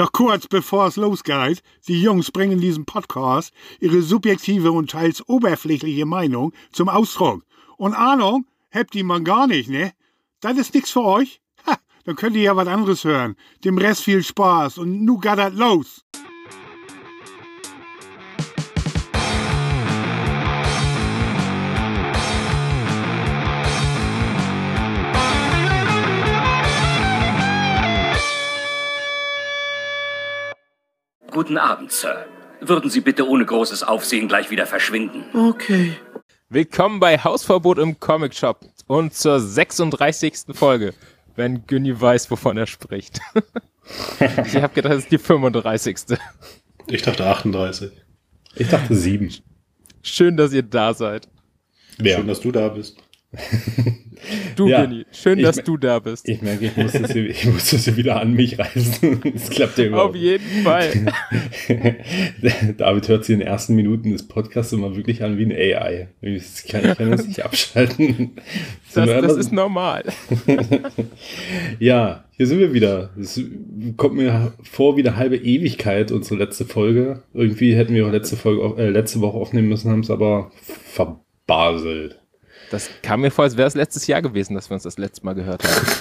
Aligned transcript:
Noch 0.00 0.12
kurz 0.12 0.46
bevor 0.46 0.86
es 0.86 0.96
losgeht, 0.96 1.62
die 1.86 2.00
Jungs 2.00 2.30
bringen 2.30 2.52
in 2.52 2.60
diesem 2.62 2.86
Podcast 2.86 3.52
ihre 3.80 4.00
subjektive 4.00 4.72
und 4.72 4.92
teils 4.92 5.22
oberflächliche 5.28 6.06
Meinung 6.06 6.54
zum 6.72 6.88
Ausdruck. 6.88 7.44
Und 7.76 7.92
Ahnung 7.92 8.46
habt 8.72 8.94
ihr 8.94 9.04
man 9.04 9.24
gar 9.24 9.46
nicht, 9.46 9.68
ne? 9.68 9.92
Das 10.40 10.56
ist 10.56 10.72
nix 10.72 10.90
für 10.90 11.04
euch? 11.04 11.42
Ha, 11.66 11.76
dann 12.04 12.16
könnt 12.16 12.34
ihr 12.34 12.44
ja 12.44 12.56
was 12.56 12.66
anderes 12.66 13.04
hören. 13.04 13.36
Dem 13.62 13.76
Rest 13.76 14.02
viel 14.02 14.22
Spaß 14.22 14.78
und 14.78 15.04
nu 15.04 15.20
das 15.20 15.52
los. 15.52 16.02
Guten 31.40 31.56
Abend, 31.56 31.90
Sir. 31.90 32.26
Würden 32.60 32.90
Sie 32.90 33.00
bitte 33.00 33.26
ohne 33.26 33.46
großes 33.46 33.82
Aufsehen 33.82 34.28
gleich 34.28 34.50
wieder 34.50 34.66
verschwinden? 34.66 35.24
Okay. 35.32 35.96
Willkommen 36.50 37.00
bei 37.00 37.16
Hausverbot 37.16 37.78
im 37.78 37.98
Comic 37.98 38.34
Shop 38.34 38.60
und 38.86 39.14
zur 39.14 39.40
36. 39.40 40.52
Folge, 40.52 40.92
wenn 41.36 41.66
Günni 41.66 41.98
weiß, 41.98 42.30
wovon 42.30 42.58
er 42.58 42.66
spricht. 42.66 43.20
ich 44.20 44.56
habe 44.56 44.74
gedacht, 44.74 44.92
das 44.92 45.04
ist 45.04 45.12
die 45.12 45.16
35. 45.16 46.18
Ich 46.88 47.00
dachte 47.00 47.24
38. 47.24 47.90
Ich 48.56 48.68
dachte 48.68 48.94
7. 48.94 49.32
Schön, 50.02 50.36
dass 50.36 50.52
ihr 50.52 50.62
da 50.62 50.92
seid. 50.92 51.26
Ja. 52.02 52.16
Schön, 52.18 52.26
dass 52.26 52.40
du 52.40 52.52
da 52.52 52.68
bist. 52.68 52.98
Du, 54.56 54.68
ja, 54.68 54.82
Benny, 54.82 55.06
schön, 55.12 55.40
dass 55.40 55.56
du 55.62 55.76
da 55.76 55.98
bist. 55.98 56.28
Ich 56.28 56.42
merke, 56.42 56.66
ich 56.66 56.76
muss, 56.76 56.92
das 56.92 57.12
hier, 57.12 57.28
ich 57.28 57.46
muss 57.46 57.70
das 57.70 57.84
hier 57.84 57.96
wieder 57.96 58.20
an 58.20 58.34
mich 58.34 58.58
reißen. 58.58 59.20
Das 59.32 59.48
klappt 59.50 59.78
ja 59.78 59.86
überhaupt. 59.86 60.10
Auf 60.10 60.16
jeden 60.16 60.62
Fall. 60.62 60.90
David 62.76 63.08
hört 63.08 63.24
sich 63.24 63.32
in 63.34 63.40
den 63.40 63.48
ersten 63.48 63.74
Minuten 63.74 64.12
des 64.12 64.28
Podcasts 64.28 64.72
immer 64.72 64.96
wirklich 64.96 65.22
an 65.24 65.38
wie 65.38 65.46
ein 65.46 65.52
AI. 65.52 66.08
Ich 66.20 66.64
kann, 66.68 66.84
ich 66.84 66.98
kann 66.98 67.10
das 67.10 67.26
nicht 67.26 67.44
abschalten. 67.44 68.32
Das, 68.92 69.06
das 69.06 69.36
ist 69.36 69.52
normal. 69.52 70.04
ja, 71.78 72.24
hier 72.36 72.46
sind 72.46 72.58
wir 72.58 72.74
wieder. 72.74 73.10
Es 73.18 73.40
kommt 73.96 74.16
mir 74.16 74.52
vor 74.62 74.96
wie 74.96 75.06
eine 75.06 75.16
halbe 75.16 75.36
Ewigkeit, 75.36 76.12
unsere 76.12 76.36
letzte 76.36 76.64
Folge. 76.66 77.22
Irgendwie 77.32 77.74
hätten 77.74 77.94
wir 77.94 78.06
auch 78.06 78.12
letzte, 78.12 78.36
Folge, 78.36 78.82
äh, 78.82 78.90
letzte 78.90 79.20
Woche 79.20 79.38
aufnehmen 79.38 79.68
müssen, 79.68 79.90
haben 79.90 80.00
es 80.00 80.10
aber 80.10 80.50
verbaselt. 80.60 82.19
Das 82.70 82.88
kam 83.02 83.20
mir 83.20 83.30
vor, 83.30 83.44
als 83.44 83.56
wäre 83.56 83.68
es 83.68 83.74
letztes 83.74 84.06
Jahr 84.06 84.22
gewesen, 84.22 84.54
dass 84.54 84.70
wir 84.70 84.74
uns 84.74 84.84
das 84.84 84.96
letzte 84.96 85.24
Mal 85.24 85.34
gehört 85.34 85.64
haben. 85.64 85.86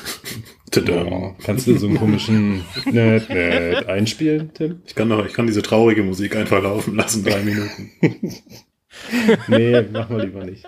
Oh, 0.88 1.34
kannst 1.44 1.66
du 1.66 1.75
so 1.78 1.88
einen 1.88 1.98
komischen 1.98 2.64
Nerd, 2.86 3.28
Nerd 3.30 3.88
einspielen, 3.88 4.52
Tim? 4.53 4.84
Ich 4.86 4.94
kann, 4.94 5.09
doch, 5.09 5.25
ich 5.25 5.34
kann 5.34 5.47
diese 5.47 5.64
traurige 5.64 6.03
Musik 6.03 6.36
einfach 6.36 6.62
laufen 6.62 6.95
lassen, 6.95 7.23
drei 7.23 7.42
Minuten. 7.42 7.90
nee, 9.47 9.81
machen 9.81 10.16
wir 10.16 10.25
lieber 10.25 10.45
nicht. 10.45 10.66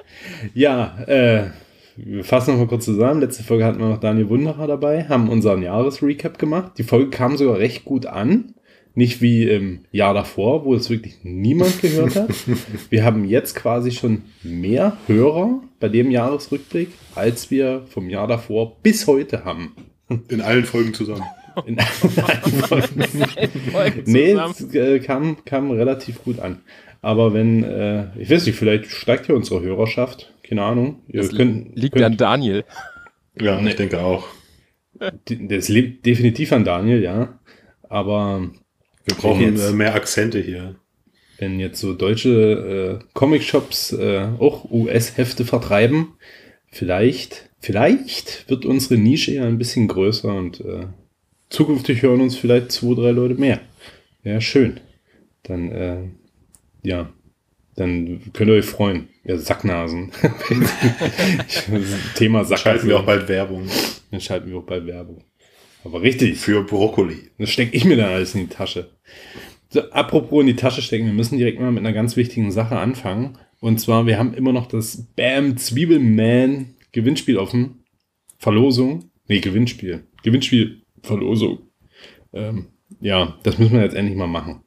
Ja, 0.55 0.97
äh, 1.05 1.51
wir 1.95 2.23
fassen 2.23 2.51
nochmal 2.51 2.67
kurz 2.67 2.85
zusammen. 2.85 3.21
Letzte 3.21 3.43
Folge 3.43 3.63
hatten 3.63 3.79
wir 3.79 3.89
noch 3.89 3.99
Daniel 3.99 4.29
Wunderer 4.29 4.65
dabei, 4.65 5.07
haben 5.07 5.29
unseren 5.29 5.61
Jahresrecap 5.61 6.39
gemacht. 6.39 6.73
Die 6.79 6.83
Folge 6.83 7.11
kam 7.11 7.37
sogar 7.37 7.59
recht 7.59 7.85
gut 7.85 8.07
an. 8.07 8.55
Nicht 8.93 9.21
wie 9.21 9.47
im 9.47 9.85
Jahr 9.91 10.13
davor, 10.13 10.65
wo 10.65 10.75
es 10.75 10.89
wirklich 10.89 11.19
niemand 11.23 11.81
gehört 11.81 12.15
hat. 12.15 12.29
Wir 12.89 13.05
haben 13.05 13.25
jetzt 13.25 13.55
quasi 13.55 13.91
schon 13.91 14.23
mehr 14.43 14.97
Hörer 15.07 15.61
bei 15.79 15.87
dem 15.87 16.11
Jahresrückblick, 16.11 16.89
als 17.15 17.49
wir 17.49 17.83
vom 17.89 18.09
Jahr 18.09 18.27
davor 18.27 18.77
bis 18.83 19.07
heute 19.07 19.45
haben. 19.45 19.75
In 20.27 20.41
allen 20.41 20.65
Folgen 20.65 20.93
zusammen. 20.93 21.23
In 21.65 21.79
allen 21.79 22.51
Folgen. 22.63 24.03
nee, 24.05 24.31
es 24.31 24.73
äh, 24.73 24.99
kam, 24.99 25.43
kam 25.45 25.71
relativ 25.71 26.23
gut 26.23 26.39
an. 26.39 26.59
Aber 27.01 27.33
wenn, 27.33 27.63
äh, 27.63 28.07
ich 28.17 28.29
weiß 28.29 28.45
nicht, 28.45 28.55
vielleicht 28.57 28.85
steigt 28.85 29.27
ja 29.27 29.35
unsere 29.35 29.61
Hörerschaft. 29.61 30.33
Keine 30.43 30.63
Ahnung. 30.63 31.01
Ihr 31.07 31.21
das 31.21 31.35
könnt, 31.35 31.75
liegt 31.75 31.95
könnt, 31.95 32.05
an 32.05 32.17
Daniel. 32.17 32.63
Ja, 33.39 33.59
ich 33.59 33.75
denke 33.75 34.01
auch. 34.01 34.27
Das 35.25 35.69
liegt 35.69 36.05
definitiv 36.05 36.51
an 36.51 36.63
Daniel, 36.63 37.01
ja. 37.01 37.39
Aber 37.89 38.49
wir 39.05 39.15
brauchen 39.15 39.41
jetzt, 39.41 39.69
äh, 39.69 39.73
mehr 39.73 39.95
Akzente 39.95 40.39
hier. 40.39 40.75
Wenn 41.37 41.59
jetzt 41.59 41.79
so 41.79 41.93
deutsche 41.93 42.99
äh, 43.01 43.05
Comic-Shops 43.13 43.93
äh, 43.93 44.27
auch 44.39 44.69
US-Hefte 44.69 45.43
vertreiben, 45.43 46.13
vielleicht, 46.67 47.49
vielleicht 47.59 48.47
wird 48.49 48.65
unsere 48.65 48.97
Nische 48.97 49.33
ja 49.33 49.45
ein 49.45 49.57
bisschen 49.57 49.87
größer 49.87 50.33
und 50.33 50.61
äh, 50.61 50.87
zukünftig 51.49 52.03
hören 52.03 52.21
uns 52.21 52.37
vielleicht 52.37 52.71
zwei, 52.71 52.93
drei 52.93 53.11
Leute 53.11 53.35
mehr. 53.35 53.61
Ja, 54.23 54.39
schön. 54.39 54.79
Dann, 55.43 55.71
äh, 55.71 56.03
ja, 56.83 57.11
dann 57.75 58.21
könnt 58.33 58.49
ihr 58.49 58.57
euch 58.57 58.65
freuen. 58.65 59.07
Ja, 59.23 59.37
Sacknasen. 59.37 60.11
Thema 62.15 62.43
Sacknasen. 62.45 62.57
Schalten 62.57 62.87
wir 62.87 62.99
auch 62.99 63.05
bald 63.05 63.27
Werbung. 63.27 63.67
Dann 64.11 64.21
schalten 64.21 64.49
wir 64.49 64.57
auch 64.57 64.65
bald 64.65 64.85
Werbung. 64.85 65.23
Aber 65.83 66.01
richtig. 66.01 66.37
Für 66.37 66.63
Brokkoli. 66.63 67.31
Das 67.37 67.49
stecke 67.49 67.75
ich 67.75 67.85
mir 67.85 67.97
dann 67.97 68.11
alles 68.11 68.35
in 68.35 68.41
die 68.41 68.53
Tasche. 68.53 68.91
So, 69.69 69.81
apropos 69.91 70.41
in 70.41 70.47
die 70.47 70.55
Tasche 70.55 70.81
stecken, 70.81 71.05
wir 71.05 71.13
müssen 71.13 71.37
direkt 71.37 71.59
mal 71.59 71.71
mit 71.71 71.79
einer 71.79 71.93
ganz 71.93 72.17
wichtigen 72.17 72.51
Sache 72.51 72.77
anfangen. 72.77 73.37
Und 73.61 73.79
zwar, 73.79 74.05
wir 74.05 74.17
haben 74.17 74.33
immer 74.33 74.51
noch 74.51 74.67
das 74.67 75.07
Bam 75.15 75.57
Zwiebelman 75.57 76.75
Gewinnspiel 76.91 77.37
offen. 77.37 77.83
Verlosung. 78.37 79.11
Nee, 79.27 79.39
Gewinnspiel. 79.39 80.03
Gewinnspiel, 80.23 80.81
Verlosung. 81.03 81.59
Ähm, 82.33 82.67
ja, 82.99 83.37
das 83.43 83.59
müssen 83.59 83.73
wir 83.73 83.83
jetzt 83.83 83.95
endlich 83.95 84.17
mal 84.17 84.27
machen. 84.27 84.61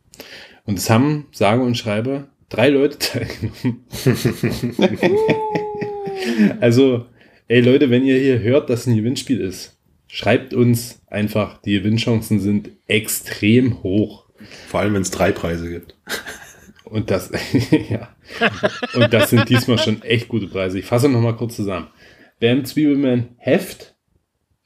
Und 0.65 0.79
es 0.79 0.89
haben, 0.89 1.27
sage 1.33 1.63
und 1.63 1.77
schreibe, 1.77 2.29
drei 2.49 2.71
Leute 2.71 2.99
teilgenommen. 2.99 3.85
also, 6.61 7.07
ey 7.49 7.61
Leute, 7.61 7.91
wenn 7.91 8.05
ihr 8.05 8.19
hier 8.19 8.39
hört, 8.39 8.71
dass 8.71 8.87
ein 8.87 8.97
Gewinnspiel 8.97 9.41
ist, 9.41 9.77
Schreibt 10.15 10.55
uns 10.55 11.03
einfach, 11.09 11.61
die 11.63 11.73
Gewinnchancen 11.73 12.39
sind 12.39 12.71
extrem 12.87 13.83
hoch. 13.83 14.27
Vor 14.69 14.79
allem, 14.79 14.95
wenn 14.95 15.03
es 15.03 15.11
drei 15.11 15.33
Preise 15.33 15.69
gibt. 15.69 15.97
Und 16.85 17.11
das, 17.11 17.33
ja. 17.91 18.15
Und 18.95 19.13
das 19.13 19.31
sind 19.31 19.49
diesmal 19.49 19.77
schon 19.77 20.03
echt 20.03 20.29
gute 20.29 20.47
Preise. 20.47 20.79
Ich 20.79 20.85
fasse 20.85 21.09
nochmal 21.09 21.35
kurz 21.35 21.57
zusammen. 21.57 21.89
Bam 22.39 22.65
Zwiebelman 22.65 23.31
Heft, 23.39 23.97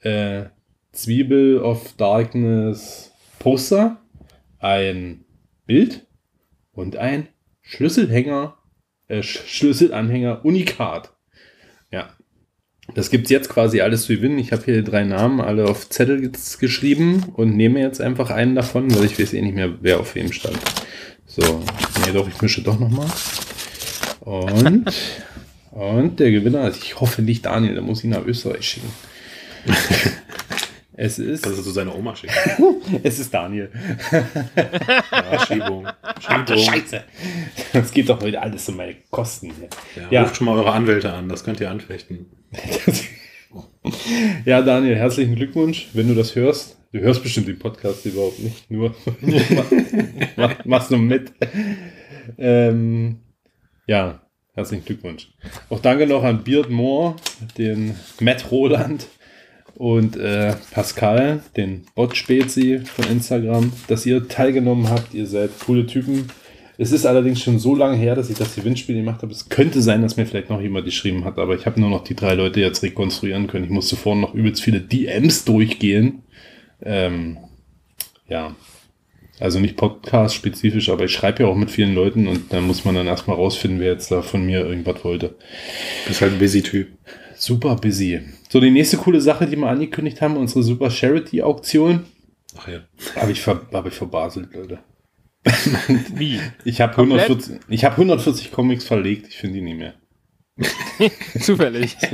äh, 0.01 0.43
Zwiebel 0.91 1.57
of 1.63 1.93
Darkness 1.97 3.11
Poster, 3.39 3.99
ein 4.59 5.25
Bild 5.65 6.05
und 6.73 6.95
ein 6.95 7.27
Schlüsselhänger, 7.61 8.55
äh, 9.07 9.23
Schlüsselanhänger 9.23 10.45
Unikat. 10.45 11.15
Das 12.95 13.09
gibt 13.09 13.25
es 13.25 13.31
jetzt 13.31 13.49
quasi 13.49 13.81
alles 13.81 14.03
zu 14.03 14.15
gewinnen. 14.15 14.39
Ich 14.39 14.51
habe 14.51 14.63
hier 14.65 14.83
drei 14.83 15.03
Namen 15.03 15.41
alle 15.41 15.65
auf 15.65 15.89
Zettel 15.89 16.31
geschrieben 16.59 17.25
und 17.33 17.55
nehme 17.55 17.79
jetzt 17.79 18.01
einfach 18.01 18.29
einen 18.29 18.55
davon, 18.55 18.93
weil 18.95 19.05
ich 19.05 19.19
weiß 19.19 19.33
eh 19.33 19.41
nicht 19.41 19.55
mehr, 19.55 19.73
wer 19.81 19.99
auf 19.99 20.15
wem 20.15 20.31
stand. 20.31 20.57
So, 21.27 21.63
nee, 22.05 22.11
doch, 22.13 22.27
ich 22.27 22.41
mische 22.41 22.61
doch 22.61 22.79
nochmal. 22.79 23.07
Und, 24.21 24.91
und 25.71 26.19
der 26.19 26.31
Gewinner, 26.31 26.69
ich 26.69 26.99
hoffe 26.99 27.21
nicht 27.21 27.45
Daniel, 27.45 27.75
der 27.75 27.83
muss 27.83 28.03
ihn 28.03 28.09
nach 28.11 28.25
Österreich 28.25 28.67
schicken. 28.67 28.91
Es 31.01 31.17
ist. 31.17 31.43
Kannst 31.43 31.59
du 31.59 31.63
zu 31.63 31.71
seiner 31.71 31.95
Oma 31.95 32.13
schicken? 32.13 32.33
es 33.03 33.19
ist 33.19 33.33
Daniel. 33.33 33.71
ja, 35.11 35.45
Schiebung. 35.45 35.87
Schiebung. 36.19 36.57
Scheiße. 36.57 37.03
Das 37.71 37.91
geht 37.91 38.09
doch 38.09 38.21
heute 38.21 38.41
alles 38.41 38.67
um 38.67 38.75
meine 38.75 38.95
Kosten. 39.09 39.53
Ja, 39.95 40.07
ja. 40.09 40.21
Ruft 40.23 40.35
schon 40.35 40.45
mal 40.45 40.57
eure 40.57 40.73
Anwälte 40.73 41.13
an, 41.13 41.29
das 41.29 41.45
könnt 41.45 41.61
ihr 41.61 41.71
anfechten. 41.71 42.25
ja, 44.45 44.61
Daniel, 44.61 44.97
herzlichen 44.97 45.35
Glückwunsch, 45.35 45.87
wenn 45.93 46.09
du 46.09 46.15
das 46.15 46.35
hörst. 46.35 46.77
Du 46.91 46.99
hörst 46.99 47.23
bestimmt 47.23 47.47
den 47.47 47.59
Podcast 47.59 48.05
überhaupt 48.05 48.39
nicht, 48.39 48.69
nur 48.69 48.93
mach, 50.35 50.65
machst 50.65 50.91
nur 50.91 50.99
mit. 50.99 51.31
Ähm, 52.37 53.19
ja, 53.87 54.21
herzlichen 54.53 54.83
Glückwunsch. 54.83 55.31
Auch 55.69 55.79
danke 55.79 56.07
noch 56.07 56.23
an 56.23 56.43
Beard 56.43 56.69
Moore, 56.69 57.15
den 57.57 57.95
Matt 58.19 58.51
Roland, 58.51 59.07
und 59.79 60.17
äh, 60.17 60.55
Pascal, 60.71 61.41
den 61.55 61.85
Bot-Spezi 61.95 62.81
von 62.83 63.05
Instagram, 63.05 63.71
dass 63.87 64.05
ihr 64.05 64.27
teilgenommen 64.27 64.89
habt. 64.89 65.13
Ihr 65.13 65.25
seid 65.25 65.51
coole 65.65 65.87
Typen. 65.87 66.27
Es 66.77 66.91
ist 66.91 67.05
allerdings 67.05 67.41
schon 67.41 67.59
so 67.59 67.75
lange 67.75 67.95
her, 67.95 68.13
dass 68.13 68.29
ich 68.29 68.37
das 68.37 68.55
Gewinnspiel 68.55 68.97
gemacht 68.97 69.21
habe. 69.21 69.31
Es 69.31 69.47
könnte 69.47 69.81
sein, 69.81 70.01
dass 70.01 70.17
mir 70.17 70.25
vielleicht 70.25 70.49
noch 70.49 70.59
jemand 70.59 70.83
geschrieben 70.83 71.23
hat, 71.23 71.39
aber 71.39 71.55
ich 71.55 71.65
habe 71.65 71.79
nur 71.79 71.89
noch 71.89 72.03
die 72.03 72.13
drei 72.13 72.33
Leute 72.33 72.59
jetzt 72.59 72.83
rekonstruieren 72.83 73.47
können. 73.47 73.63
Ich 73.63 73.71
musste 73.71 73.95
vorhin 73.95 74.19
noch 74.19 74.33
übelst 74.33 74.61
viele 74.61 74.81
DMs 74.81 75.45
durchgehen. 75.45 76.23
Ähm, 76.81 77.37
ja, 78.27 78.57
also 79.39 79.61
nicht 79.61 79.77
Podcast-spezifisch, 79.77 80.89
aber 80.89 81.05
ich 81.05 81.13
schreibe 81.13 81.43
ja 81.43 81.49
auch 81.49 81.55
mit 81.55 81.71
vielen 81.71 81.95
Leuten 81.95 82.27
und 82.27 82.51
da 82.51 82.59
muss 82.59 82.83
man 82.83 82.95
dann 82.95 83.07
erstmal 83.07 83.37
rausfinden, 83.37 83.79
wer 83.79 83.93
jetzt 83.93 84.11
da 84.11 84.23
von 84.23 84.45
mir 84.45 84.59
irgendwas 84.65 85.05
wollte. 85.05 85.29
Du 85.29 86.09
bist 86.09 86.19
halt 86.19 86.33
ein 86.33 86.39
busy 86.39 86.63
Typ. 86.63 86.89
Super 87.37 87.77
busy. 87.77 88.19
So, 88.51 88.59
die 88.59 88.71
nächste 88.71 88.97
coole 88.97 89.21
Sache, 89.21 89.45
die 89.45 89.55
wir 89.55 89.67
angekündigt 89.67 90.21
haben, 90.21 90.35
unsere 90.35 90.63
Super 90.63 90.89
Charity-Auktion. 90.89 92.05
Ach 92.57 92.67
ja. 92.67 92.79
Habe 93.15 93.31
ich, 93.31 93.41
ver 93.41 93.61
hab 93.71 93.85
ich 93.85 93.93
verbaselt, 93.93 94.53
Leute. 94.55 94.79
Wie? 96.15 96.41
Ich 96.65 96.81
habe 96.81 96.95
Komplett? 96.95 97.21
140, 97.29 97.59
ich 97.69 97.85
hab 97.85 97.91
140 97.93 98.51
Comics 98.51 98.85
verlegt, 98.85 99.27
ich 99.29 99.37
finde 99.37 99.59
die 99.59 99.61
nicht 99.61 99.77
mehr. 99.77 99.93
Zufällig. 101.39 101.95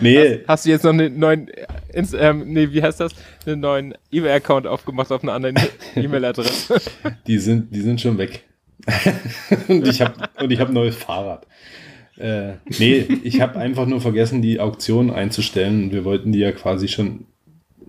Nee, 0.00 0.40
Hast 0.46 0.66
du 0.66 0.70
jetzt 0.70 0.84
noch 0.84 0.92
einen 0.92 1.18
neuen, 1.18 1.48
äh, 1.48 1.66
Inst 1.94 2.14
ähm, 2.18 2.52
nee, 2.52 2.70
wie 2.72 2.82
heißt 2.82 3.00
das? 3.00 3.14
Einen 3.46 3.60
neuen 3.60 3.94
eBay-Account 4.12 4.66
aufgemacht 4.66 5.10
auf 5.12 5.22
einer 5.22 5.32
anderen 5.32 5.56
E-Mail-Adresse? 5.94 6.80
die 7.26 7.38
sind, 7.38 7.74
die 7.74 7.80
sind 7.80 8.00
schon 8.00 8.18
weg. 8.18 8.44
und 9.68 9.86
ich 9.86 10.00
habe 10.00 10.28
und 10.42 10.50
ich 10.50 10.60
habe 10.60 10.72
ein 10.72 10.74
neues 10.74 10.96
Fahrrad. 10.96 11.46
Äh, 12.20 12.56
nee, 12.78 13.06
ich 13.24 13.40
habe 13.40 13.58
einfach 13.58 13.86
nur 13.86 14.00
vergessen, 14.00 14.42
die 14.42 14.60
Auktion 14.60 15.10
einzustellen. 15.10 15.90
Wir 15.90 16.04
wollten 16.04 16.32
die 16.32 16.38
ja 16.40 16.52
quasi 16.52 16.86
schon, 16.86 17.24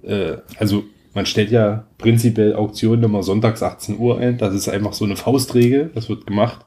äh, 0.03 0.37
also 0.57 0.85
man 1.13 1.25
stellt 1.25 1.51
ja 1.51 1.85
prinzipiell 1.97 2.55
Auktionen 2.55 3.03
immer 3.03 3.23
sonntags 3.23 3.61
18 3.61 3.99
Uhr 3.99 4.19
ein. 4.19 4.37
Das 4.37 4.53
ist 4.53 4.69
einfach 4.69 4.93
so 4.93 5.03
eine 5.03 5.17
Faustregel, 5.17 5.91
das 5.93 6.07
wird 6.07 6.25
gemacht. 6.25 6.65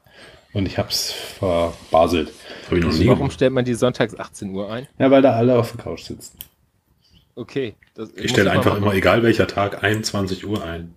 Und 0.53 0.67
ich 0.67 0.77
habe 0.77 0.89
es 0.89 1.11
verbaselt. 1.11 2.31
Habe 2.67 2.77
ich 2.77 2.85
noch 2.85 2.93
nie 2.93 3.07
Warum 3.07 3.31
stellt 3.31 3.51
man 3.51 3.65
die 3.65 3.73
sonntags 3.73 4.17
18 4.17 4.51
Uhr 4.51 4.71
ein? 4.71 4.87
Ja, 4.99 5.09
weil 5.09 5.21
da 5.23 5.31
alle 5.33 5.57
auf 5.57 5.71
der 5.71 5.83
Couch 5.83 6.03
sitzen. 6.03 6.37
Okay. 7.33 7.73
Das 7.95 8.09
Ich 8.15 8.31
stelle 8.31 8.51
einfach 8.51 8.73
machen. 8.73 8.83
immer, 8.83 8.93
egal 8.93 9.23
welcher 9.23 9.47
Tag, 9.47 9.83
21 9.83 10.45
Uhr 10.45 10.63
ein. 10.63 10.93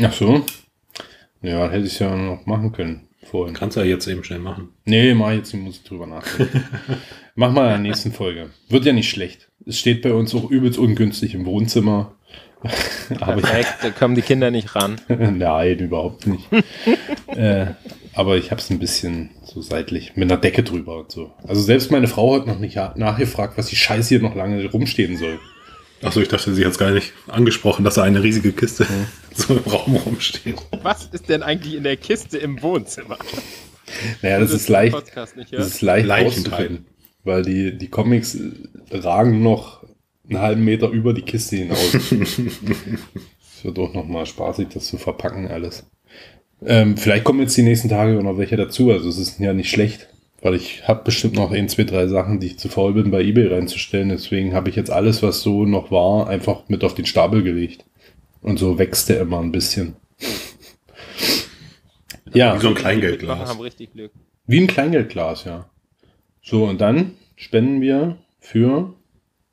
Ach 0.00 0.12
so. 0.12 0.44
Ja, 1.42 1.68
hätte 1.68 1.86
ich 1.86 1.98
ja 1.98 2.14
noch 2.16 2.46
machen 2.46 2.72
können 2.72 3.05
vorhin. 3.26 3.54
Kannst 3.54 3.76
du 3.76 3.80
ja 3.80 3.86
jetzt 3.86 4.06
eben 4.06 4.24
schnell 4.24 4.38
machen. 4.38 4.70
Nee, 4.84 5.14
mach 5.14 5.32
jetzt, 5.32 5.52
ich 5.52 5.60
muss 5.60 5.82
drüber 5.82 6.06
nachdenken. 6.06 6.64
mach 7.34 7.52
mal 7.52 7.64
in 7.64 7.70
der 7.70 7.78
nächsten 7.78 8.12
Folge. 8.12 8.50
Wird 8.68 8.84
ja 8.84 8.92
nicht 8.92 9.10
schlecht. 9.10 9.48
Es 9.66 9.78
steht 9.78 10.02
bei 10.02 10.12
uns 10.12 10.34
auch 10.34 10.50
übelst 10.50 10.78
ungünstig 10.78 11.34
im 11.34 11.46
Wohnzimmer. 11.46 12.14
aber 13.20 13.42
Perfekt, 13.42 13.74
da 13.82 13.90
kommen 13.90 14.14
die 14.14 14.22
Kinder 14.22 14.50
nicht 14.50 14.74
ran. 14.74 14.96
Nein, 15.08 15.78
überhaupt 15.78 16.26
nicht. 16.26 16.48
äh, 17.28 17.66
aber 18.14 18.36
ich 18.38 18.50
habe 18.50 18.60
es 18.60 18.70
ein 18.70 18.78
bisschen 18.78 19.30
so 19.44 19.60
seitlich 19.60 20.16
mit 20.16 20.30
einer 20.30 20.40
Decke 20.40 20.62
drüber 20.62 21.00
und 21.00 21.12
so. 21.12 21.32
Also 21.46 21.60
selbst 21.60 21.90
meine 21.90 22.08
Frau 22.08 22.34
hat 22.34 22.46
noch 22.46 22.58
nicht 22.58 22.76
nachgefragt, 22.76 23.58
was 23.58 23.66
die 23.66 23.76
Scheiße 23.76 24.08
hier 24.08 24.20
noch 24.20 24.34
lange 24.34 24.64
rumstehen 24.70 25.16
soll. 25.18 25.38
Achso, 26.02 26.20
ich 26.20 26.28
dachte, 26.28 26.54
sie 26.54 26.64
hat 26.64 26.72
es 26.72 26.78
gar 26.78 26.90
nicht 26.90 27.12
angesprochen, 27.26 27.84
dass 27.84 27.94
da 27.94 28.02
eine 28.02 28.22
riesige 28.22 28.52
Kiste 28.52 28.86
so 29.34 29.54
im 29.56 29.70
Raum 29.70 29.96
rumsteht. 29.96 30.56
Was 30.82 31.06
ist 31.12 31.28
denn 31.28 31.42
eigentlich 31.42 31.74
in 31.74 31.84
der 31.84 31.96
Kiste 31.96 32.38
im 32.38 32.60
Wohnzimmer? 32.62 33.18
Naja, 34.22 34.40
das 34.40 34.50
Du 34.50 34.56
ist 34.56 34.68
leicht. 34.68 34.94
Nicht 34.94 35.16
Das 35.16 35.34
hörst. 35.52 35.74
ist 35.74 35.82
leicht 35.82 36.08
rauszufinden, 36.10 36.86
weil 37.24 37.42
die, 37.42 37.76
die 37.78 37.88
Comics 37.88 38.36
ragen 38.90 39.42
noch 39.42 39.84
einen 40.28 40.40
halben 40.40 40.64
Meter 40.64 40.88
über 40.90 41.14
die 41.14 41.22
Kiste 41.22 41.56
hinaus. 41.56 41.94
Es 43.58 43.64
wird 43.64 43.78
auch 43.78 43.94
noch 43.94 44.06
mal 44.06 44.26
spaßig, 44.26 44.68
das 44.74 44.86
zu 44.86 44.98
verpacken 44.98 45.48
alles. 45.48 45.86
Ähm, 46.64 46.98
vielleicht 46.98 47.24
kommen 47.24 47.40
jetzt 47.40 47.56
die 47.56 47.62
nächsten 47.62 47.88
Tage 47.88 48.12
noch 48.22 48.36
welche 48.36 48.56
dazu. 48.56 48.90
Also 48.90 49.08
es 49.08 49.16
ist 49.16 49.40
ja 49.40 49.54
nicht 49.54 49.70
schlecht, 49.70 50.08
weil 50.42 50.54
ich 50.54 50.86
habe 50.86 51.04
bestimmt 51.04 51.34
noch 51.34 51.50
ein, 51.50 51.68
zwei, 51.68 51.84
drei 51.84 52.06
Sachen, 52.06 52.40
die 52.40 52.48
ich 52.48 52.58
zu 52.58 52.68
faul 52.68 52.92
bin, 52.92 53.10
bei 53.10 53.22
eBay 53.22 53.48
reinzustellen. 53.48 54.10
Deswegen 54.10 54.54
habe 54.54 54.68
ich 54.68 54.76
jetzt 54.76 54.90
alles, 54.90 55.22
was 55.22 55.42
so 55.42 55.64
noch 55.64 55.90
war, 55.90 56.28
einfach 56.28 56.68
mit 56.68 56.84
auf 56.84 56.94
den 56.94 57.06
Stapel 57.06 57.42
gelegt. 57.42 57.84
Und 58.42 58.58
so 58.58 58.78
wächst 58.78 59.08
der 59.08 59.20
immer 59.20 59.40
ein 59.40 59.52
bisschen. 59.52 59.96
Ja. 62.32 62.54
Wie 62.56 62.60
so 62.60 62.68
ein 62.68 62.74
Kleingeldglas. 62.74 63.48
haben 63.48 63.60
richtig 63.60 63.92
Glück. 63.92 64.12
Wie 64.46 64.60
ein 64.60 64.66
Kleingeldglas, 64.66 65.44
ja. 65.44 65.68
So, 66.42 66.64
und 66.64 66.80
dann 66.80 67.12
spenden 67.34 67.80
wir 67.80 68.18
für 68.38 68.94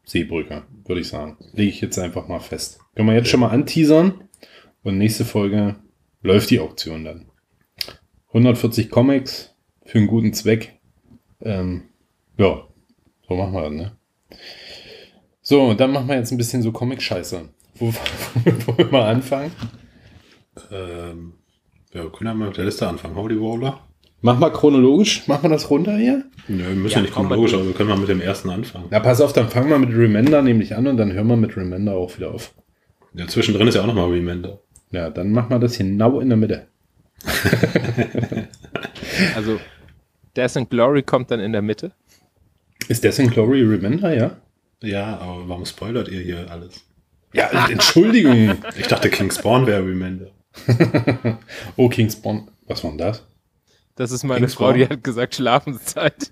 Seebrücke, 0.05 0.63
würde 0.85 1.01
ich 1.01 1.07
sagen. 1.07 1.37
Lege 1.53 1.69
ich 1.69 1.81
jetzt 1.81 1.97
einfach 1.97 2.27
mal 2.27 2.39
fest. 2.39 2.79
Können 2.95 3.07
wir 3.07 3.15
jetzt 3.15 3.29
schon 3.29 3.39
mal 3.39 3.49
anteasern. 3.49 4.25
Und 4.83 4.97
nächste 4.97 5.25
Folge 5.25 5.77
läuft 6.21 6.49
die 6.49 6.59
Auktion 6.59 7.05
dann. 7.05 7.25
140 8.27 8.89
Comics 8.89 9.52
für 9.85 9.97
einen 9.97 10.07
guten 10.07 10.33
Zweck. 10.33 10.79
Ähm, 11.41 11.83
ja, 12.37 12.63
so 13.27 13.35
machen 13.35 13.53
wir 13.53 13.61
das, 13.63 13.71
ne? 13.71 13.91
So, 15.41 15.61
und 15.61 15.79
dann 15.79 15.91
machen 15.91 16.07
wir 16.07 16.15
jetzt 16.15 16.31
ein 16.31 16.37
bisschen 16.37 16.61
so 16.61 16.71
Comic-Scheiße. 16.71 17.49
Wo, 17.75 17.93
wo 18.65 18.77
wir 18.77 18.85
mal 18.85 19.13
anfangen? 19.13 19.51
Ähm, 20.71 21.33
ja, 21.93 22.03
wir 22.03 22.11
können 22.11 22.29
ja 22.29 22.33
mal 22.33 22.47
mit 22.47 22.57
der 22.57 22.65
Liste 22.65 22.87
anfangen. 22.87 23.15
Holy 23.15 23.35
Roller. 23.35 23.81
Mach 24.21 24.39
mal 24.39 24.51
chronologisch. 24.51 25.27
Machen 25.27 25.43
wir 25.43 25.49
das 25.49 25.69
runter 25.69 25.97
hier? 25.97 26.23
Nö, 26.47 26.63
wir 26.65 26.75
müssen 26.75 26.93
Ja, 26.93 26.97
ja, 26.99 27.01
nicht 27.01 27.13
chronologisch, 27.13 27.53
aber 27.53 27.65
wir 27.65 27.73
können 27.73 27.89
mal 27.89 27.97
mit 27.97 28.07
dem 28.07 28.21
ersten 28.21 28.49
anfangen. 28.49 28.85
Na, 28.89 29.01
pass 29.01 29.19
auf, 29.19 29.33
dann 29.33 29.49
fangen 29.49 29.69
wir 29.69 29.77
mit 29.77 29.89
Remender 29.89 30.41
nämlich 30.41 30.75
an 30.75 30.87
und 30.87 30.95
dann 30.95 31.11
hören 31.11 31.27
wir 31.27 31.35
mit 31.35 31.57
Remender 31.57 31.93
auch 31.93 32.15
wieder 32.17 32.31
auf. 32.31 32.53
Ja, 33.13 33.27
zwischendrin 33.27 33.67
ist 33.67 33.75
ja 33.75 33.81
auch 33.81 33.87
nochmal 33.87 34.09
Remender. 34.09 34.61
Ja, 34.91 35.09
dann 35.09 35.31
machen 35.31 35.49
wir 35.49 35.59
das 35.59 35.77
genau 35.77 36.19
in 36.21 36.29
der 36.29 36.37
Mitte. 36.37 36.67
Also, 39.35 39.59
Death 40.35 40.57
and 40.57 40.69
Glory 40.69 41.03
kommt 41.03 41.31
dann 41.31 41.39
in 41.39 41.51
der 41.51 41.61
Mitte. 41.61 41.91
Ist 42.87 43.03
das 43.03 43.19
in 43.19 43.29
Glory 43.29 43.61
Remender, 43.61 44.13
ja? 44.15 44.37
Ja, 44.81 45.17
aber 45.17 45.47
warum 45.47 45.65
spoilert 45.65 46.09
ihr 46.09 46.21
hier 46.21 46.51
alles? 46.51 46.81
Ja, 47.33 47.67
Entschuldigung. 47.69 48.57
Ich 48.77 48.87
dachte, 48.87 49.09
King 49.09 49.31
Spawn 49.31 49.65
wäre 49.65 49.85
Remender. 49.85 50.31
oh, 51.75 51.89
Kingspawn. 51.89 52.49
Was 52.67 52.83
war 52.83 52.91
denn 52.91 52.99
das? 52.99 53.25
Das 53.95 54.11
ist 54.11 54.23
meine 54.23 54.41
King's 54.41 54.53
Frau, 54.53 54.65
Spawn. 54.65 54.77
die 54.77 54.87
hat 54.87 55.03
gesagt, 55.03 55.35
Schlafenszeit. 55.35 56.31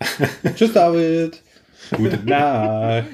Tschüss, 0.54 0.72
David. 0.72 1.42
Gute 1.90 2.18
Nacht. 2.24 3.06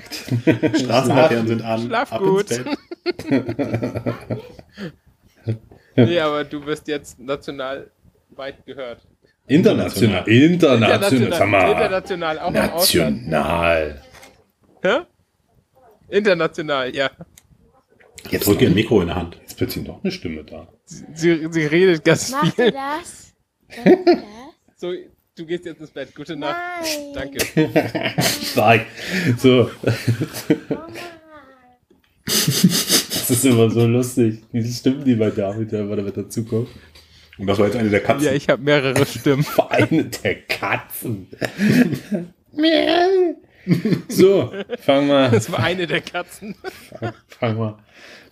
Straßenlaternen 0.79 1.49
sind 1.49 1.63
an. 1.63 1.87
Schlaf 1.87 2.13
ab 2.13 2.21
gut. 2.21 2.47
Nee, 5.97 6.21
aber 6.21 6.45
du 6.45 6.65
wirst 6.67 6.87
jetzt 6.89 7.19
national 7.19 7.91
weit 8.31 8.65
gehört. 8.67 9.07
International. 9.49 10.29
International. 10.29 11.47
Mal. 11.47 11.71
international 11.73 12.39
auch. 12.39 12.51
National. 12.51 14.03
Hä? 14.83 14.99
International, 16.09 16.95
ja. 16.95 17.11
Jetzt, 18.31 18.47
Drück 18.47 18.61
ihr 18.61 18.69
ein 18.69 18.75
Mikro 18.75 19.01
in 19.01 19.07
der 19.09 19.17
Hand. 19.17 19.37
jetzt 19.41 19.57
plötzlich 19.57 19.87
noch 19.87 20.03
eine 20.03 20.11
Stimme 20.13 20.45
da. 20.45 20.67
Sie, 20.87 21.49
sie 21.51 21.67
redet 21.67 22.05
ganz 22.05 22.31
Machst 22.31 22.55
viel. 22.57 22.67
du 22.67 22.73
das? 22.73 23.35
Machst 23.69 23.85
du 23.85 24.05
das? 24.05 24.25
So, 24.77 24.93
du 25.37 25.47
gehst 25.47 25.65
jetzt 25.65 25.81
ins 25.81 25.91
Bett. 25.91 26.15
Gute 26.15 26.37
Nacht. 26.37 26.57
Nein. 27.15 27.15
Danke. 27.15 28.21
Stark. 28.43 28.87
So. 29.39 29.71
Das 33.29 33.39
ist 33.39 33.45
immer 33.45 33.69
so 33.71 33.87
lustig. 33.87 34.43
Diese 34.53 34.73
Stimmen, 34.73 35.05
die 35.05 35.17
bei 35.17 35.31
David 35.31 35.73
ja 35.73 35.81
immer 35.81 35.97
damit 35.97 36.17
dazukommen. 36.17 36.69
Und 37.39 37.49
das 37.49 37.59
war 37.59 37.67
jetzt 37.67 37.77
eine 37.77 37.91
der 37.91 38.01
Katzen. 38.01 38.25
Ja, 38.25 38.33
ich 38.33 38.49
habe 38.49 38.63
mehrere 38.63 39.05
Stimmen. 39.05 39.43
Vereine 39.43 40.05
der 40.05 40.37
Katzen. 40.43 41.27
so, 44.09 44.53
fangen 44.81 45.09
wir, 45.09 45.31
Das 45.31 45.51
war 45.51 45.59
eine 45.59 45.87
der 45.87 46.01
Katzen. 46.01 46.55
fangen 47.27 47.59
wir 47.59 47.79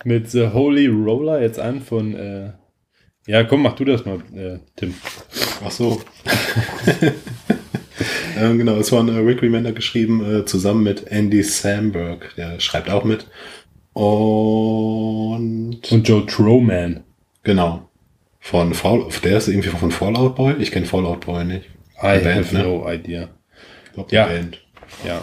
mit 0.05 0.31
The 0.31 0.49
Holy 0.49 0.87
Roller 0.87 1.43
jetzt 1.43 1.59
an 1.59 1.83
von. 1.83 2.15
Äh, 2.15 2.53
ja, 3.27 3.43
komm, 3.43 3.63
mach 3.63 3.75
du 3.75 3.85
das 3.85 4.05
mal, 4.05 4.19
äh, 4.35 4.59
Tim. 4.77 4.95
Ach 5.65 5.71
so. 5.71 6.01
ähm, 8.39 8.59
genau, 8.59 8.77
es 8.77 8.93
war 8.93 9.03
ein 9.03 9.09
äh, 9.09 9.19
Rick 9.19 9.43
Remender 9.43 9.73
geschrieben, 9.73 10.41
äh, 10.41 10.45
zusammen 10.45 10.83
mit 10.83 11.07
Andy 11.09 11.43
Samberg. 11.43 12.35
Der 12.37 12.61
schreibt 12.61 12.91
auch 12.91 13.05
mit. 13.05 13.27
Und 13.95 15.91
Und 15.91 16.09
Joe 16.09 16.27
Troman. 16.27 17.05
genau. 17.43 17.89
Von 18.41 18.75
Fallout, 18.75 19.25
der 19.25 19.39
ist 19.39 19.49
irgendwie 19.49 19.71
von 19.71 19.91
Fallout 19.91 20.37
Boy. 20.37 20.57
Ich 20.59 20.71
kenne 20.71 20.85
Fallout 20.85 21.25
Boy 21.25 21.45
nicht. 21.47 21.65
I 22.03 22.19
Band, 22.19 22.27
have 22.47 22.55
ne? 22.55 22.63
no 22.63 22.87
idea. 22.93 23.31
Ich 23.87 23.93
glaub, 23.95 24.09
die 24.09 24.17
Ja. 24.17 24.27
Band. 24.27 24.59
Ja. 25.07 25.23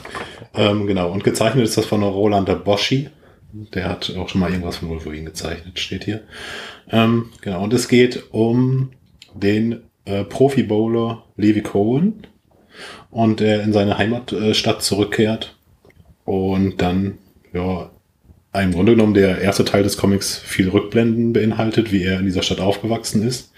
Ähm, 0.56 0.88
genau. 0.88 1.12
Und 1.12 1.24
gezeichnet 1.24 1.64
ist 1.64 1.78
das 1.78 1.86
von 1.86 2.02
Roland 2.02 2.64
Boschi. 2.64 3.10
Der 3.52 3.88
hat 3.90 4.12
auch 4.18 4.28
schon 4.30 4.42
mal 4.42 4.50
irgendwas 4.50 4.78
von 4.78 4.90
Wolverine 4.90 5.26
gezeichnet, 5.26 5.78
steht 5.78 6.06
hier. 6.06 6.22
Ähm, 6.90 7.30
genau. 7.42 7.64
Und 7.64 7.74
es 7.74 7.88
geht 7.88 8.24
um 8.32 8.92
den 9.36 9.82
äh, 10.06 10.24
Profi-Bowler 10.24 11.24
Levi 11.38 11.62
Cohen. 11.62 12.26
Und 13.12 13.40
der 13.42 13.62
in 13.62 13.72
seine 13.74 13.98
Heimatstadt 14.00 14.82
zurückkehrt. 14.82 15.56
Und 16.26 16.82
dann, 16.82 17.20
ja, 17.54 17.91
im 18.54 18.74
Grunde 18.74 18.94
genommen 18.94 19.14
der 19.14 19.40
erste 19.40 19.64
Teil 19.64 19.84
des 19.84 19.98
Comics 19.98 20.38
viel 20.38 20.70
Rückblenden 20.70 21.32
beinhaltet, 21.32 21.92
wie 21.92 22.04
er 22.04 22.20
in 22.20 22.26
dieser 22.26 22.44
Stadt 22.44 22.60
aufgewachsen 22.60 23.26
ist, 23.26 23.54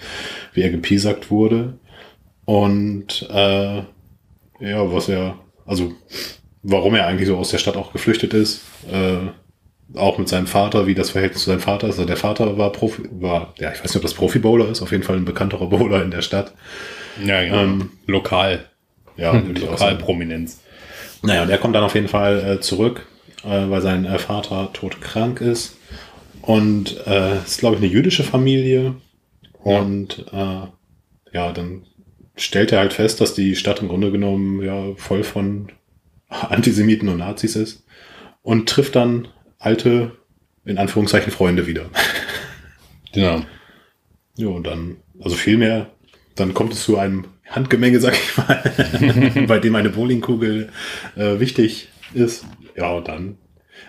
wie 0.54 0.62
er 0.62 0.70
gepiesackt 0.70 1.32
wurde. 1.32 1.80
Und 2.46 3.28
äh, 3.32 3.78
ja, 4.60 4.94
was 4.94 5.10
er, 5.10 5.40
also 5.66 5.94
warum 6.62 6.94
er 6.96 7.08
eigentlich 7.08 7.28
so 7.28 7.38
aus 7.38 7.50
der 7.50 7.58
Stadt 7.58 7.76
auch 7.76 7.92
geflüchtet 7.92 8.34
ist. 8.34 8.62
Äh, 8.92 9.30
auch 9.96 10.18
mit 10.18 10.28
seinem 10.28 10.48
Vater, 10.48 10.88
wie 10.88 10.96
das 10.96 11.12
Verhältnis 11.12 11.44
zu 11.44 11.50
seinem 11.50 11.60
Vater 11.60 11.88
ist. 11.88 11.96
Also 11.96 12.06
der 12.06 12.18
Vater 12.18 12.58
war 12.58 12.72
Profi, 12.72 13.04
war, 13.12 13.54
ja, 13.60 13.72
ich 13.72 13.80
weiß 13.80 13.86
nicht, 13.86 13.98
ob 13.98 14.02
das 14.02 14.14
Profi-Bowler 14.14 14.70
ist, 14.70 14.82
auf 14.82 14.92
jeden 14.92 15.04
Fall 15.04 15.18
ein 15.18 15.26
bekannterer 15.26 15.68
Bowler 15.68 16.04
in 16.04 16.12
der 16.12 16.22
Stadt. 16.22 16.54
Ja, 17.24 17.44
genau. 17.44 17.58
Ähm, 17.58 17.92
Lokal. 18.08 18.66
Ja, 19.18 19.32
sagen. 19.34 19.56
Lokalprominenz. 19.56 20.62
Naja, 21.22 21.44
und 21.44 21.50
er 21.50 21.58
kommt 21.58 21.76
dann 21.76 21.84
auf 21.84 21.96
jeden 21.96 22.08
Fall 22.08 22.56
äh, 22.58 22.60
zurück 22.60 23.06
äh, 23.44 23.70
weil 23.70 23.82
sein 23.82 24.06
äh, 24.06 24.20
Vater 24.20 24.72
todkrank 24.74 25.42
ist. 25.42 25.78
Und 26.42 27.06
äh, 27.08 27.38
es 27.38 27.52
ist, 27.52 27.60
glaube 27.60 27.76
ich, 27.76 27.82
eine 27.82 27.92
jüdische 27.92 28.24
Familie. 28.24 28.96
Und 29.64 30.26
äh, 30.32 30.68
ja, 31.34 31.52
dann 31.54 31.86
stellt 32.36 32.72
er 32.72 32.80
halt 32.80 32.94
fest, 32.94 33.22
dass 33.22 33.34
die 33.34 33.56
Stadt 33.56 33.82
im 33.82 33.88
Grunde 33.88 34.12
genommen 34.12 34.64
ja 34.64 34.94
voll 34.96 35.24
von 35.24 35.72
Antisemiten 36.28 37.10
und 37.10 37.18
Nazis 37.18 37.56
ist. 37.56 37.84
Und 38.42 38.68
trifft 38.68 38.96
dann 38.96 39.30
alte, 39.58 40.18
in 40.66 40.78
Anführungszeichen, 40.78 41.32
Freunde 41.32 41.68
wieder. 41.68 41.90
Genau. 43.14 43.44
Ja, 44.38 44.48
und 44.48 44.66
dann, 44.66 44.98
also 45.22 45.36
viel 45.36 45.58
mehr, 45.58 45.92
dann 46.34 46.56
kommt 46.56 46.74
es 46.74 46.84
zu 46.84 46.98
einem 46.98 47.26
Handgemenge, 47.48 48.00
sag 48.00 48.16
ich 48.16 48.36
mal, 48.38 49.46
bei 49.48 49.60
dem 49.60 49.76
eine 49.76 49.92
Bowlingkugel 49.92 50.70
äh, 51.16 51.40
wichtig 51.40 51.90
ist. 52.16 52.46
Ja, 52.76 53.00
dann, 53.02 53.38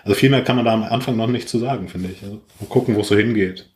also 0.03 0.15
viel 0.15 0.29
mehr 0.29 0.43
kann 0.43 0.55
man 0.55 0.65
da 0.65 0.73
am 0.73 0.83
Anfang 0.83 1.15
noch 1.17 1.27
nicht 1.27 1.49
zu 1.49 1.59
sagen, 1.59 1.87
finde 1.87 2.09
ich. 2.11 2.23
Also, 2.23 2.41
mal 2.59 2.67
gucken, 2.69 2.95
wo 2.95 3.01
es 3.01 3.07
so 3.07 3.15
hingeht. 3.15 3.69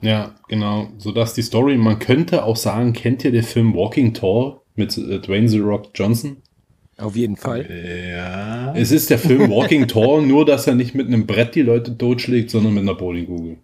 Ja, 0.00 0.34
genau. 0.48 0.88
So 0.98 1.12
dass 1.12 1.34
die 1.34 1.42
Story, 1.42 1.76
man 1.76 1.98
könnte 1.98 2.44
auch 2.44 2.56
sagen, 2.56 2.92
kennt 2.92 3.24
ihr 3.24 3.32
den 3.32 3.42
Film 3.42 3.74
Walking 3.74 4.12
Tall 4.12 4.60
mit 4.74 4.96
äh, 4.98 5.18
Dwayne 5.20 5.48
The 5.48 5.60
Rock 5.60 5.90
Johnson? 5.94 6.38
Auf 6.98 7.16
jeden 7.16 7.36
Fall. 7.36 7.66
Ja. 8.16 8.74
Es 8.74 8.92
ist 8.92 9.10
der 9.10 9.18
Film 9.18 9.50
Walking 9.50 9.88
Tall, 9.88 10.22
nur 10.22 10.44
dass 10.44 10.66
er 10.66 10.74
nicht 10.74 10.94
mit 10.94 11.06
einem 11.08 11.26
Brett 11.26 11.54
die 11.54 11.62
Leute 11.62 11.96
totschlägt, 11.96 12.50
sondern 12.50 12.74
mit 12.74 12.82
einer 12.82 12.94
Bowlingkugel. 12.94 13.58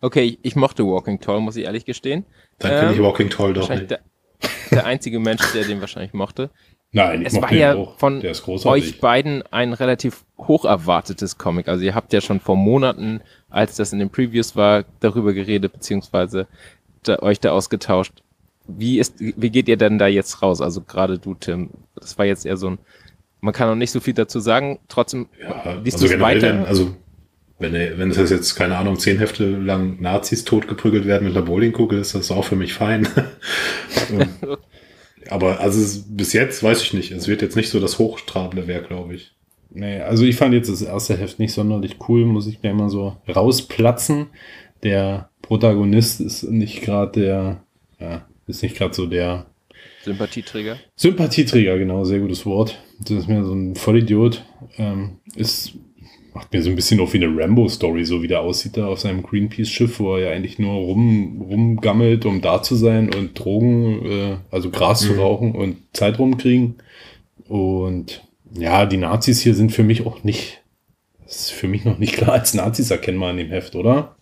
Okay, 0.00 0.38
ich 0.42 0.56
mochte 0.56 0.84
Walking 0.84 1.20
Tall, 1.20 1.40
muss 1.40 1.56
ich 1.56 1.64
ehrlich 1.64 1.84
gestehen. 1.84 2.24
Dann 2.58 2.78
finde 2.78 2.92
ich 2.94 2.98
Ähm, 2.98 3.04
Walking 3.04 3.30
Tall 3.30 3.52
doch 3.54 3.68
nicht. 3.68 3.90
der, 3.90 4.00
der 4.70 4.86
einzige 4.86 5.18
Mensch, 5.20 5.42
der 5.52 5.64
den 5.64 5.80
wahrscheinlich 5.80 6.12
mochte. 6.14 6.50
Nein, 6.94 7.22
ich 7.22 7.34
Es 7.34 7.42
war 7.42 7.52
ja 7.52 7.74
auch. 7.74 7.98
von 7.98 8.22
euch 8.64 9.00
beiden 9.00 9.42
ein 9.50 9.72
relativ 9.72 10.24
hoch 10.38 10.64
erwartetes 10.64 11.36
Comic. 11.36 11.66
Also 11.66 11.84
ihr 11.84 11.92
habt 11.94 12.12
ja 12.12 12.20
schon 12.20 12.38
vor 12.38 12.56
Monaten, 12.56 13.20
als 13.50 13.74
das 13.74 13.92
in 13.92 13.98
den 13.98 14.10
Previews 14.10 14.54
war, 14.54 14.84
darüber 15.00 15.32
geredet, 15.32 15.72
beziehungsweise 15.72 16.46
da, 17.02 17.18
euch 17.18 17.40
da 17.40 17.50
ausgetauscht. 17.50 18.22
Wie 18.68 19.00
ist, 19.00 19.16
wie 19.18 19.50
geht 19.50 19.68
ihr 19.68 19.76
denn 19.76 19.98
da 19.98 20.06
jetzt 20.06 20.40
raus? 20.40 20.60
Also 20.60 20.82
gerade 20.82 21.18
du, 21.18 21.34
Tim. 21.34 21.70
Das 21.96 22.16
war 22.16 22.26
jetzt 22.26 22.46
eher 22.46 22.56
so 22.56 22.70
ein, 22.70 22.78
man 23.40 23.52
kann 23.52 23.68
noch 23.68 23.74
nicht 23.74 23.90
so 23.90 23.98
viel 23.98 24.14
dazu 24.14 24.38
sagen. 24.38 24.78
Trotzdem, 24.86 25.26
Ja, 25.40 25.72
liest 25.82 25.96
also 25.96 26.06
du 26.06 26.14
es 26.14 26.20
weiter? 26.20 26.42
wenn, 26.42 26.64
also 26.64 26.94
wenn, 27.58 27.72
wenn 27.72 28.10
es 28.12 28.30
jetzt, 28.30 28.54
keine 28.54 28.76
Ahnung, 28.78 29.00
zehn 29.00 29.18
Hefte 29.18 29.44
lang 29.44 30.00
Nazis 30.00 30.44
totgeprügelt 30.44 31.06
werden 31.06 31.26
mit 31.26 31.36
einer 31.36 31.44
Bowlingkugel, 31.44 31.98
ist 31.98 32.14
das 32.14 32.30
auch 32.30 32.44
für 32.44 32.56
mich 32.56 32.72
fein. 32.72 33.08
Aber 35.30 35.60
also 35.60 36.02
bis 36.08 36.32
jetzt 36.32 36.62
weiß 36.62 36.82
ich 36.82 36.92
nicht. 36.92 37.10
Es 37.10 37.28
wird 37.28 37.42
jetzt 37.42 37.56
nicht 37.56 37.70
so 37.70 37.80
das 37.80 37.98
hochtrabende 37.98 38.66
Werk, 38.66 38.88
glaube 38.88 39.14
ich. 39.14 39.32
Nee, 39.70 40.00
also 40.00 40.24
ich 40.24 40.36
fand 40.36 40.54
jetzt 40.54 40.70
das 40.70 40.82
erste 40.82 41.16
Heft 41.16 41.38
nicht 41.38 41.52
sonderlich 41.52 41.96
cool, 42.08 42.24
muss 42.26 42.46
ich 42.46 42.60
gleich 42.60 42.74
mal 42.74 42.88
so 42.88 43.16
rausplatzen. 43.28 44.28
Der 44.82 45.30
Protagonist 45.42 46.20
ist 46.20 46.44
nicht 46.44 46.82
gerade 46.82 47.20
der, 47.20 47.64
ja, 47.98 48.26
ist 48.46 48.62
nicht 48.62 48.76
gerade 48.76 48.94
so 48.94 49.06
der 49.06 49.46
Sympathieträger. 50.04 50.76
Sympathieträger, 50.96 51.78
genau, 51.78 52.04
sehr 52.04 52.20
gutes 52.20 52.44
Wort. 52.44 52.78
Das 53.00 53.10
ist 53.10 53.28
mir 53.28 53.42
so 53.44 53.52
ein 53.52 53.74
Vollidiot. 53.74 54.44
Ähm, 54.76 55.18
ist, 55.34 55.72
macht 56.34 56.52
mir 56.52 56.62
so 56.62 56.68
ein 56.68 56.76
bisschen 56.76 57.00
auch 57.00 57.12
wie 57.12 57.24
eine 57.24 57.34
Rambo-Story, 57.34 58.04
so 58.04 58.20
wie 58.22 58.28
der 58.28 58.40
aussieht 58.40 58.76
da 58.76 58.86
auf 58.88 59.00
seinem 59.00 59.22
Greenpeace-Schiff, 59.22 60.00
wo 60.00 60.16
er 60.16 60.24
ja 60.24 60.30
eigentlich 60.32 60.58
nur 60.58 60.72
rum, 60.74 61.40
rumgammelt, 61.48 62.26
um 62.26 62.40
da 62.40 62.60
zu 62.62 62.74
sein 62.74 63.14
und 63.14 63.38
Drogen, 63.38 64.04
äh, 64.04 64.36
also 64.50 64.70
Gras 64.70 65.00
zu 65.00 65.12
Mhm. 65.12 65.18
rauchen 65.20 65.54
und 65.54 65.76
Zeit 65.92 66.18
rumkriegen. 66.18 66.74
Und 67.48 68.22
ja, 68.52 68.84
die 68.86 68.96
Nazis 68.96 69.40
hier 69.40 69.54
sind 69.54 69.70
für 69.72 69.84
mich 69.84 70.04
auch 70.06 70.24
nicht, 70.24 70.62
das 71.24 71.36
ist 71.36 71.50
für 71.52 71.68
mich 71.68 71.84
noch 71.84 71.98
nicht 71.98 72.14
klar 72.14 72.32
als 72.32 72.52
Nazis 72.52 72.90
erkennbar 72.90 73.30
in 73.30 73.36
dem 73.36 73.48
Heft, 73.48 73.76
oder? 73.76 74.16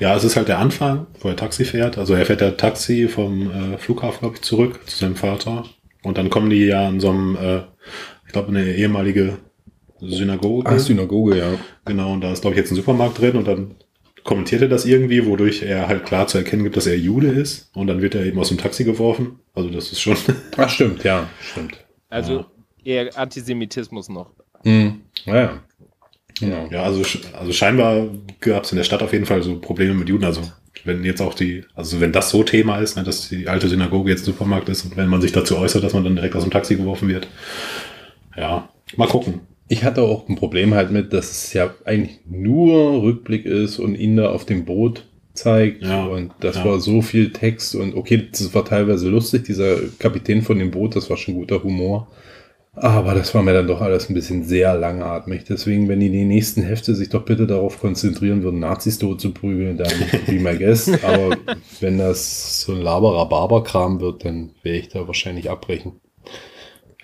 Ja, 0.00 0.16
es 0.16 0.24
ist 0.24 0.36
halt 0.36 0.48
der 0.48 0.58
Anfang, 0.58 1.06
wo 1.20 1.28
er 1.28 1.36
Taxi 1.36 1.64
fährt. 1.64 1.98
Also 1.98 2.14
er 2.14 2.24
fährt 2.26 2.40
der 2.40 2.56
Taxi 2.56 3.06
vom 3.06 3.50
äh, 3.50 3.78
Flughafen, 3.78 4.20
glaube 4.20 4.36
ich, 4.36 4.42
zurück 4.42 4.80
zu 4.86 4.96
seinem 4.96 5.16
Vater. 5.16 5.64
Und 6.02 6.16
dann 6.16 6.30
kommen 6.30 6.50
die 6.50 6.64
ja 6.64 6.88
an 6.88 7.00
so 7.00 7.10
einem, 7.10 7.36
äh, 7.36 7.58
ich 8.26 8.32
glaube, 8.32 8.48
eine 8.48 8.74
ehemalige 8.74 9.38
Synagoge. 10.00 10.78
Synagoge, 10.78 11.38
ja. 11.38 11.52
Genau, 11.84 12.12
und 12.12 12.20
da 12.20 12.32
ist, 12.32 12.42
glaube 12.42 12.54
ich, 12.54 12.60
jetzt 12.60 12.70
ein 12.70 12.76
Supermarkt 12.76 13.20
drin 13.20 13.36
und 13.36 13.46
dann 13.46 13.74
kommentiert 14.24 14.62
er 14.62 14.68
das 14.68 14.84
irgendwie, 14.84 15.26
wodurch 15.26 15.62
er 15.62 15.88
halt 15.88 16.04
klar 16.04 16.26
zu 16.26 16.38
erkennen 16.38 16.62
gibt, 16.62 16.76
dass 16.76 16.86
er 16.86 16.96
Jude 16.98 17.28
ist. 17.28 17.70
Und 17.74 17.86
dann 17.86 18.02
wird 18.02 18.14
er 18.14 18.24
eben 18.24 18.38
aus 18.38 18.48
dem 18.48 18.58
Taxi 18.58 18.84
geworfen. 18.84 19.40
Also 19.54 19.70
das 19.70 19.90
ist 19.90 20.00
schon. 20.00 20.16
Ach, 20.56 20.68
stimmt, 20.68 21.02
ja, 21.04 21.28
stimmt. 21.40 21.78
Also 22.10 22.44
eher 22.84 23.16
Antisemitismus 23.16 24.08
noch. 24.08 24.30
Mhm. 24.64 25.00
Ja, 25.24 25.36
ja. 25.36 25.62
Genau. 26.40 26.68
Ja, 26.70 26.82
also, 26.84 27.02
also 27.32 27.52
scheinbar 27.52 28.08
gab 28.40 28.64
es 28.64 28.70
in 28.70 28.76
der 28.76 28.84
Stadt 28.84 29.02
auf 29.02 29.12
jeden 29.12 29.26
Fall 29.26 29.42
so 29.42 29.58
Probleme 29.58 29.94
mit 29.94 30.08
Juden. 30.08 30.24
Also 30.24 30.42
wenn 30.84 31.04
jetzt 31.04 31.20
auch 31.20 31.34
die, 31.34 31.64
also 31.74 32.00
wenn 32.00 32.12
das 32.12 32.30
so 32.30 32.42
Thema 32.44 32.78
ist, 32.78 32.96
ne, 32.96 33.02
dass 33.02 33.28
die 33.28 33.48
alte 33.48 33.68
Synagoge 33.68 34.10
jetzt 34.10 34.22
ein 34.22 34.26
Supermarkt 34.26 34.68
ist 34.68 34.84
und 34.84 34.96
wenn 34.96 35.08
man 35.08 35.20
sich 35.20 35.32
dazu 35.32 35.56
äußert, 35.56 35.82
dass 35.82 35.94
man 35.94 36.04
dann 36.04 36.14
direkt 36.14 36.36
aus 36.36 36.44
dem 36.44 36.52
Taxi 36.52 36.76
geworfen 36.76 37.08
wird. 37.08 37.26
Ja, 38.36 38.68
mal 38.96 39.08
gucken. 39.08 39.40
Ich 39.68 39.84
hatte 39.84 40.02
auch 40.02 40.28
ein 40.28 40.36
Problem 40.36 40.74
halt 40.74 40.90
mit, 40.90 41.12
dass 41.12 41.30
es 41.30 41.52
ja 41.52 41.74
eigentlich 41.84 42.20
nur 42.28 43.02
Rückblick 43.02 43.44
ist 43.44 43.78
und 43.78 43.94
ihn 43.94 44.16
da 44.16 44.30
auf 44.30 44.44
dem 44.44 44.64
Boot 44.64 45.04
zeigt. 45.34 45.84
Ja, 45.84 46.06
und 46.06 46.32
das 46.40 46.56
ja. 46.56 46.64
war 46.64 46.80
so 46.80 47.02
viel 47.02 47.32
Text 47.32 47.74
und 47.74 47.94
okay, 47.94 48.28
das 48.30 48.54
war 48.54 48.64
teilweise 48.64 49.08
lustig, 49.08 49.44
dieser 49.44 49.76
Kapitän 49.98 50.42
von 50.42 50.58
dem 50.58 50.70
Boot, 50.70 50.96
das 50.96 51.08
war 51.10 51.16
schon 51.16 51.34
guter 51.34 51.62
Humor. 51.62 52.08
Aber 52.74 53.14
das 53.14 53.34
war 53.34 53.42
mir 53.42 53.54
dann 53.54 53.66
doch 53.66 53.80
alles 53.80 54.08
ein 54.08 54.14
bisschen 54.14 54.44
sehr 54.44 54.76
langatmig. 54.76 55.44
Deswegen, 55.48 55.88
wenn 55.88 56.00
die 56.00 56.10
die 56.10 56.24
nächsten 56.24 56.62
Hefte 56.62 56.94
sich 56.94 57.08
doch 57.08 57.24
bitte 57.24 57.46
darauf 57.46 57.80
konzentrieren 57.80 58.42
würden, 58.42 58.60
Nazis 58.60 58.98
tot 58.98 59.20
zu 59.20 59.32
prügeln, 59.32 59.76
dann 59.78 59.92
be 60.26 60.34
my 60.34 60.56
guest. 60.56 60.90
Aber 61.04 61.36
wenn 61.80 61.98
das 61.98 62.60
so 62.60 62.72
ein 62.74 62.80
Laberer-Barber-Kram 62.80 64.00
wird, 64.00 64.24
dann 64.24 64.50
werde 64.62 64.78
ich 64.78 64.88
da 64.88 65.06
wahrscheinlich 65.08 65.50
abbrechen. 65.50 65.92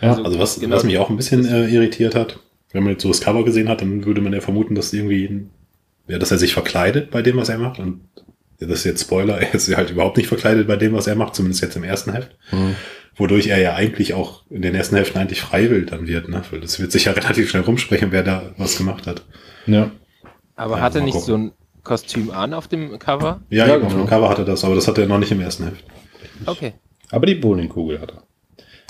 Ja, 0.00 0.16
Also 0.23 0.38
was, 0.38 0.61
genau. 0.61 0.76
was 0.76 0.85
mich 0.85 0.99
auch 0.99 1.11
ein 1.11 1.16
bisschen 1.16 1.44
äh, 1.44 1.66
irritiert 1.66 2.14
hat, 2.14 2.38
wenn 2.75 2.83
man 2.83 2.93
jetzt 2.93 3.02
so 3.02 3.09
das 3.09 3.23
Cover 3.23 3.43
gesehen 3.47 3.71
hat, 3.71 3.81
dann 3.81 4.04
würde 4.04 4.21
man 4.21 4.35
ja 4.35 4.40
vermuten, 4.43 4.75
dass 4.75 4.93
irgendwie, 4.93 5.47
ja, 6.09 6.19
dass 6.19 6.31
er 6.31 6.37
sich 6.38 6.52
verkleidet 6.52 7.11
bei 7.11 7.23
dem, 7.23 7.38
was 7.38 7.49
er 7.49 7.57
macht. 7.57 7.78
Und 7.78 8.00
ja, 8.61 8.66
das 8.66 8.81
ist 8.81 8.85
jetzt 8.85 9.00
Spoiler, 9.02 9.38
er 9.40 9.54
ist 9.54 9.75
halt 9.75 9.90
überhaupt 9.90 10.19
nicht 10.19 10.26
verkleidet 10.26 10.66
bei 10.69 10.76
dem, 10.76 10.93
was 10.93 11.07
er 11.07 11.14
macht, 11.16 11.35
zumindest 11.35 11.62
jetzt 11.62 11.76
im 11.76 11.85
ersten 11.85 12.12
Heft. 12.12 12.37
Mhm. 12.52 12.75
Wodurch 13.16 13.47
er 13.47 13.59
ja 13.59 13.75
eigentlich 13.75 14.12
auch 14.12 14.43
in 14.50 14.61
den 14.62 14.75
ersten 14.75 14.97
Heften 14.97 15.19
eigentlich 15.21 15.40
freiwillig 15.40 15.88
dann 15.88 16.07
wird, 16.09 16.28
ne? 16.28 16.43
Weil 16.50 16.61
das 16.61 16.78
wird 16.81 16.93
sich 16.93 17.04
ja 17.07 17.12
relativ 17.14 17.49
schnell 17.49 17.62
rumsprechen, 17.62 18.11
wer 18.12 18.23
da 18.25 18.52
was 18.59 18.76
gemacht 18.76 19.07
hat. 19.07 19.25
ja. 19.66 19.90
Aber 20.57 20.76
Ja, 20.76 20.83
hat 20.83 20.95
er 20.95 21.00
nicht 21.02 21.14
gucken. 21.14 21.26
so 21.26 21.37
ein 21.37 21.52
Kostüm 21.83 22.31
an 22.31 22.54
auf 22.54 22.69
dem 22.69 22.99
Cover? 23.00 23.40
Ja, 23.50 23.66
Ja, 23.66 23.75
eben, 23.76 23.85
auf 23.87 23.93
genau. 23.93 24.04
dem 24.04 24.09
Cover 24.09 24.28
hat 24.28 24.38
er 24.38 24.45
das, 24.45 24.64
aber 24.64 24.75
das 24.76 24.87
hat 24.87 24.99
er 24.99 25.07
noch 25.07 25.19
nicht 25.19 25.33
im 25.33 25.40
ersten 25.40 25.64
Heft. 25.64 25.85
Okay. 26.47 26.75
Aber 27.11 27.26
die 27.26 27.35
Bowlingkugel 27.35 28.00
hat 28.00 28.12
er. 28.12 28.23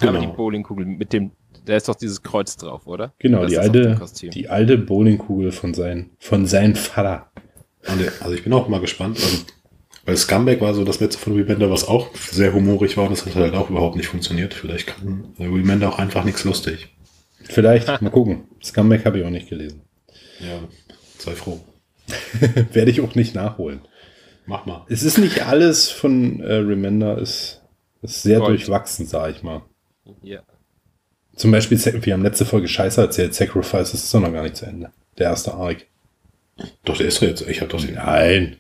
Aber 0.09 0.19
die 0.19 0.25
Genau. 0.27 0.35
Bowlingkugel 0.37 0.85
mit 0.87 1.13
dem, 1.15 1.31
da 1.65 1.77
ist 1.77 1.89
doch 1.89 1.95
dieses 1.95 2.23
Kreuz 2.23 2.57
drauf, 2.57 2.87
oder? 2.87 3.13
Genau, 3.19 3.47
die 3.47 3.59
alte, 3.59 3.99
die 4.33 4.49
alte 4.49 4.79
Bowlingkugel 4.79 5.53
von 5.53 5.75
sein, 5.75 6.11
von 6.19 6.47
seinem 6.47 6.77
Vater. 6.77 7.31
Und, 7.89 8.01
äh, 8.01 8.11
also 8.21 8.35
ich 8.35 8.45
bin 8.45 8.53
auch 8.53 8.69
mal 8.69 8.81
gespannt. 8.81 9.19
Also, 9.23 9.45
weil 10.07 10.17
Scumbag 10.17 10.61
war 10.61 10.75
so 10.75 10.85
das 10.85 11.01
letzte 11.01 11.19
von 11.19 11.35
Remender, 11.35 11.71
was 11.71 11.89
auch 11.89 12.15
sehr 12.15 12.53
humorig 12.53 12.97
war. 12.97 13.09
Das 13.09 13.25
hat 13.25 13.35
halt 13.35 13.55
auch 13.55 13.71
überhaupt 13.71 13.97
nicht 13.97 14.09
funktioniert. 14.09 14.53
Vielleicht 14.53 14.89
kann 14.89 15.35
Remender 15.39 15.89
auch 15.89 15.99
einfach 15.99 16.25
nichts 16.25 16.45
lustig. 16.45 16.95
Vielleicht, 17.43 18.03
mal 18.03 18.11
gucken. 18.11 18.45
Scumbag 18.63 19.05
habe 19.07 19.19
ich 19.19 19.25
auch 19.25 19.31
nicht 19.31 19.49
gelesen. 19.49 19.83
Ja, 20.41 20.61
sei 21.19 21.33
froh. 21.33 21.61
Werde 22.73 22.91
ich 22.91 23.01
auch 23.01 23.15
nicht 23.15 23.35
nachholen. 23.35 23.81
Mach 24.47 24.67
mal. 24.67 24.85
Es 24.89 25.03
ist 25.03 25.17
nicht 25.17 25.47
alles 25.47 25.91
von 25.91 26.41
äh, 26.41 26.55
Remender, 26.55 27.17
ist, 27.17 27.63
ist 28.03 28.23
sehr 28.23 28.41
Gold. 28.41 28.51
durchwachsen, 28.51 29.07
sag 29.07 29.35
ich 29.35 29.43
mal. 29.43 29.63
Ja. 30.23 30.43
Zum 31.37 31.51
Beispiel, 31.51 31.79
wir 32.05 32.13
haben 32.13 32.23
letzte 32.23 32.45
Folge 32.45 32.69
Scheiße 32.69 33.01
erzählt, 33.01 33.35
Sacrifice 33.35 33.91
das 33.93 34.05
ist 34.05 34.15
doch 34.15 34.21
noch 34.21 34.33
gar 34.33 34.43
nicht 34.43 34.57
zu 34.57 34.67
Ende. 34.67 34.91
Der 35.19 35.31
erste 35.31 35.55
Arc. 35.55 35.87
Doch, 36.85 36.97
der 36.97 37.07
ist 37.09 37.21
jetzt. 37.21 37.49
Ich 37.49 37.61
habe 37.61 37.71
doch 37.71 37.81
den. 37.85 37.95
Nein, 37.95 38.57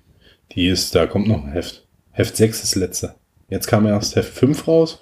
die 0.52 0.66
ist, 0.66 0.94
da 0.94 1.06
kommt 1.06 1.28
noch 1.28 1.44
ein 1.44 1.52
Heft. 1.52 1.86
Heft 2.10 2.36
6 2.36 2.56
ist 2.62 2.74
das 2.74 2.80
letzte. 2.80 3.14
Jetzt 3.48 3.66
kam 3.68 3.86
erst 3.86 4.16
Heft 4.16 4.32
5 4.34 4.66
raus. 4.66 5.00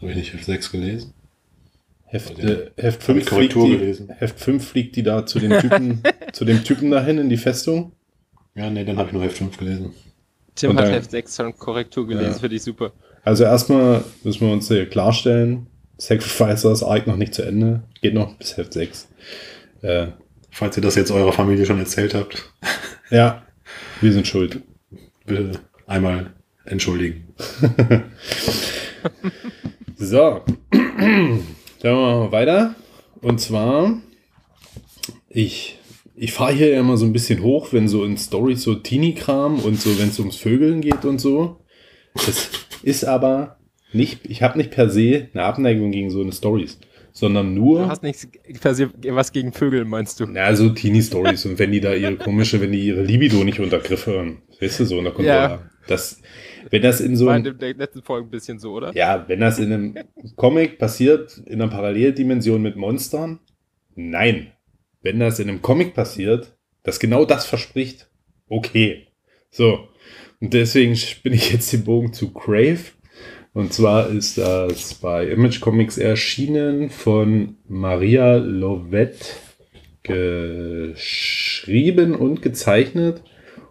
Habe 0.00 0.10
ich 0.10 0.16
nicht 0.16 0.32
Heft 0.32 0.44
6 0.46 0.72
gelesen? 0.72 1.12
Heft, 2.06 2.38
äh, 2.38 2.70
Heft 2.76 3.00
hab 3.00 3.02
5 3.02 3.18
ich 3.22 3.26
Korrektur 3.26 3.62
fliegt 3.62 3.74
die, 3.74 3.78
gelesen. 3.84 4.08
Heft 4.18 4.38
5 4.40 4.68
fliegt 4.68 4.96
die 4.96 5.02
da 5.02 5.24
zu 5.26 5.38
dem 5.38 5.58
Typen, 5.58 6.02
zu 6.32 6.44
dem 6.44 6.62
Typen 6.64 6.90
dahin 6.90 7.18
in 7.18 7.28
die 7.28 7.36
Festung. 7.38 7.92
Ja, 8.54 8.68
nee, 8.70 8.84
dann 8.84 8.98
habe 8.98 9.08
ich 9.08 9.12
nur 9.14 9.22
Heft 9.22 9.38
5 9.38 9.56
gelesen. 9.56 9.92
Tim 10.54 10.70
Und 10.70 10.76
hat 10.78 10.86
dann- 10.86 10.94
Heft 10.94 11.10
6 11.10 11.36
schon 11.36 11.56
Korrektur 11.58 12.06
gelesen, 12.06 12.32
Ja. 12.32 12.38
finde 12.38 12.56
ich 12.56 12.62
super. 12.62 12.92
Also 13.24 13.44
erstmal 13.44 14.04
müssen 14.24 14.46
wir 14.46 14.52
uns 14.52 14.68
hier 14.68 14.86
klarstellen, 14.88 15.66
Sacrificers 16.02 16.82
Arc 16.82 17.06
noch 17.06 17.16
nicht 17.16 17.32
zu 17.32 17.42
Ende, 17.42 17.84
geht 18.00 18.14
noch 18.14 18.34
bis 18.34 18.56
Heft 18.56 18.72
6. 18.72 19.08
Äh, 19.82 20.08
Falls 20.50 20.76
ihr 20.76 20.82
das 20.82 20.96
jetzt 20.96 21.12
eurer 21.12 21.32
Familie 21.32 21.64
schon 21.64 21.78
erzählt 21.78 22.12
habt, 22.14 22.52
ja, 23.10 23.42
wir 24.00 24.12
sind 24.12 24.26
schuld. 24.26 24.60
bitte 25.24 25.60
einmal 25.86 26.32
entschuldigen. 26.64 27.28
So, 29.96 30.40
dann 30.72 31.38
machen 31.82 32.22
wir 32.22 32.32
weiter. 32.32 32.74
Und 33.20 33.40
zwar 33.40 34.00
Ich, 35.28 35.78
ich 36.16 36.32
fahre 36.32 36.52
hier 36.52 36.70
ja 36.70 36.80
immer 36.80 36.96
so 36.96 37.04
ein 37.04 37.12
bisschen 37.12 37.40
hoch, 37.42 37.72
wenn 37.72 37.86
so 37.86 38.04
in 38.04 38.16
Stories 38.18 38.62
so 38.62 38.74
Teenie-Kram 38.74 39.60
und 39.60 39.80
so, 39.80 39.96
wenn 40.00 40.08
es 40.08 40.18
ums 40.18 40.36
Vögeln 40.36 40.80
geht 40.80 41.04
und 41.04 41.20
so. 41.20 41.60
Das 42.14 42.50
ist 42.82 43.04
aber 43.04 43.58
nicht, 43.94 44.20
ich 44.28 44.42
habe 44.42 44.58
nicht 44.58 44.70
per 44.70 44.88
se 44.88 45.28
eine 45.32 45.44
Abneigung 45.44 45.90
gegen 45.90 46.10
so 46.10 46.20
eine 46.20 46.32
Stories, 46.32 46.78
sondern 47.12 47.54
nur. 47.54 47.80
Du 47.80 47.88
hast 47.88 48.02
nichts 48.02 48.28
per 48.60 48.74
se 48.74 48.90
was 49.08 49.32
gegen 49.32 49.52
Vögel, 49.52 49.84
meinst 49.84 50.20
du? 50.20 50.26
Na, 50.26 50.54
so 50.54 50.68
Teenie-Stories 50.70 51.46
und 51.46 51.58
wenn 51.58 51.72
die 51.72 51.80
da 51.80 51.94
ihre 51.94 52.16
komische, 52.16 52.60
wenn 52.60 52.72
die 52.72 52.86
ihre 52.86 53.02
Libido 53.02 53.44
nicht 53.44 53.60
unter 53.60 53.78
Griff 53.78 54.06
hören. 54.06 54.42
Weißt 54.60 54.80
du, 54.80 54.84
so 54.84 54.98
in 54.98 55.04
der 55.04 55.12
Kontrolle. 55.12 55.36
Ja. 55.36 55.70
Das, 55.88 56.20
wenn 56.70 56.82
das 56.82 57.00
in 57.00 57.16
so 57.16 57.26
War 57.26 57.36
in 57.36 57.42
der 57.42 57.74
letzten 57.74 58.02
Folge 58.02 58.28
ein 58.28 58.30
bisschen 58.30 58.58
so, 58.58 58.72
oder? 58.72 58.94
ja, 58.94 59.24
wenn 59.26 59.40
das 59.40 59.58
in 59.58 59.72
einem 59.72 59.94
Comic 60.36 60.78
passiert, 60.78 61.38
in 61.46 61.60
einer 61.60 61.70
Paralleldimension 61.70 62.62
mit 62.62 62.76
Monstern, 62.76 63.40
nein. 63.96 64.52
Wenn 65.02 65.18
das 65.18 65.40
in 65.40 65.48
einem 65.48 65.60
Comic 65.60 65.94
passiert, 65.94 66.56
das 66.84 67.00
genau 67.00 67.24
das 67.24 67.46
verspricht, 67.46 68.08
okay. 68.48 69.08
So. 69.50 69.88
Und 70.40 70.54
deswegen 70.54 70.96
bin 71.22 71.32
ich 71.32 71.52
jetzt 71.52 71.72
den 71.72 71.84
Bogen 71.84 72.12
zu 72.12 72.32
Crave. 72.32 72.80
Und 73.54 73.74
zwar 73.74 74.08
ist 74.08 74.38
das 74.38 74.94
bei 74.94 75.26
Image 75.26 75.60
Comics 75.60 75.98
erschienen 75.98 76.88
von 76.88 77.56
Maria 77.68 78.36
Lovett 78.36 79.36
geschrieben 80.02 82.14
und 82.14 82.40
gezeichnet 82.40 83.22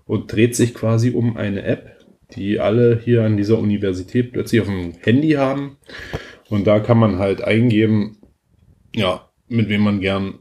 und 0.05 0.31
dreht 0.31 0.55
sich 0.55 0.75
quasi 0.75 1.11
um 1.11 1.35
eine 1.35 1.63
App, 1.63 1.97
die 2.35 2.59
alle 2.59 2.99
hier 3.03 3.23
an 3.23 3.37
dieser 3.37 3.57
Universität 3.57 4.31
plötzlich 4.31 4.61
auf 4.61 4.67
dem 4.67 4.93
Handy 5.01 5.31
haben. 5.31 5.77
Und 6.49 6.67
da 6.67 6.79
kann 6.79 6.99
man 6.99 7.17
halt 7.17 7.41
eingeben, 7.41 8.17
ja, 8.95 9.29
mit 9.47 9.67
wem 9.67 9.81
man 9.81 9.99
gern 9.99 10.35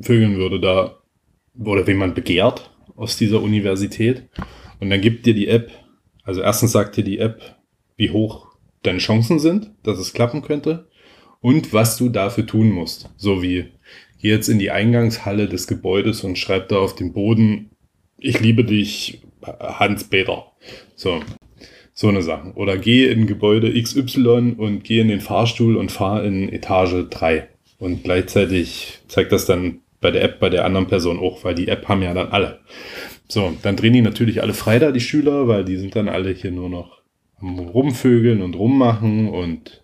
vögeln 0.00 0.38
würde, 0.38 0.58
da, 0.58 1.02
oder 1.58 1.86
wen 1.86 1.98
man 1.98 2.14
begehrt 2.14 2.70
aus 2.96 3.16
dieser 3.16 3.42
Universität. 3.42 4.28
Und 4.80 4.90
dann 4.90 5.02
gibt 5.02 5.26
dir 5.26 5.34
die 5.34 5.48
App, 5.48 5.70
also 6.22 6.40
erstens 6.40 6.72
sagt 6.72 6.96
dir 6.96 7.04
die 7.04 7.18
App, 7.18 7.56
wie 7.96 8.10
hoch 8.10 8.49
deine 8.82 8.98
Chancen 8.98 9.38
sind, 9.38 9.70
dass 9.82 9.98
es 9.98 10.12
klappen 10.12 10.42
könnte 10.42 10.88
und 11.40 11.72
was 11.72 11.96
du 11.96 12.08
dafür 12.08 12.46
tun 12.46 12.70
musst. 12.70 13.08
So 13.16 13.42
wie, 13.42 13.66
geh 14.20 14.28
jetzt 14.28 14.48
in 14.48 14.58
die 14.58 14.70
Eingangshalle 14.70 15.48
des 15.48 15.66
Gebäudes 15.66 16.24
und 16.24 16.38
schreib 16.38 16.68
da 16.68 16.78
auf 16.78 16.94
dem 16.94 17.12
Boden, 17.12 17.70
ich 18.18 18.40
liebe 18.40 18.64
dich, 18.64 19.22
Hans-Peter. 19.42 20.52
So, 20.94 21.20
so 21.94 22.08
eine 22.08 22.22
Sache. 22.22 22.52
Oder 22.54 22.76
geh 22.76 23.06
in 23.10 23.26
Gebäude 23.26 23.72
XY 23.80 24.54
und 24.58 24.84
geh 24.84 25.00
in 25.00 25.08
den 25.08 25.20
Fahrstuhl 25.20 25.76
und 25.76 25.90
fahr 25.90 26.24
in 26.24 26.50
Etage 26.52 27.08
3. 27.08 27.48
Und 27.78 28.04
gleichzeitig 28.04 28.98
zeigt 29.08 29.32
das 29.32 29.46
dann 29.46 29.80
bei 30.00 30.10
der 30.10 30.22
App 30.22 30.40
bei 30.40 30.50
der 30.50 30.64
anderen 30.64 30.86
Person 30.86 31.18
auch, 31.18 31.44
weil 31.44 31.54
die 31.54 31.68
App 31.68 31.88
haben 31.88 32.02
ja 32.02 32.14
dann 32.14 32.28
alle. 32.28 32.60
So, 33.28 33.56
dann 33.62 33.76
drehen 33.76 33.92
die 33.92 34.02
natürlich 34.02 34.42
alle 34.42 34.54
frei 34.54 34.78
da, 34.78 34.92
die 34.92 35.00
Schüler, 35.00 35.46
weil 35.48 35.64
die 35.64 35.76
sind 35.76 35.94
dann 35.96 36.08
alle 36.08 36.30
hier 36.30 36.50
nur 36.50 36.68
noch 36.68 36.99
Rumvögeln 37.42 38.42
und 38.42 38.54
rummachen 38.54 39.28
und 39.28 39.82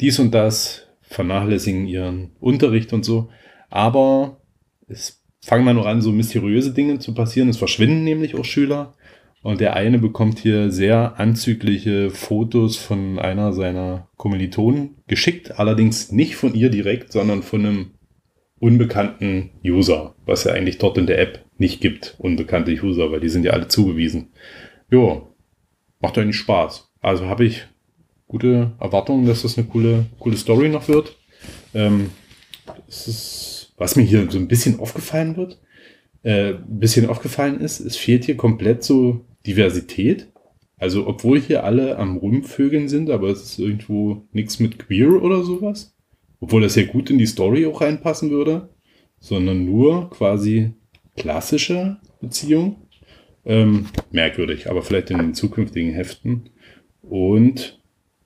dies 0.00 0.18
und 0.18 0.32
das, 0.32 0.86
vernachlässigen 1.02 1.86
ihren 1.86 2.32
Unterricht 2.38 2.92
und 2.92 3.04
so. 3.04 3.30
Aber 3.70 4.40
es 4.86 5.22
fangen 5.40 5.66
dann 5.66 5.76
noch 5.76 5.86
an, 5.86 6.02
so 6.02 6.12
mysteriöse 6.12 6.72
Dinge 6.72 6.98
zu 6.98 7.14
passieren. 7.14 7.48
Es 7.48 7.56
verschwinden 7.56 8.04
nämlich 8.04 8.34
auch 8.34 8.44
Schüler. 8.44 8.94
Und 9.42 9.60
der 9.60 9.74
eine 9.74 9.98
bekommt 9.98 10.40
hier 10.40 10.70
sehr 10.70 11.18
anzügliche 11.18 12.10
Fotos 12.10 12.76
von 12.76 13.18
einer 13.18 13.52
seiner 13.52 14.08
Kommilitonen 14.16 14.96
geschickt. 15.06 15.58
Allerdings 15.58 16.10
nicht 16.10 16.36
von 16.36 16.54
ihr 16.54 16.70
direkt, 16.70 17.12
sondern 17.12 17.42
von 17.42 17.64
einem 17.64 17.90
unbekannten 18.58 19.50
User, 19.64 20.16
was 20.26 20.44
ja 20.44 20.52
eigentlich 20.52 20.78
dort 20.78 20.98
in 20.98 21.06
der 21.06 21.20
App 21.20 21.44
nicht 21.56 21.80
gibt, 21.80 22.16
unbekannte 22.18 22.72
User, 22.72 23.12
weil 23.12 23.20
die 23.20 23.28
sind 23.28 23.44
ja 23.44 23.52
alle 23.52 23.68
zugewiesen. 23.68 24.32
Jo, 24.90 25.34
macht 26.00 26.18
eigentlich 26.18 26.36
Spaß. 26.36 26.87
Also 27.00 27.26
habe 27.26 27.44
ich 27.44 27.66
gute 28.26 28.72
Erwartungen, 28.80 29.26
dass 29.26 29.42
das 29.42 29.56
eine 29.56 29.66
coole, 29.66 30.06
coole 30.18 30.36
Story 30.36 30.68
noch 30.68 30.88
wird. 30.88 31.16
Ähm, 31.74 32.10
ist, 32.86 33.72
was 33.76 33.96
mir 33.96 34.02
hier 34.02 34.30
so 34.30 34.38
ein 34.38 34.48
bisschen 34.48 34.80
aufgefallen 34.80 35.36
wird, 35.36 35.58
äh, 36.22 36.54
ein 36.54 36.78
bisschen 36.78 37.08
aufgefallen 37.08 37.60
ist, 37.60 37.80
es 37.80 37.96
fehlt 37.96 38.24
hier 38.24 38.36
komplett 38.36 38.82
so 38.82 39.24
Diversität. 39.46 40.28
Also, 40.76 41.06
obwohl 41.06 41.40
hier 41.40 41.64
alle 41.64 41.98
am 41.98 42.18
Rumvögeln 42.18 42.88
sind, 42.88 43.10
aber 43.10 43.28
es 43.30 43.42
ist 43.42 43.58
irgendwo 43.58 44.22
nichts 44.32 44.60
mit 44.60 44.78
queer 44.78 45.22
oder 45.22 45.42
sowas. 45.42 45.96
Obwohl 46.40 46.62
das 46.62 46.76
ja 46.76 46.84
gut 46.84 47.10
in 47.10 47.18
die 47.18 47.26
Story 47.26 47.66
auch 47.66 47.80
reinpassen 47.80 48.30
würde, 48.30 48.68
sondern 49.18 49.64
nur 49.64 50.08
quasi 50.10 50.72
klassische 51.16 51.96
Beziehung. 52.20 52.76
Ähm, 53.44 53.86
merkwürdig, 54.12 54.68
aber 54.70 54.82
vielleicht 54.82 55.10
in 55.10 55.18
den 55.18 55.34
zukünftigen 55.34 55.92
Heften. 55.92 56.50
Und 57.08 57.80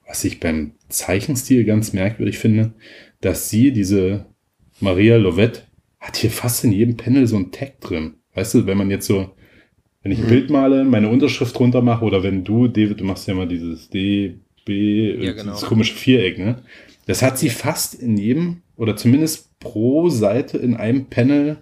was 0.06 0.24
ich 0.24 0.40
beim 0.40 0.72
Zeichenstil 0.88 1.64
ganz 1.64 1.92
merkwürdig 1.92 2.38
finde, 2.38 2.72
dass 3.20 3.48
sie, 3.48 3.72
diese 3.72 4.26
Maria 4.80 5.16
Lovett, 5.16 5.66
hat 6.00 6.16
hier 6.16 6.30
fast 6.30 6.64
in 6.64 6.72
jedem 6.72 6.96
Panel 6.96 7.26
so 7.26 7.36
ein 7.36 7.52
Tag 7.52 7.80
drin. 7.80 8.14
Weißt 8.34 8.54
du, 8.54 8.66
wenn 8.66 8.78
man 8.78 8.90
jetzt 8.90 9.06
so, 9.06 9.30
wenn 10.02 10.12
ich 10.12 10.18
ein 10.18 10.26
Bild 10.26 10.50
male, 10.50 10.84
meine 10.84 11.08
Unterschrift 11.08 11.56
drunter 11.56 11.80
mache, 11.80 12.04
oder 12.04 12.22
wenn 12.22 12.44
du, 12.44 12.66
David, 12.66 13.00
du 13.00 13.04
machst 13.04 13.28
ja 13.28 13.34
mal 13.34 13.46
dieses 13.46 13.88
D, 13.88 14.38
B, 14.64 15.12
Ja, 15.12 15.30
äh, 15.30 15.34
genau. 15.34 15.52
dieses 15.52 15.68
komische 15.68 15.94
Viereck, 15.94 16.38
ne? 16.38 16.62
Das 17.06 17.22
hat 17.22 17.38
sie 17.38 17.50
fast 17.50 17.94
in 17.94 18.16
jedem, 18.16 18.62
oder 18.76 18.96
zumindest 18.96 19.58
pro 19.60 20.08
Seite 20.08 20.58
in 20.58 20.74
einem 20.74 21.06
Panel 21.06 21.58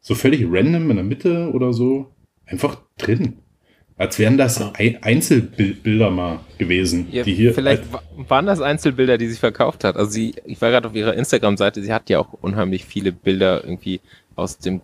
so 0.00 0.14
völlig 0.14 0.44
random 0.48 0.90
in 0.90 0.96
der 0.96 1.04
Mitte 1.04 1.50
oder 1.52 1.72
so 1.72 2.14
einfach 2.46 2.80
drin. 2.98 3.34
Als 3.96 4.18
wären 4.18 4.36
das 4.36 4.60
Ei- 4.76 4.98
Einzelbilder 5.02 6.10
mal 6.10 6.40
gewesen, 6.58 7.06
Ja, 7.12 7.22
die 7.22 7.32
hier. 7.34 7.54
vielleicht 7.54 7.92
wa- 7.92 8.02
waren 8.16 8.46
das 8.46 8.60
Einzelbilder, 8.60 9.18
die 9.18 9.28
sie 9.28 9.36
verkauft 9.36 9.84
hat. 9.84 9.96
Also 9.96 10.10
sie, 10.10 10.34
ich 10.44 10.60
war 10.60 10.70
gerade 10.70 10.88
auf 10.88 10.94
ihrer 10.96 11.14
Instagram-Seite, 11.14 11.80
sie 11.82 11.92
hat 11.92 12.10
ja 12.10 12.18
auch 12.18 12.32
unheimlich 12.32 12.84
viele 12.84 13.12
Bilder 13.12 13.62
irgendwie 13.62 14.00
aus 14.36 14.58
dem 14.58 14.80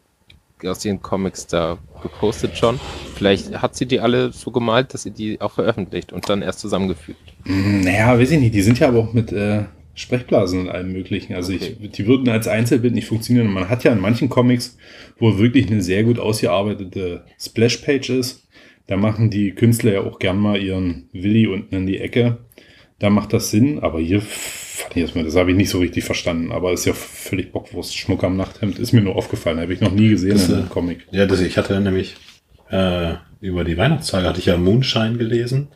aus 0.62 0.84
ihren 0.84 1.00
Comics 1.00 1.46
da 1.46 1.78
gepostet 2.02 2.54
schon. 2.58 2.78
Vielleicht 3.14 3.62
hat 3.62 3.74
sie 3.76 3.86
die 3.86 3.98
alle 3.98 4.30
so 4.30 4.50
gemalt, 4.50 4.92
dass 4.92 5.04
sie 5.04 5.10
die 5.10 5.40
auch 5.40 5.52
veröffentlicht 5.52 6.12
und 6.12 6.28
dann 6.28 6.42
erst 6.42 6.60
zusammengefügt. 6.60 7.18
Mm, 7.46 7.80
Naja, 7.80 8.18
weiß 8.18 8.30
ich 8.32 8.38
nicht. 8.40 8.54
Die 8.54 8.60
sind 8.60 8.78
ja 8.78 8.88
aber 8.88 8.98
auch 8.98 9.14
mit 9.14 9.32
äh, 9.32 9.62
Sprechblasen 9.94 10.60
und 10.60 10.68
allem 10.68 10.92
möglichen. 10.92 11.32
Also 11.34 11.54
Okay. 11.54 11.76
ich, 11.80 11.90
die 11.92 12.06
würden 12.06 12.28
als 12.28 12.46
Einzelbild 12.46 12.92
nicht 12.92 13.06
funktionieren. 13.08 13.46
Man 13.50 13.70
hat 13.70 13.84
ja 13.84 13.92
in 13.92 14.00
manchen 14.00 14.28
Comics, 14.28 14.76
wo 15.18 15.38
wirklich 15.38 15.66
eine 15.70 15.80
sehr 15.82 16.04
gut 16.04 16.18
ausgearbeitete 16.18 17.24
Splash-Page 17.40 18.10
ist, 18.10 18.46
da 18.90 18.96
machen 18.96 19.30
die 19.30 19.52
Künstler 19.52 19.92
ja 19.92 20.00
auch 20.00 20.18
gern 20.18 20.36
mal 20.36 20.60
ihren 20.60 21.08
Willi 21.12 21.46
unten 21.46 21.76
in 21.76 21.86
die 21.86 21.98
Ecke. 21.98 22.38
Da 22.98 23.08
macht 23.08 23.32
das 23.32 23.52
Sinn, 23.52 23.78
aber 23.78 24.00
hier 24.00 24.20
fand 24.20 24.96
ich 24.96 25.02
erstmal, 25.02 25.22
das 25.22 25.36
habe 25.36 25.52
ich 25.52 25.56
nicht 25.56 25.70
so 25.70 25.78
richtig 25.78 26.02
verstanden. 26.02 26.50
Aber 26.50 26.72
ist 26.72 26.86
ja 26.86 26.92
völlig 26.92 27.52
Bockwurst. 27.52 27.96
Schmuck 27.96 28.24
am 28.24 28.36
Nachthemd 28.36 28.80
ist 28.80 28.90
mir 28.90 29.00
nur 29.00 29.14
aufgefallen. 29.14 29.60
Habe 29.60 29.72
ich 29.72 29.80
noch 29.80 29.92
nie 29.92 30.08
gesehen 30.08 30.32
Das, 30.32 30.48
in 30.48 30.54
äh, 30.54 30.58
einem 30.58 30.68
Comic. 30.70 31.06
Ja, 31.12 31.26
das, 31.26 31.40
ich 31.40 31.56
hatte 31.56 31.80
nämlich 31.80 32.16
äh, 32.68 33.14
über 33.40 33.62
die 33.62 33.78
Weihnachtstage 33.78 34.26
hatte 34.26 34.40
ich 34.40 34.46
ja 34.46 34.56
Moonshine 34.56 35.18
gelesen. 35.18 35.68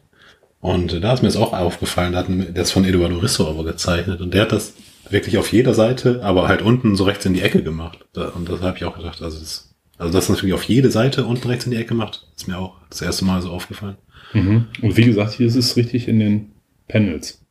Und 0.59 0.93
äh, 0.93 0.99
da 0.99 1.15
ist 1.15 1.23
mir 1.23 1.29
das 1.29 1.37
auch 1.37 1.53
aufgefallen, 1.53 2.15
da 2.15 2.19
hat 2.19 2.29
ist 2.29 2.73
von 2.73 2.85
Eduardo 2.85 3.19
Risso 3.19 3.49
aber 3.49 3.63
gezeichnet. 3.63 4.23
Und 4.23 4.35
der 4.35 4.43
hat 4.43 4.51
das 4.51 4.75
wirklich 5.09 5.39
auf 5.39 5.53
jeder 5.53 5.75
Seite, 5.75 6.21
aber 6.25 6.49
halt 6.49 6.63
unten 6.63 6.97
so 6.97 7.05
rechts 7.05 7.25
in 7.27 7.35
die 7.35 7.43
Ecke 7.43 7.63
gemacht. 7.63 8.05
Und 8.35 8.49
das 8.49 8.61
habe 8.61 8.77
ich 8.77 8.85
auch 8.85 8.97
gedacht, 8.97 9.23
also 9.23 9.39
das, 9.39 9.73
also 9.99 10.13
das 10.13 10.25
ist 10.25 10.31
natürlich 10.31 10.55
auf 10.55 10.65
jede 10.65 10.91
Seite 10.91 11.25
unten 11.25 11.49
rechts 11.49 11.65
in 11.65 11.71
die 11.71 11.77
Ecke 11.77 11.91
gemacht. 11.91 12.27
Ist 12.37 12.49
mir 12.49 12.59
auch 12.59 12.77
das 12.91 13.03
erste 13.03 13.25
Mal 13.25 13.43
so 13.43 13.51
aufgefallen. 13.51 13.97
Mhm. 14.33 14.67
Und 14.83 14.97
wie 14.97 15.05
gesagt, 15.05 15.35
hier 15.35 15.47
ist 15.47 15.55
es 15.55 15.77
richtig 15.77 16.09
in 16.09 16.19
den 16.19 16.53
Panels. 16.89 17.45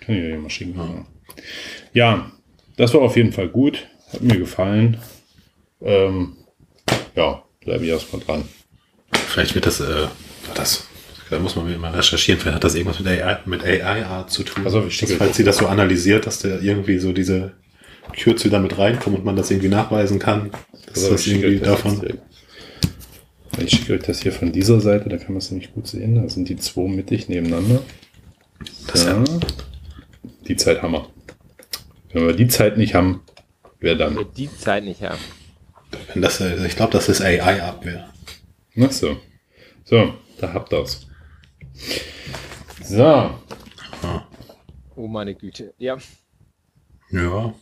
Kann 0.00 0.14
ich 0.14 0.22
ja 0.22 0.28
hier 0.28 0.38
mal 0.38 0.50
schicken. 0.50 0.74
Ja. 0.74 1.06
ja, 1.92 2.32
das 2.76 2.94
war 2.94 3.02
auf 3.02 3.16
jeden 3.16 3.32
Fall 3.32 3.48
gut. 3.48 3.86
Hat 4.12 4.22
mir 4.22 4.38
gefallen. 4.38 4.98
Ähm, 5.80 6.36
ja, 7.14 7.42
bleibe 7.60 7.84
ich 7.84 7.90
erstmal 7.90 8.22
dran. 8.22 8.44
Vielleicht 9.12 9.54
wird 9.54 9.66
das, 9.66 9.80
äh, 9.80 10.06
das, 10.54 10.86
da 11.30 11.38
muss 11.38 11.56
man 11.56 11.80
mal 11.80 11.92
recherchieren, 11.92 12.40
vielleicht 12.40 12.56
hat 12.56 12.64
das 12.64 12.74
irgendwas 12.74 13.00
mit 13.00 13.08
AI, 13.08 13.38
mit 13.46 13.64
AI 13.64 14.24
zu 14.24 14.42
tun. 14.42 14.64
Also, 14.64 14.86
ich 14.86 14.98
dass, 14.98 15.12
falls 15.12 15.36
sie 15.36 15.44
das 15.44 15.58
so 15.58 15.66
analysiert, 15.66 16.26
dass 16.26 16.40
der 16.40 16.62
irgendwie 16.62 16.98
so 16.98 17.12
diese 17.12 17.52
Kürzel 18.16 18.50
damit 18.50 18.78
reinkommt 18.78 19.18
und 19.18 19.24
man 19.24 19.36
das 19.36 19.50
irgendwie 19.50 19.68
nachweisen 19.68 20.18
kann. 20.18 20.50
Das 20.86 21.10
ich 21.10 21.20
schicke 21.22 21.46
irgendwie 21.46 21.54
euch 21.54 21.60
das 21.60 21.82
davon. 21.82 22.18
Ich 23.58 23.70
schicke 23.70 23.94
euch 23.94 24.02
das 24.02 24.22
hier 24.22 24.32
von 24.32 24.52
dieser 24.52 24.80
Seite, 24.80 25.08
da 25.08 25.16
kann 25.16 25.28
man 25.28 25.38
es 25.38 25.50
nämlich 25.50 25.72
gut 25.72 25.86
sehen. 25.86 26.14
Da 26.14 26.28
sind 26.28 26.48
die 26.48 26.56
zwei 26.56 26.88
mittig 26.88 27.28
nebeneinander. 27.28 27.82
Das 28.86 29.04
Ja. 29.04 29.22
Die 30.46 30.56
Zeit 30.56 30.82
haben 30.82 30.92
wir. 30.92 31.08
Wenn 32.12 32.26
wir 32.26 32.34
die 32.34 32.48
Zeit 32.48 32.76
nicht 32.76 32.94
haben, 32.94 33.22
wer 33.80 33.94
dann? 33.94 34.16
Wir 34.16 34.24
die 34.24 34.54
Zeit 34.56 34.84
nicht 34.84 35.02
haben. 35.02 35.20
Wenn 36.12 36.22
das, 36.22 36.40
äh, 36.40 36.66
ich 36.66 36.76
glaube, 36.76 36.92
das 36.92 37.08
ist 37.08 37.20
AI-Abwehr. 37.20 38.12
Ach 38.80 38.92
so. 38.92 39.16
So, 39.84 40.14
da 40.38 40.52
habt 40.52 40.72
ihr's. 40.72 41.06
So, 42.82 43.30
Oh 44.94 45.08
meine 45.08 45.34
Güte. 45.34 45.74
Ja. 45.78 45.96
Ja. 47.10 47.54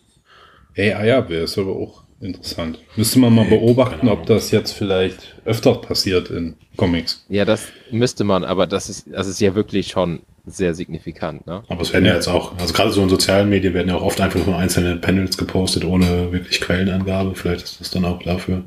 AI-Abwehr 0.77 1.45
ist 1.45 1.59
aber 1.59 1.77
auch 1.77 2.05
interessant. 2.21 2.79
Müsste 2.97 3.19
man 3.19 3.35
mal 3.35 3.47
beobachten, 3.47 4.01
keine 4.01 4.13
ob 4.13 4.27
das 4.27 4.51
jetzt 4.51 4.73
vielleicht 4.73 5.37
öfter 5.45 5.75
passiert 5.75 6.31
in 6.31 6.57
Comics. 6.77 7.25
Ja, 7.29 7.45
das 7.45 7.69
müsste 7.91 8.25
man, 8.25 8.45
aber 8.45 8.67
das 8.67 8.89
ist, 8.89 9.07
das 9.11 9.27
ist 9.27 9.41
ja 9.41 9.55
wirklich 9.55 9.89
schon 9.89 10.21
sehr 10.47 10.75
signifikant, 10.75 11.47
ne? 11.47 11.63
Aber 11.69 11.83
es 11.83 11.93
werden 11.93 12.07
ja 12.07 12.15
jetzt 12.15 12.29
auch, 12.29 12.57
also 12.59 12.73
gerade 12.73 12.91
so 12.91 13.03
in 13.03 13.09
sozialen 13.09 13.49
Medien 13.51 13.75
werden 13.75 13.89
ja 13.89 13.97
auch 13.97 14.03
oft 14.03 14.21
einfach 14.21 14.45
nur 14.47 14.57
einzelne 14.57 14.97
Panels 14.97 15.37
gepostet, 15.37 15.85
ohne 15.85 16.33
wirklich 16.33 16.61
Quellenangabe. 16.61 17.35
Vielleicht 17.35 17.65
ist 17.65 17.81
das 17.81 17.91
dann 17.91 18.05
auch 18.05 18.23
dafür. 18.23 18.65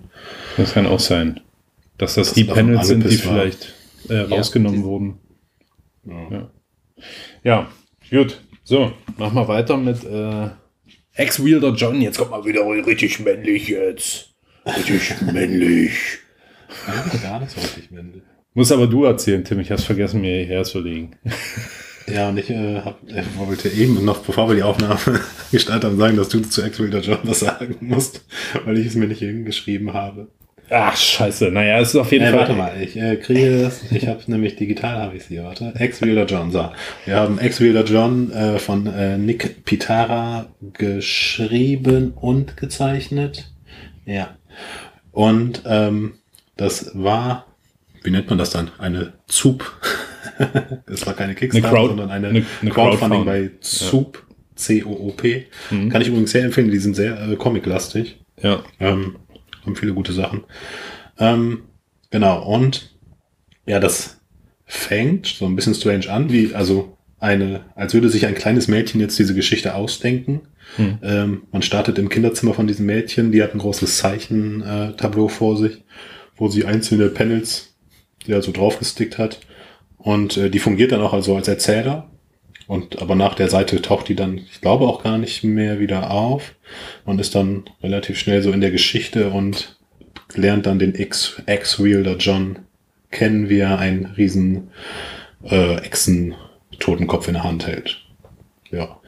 Das 0.58 0.74
kann 0.74 0.86
auch 0.86 1.00
sein. 1.00 1.40
Dass 1.98 2.16
das 2.16 2.28
Dass 2.30 2.36
die 2.36 2.44
Panels 2.46 2.88
sind, 2.88 3.04
die 3.04 3.26
war. 3.26 3.34
vielleicht 3.34 3.74
äh, 4.10 4.18
rausgenommen 4.20 4.80
die- 4.82 4.84
wurden. 4.86 5.20
Ja. 6.06 6.50
Ja, 7.44 7.68
gut. 8.10 8.40
So, 8.64 8.92
mach 9.18 9.34
mal 9.34 9.48
weiter 9.48 9.78
mit 9.78 10.04
äh, 10.04 10.50
Ex-Wielder 11.16 11.74
John. 11.74 12.02
Jetzt 12.02 12.18
kommt 12.18 12.32
mal 12.32 12.46
wieder 12.46 12.66
richtig 12.68 13.20
männlich 13.20 13.68
jetzt. 13.68 14.34
Richtig 14.66 15.22
männlich. 15.34 15.92
Ja, 16.88 17.20
gar 17.20 17.40
nicht 17.40 17.52
so 17.52 17.62
richtig 17.62 17.92
männlich. 17.92 18.24
Muss 18.54 18.72
aber 18.72 18.88
du 18.88 19.06
erzählen, 19.06 19.44
Tim. 19.44 19.60
Ich 19.60 19.72
hab's 19.72 19.84
vergessen, 19.84 20.22
mir 20.22 20.38
hierher 20.38 20.64
zu 20.64 20.80
legen. 20.80 21.16
Ja, 22.08 22.30
und 22.30 22.38
ich 22.38 22.50
äh, 22.50 22.82
hab, 22.82 23.02
äh, 23.10 23.24
wollte 23.38 23.70
eben 23.70 24.04
noch, 24.04 24.20
bevor 24.20 24.50
wir 24.50 24.56
die 24.56 24.64
Aufnahme 24.64 25.00
gestartet 25.52 25.86
haben, 25.86 25.98
sagen, 25.98 26.18
dass 26.18 26.30
du 26.30 26.42
zu 26.42 26.62
Ex-Wilder 26.62 27.00
John 27.00 27.20
was 27.24 27.40
sagen 27.40 27.78
musst, 27.82 28.26
weil 28.66 28.78
ich 28.78 28.88
es 28.88 28.96
mir 28.96 29.08
nicht 29.08 29.20
hingeschrieben 29.20 29.94
habe. 29.94 30.28
Ach, 30.70 30.96
scheiße. 30.98 31.52
Naja, 31.52 31.80
es 31.80 31.90
ist 31.90 31.96
auf 31.98 32.12
jeden 32.12 32.26
Äh, 32.26 32.30
Fall. 32.32 32.40
warte 32.40 32.54
mal, 32.54 32.82
ich 32.82 32.96
äh, 32.98 33.18
kriege 33.18 33.62
das, 33.62 33.92
ich 33.92 34.08
habe 34.08 34.20
nämlich 34.28 34.56
digital, 34.56 34.98
habe 35.02 35.18
ich 35.18 35.26
hier, 35.26 35.44
warte. 35.44 35.74
Ex-Wilder 35.78 36.26
John, 36.26 36.52
so. 36.52 36.70
Wir 37.06 37.16
haben 37.18 37.38
Ex-Wilder 37.38 37.84
John 37.84 38.32
äh, 38.32 38.58
von 38.60 38.88
äh, 38.88 39.18
Nick 39.18 39.66
Pitara 39.66 40.48
geschrieben 40.74 42.12
und 42.16 42.58
gezeichnet. 42.58 43.52
Ja. 44.06 44.36
Und 45.12 45.62
ähm, 45.66 46.14
das 46.58 46.92
war, 46.94 47.46
wie 48.04 48.10
nennt 48.12 48.30
man 48.30 48.40
das 48.40 48.50
dann? 48.50 48.72
Eine 48.80 49.14
ZUP. 49.28 49.64
das 50.88 51.06
war 51.06 51.14
keine 51.14 51.36
Kickstarter, 51.36 51.68
Eine 51.68 51.76
Crowd- 51.78 51.88
sondern 51.90 52.10
eine, 52.10 52.28
eine- 52.30 52.46
eine 52.62 52.72
Crowdfunding 52.72 53.24
Crowdfunding. 53.24 53.26
bei 53.26 53.52
ZUP. 53.62 54.24
C-O-O-P. 54.56 55.48
Mhm. 55.72 55.90
Kann 55.90 56.02
ich 56.04 56.08
übrigens 56.10 56.32
sehr 56.32 56.44
empfehlen, 56.46 56.70
die 56.70 56.78
sind 56.78 56.96
sehr 56.96 57.20
äh, 57.28 57.36
comic-lastig. 57.36 58.20
Ja. 58.42 58.62
Ähm, 58.80 59.16
haben 59.66 59.76
viele 59.76 59.94
gute 59.94 60.14
Sachen. 60.14 60.44
Ähm, 61.20 61.64
genau, 62.10 62.44
und 62.44 62.96
ja, 63.66 63.80
das 63.80 64.20
fängt 64.66 65.28
so 65.28 65.46
ein 65.46 65.56
bisschen 65.56 65.76
strange 65.76 66.10
an, 66.10 66.32
wie, 66.32 66.54
also 66.54 66.98
eine, 67.20 67.62
als 67.76 67.94
würde 67.94 68.10
sich 68.10 68.26
ein 68.26 68.36
kleines 68.36 68.68
Mädchen 68.68 69.00
jetzt 69.00 69.18
diese 69.18 69.34
Geschichte 69.34 69.76
ausdenken. 69.76 70.42
Hm. 70.76 70.98
Ähm, 71.02 71.42
man 71.52 71.62
startet 71.62 71.98
im 71.98 72.10
Kinderzimmer 72.10 72.54
von 72.54 72.68
diesem 72.68 72.86
Mädchen, 72.86 73.32
die 73.32 73.42
hat 73.42 73.54
ein 73.54 73.60
großes 73.60 73.98
Zeichentableau 73.98 75.30
vor 75.30 75.58
sich, 75.58 75.84
wo 76.36 76.50
sie 76.50 76.66
einzelne 76.66 77.10
Panels 77.10 77.76
ja 78.26 78.42
so 78.42 78.52
draufgestickt 78.52 79.18
hat. 79.18 79.40
Und 79.98 80.36
äh, 80.36 80.50
die 80.50 80.60
fungiert 80.60 80.92
dann 80.92 81.02
auch 81.02 81.14
also 81.14 81.36
als 81.36 81.48
Erzähler. 81.48 82.10
Und 82.68 83.02
aber 83.02 83.16
nach 83.16 83.36
der 83.36 83.50
Seite 83.50 83.82
taucht 83.82 84.08
die 84.08 84.16
dann, 84.16 84.38
ich 84.38 84.62
glaube, 84.62 84.86
auch 84.86 85.04
gar 85.04 85.18
nicht 85.18 85.44
mehr 85.44 85.80
wieder 85.80 86.12
auf. 86.12 86.56
Man 87.06 87.20
ist 87.20 87.36
dann 87.36 87.66
relativ 87.82 88.18
schnell 88.18 88.42
so 88.42 88.52
in 88.52 88.62
der 88.62 88.72
Geschichte 88.72 89.30
und 89.30 89.78
lernt 90.34 90.66
dann 90.66 90.80
den 90.80 90.96
Ex-Wielder 90.96 92.18
John 92.18 92.60
kennen, 93.12 93.50
wie 93.50 93.60
er 93.60 93.80
einen 93.80 94.06
riesen 94.06 94.70
äh, 95.44 95.76
Echsen-Totenkopf 95.78 97.28
in 97.28 97.36
der 97.36 97.44
Hand 97.44 97.68
hält. 97.68 98.02
Ja. 98.72 99.00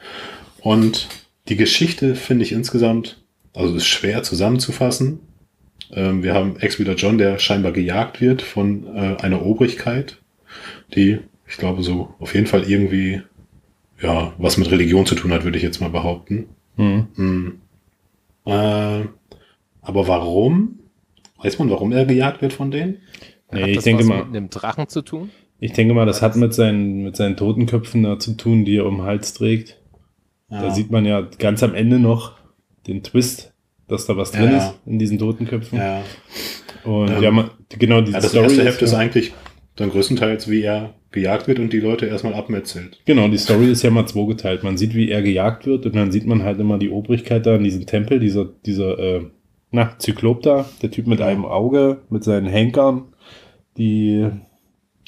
Und 0.60 1.08
die 1.48 1.56
Geschichte 1.56 2.14
finde 2.14 2.44
ich 2.44 2.52
insgesamt, 2.52 3.22
also 3.54 3.74
ist 3.74 3.86
schwer 3.86 4.22
zusammenzufassen. 4.22 5.20
Ähm, 5.92 6.22
wir 6.22 6.34
haben 6.34 6.58
Ex-Wielder 6.58 6.94
John, 6.94 7.18
der 7.18 7.38
scheinbar 7.38 7.72
gejagt 7.72 8.20
wird 8.20 8.42
von 8.42 8.86
äh, 8.94 9.16
einer 9.22 9.44
Obrigkeit, 9.44 10.18
die, 10.94 11.20
ich 11.48 11.56
glaube, 11.56 11.82
so 11.82 12.14
auf 12.18 12.34
jeden 12.34 12.46
Fall 12.46 12.68
irgendwie 12.68 13.22
ja, 14.02 14.32
was 14.38 14.56
mit 14.58 14.70
Religion 14.70 15.06
zu 15.06 15.14
tun 15.14 15.32
hat, 15.32 15.44
würde 15.44 15.56
ich 15.56 15.62
jetzt 15.64 15.80
mal 15.80 15.90
behaupten. 15.90 16.46
Hm. 16.76 17.06
Hm. 17.16 17.60
Äh, 18.44 18.50
aber 19.80 20.08
warum? 20.08 20.78
Weiß 21.38 21.58
man, 21.58 21.70
warum 21.70 21.92
er 21.92 22.04
gejagt 22.06 22.42
wird 22.42 22.52
von 22.52 22.70
denen? 22.70 22.98
Nee, 23.52 23.62
Hat 23.62 23.68
ich 23.68 23.74
das 23.76 23.84
denke 23.84 24.02
was 24.02 24.08
mal- 24.08 24.24
mit 24.24 24.36
einem 24.36 24.50
Drachen 24.50 24.88
zu 24.88 25.02
tun? 25.02 25.30
Ich 25.58 25.72
denke 25.72 25.94
mal, 25.94 26.04
das 26.04 26.20
hat 26.20 26.36
mit 26.36 26.52
seinen, 26.52 27.02
mit 27.04 27.16
seinen 27.16 27.36
Totenköpfen 27.36 28.02
da 28.02 28.18
zu 28.18 28.34
tun, 28.36 28.64
die 28.66 28.76
er 28.76 28.86
um 28.86 28.98
den 28.98 29.06
Hals 29.06 29.32
trägt. 29.32 29.80
Da 30.50 30.70
sieht 30.70 30.90
man 30.92 31.04
ja 31.06 31.22
ganz 31.38 31.62
am 31.64 31.74
Ende 31.74 31.98
noch 31.98 32.34
den 32.86 33.02
Twist, 33.02 33.52
dass 33.88 34.06
da 34.06 34.16
was 34.16 34.32
Ja, 34.32 34.40
drin 34.42 34.52
ja. 34.52 34.58
ist 34.58 34.74
in 34.86 34.98
diesen 34.98 35.18
Totenköpfen. 35.18 35.78
ja. 35.78 36.02
Und 36.84 37.10
Ähm, 37.10 37.22
ja, 37.22 37.30
man, 37.32 37.50
genau 37.70 38.00
diese 38.00 38.12
ja, 38.12 38.20
das 38.20 38.30
Story 38.30 38.44
erste 38.44 38.64
Heft 38.64 38.82
ist 38.82 38.92
ja, 38.92 38.98
eigentlich 38.98 39.32
dann 39.76 39.90
größtenteils, 39.90 40.50
wie 40.50 40.62
er 40.62 40.94
gejagt 41.12 41.48
wird 41.48 41.58
und 41.58 41.72
die 41.72 41.80
Leute 41.80 42.06
erstmal 42.06 42.34
abmetzelt. 42.34 43.00
Genau, 43.04 43.28
die 43.28 43.38
Story 43.38 43.70
ist 43.70 43.82
ja 43.82 43.90
mal 43.90 44.06
zweigeteilt. 44.06 44.64
Man 44.64 44.76
sieht, 44.76 44.94
wie 44.94 45.10
er 45.10 45.22
gejagt 45.22 45.66
wird 45.66 45.86
und 45.86 45.94
dann 45.94 46.10
sieht 46.10 46.26
man 46.26 46.42
halt 46.42 46.58
immer 46.58 46.78
die 46.78 46.90
Obrigkeit 46.90 47.46
da 47.46 47.56
in 47.56 47.64
diesem 47.64 47.86
Tempel, 47.86 48.18
dieser, 48.18 48.46
dieser, 48.64 48.98
äh, 48.98 49.20
na, 49.70 49.98
Zyklop 49.98 50.42
da, 50.42 50.68
der 50.82 50.90
Typ 50.90 51.06
mit 51.06 51.20
einem 51.20 51.44
Auge, 51.44 51.98
mit 52.10 52.24
seinen 52.24 52.46
Henkern, 52.46 53.04
die, 53.76 54.26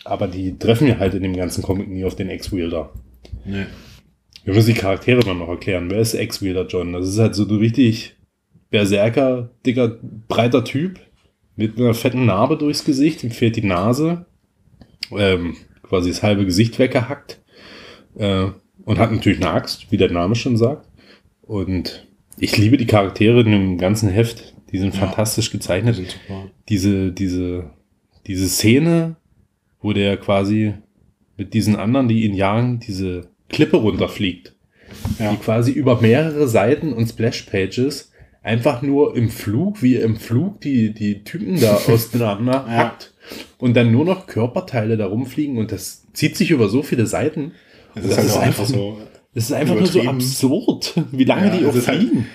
aber 0.04 0.28
die 0.28 0.58
treffen 0.58 0.86
ja 0.88 0.98
halt 0.98 1.14
in 1.14 1.22
dem 1.22 1.36
ganzen 1.36 1.62
Comic 1.62 1.88
nie 1.88 2.04
auf 2.04 2.16
den 2.16 2.28
Ex-Wielder. 2.28 2.90
Nee. 3.44 3.66
Wir 4.44 4.54
müssen 4.54 4.74
die 4.74 4.80
Charaktere 4.80 5.20
dann 5.20 5.38
noch 5.38 5.48
erklären. 5.48 5.90
Wer 5.90 6.00
ist 6.00 6.14
Ex-Wielder 6.14 6.66
John? 6.66 6.92
Das 6.92 7.06
ist 7.08 7.18
halt 7.18 7.34
so 7.34 7.44
ein 7.44 7.56
richtig 7.56 8.16
Berserker, 8.70 9.50
dicker, 9.66 9.98
breiter 10.28 10.64
Typ 10.64 11.00
mit 11.56 11.78
einer 11.78 11.94
fetten 11.94 12.26
Narbe 12.26 12.56
durchs 12.56 12.84
Gesicht. 12.84 13.24
Ihm 13.24 13.30
fehlt 13.30 13.56
die 13.56 13.66
Nase. 13.66 14.26
Ähm, 15.16 15.56
quasi 15.82 16.10
das 16.10 16.22
halbe 16.22 16.44
Gesicht 16.44 16.78
weggehackt. 16.78 17.40
Äh, 18.16 18.48
und 18.84 18.98
hat 18.98 19.12
natürlich 19.12 19.38
eine 19.40 19.50
Axt, 19.52 19.90
wie 19.90 19.96
der 19.96 20.10
Name 20.10 20.34
schon 20.34 20.56
sagt. 20.56 20.88
Und 21.42 22.06
ich 22.38 22.56
liebe 22.56 22.76
die 22.76 22.86
Charaktere 22.86 23.40
in 23.40 23.50
dem 23.50 23.78
ganzen 23.78 24.08
Heft. 24.10 24.54
Die 24.72 24.78
sind 24.78 24.94
Ja. 24.94 25.00
fantastisch 25.00 25.50
Die 25.50 25.56
gezeichnet 25.58 25.96
sind 25.96 26.18
diese, 26.68 27.12
diese, 27.12 27.70
diese 28.26 28.48
Szene, 28.48 29.16
wo 29.80 29.92
der 29.92 30.16
quasi 30.16 30.74
mit 31.36 31.54
diesen 31.54 31.76
anderen, 31.76 32.08
die 32.08 32.24
ihn 32.24 32.34
jagen, 32.34 32.80
diese 32.80 33.28
Klippe 33.48 33.76
runterfliegt. 33.78 34.54
Ja. 35.18 35.30
Die 35.32 35.36
quasi 35.36 35.70
über 35.72 36.00
mehrere 36.00 36.48
Seiten 36.48 36.92
und 36.92 37.06
Splash-Pages 37.08 38.12
einfach 38.42 38.82
nur 38.82 39.16
im 39.16 39.30
Flug, 39.30 39.82
wie 39.82 39.96
im 39.96 40.16
Flug 40.16 40.60
die, 40.62 40.92
die 40.94 41.24
Typen 41.24 41.60
da 41.60 41.74
auseinander 41.88 42.64
Ja. 42.66 42.76
hackt 42.76 43.14
und 43.58 43.74
dann 43.74 43.90
nur 43.92 44.04
noch 44.04 44.26
Körperteile 44.26 44.96
da 44.96 45.06
rumfliegen 45.06 45.58
und 45.58 45.72
das 45.72 46.04
zieht 46.12 46.36
sich 46.36 46.50
über 46.50 46.68
so 46.68 46.82
viele 46.82 47.06
Seiten. 47.06 47.52
Es 47.94 48.04
Und 48.04 48.10
ist 48.10 48.18
das 48.18 48.28
halt 48.28 48.36
auch 48.38 48.42
einfach 48.46 48.66
so, 48.66 48.98
Das 49.34 49.44
ist 49.44 49.52
einfach 49.52 49.74
nur 49.76 49.86
so 49.86 50.02
absurd, 50.02 50.94
wie 51.12 51.24
lange 51.24 51.46
Ja, 51.48 51.56
die 51.56 51.66
auch 51.66 51.74
ist 51.74 51.88
halt- 51.88 51.98
fliegen. 52.00 52.26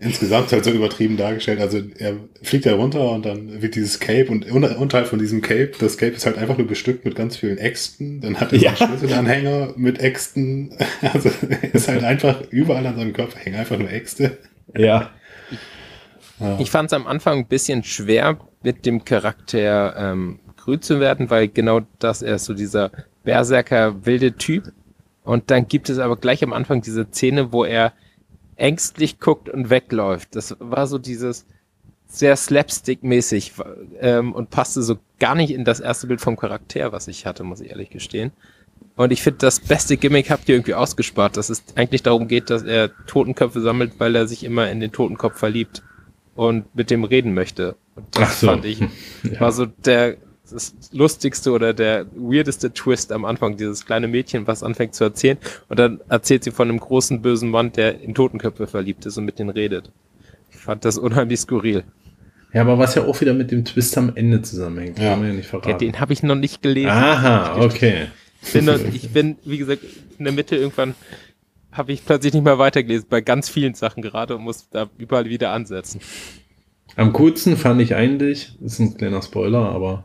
insgesamt 0.00 0.52
halt 0.52 0.64
so 0.64 0.70
übertrieben 0.70 1.16
dargestellt. 1.16 1.60
Also 1.60 1.80
er 1.98 2.14
fliegt 2.42 2.66
da 2.66 2.74
runter 2.74 3.12
und 3.12 3.24
dann 3.24 3.62
wird 3.62 3.74
dieses 3.74 4.00
Cape 4.00 4.26
und 4.30 4.50
unter- 4.50 4.78
unterhalb 4.78 5.06
von 5.06 5.18
diesem 5.18 5.40
Cape, 5.40 5.72
das 5.78 5.96
Cape 5.96 6.12
ist 6.12 6.26
halt 6.26 6.36
einfach 6.36 6.58
nur 6.58 6.66
bestückt 6.66 7.04
mit 7.06 7.14
ganz 7.14 7.36
vielen 7.36 7.56
Äxten. 7.58 8.20
Dann 8.20 8.38
hat 8.38 8.52
er 8.52 8.58
so 8.58 8.64
Ja. 8.64 8.70
einen 8.74 8.98
Schlüsselanhänger 8.98 9.72
mit 9.76 10.00
Äxten. 10.00 10.76
Also 11.00 11.30
ist 11.72 11.88
halt 11.88 12.02
einfach 12.04 12.42
überall 12.50 12.86
an 12.86 12.96
seinem 12.96 13.12
Körper 13.14 13.38
hängen 13.38 13.56
einfach 13.56 13.78
nur 13.78 13.90
Äxte. 13.90 14.36
Ja. 14.76 15.10
Ich 16.58 16.70
fand 16.70 16.88
es 16.88 16.92
am 16.92 17.06
Anfang 17.06 17.38
ein 17.38 17.46
bisschen 17.46 17.84
schwer, 17.84 18.38
mit 18.64 18.86
dem 18.86 19.04
Charakter 19.04 19.94
ähm, 19.96 20.40
grün 20.56 20.82
zu 20.82 20.98
werden, 20.98 21.30
weil 21.30 21.48
genau 21.48 21.82
das, 21.98 22.22
er 22.22 22.36
ist 22.36 22.46
so 22.46 22.54
dieser 22.54 22.90
Berserker 23.22 24.04
wilde 24.06 24.32
Typ. 24.32 24.72
Und 25.22 25.50
dann 25.50 25.68
gibt 25.68 25.88
es 25.88 25.98
aber 25.98 26.16
gleich 26.16 26.42
am 26.42 26.52
Anfang 26.52 26.82
diese 26.82 27.06
Szene, 27.06 27.52
wo 27.52 27.64
er 27.64 27.92
ängstlich 28.56 29.20
guckt 29.20 29.48
und 29.48 29.70
wegläuft. 29.70 30.34
Das 30.34 30.56
war 30.58 30.86
so 30.86 30.98
dieses 30.98 31.46
sehr 32.06 32.36
slapstick-mäßig 32.36 33.52
ähm, 34.00 34.32
und 34.32 34.50
passte 34.50 34.82
so 34.82 34.98
gar 35.18 35.34
nicht 35.34 35.50
in 35.50 35.64
das 35.64 35.80
erste 35.80 36.06
Bild 36.06 36.20
vom 36.20 36.36
Charakter, 36.36 36.92
was 36.92 37.08
ich 37.08 37.26
hatte, 37.26 37.44
muss 37.44 37.60
ich 37.60 37.70
ehrlich 37.70 37.90
gestehen. 37.90 38.32
Und 38.96 39.12
ich 39.12 39.22
finde, 39.22 39.38
das 39.38 39.60
beste 39.60 39.96
Gimmick 39.96 40.30
habt 40.30 40.48
ihr 40.48 40.54
irgendwie 40.54 40.74
ausgespart, 40.74 41.36
dass 41.36 41.50
es 41.50 41.64
eigentlich 41.74 42.02
darum 42.02 42.28
geht, 42.28 42.50
dass 42.50 42.62
er 42.62 42.90
Totenköpfe 43.06 43.60
sammelt, 43.60 43.94
weil 43.98 44.14
er 44.14 44.28
sich 44.28 44.44
immer 44.44 44.70
in 44.70 44.80
den 44.80 44.92
Totenkopf 44.92 45.36
verliebt 45.36 45.82
und 46.36 46.72
mit 46.76 46.90
dem 46.90 47.02
reden 47.02 47.34
möchte. 47.34 47.74
Und 47.96 48.06
das 48.12 48.22
Ach 48.22 48.32
so. 48.32 48.46
fand 48.48 48.64
ich, 48.64 48.80
war 49.40 49.52
so 49.52 49.66
der 49.66 50.16
das 50.50 50.74
lustigste 50.92 51.52
oder 51.52 51.72
der 51.72 52.06
weirdeste 52.14 52.72
Twist 52.72 53.12
am 53.12 53.24
Anfang, 53.24 53.56
dieses 53.56 53.86
kleine 53.86 54.08
Mädchen, 54.08 54.46
was 54.46 54.62
anfängt 54.62 54.94
zu 54.94 55.02
erzählen 55.04 55.38
und 55.68 55.78
dann 55.78 56.00
erzählt 56.10 56.44
sie 56.44 56.50
von 56.50 56.68
einem 56.68 56.78
großen 56.78 57.22
bösen 57.22 57.50
Mann, 57.50 57.72
der 57.72 58.00
in 58.02 58.14
Totenköpfe 58.14 58.66
verliebt 58.66 59.06
ist 59.06 59.16
und 59.16 59.24
mit 59.24 59.38
denen 59.38 59.48
redet. 59.50 59.90
Ich 60.50 60.58
fand 60.58 60.84
das 60.84 60.98
unheimlich 60.98 61.40
skurril. 61.40 61.84
Ja, 62.52 62.60
aber 62.60 62.78
was 62.78 62.94
ja 62.94 63.04
auch 63.04 63.20
wieder 63.20 63.32
mit 63.32 63.50
dem 63.50 63.64
Twist 63.64 63.96
am 63.98 64.14
Ende 64.14 64.42
zusammenhängt, 64.42 64.98
Ja. 64.98 65.10
kann 65.10 65.20
man 65.20 65.28
ja 65.28 65.34
nicht 65.34 65.50
Ja, 65.52 65.60
verraten. 65.60 65.78
den 65.78 65.98
habe 65.98 66.12
ich 66.12 66.22
noch 66.22 66.36
nicht 66.36 66.60
gelesen. 66.62 66.90
Aha, 66.90 67.60
okay. 67.64 68.06
Ich 68.42 68.52
bin, 68.52 68.66
noch, 68.66 68.78
ich 68.78 69.08
bin, 69.10 69.36
wie 69.44 69.56
gesagt, 69.58 69.82
in 70.18 70.24
der 70.24 70.32
Mitte 70.34 70.56
irgendwann 70.56 70.94
habe 71.72 71.92
ich 71.92 72.04
plötzlich 72.04 72.34
nicht 72.34 72.44
mehr 72.44 72.58
weitergelesen, 72.58 73.06
bei 73.08 73.22
ganz 73.22 73.48
vielen 73.48 73.74
Sachen 73.74 74.02
gerade 74.02 74.36
und 74.36 74.42
muss 74.42 74.68
da 74.70 74.88
überall 74.98 75.24
wieder 75.24 75.50
ansetzen. 75.52 76.00
Am 76.96 77.12
coolsten 77.12 77.56
fand 77.56 77.80
ich 77.80 77.94
eigentlich, 77.94 78.52
ist 78.64 78.78
ein 78.78 78.96
kleiner 78.96 79.22
Spoiler, 79.22 79.70
aber 79.70 80.04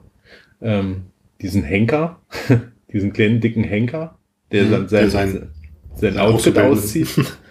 ähm, 0.62 1.04
diesen 1.42 1.64
Henker, 1.64 2.20
diesen 2.94 3.14
kleinen 3.14 3.40
dicken 3.42 3.64
Henker, 3.64 4.18
der 4.52 4.66
dann 4.66 4.88
sein, 4.90 5.02
der 5.02 5.10
sein, 5.12 5.32
sein- 5.32 5.50
sein 5.96 6.18
Outfit 6.18 6.58
auszieht 6.58 7.10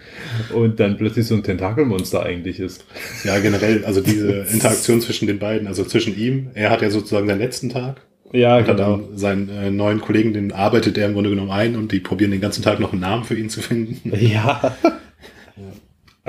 und 0.55 0.79
dann 0.79 0.97
plötzlich 0.97 1.27
so 1.27 1.35
ein 1.35 1.43
Tentakelmonster 1.43 2.23
eigentlich 2.23 2.59
ist. 2.59 2.83
Ja, 3.23 3.37
generell, 3.39 3.85
also 3.85 4.01
diese 4.01 4.31
Interaktion 4.51 5.01
zwischen 5.01 5.27
den 5.27 5.37
beiden, 5.39 5.67
also 5.67 5.83
zwischen 5.83 6.17
ihm, 6.17 6.49
er 6.55 6.71
hat 6.71 6.81
ja 6.81 6.89
sozusagen 6.89 7.27
den 7.27 7.37
letzten 7.37 7.69
Tag 7.69 8.01
Ja, 8.33 8.61
dann 8.61 9.17
seinen 9.17 9.49
äh, 9.49 9.69
neuen 9.69 10.01
Kollegen, 10.01 10.33
den 10.33 10.51
arbeitet 10.51 10.97
er 10.97 11.07
im 11.07 11.13
Grunde 11.13 11.29
genommen 11.29 11.51
ein 11.51 11.75
und 11.75 11.91
die 11.91 11.99
probieren 11.99 12.31
den 12.31 12.41
ganzen 12.41 12.63
Tag 12.63 12.79
noch 12.79 12.91
einen 12.91 13.01
Namen 13.01 13.23
für 13.23 13.35
ihn 13.35 13.49
zu 13.49 13.61
finden. 13.61 14.11
Ja. 14.15 14.75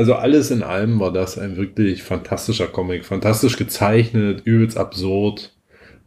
Also 0.01 0.15
alles 0.15 0.51
in 0.51 0.63
allem 0.63 0.99
war 0.99 1.13
das 1.13 1.37
ein 1.37 1.59
wirklich 1.59 2.03
fantastischer 2.03 2.69
Comic. 2.69 3.05
Fantastisch 3.05 3.59
gezeichnet, 3.59 4.41
übelst 4.47 4.79
absurd, 4.79 5.53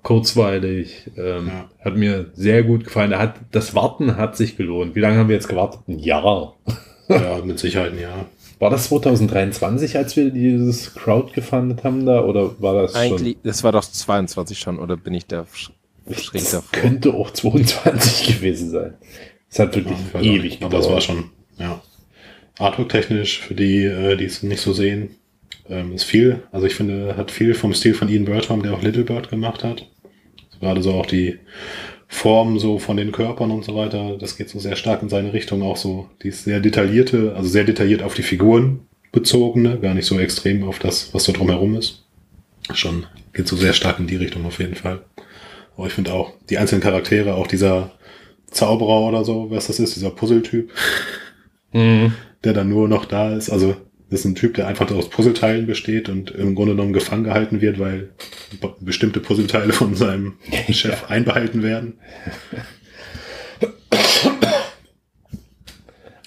kurzweilig. 0.01 1.11
Ähm, 1.15 1.47
Ja. 1.47 1.69
Hat 1.85 1.95
mir 1.95 2.31
sehr 2.33 2.63
gut 2.63 2.85
gefallen. 2.85 3.11
Er 3.11 3.19
Hat, 3.19 3.35
das 3.51 3.75
Warten 3.75 4.17
hat 4.17 4.35
sich 4.35 4.57
gelohnt. 4.57 4.95
Wie 4.95 4.99
lange 4.99 5.17
haben 5.19 5.27
wir 5.29 5.35
jetzt 5.35 5.47
gewartet? 5.47 5.81
Ein 5.87 5.99
Jahr. 5.99 6.55
ja, 7.07 7.37
mit 7.45 7.59
Sicherheit, 7.59 7.93
ja. 8.01 8.25
War 8.57 8.71
das 8.71 8.85
2023, 8.89 9.95
als 9.95 10.15
wir 10.15 10.31
dieses 10.31 10.95
Crowd 10.95 11.31
gefundet 11.33 11.83
haben 11.83 12.03
da? 12.07 12.23
Oder 12.23 12.59
war 12.61 12.73
das 12.81 12.95
Eigentlich, 12.95 13.37
das 13.43 13.63
war 13.63 13.73
doch 13.73 13.83
22 13.83 14.57
schon, 14.57 14.79
oder 14.79 14.97
bin 14.97 15.13
ich 15.13 15.27
da 15.27 15.41
sch- 15.41 15.69
schräg 16.19 16.41
schon? 16.41 16.51
davor? 16.51 16.63
Könnte 16.71 17.13
auch 17.13 17.29
22 17.31 18.37
gewesen 18.37 18.71
sein. 18.71 18.95
Es 19.51 19.59
hat 19.59 19.75
wirklich 19.75 19.97
Ja, 20.15 20.19
ewig 20.21 20.59
aber 20.63 20.77
das 20.77 20.89
war 20.89 20.99
schon, 20.99 21.25
ja. 21.59 21.79
Artwork-technisch, 22.59 23.39
für 23.39 23.55
die, 23.55 23.83
äh, 23.83 24.15
die 24.15 24.25
es 24.25 24.43
nicht 24.43 24.61
so 24.61 24.73
sehen, 24.73 25.15
ähm, 25.69 25.93
ist 25.93 26.03
viel. 26.03 26.43
Also 26.51 26.67
ich 26.67 26.75
finde, 26.75 27.15
hat 27.17 27.31
viel 27.31 27.53
vom 27.53 27.73
Stil 27.73 27.93
von 27.93 28.09
Ian 28.09 28.25
Bertram, 28.25 28.61
der 28.63 28.73
auch 28.73 28.81
Little 28.81 29.03
Bird 29.03 29.29
gemacht 29.29 29.63
hat. 29.63 29.87
Gerade 30.59 30.81
so 30.81 30.93
auch 30.93 31.05
die 31.05 31.39
Form 32.07 32.59
so 32.59 32.77
von 32.77 32.97
den 32.97 33.11
Körpern 33.11 33.51
und 33.51 33.65
so 33.65 33.75
weiter, 33.75 34.17
das 34.19 34.37
geht 34.37 34.49
so 34.49 34.59
sehr 34.59 34.75
stark 34.75 35.01
in 35.01 35.09
seine 35.09 35.33
Richtung. 35.33 35.63
Auch 35.63 35.77
so 35.77 36.09
die 36.21 36.27
ist 36.29 36.43
sehr 36.43 36.59
detaillierte, 36.59 37.33
also 37.35 37.49
sehr 37.49 37.63
detailliert 37.63 38.03
auf 38.03 38.13
die 38.13 38.23
Figuren 38.23 38.81
bezogene, 39.11 39.79
gar 39.79 39.93
nicht 39.93 40.05
so 40.05 40.19
extrem 40.19 40.63
auf 40.63 40.79
das, 40.79 41.13
was 41.13 41.23
so 41.23 41.31
drumherum 41.31 41.75
ist. 41.75 42.05
Schon 42.73 43.05
geht 43.33 43.47
so 43.47 43.55
sehr 43.55 43.73
stark 43.73 43.99
in 43.99 44.07
die 44.07 44.15
Richtung 44.15 44.45
auf 44.45 44.59
jeden 44.59 44.75
Fall. 44.75 45.01
Aber 45.75 45.87
ich 45.87 45.93
finde 45.93 46.13
auch 46.13 46.33
die 46.49 46.57
einzelnen 46.57 46.81
Charaktere, 46.81 47.33
auch 47.35 47.47
dieser 47.47 47.91
Zauberer 48.51 49.07
oder 49.07 49.25
so, 49.25 49.49
was 49.49 49.67
das 49.67 49.79
ist, 49.79 49.95
dieser 49.95 50.11
Puzzletyp, 50.11 50.71
Mhm. 51.73 52.13
der 52.43 52.53
dann 52.53 52.69
nur 52.69 52.87
noch 52.87 53.05
da 53.05 53.33
ist. 53.35 53.49
Also 53.49 53.75
das 54.09 54.19
ist 54.21 54.25
ein 54.25 54.35
Typ, 54.35 54.53
der 54.55 54.67
einfach 54.67 54.89
aus 54.91 55.09
Puzzleteilen 55.09 55.65
besteht 55.65 56.07
und 56.09 56.29
im 56.31 56.53
Grunde 56.55 56.73
genommen 56.75 56.93
gefangen 56.93 57.23
gehalten 57.23 57.61
wird, 57.61 57.79
weil 57.79 58.09
be- 58.61 58.75
bestimmte 58.79 59.19
Puzzleteile 59.19 59.73
von 59.73 59.95
seinem 59.95 60.33
Chef 60.69 61.09
einbehalten 61.09 61.63
werden. 61.63 61.93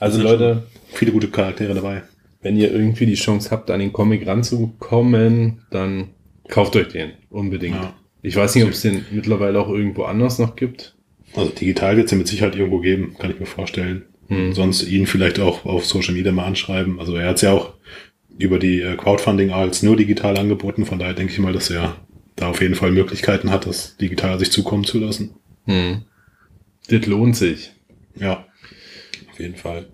Also 0.01 0.21
Leute, 0.23 0.65
Viele 0.93 1.13
gute 1.13 1.29
Charaktere 1.29 1.75
dabei. 1.75 2.03
wenn 2.43 2.57
ihr 2.57 2.73
irgendwie 2.73 3.07
die 3.07 3.15
Chance 3.15 3.51
habt, 3.51 3.71
an 3.71 3.81
den 3.81 3.93
Comic 3.93 4.27
ranzukommen, 4.27 5.63
dann 5.71 6.09
kauft 6.49 6.77
euch 6.77 6.89
den 6.89 7.13
unbedingt. 7.31 7.75
Ja. 7.77 7.95
Ich 8.23 8.35
weiß 8.37 8.55
nicht, 8.55 8.65
ob 8.65 8.71
es 8.71 8.83
den 8.83 9.05
mittlerweile 9.11 9.59
auch 9.61 9.69
irgendwo 9.69 10.05
anders 10.05 10.39
noch 10.39 10.57
gibt. 10.57 10.95
Also 11.35 11.51
digital 11.51 11.97
wird 11.97 12.07
es 12.07 12.13
ja 12.13 12.19
mit 12.19 12.29
Sicherheit 12.29 12.57
irgendwo 12.57 12.79
geben, 12.81 13.15
kann 13.19 13.31
ich 13.31 13.39
mir 13.41 13.47
vorstellen. 13.47 14.05
Hm. 14.29 14.53
Sonst 14.53 14.83
ihn 14.89 15.07
vielleicht 15.07 15.39
auch 15.39 15.65
auf 15.65 15.87
Social 15.87 16.15
Media 16.15 16.33
mal 16.33 16.47
anschreiben. 16.47 16.99
Also 16.99 17.17
er 17.17 17.29
hat 17.29 17.37
es 17.37 17.43
ja 17.43 17.53
auch 17.53 17.75
über 18.39 18.59
die 18.59 18.81
äh, 18.81 18.97
Crowdfunding 18.97 19.51
als 19.51 19.83
nur 19.83 19.97
digital 19.97 20.37
angeboten. 20.37 20.85
Von 20.85 20.99
daher 20.99 21.15
denke 21.15 21.33
ich 21.33 21.39
mal, 21.39 21.53
dass 21.53 21.71
er 21.71 21.97
da 22.35 22.49
auf 22.49 22.61
jeden 22.61 22.75
Fall 22.75 22.91
Möglichkeiten 22.91 23.51
hat, 23.51 23.67
das 23.67 23.97
digital 23.97 24.39
sich 24.39 24.53
zukommen 24.53 24.85
zu 24.85 24.99
lassen. 24.99 25.35
Hm. 25.65 26.03
Das 26.89 27.07
lohnt 27.07 27.37
sich. 27.37 27.73
Ja, 28.15 28.45
auf 29.31 29.41
jeden 29.41 29.57
Fall. 29.57 29.87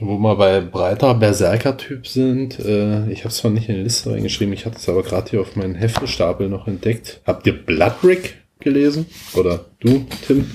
Wo 0.00 0.16
wir 0.16 0.36
bei 0.36 0.60
breiter 0.60 1.14
Berserker-Typ 1.14 2.06
sind, 2.06 2.60
äh, 2.60 3.10
ich 3.10 3.20
habe 3.20 3.30
es 3.30 3.38
zwar 3.38 3.50
nicht 3.50 3.68
in 3.68 3.74
die 3.74 3.82
Liste 3.82 4.12
reingeschrieben, 4.12 4.54
ich 4.54 4.64
hatte 4.64 4.76
es 4.76 4.88
aber 4.88 5.02
gerade 5.02 5.28
hier 5.28 5.40
auf 5.40 5.56
meinen 5.56 5.74
Heftestapel 5.74 6.48
noch 6.48 6.68
entdeckt. 6.68 7.20
Habt 7.26 7.46
ihr 7.48 7.52
Bloodrick 7.52 8.36
gelesen? 8.60 9.06
Oder 9.34 9.64
du, 9.80 10.06
Tim? 10.24 10.48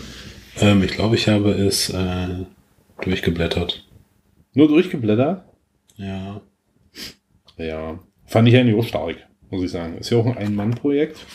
Ähm, 0.62 0.82
ich 0.84 0.92
glaube, 0.92 1.16
ich 1.16 1.28
habe 1.28 1.52
es 1.52 1.90
äh, 1.90 2.46
durchgeblättert. 3.06 3.88
Nur 4.54 4.68
durchgeblättert? 4.68 5.44
Ja. 5.98 6.42
Ja, 7.58 8.00
fand 8.26 8.48
ich 8.48 8.56
eigentlich 8.56 8.76
auch 8.76 8.88
stark, 8.88 9.18
muss 9.50 9.64
ich 9.64 9.72
sagen. 9.72 9.98
Ist 9.98 10.10
ja 10.10 10.18
auch 10.18 10.26
ein 10.26 10.38
Ein-Mann-Projekt. 10.38 11.26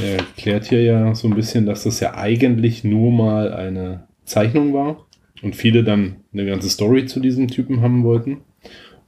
Er 0.00 0.18
erklärt 0.18 0.66
hier 0.66 0.82
ja 0.82 1.14
so 1.14 1.28
ein 1.28 1.34
bisschen, 1.34 1.66
dass 1.66 1.84
das 1.84 2.00
ja 2.00 2.14
eigentlich 2.14 2.84
nur 2.84 3.10
mal 3.10 3.52
eine 3.52 4.06
Zeichnung 4.24 4.74
war 4.74 5.06
und 5.42 5.56
viele 5.56 5.84
dann 5.84 6.16
eine 6.32 6.44
ganze 6.44 6.68
Story 6.68 7.06
zu 7.06 7.20
diesem 7.20 7.48
Typen 7.48 7.80
haben 7.80 8.04
wollten. 8.04 8.42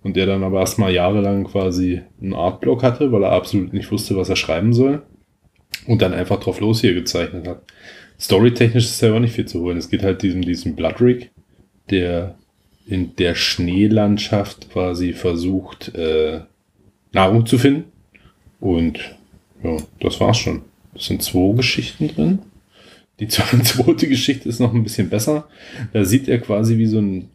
Und 0.02 0.16
der 0.16 0.26
dann 0.26 0.44
aber 0.44 0.60
erstmal 0.60 0.92
jahrelang 0.92 1.44
quasi 1.44 2.02
einen 2.22 2.32
Artblock 2.32 2.82
hatte, 2.84 3.10
weil 3.10 3.24
er 3.24 3.32
absolut 3.32 3.72
nicht 3.72 3.90
wusste, 3.90 4.16
was 4.16 4.28
er 4.28 4.36
schreiben 4.36 4.72
soll. 4.72 5.02
Und 5.86 6.02
dann 6.02 6.14
einfach 6.14 6.38
drauf 6.38 6.60
los 6.60 6.80
hier 6.80 6.94
gezeichnet 6.94 7.46
hat. 7.48 7.62
Storytechnisch 8.20 8.84
ist 8.84 9.00
ja 9.00 9.14
auch 9.14 9.20
nicht 9.20 9.34
viel 9.34 9.46
zu 9.46 9.60
holen. 9.60 9.78
Es 9.78 9.90
geht 9.90 10.02
halt 10.02 10.22
diesem, 10.22 10.42
diesem 10.42 10.74
Bloodrick, 10.74 11.30
der 11.90 12.36
in 12.86 13.14
der 13.16 13.34
Schneelandschaft 13.34 14.70
quasi 14.70 15.12
versucht, 15.12 15.94
äh, 15.94 16.40
Nahrung 17.12 17.46
zu 17.46 17.58
finden. 17.58 17.84
Und 18.60 18.98
ja, 19.62 19.76
das 20.00 20.20
war's 20.20 20.38
schon. 20.38 20.62
Es 20.94 21.06
sind 21.06 21.22
zwei 21.22 21.54
Geschichten 21.54 22.08
drin. 22.08 22.40
Die 23.20 23.28
zweite 23.28 24.08
Geschichte 24.08 24.48
ist 24.48 24.60
noch 24.60 24.72
ein 24.74 24.82
bisschen 24.82 25.10
besser. 25.10 25.48
Da 25.92 26.04
sieht 26.04 26.28
er 26.28 26.38
quasi 26.38 26.78
wie 26.78 26.86
so 26.86 26.98
ein 26.98 27.28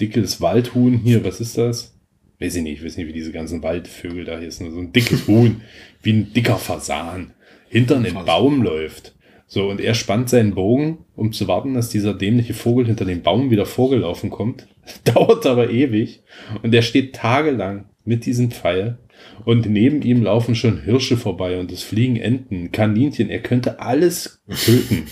dickes 0.00 0.40
Waldhuhn 0.40 0.98
hier. 0.98 1.24
Was 1.24 1.40
ist 1.40 1.58
das? 1.58 1.94
Weiß 2.40 2.56
ich 2.56 2.62
nicht. 2.62 2.78
Ich 2.78 2.84
weiß 2.84 2.96
nicht, 2.96 3.08
wie 3.08 3.12
diese 3.12 3.32
ganzen 3.32 3.62
Waldvögel 3.62 4.24
da 4.24 4.38
hier 4.38 4.50
sind. 4.50 4.70
So 4.72 4.78
ein 4.78 4.92
dickes 4.92 5.26
Huhn. 5.26 5.62
Wie 6.02 6.12
ein 6.12 6.32
dicker 6.32 6.56
Fasan. 6.56 7.32
Hinter 7.68 8.00
Fasan. 8.00 8.24
Baum 8.24 8.62
läuft. 8.62 9.14
So, 9.54 9.68
und 9.68 9.82
er 9.82 9.92
spannt 9.92 10.30
seinen 10.30 10.54
Bogen, 10.54 11.04
um 11.14 11.34
zu 11.34 11.46
warten, 11.46 11.74
dass 11.74 11.90
dieser 11.90 12.14
dämliche 12.14 12.54
Vogel 12.54 12.86
hinter 12.86 13.04
dem 13.04 13.20
Baum 13.20 13.50
wieder 13.50 13.66
vorgelaufen 13.66 14.30
kommt. 14.30 14.66
Dauert 15.04 15.44
aber 15.44 15.68
ewig. 15.68 16.22
Und 16.62 16.72
er 16.72 16.80
steht 16.80 17.14
tagelang 17.14 17.84
mit 18.02 18.24
diesem 18.24 18.50
Pfeil. 18.50 18.96
Und 19.44 19.68
neben 19.68 20.00
ihm 20.00 20.22
laufen 20.22 20.54
schon 20.54 20.82
Hirsche 20.82 21.18
vorbei 21.18 21.60
und 21.60 21.70
es 21.70 21.82
fliegen 21.82 22.16
Enten, 22.16 22.72
Kaninchen. 22.72 23.28
Er 23.28 23.40
könnte 23.40 23.78
alles 23.78 24.42
töten. 24.64 25.02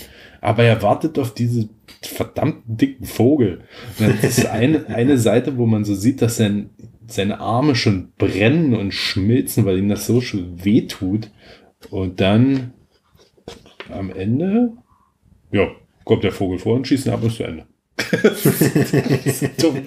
Aber 0.41 0.63
er 0.63 0.81
wartet 0.81 1.19
auf 1.19 1.35
diese 1.35 1.69
verdammten 2.01 2.77
dicken 2.77 3.05
Vogel. 3.05 3.59
Und 3.99 4.23
das 4.23 4.39
ist 4.39 4.47
eine, 4.47 4.87
eine 4.87 5.19
Seite, 5.19 5.59
wo 5.59 5.67
man 5.67 5.85
so 5.85 5.93
sieht, 5.93 6.19
dass 6.19 6.37
sein, 6.37 6.71
seine 7.05 7.41
Arme 7.41 7.75
schon 7.75 8.13
brennen 8.17 8.73
und 8.73 8.91
schmilzen, 8.91 9.65
weil 9.65 9.77
ihm 9.77 9.89
das 9.89 10.07
so 10.07 10.19
schon 10.19 10.65
weh 10.65 10.87
tut. 10.87 11.29
Und 11.91 12.21
dann 12.21 12.73
am 13.89 14.11
Ende, 14.11 14.73
ja, 15.51 15.69
kommt 16.03 16.23
der 16.23 16.31
Vogel 16.31 16.59
vor 16.59 16.75
und 16.75 16.87
schießt 16.87 17.07
ihn 17.07 17.13
ab 17.13 17.21
und 17.21 17.27
ist 17.29 17.37
zu 17.37 17.43
Ende. 17.43 17.67
das 18.11 18.45
ist 18.45 19.63
dumm. 19.63 19.83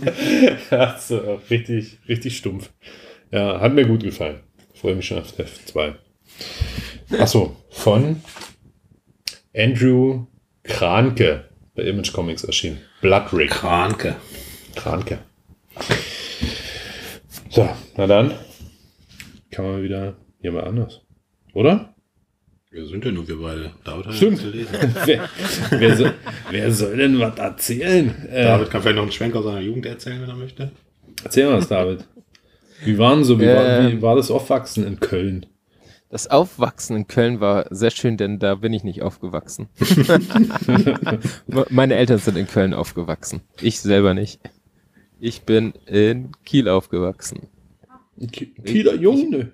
Das 0.71 1.11
ist 1.11 1.11
äh, 1.11 1.39
richtig, 1.51 1.99
richtig 2.09 2.37
stumpf. 2.37 2.71
Ja, 3.31 3.61
hat 3.61 3.75
mir 3.75 3.87
gut 3.87 4.03
gefallen. 4.03 4.41
Freue 4.75 4.95
mich 4.95 5.07
schon 5.07 5.19
auf 5.19 5.39
F2. 5.39 5.95
Achso, 7.19 7.57
von 7.71 8.23
Andrew 9.55 10.27
Kranke 10.63 11.49
bei 11.75 11.83
Image 11.83 12.13
Comics 12.13 12.45
erschienen. 12.45 12.79
Bloodrick. 13.01 13.51
Kranke. 13.51 14.17
Kranke. 14.75 15.19
So, 17.51 17.69
na 17.97 18.07
dann. 18.07 18.35
Kann 19.51 19.65
man 19.65 19.83
wieder 19.83 20.17
jemand 20.41 20.67
anders. 20.67 21.03
Oder? 21.53 21.94
Wir 22.75 22.87
sind 22.87 23.05
ja 23.05 23.13
nur 23.13 23.29
wir 23.29 23.41
beide. 23.41 23.71
David 23.85 24.07
hat 24.07 24.15
Stimmt. 24.17 24.43
wer, 25.05 25.29
wer, 25.71 25.97
soll, 25.97 26.15
wer 26.51 26.73
soll 26.73 26.97
denn 26.97 27.21
was 27.21 27.39
erzählen? 27.39 28.13
Äh, 28.29 28.43
David 28.47 28.69
kann 28.69 28.83
vielleicht 28.83 28.97
noch 28.97 29.05
einen 29.05 29.13
Schwenk 29.13 29.37
aus 29.37 29.45
seiner 29.45 29.61
Jugend 29.61 29.87
erzählen, 29.87 30.21
wenn 30.21 30.29
er 30.29 30.35
möchte. 30.35 30.73
Erzähl 31.23 31.47
mal 31.47 31.59
was, 31.59 31.69
David. 31.69 32.05
Wie 32.85 32.99
waren 32.99 33.23
so, 33.23 33.39
wie, 33.41 33.47
war, 33.47 33.65
Ähm. 33.65 33.93
wie 33.93 34.03
war 34.03 34.17
das 34.17 34.29
Aufwachsen 34.33 34.85
in 34.85 34.99
Köln? 34.99 35.47
Das 36.11 36.27
Aufwachsen 36.27 36.97
in 36.97 37.07
Köln 37.07 37.39
war 37.39 37.67
sehr 37.71 37.93
schön, 37.93 38.17
denn 38.17 38.41
da 38.41 38.57
bin 38.57 38.73
ich 38.73 38.83
nicht 38.83 39.03
aufgewachsen. 39.03 39.69
Meine 41.71 41.95
Eltern 41.95 42.19
sind 42.19 42.37
in 42.37 42.49
Köln 42.49 42.75
aufgewachsen. 42.75 43.43
Ich 43.61 43.79
selber 43.81 44.15
nicht. 44.15 44.41
Ich 45.21 45.43
bin 45.43 45.75
in 45.87 46.33
Kiel 46.45 46.69
aufgewachsen. 46.69 47.47
Kieler 48.65 48.95
Junge. 48.97 49.53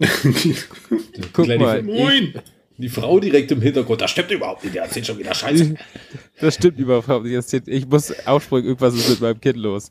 Guck 1.32 1.48
mal, 1.48 1.82
Moin! 1.82 2.34
Die 2.80 2.88
Frau 2.88 3.18
direkt 3.18 3.50
im 3.50 3.60
Hintergrund. 3.60 4.00
Das 4.00 4.10
stimmt 4.12 4.30
überhaupt 4.30 4.62
nicht. 4.62 4.76
Der 4.76 4.84
erzählt 4.84 5.04
schon 5.06 5.18
wieder 5.18 5.34
Scheiße. 5.34 5.74
das 6.40 6.54
stimmt 6.54 6.78
überhaupt 6.78 7.24
nicht. 7.24 7.44
Steht- 7.48 7.66
Ich 7.66 7.86
muss 7.88 8.14
aufspringen, 8.24 8.66
irgendwas 8.66 8.94
ist 8.94 9.08
mit 9.10 9.20
meinem 9.20 9.40
Kind 9.40 9.56
los. 9.56 9.90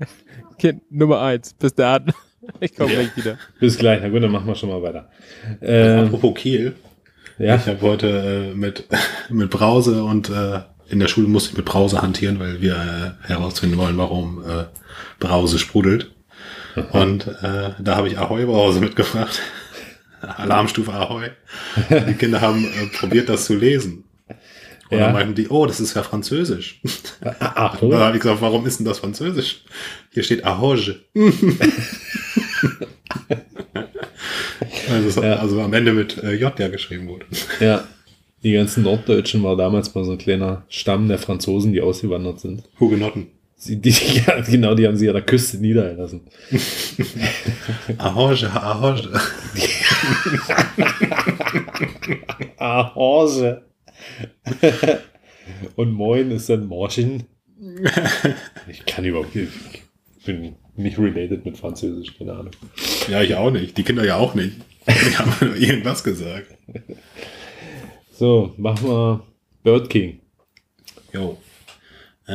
Kind 0.58 0.82
Nummer 0.90 1.22
eins, 1.22 1.54
bis 1.54 1.74
dann. 1.74 2.12
Ich 2.60 2.74
komme 2.76 2.90
gleich 2.92 3.16
wieder. 3.16 3.38
Bis 3.60 3.78
gleich. 3.78 4.00
Na 4.02 4.08
gut, 4.10 4.22
dann 4.22 4.30
machen 4.30 4.46
wir 4.46 4.54
schon 4.54 4.68
mal 4.68 4.82
weiter. 4.82 5.08
Ähm, 5.62 6.06
Apropos 6.06 6.34
Kiel. 6.34 6.74
ja, 7.38 7.56
Ich 7.56 7.66
habe 7.66 7.80
heute 7.80 8.50
äh, 8.52 8.54
mit, 8.54 8.84
mit 9.30 9.48
Brause 9.50 10.04
und 10.04 10.28
äh, 10.28 10.60
in 10.90 10.98
der 11.00 11.08
Schule 11.08 11.28
musste 11.28 11.50
ich 11.52 11.56
mit 11.56 11.66
Brause 11.66 12.02
hantieren, 12.02 12.38
weil 12.38 12.60
wir 12.60 13.16
äh, 13.24 13.28
herausfinden 13.28 13.76
wollen, 13.78 13.96
warum 13.96 14.42
äh, 14.46 14.64
Brause 15.18 15.58
sprudelt. 15.58 16.12
Und 16.92 17.26
äh, 17.26 17.70
da 17.78 17.96
habe 17.96 18.08
ich 18.08 18.18
Ahoi 18.18 18.44
Brause 18.44 18.80
mitgebracht. 18.80 19.40
Alarmstufe 20.20 20.92
Ahoi. 20.92 21.28
Die 22.08 22.14
Kinder 22.14 22.40
haben 22.40 22.64
äh, 22.64 22.86
probiert, 22.96 23.28
das 23.28 23.44
zu 23.46 23.54
lesen. 23.56 24.04
Und 24.90 24.98
Ja. 24.98 25.04
dann 25.04 25.12
meinten 25.12 25.34
die, 25.34 25.48
oh, 25.48 25.66
das 25.66 25.80
ist 25.80 25.94
ja 25.94 26.02
Französisch. 26.02 26.80
ah, 27.40 27.76
Und 27.80 27.90
dann 27.90 28.00
habe 28.00 28.16
ich 28.16 28.22
gesagt, 28.22 28.40
warum 28.40 28.66
ist 28.66 28.78
denn 28.78 28.86
das 28.86 28.98
Französisch? 29.00 29.62
Hier 30.10 30.22
steht 30.22 30.44
Ahoge. 30.44 30.96
also, 34.90 35.22
Ja. 35.22 35.36
also 35.36 35.60
am 35.60 35.72
Ende 35.72 35.92
mit 35.92 36.18
äh, 36.22 36.34
J 36.34 36.58
ja 36.58 36.68
geschrieben 36.68 37.08
wurde. 37.08 37.26
ja. 37.60 37.84
Die 38.44 38.52
ganzen 38.52 38.84
Norddeutschen 38.84 39.42
war 39.42 39.56
damals 39.56 39.92
mal 39.96 40.04
so 40.04 40.12
ein 40.12 40.18
kleiner 40.18 40.64
Stamm 40.68 41.08
der 41.08 41.18
Franzosen, 41.18 41.72
die 41.72 41.80
ausgewandert 41.80 42.38
sind. 42.38 42.62
Hugenotten. 42.78 43.26
Sie, 43.60 43.80
die, 43.80 43.90
ja, 43.90 44.40
genau, 44.40 44.76
die 44.76 44.86
haben 44.86 44.96
sie 44.96 45.08
an 45.08 45.14
der 45.14 45.24
Küste 45.24 45.58
niedergelassen. 45.58 46.20
Ahoge, 47.98 48.48
Ahoge. 48.52 49.20
Ahorse. 52.56 53.64
Und 55.74 55.92
Moin 55.92 56.30
ist 56.30 56.48
dann 56.48 56.66
Morschen. 56.66 57.24
Ich 58.68 58.86
kann 58.86 59.04
überhaupt 59.04 59.34
nicht. 59.34 59.52
Ich 60.20 60.24
bin 60.24 60.54
nicht 60.76 60.96
related 60.96 61.44
mit 61.44 61.58
Französisch, 61.58 62.16
keine 62.16 62.34
Ahnung. 62.34 62.52
Ja, 63.08 63.22
ich 63.22 63.34
auch 63.34 63.50
nicht. 63.50 63.76
Die 63.76 63.82
Kinder 63.82 64.04
ja 64.04 64.18
auch 64.18 64.36
nicht. 64.36 64.56
Die 64.86 65.16
haben 65.18 65.32
nur 65.40 65.56
irgendwas 65.56 66.04
gesagt. 66.04 66.56
So, 68.12 68.54
machen 68.56 68.88
wir 68.88 69.26
Bird 69.64 69.90
King. 69.90 70.20
Jo. 71.12 71.38
Äh, 72.28 72.32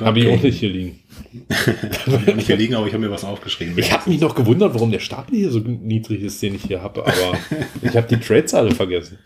Habe 0.00 0.20
ich 0.20 0.28
auch 0.28 0.42
nicht 0.42 0.60
hier 0.60 0.70
liegen. 0.70 1.00
Ich 1.48 2.30
auch 2.30 2.34
nicht 2.36 2.46
hier 2.46 2.56
liegen, 2.56 2.74
aber 2.76 2.86
ich 2.86 2.92
habe 2.92 3.04
mir 3.04 3.10
was 3.10 3.24
aufgeschrieben. 3.24 3.76
Ich 3.76 3.90
habe 3.92 4.08
mich 4.08 4.20
noch 4.20 4.34
gewundert, 4.34 4.74
warum 4.74 4.92
der 4.92 5.00
Stapel 5.00 5.36
hier 5.36 5.50
so 5.50 5.58
niedrig 5.58 6.22
ist, 6.22 6.40
den 6.40 6.54
ich 6.54 6.62
hier 6.62 6.82
habe, 6.82 7.02
aber 7.02 7.38
ich 7.82 7.96
habe 7.96 8.06
die 8.06 8.18
Trades 8.18 8.54
alle 8.54 8.72
vergessen. 8.72 9.18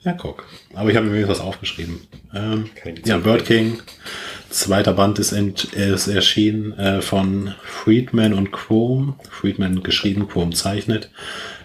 Ja, 0.00 0.12
guck. 0.12 0.44
Aber 0.74 0.90
ich 0.90 0.96
habe 0.96 1.06
mir 1.06 1.28
was 1.28 1.40
aufgeschrieben. 1.40 2.00
Ähm, 2.34 2.70
ja. 3.04 3.18
Bird 3.18 3.44
King. 3.44 3.80
Zweiter 4.50 4.92
Band 4.92 5.20
ist, 5.20 5.30
ent, 5.30 5.64
ist 5.64 6.08
erschienen 6.08 6.72
äh, 6.72 7.00
von 7.00 7.54
Friedman 7.62 8.34
und 8.34 8.50
Chrome. 8.50 9.14
Friedman 9.30 9.84
geschrieben, 9.84 10.26
Chrome 10.28 10.52
zeichnet. 10.52 11.10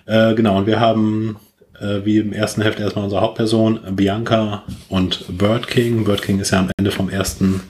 Äh, 0.05 0.35
genau, 0.35 0.59
und 0.59 0.67
wir 0.67 0.79
haben 0.79 1.37
äh, 1.79 2.05
wie 2.05 2.17
im 2.17 2.33
ersten 2.33 2.61
Heft 2.61 2.79
erstmal 2.79 3.05
unsere 3.05 3.21
Hauptperson, 3.21 3.79
Bianca 3.95 4.63
und 4.89 5.37
Bird 5.37 5.67
King. 5.67 6.03
Bird 6.03 6.21
King 6.21 6.39
ist 6.39 6.51
ja 6.51 6.59
am 6.59 6.71
Ende 6.77 6.91
vom 6.91 7.09
ersten 7.09 7.61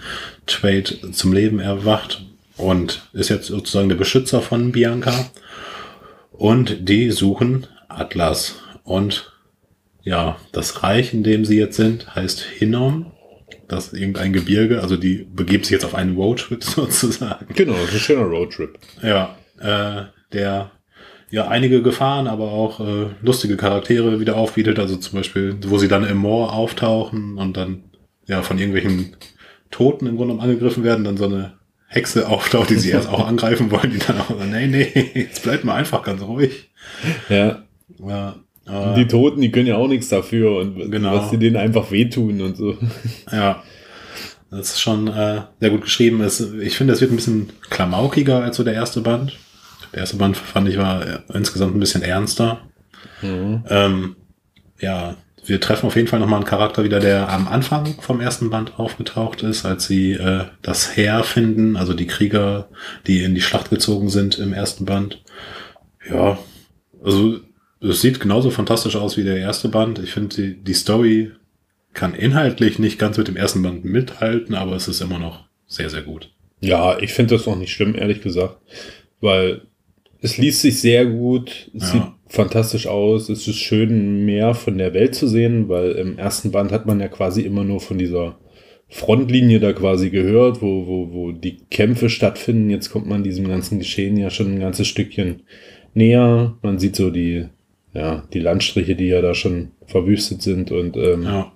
Trade 0.46 1.12
zum 1.12 1.34
Leben 1.34 1.60
erwacht 1.60 2.26
und 2.58 3.08
ist 3.14 3.30
jetzt 3.30 3.48
sozusagen 3.48 3.90
der 3.90 3.96
Beschützer 3.96 4.42
von 4.42 4.72
Bianca. 4.72 5.30
Und 6.32 6.90
die 6.90 7.12
suchen 7.12 7.68
Atlas. 7.88 8.56
Und 8.84 9.34
ja, 10.04 10.38
das 10.52 10.84
Reich, 10.84 11.14
in 11.14 11.24
dem 11.24 11.46
sie 11.46 11.58
jetzt 11.58 11.76
sind, 11.76 12.16
heißt 12.16 12.42
Hinnom. 12.42 13.12
Das 13.68 13.88
ist 13.88 14.00
irgendein 14.00 14.34
Gebirge. 14.34 14.82
Also 14.82 14.96
die 14.96 15.28
begeben 15.30 15.64
sich 15.64 15.72
jetzt 15.72 15.86
auf 15.86 15.96
einen 15.96 16.16
Roadtrip 16.16 16.64
sozusagen. 16.64 17.48
Genau, 17.54 17.74
das 17.74 17.90
ist 17.90 17.94
ein 17.94 18.00
schöner 18.00 18.26
Roadtrip. 18.26 18.78
Ja, 19.02 19.36
äh, 19.60 20.06
der 20.34 20.72
ja 21.30 21.48
einige 21.48 21.82
Gefahren, 21.82 22.28
aber 22.28 22.52
auch 22.52 22.80
äh, 22.80 23.08
lustige 23.22 23.58
Charaktere 23.58 24.20
wieder 24.20 24.36
aufbietet. 24.38 24.80
Also 24.80 24.96
zum 24.98 25.18
Beispiel, 25.20 25.58
wo 25.68 25.78
sie 25.78 25.88
dann 25.88 26.06
im 26.06 26.18
Moor 26.18 26.54
auftauchen 26.54 27.38
und 27.38 27.58
dann 27.58 27.84
ja 28.28 28.42
von 28.42 28.58
irgendwelchen 28.58 29.16
Toten 29.72 30.08
im 30.08 30.16
Grunde 30.18 30.34
genommen 30.34 30.50
angegriffen 30.50 30.84
werden, 30.84 31.04
dann 31.04 31.18
so 31.18 31.26
eine 31.26 31.54
Hexe 31.88 32.28
auftaucht, 32.28 32.70
die 32.70 32.76
sie 32.76 32.92
erst 32.92 33.10
auch 33.10 33.26
angreifen 33.28 33.72
wollen, 33.72 33.92
die 33.92 34.00
dann 34.00 34.20
auch 34.20 34.30
sagen, 34.30 34.52
nee, 34.52 34.68
nee, 34.68 35.12
jetzt 35.14 35.44
bleibt 35.44 35.64
mal 35.64 35.76
einfach 35.76 36.04
ganz 36.04 36.22
ruhig. 36.22 36.70
Ja, 37.30 37.64
Ja, 38.00 38.36
äh, 38.66 38.96
die 38.96 39.08
Toten, 39.08 39.42
die 39.42 39.52
können 39.52 39.68
ja 39.68 39.76
auch 39.78 39.88
nichts 39.88 40.10
dafür 40.10 40.58
und 40.60 40.92
Genau. 40.92 41.14
was 41.14 41.30
sie 41.30 41.38
denen 41.38 41.56
einfach 41.56 41.92
wehtun 41.92 42.42
und 42.42 42.58
so. 42.58 42.78
Ja, 43.32 43.64
das 44.52 44.72
ist 44.72 44.82
schon 44.82 45.08
äh, 45.08 45.42
sehr 45.60 45.70
gut 45.70 45.82
geschrieben. 45.82 46.22
Es, 46.22 46.40
ich 46.40 46.78
finde, 46.78 46.94
es 46.94 47.02
wird 47.02 47.12
ein 47.12 47.18
bisschen 47.18 47.50
klamaukiger 47.70 48.44
als 48.44 48.58
so 48.58 48.64
der 48.64 48.74
erste 48.74 49.02
Band. 49.02 49.38
Der 49.94 50.02
erste 50.02 50.18
Band 50.18 50.38
fand 50.38 50.68
ich 50.70 50.78
war 50.78 51.06
äh, 51.06 51.20
insgesamt 51.34 51.76
ein 51.76 51.80
bisschen 51.80 52.02
ernster. 52.02 52.62
Ähm, 53.70 54.16
ja, 54.80 55.16
wir 55.46 55.62
treffen 55.62 55.88
auf 55.88 55.96
jeden 55.96 56.08
Fall 56.08 56.20
nochmal 56.20 56.40
einen 56.40 56.48
Charakter 56.50 56.84
wieder, 56.84 57.00
der 57.00 57.30
am 57.30 57.48
Anfang 57.48 57.96
vom 58.02 58.20
ersten 58.20 58.50
Band 58.50 58.80
aufgetaucht 58.80 59.44
ist, 59.44 59.66
als 59.66 59.88
sie 59.88 60.14
äh, 60.14 60.46
das 60.62 60.96
Heer 60.96 61.24
finden, 61.24 61.78
also 61.78 61.94
die 61.94 62.08
Krieger, 62.08 62.70
die 63.08 63.24
in 63.24 63.34
die 63.34 63.42
Schlacht 63.42 63.70
gezogen 63.70 64.10
sind 64.10 64.40
im 64.40 64.54
ersten 64.54 64.86
Band. 64.86 65.24
Ja, 66.10 66.38
also 67.04 67.40
es 67.80 68.02
sieht 68.02 68.20
genauso 68.20 68.50
fantastisch 68.50 68.96
aus 68.96 69.18
wie 69.18 69.24
der 69.24 69.38
erste 69.38 69.70
Band. 69.70 70.00
Ich 70.00 70.12
finde, 70.12 70.36
die, 70.36 70.64
die 70.64 70.74
Story 70.74 71.32
kann 71.94 72.14
inhaltlich 72.14 72.78
nicht 72.78 73.00
ganz 73.00 73.18
mit 73.18 73.28
dem 73.28 73.38
ersten 73.38 73.62
Band 73.62 73.86
mithalten, 73.86 74.54
aber 74.54 74.76
es 74.76 74.88
ist 74.88 75.02
immer 75.02 75.20
noch 75.20 75.46
sehr, 75.66 75.90
sehr 75.90 76.02
gut. 76.02 76.32
Ja, 76.60 77.00
ich 77.00 77.14
finde 77.14 77.36
das 77.36 77.48
auch 77.48 77.56
nicht 77.56 77.72
schlimm, 77.72 77.96
ehrlich 77.96 78.22
gesagt, 78.22 78.58
weil 79.22 79.62
es 80.22 80.38
liest 80.38 80.62
sich 80.62 80.80
sehr 80.80 81.06
gut, 81.06 81.70
es 81.76 81.84
Ja. 81.84 81.88
sieht 81.94 82.04
fantastisch 82.30 82.88
aus, 82.88 83.30
es 83.30 83.48
ist 83.48 83.58
schön, 83.58 84.26
mehr 84.26 84.54
von 84.54 84.78
der 84.78 84.94
Welt 84.94 85.16
zu 85.16 85.28
sehen, 85.28 85.70
weil 85.70 85.92
im 85.94 86.18
ersten 86.18 86.52
Band 86.52 86.72
hat 86.72 86.86
man 86.86 87.00
ja 87.00 87.08
quasi 87.08 87.42
immer 87.42 87.64
nur 87.64 87.80
von 87.80 87.98
dieser 87.98 88.38
Frontlinie 88.90 89.60
da 89.60 89.74
quasi 89.74 90.10
gehört, 90.10 90.62
wo, 90.62 90.88
wo, 90.88 91.12
wo 91.14 91.32
die 91.32 91.58
Kämpfe 91.70 92.10
stattfinden. 92.10 92.70
Jetzt 92.70 92.90
kommt 92.90 93.08
man 93.08 93.24
diesem 93.24 93.48
ganzen 93.48 93.80
Geschehen 93.80 94.18
ja 94.18 94.30
schon 94.30 94.54
ein 94.56 94.60
ganzes 94.60 94.88
Stückchen 94.88 95.42
näher. 95.94 96.58
Man 96.62 96.80
sieht 96.80 96.96
so 96.96 97.10
die, 97.10 97.46
ja, 97.94 98.24
die 98.34 98.40
Landstriche, 98.40 98.96
die 98.96 99.08
ja 99.08 99.22
da 99.22 99.34
schon 99.34 99.70
verwüstet 99.88 100.42
sind 100.42 100.72
und 100.72 100.96
ähm, 100.98 101.24
Ja, 101.24 101.52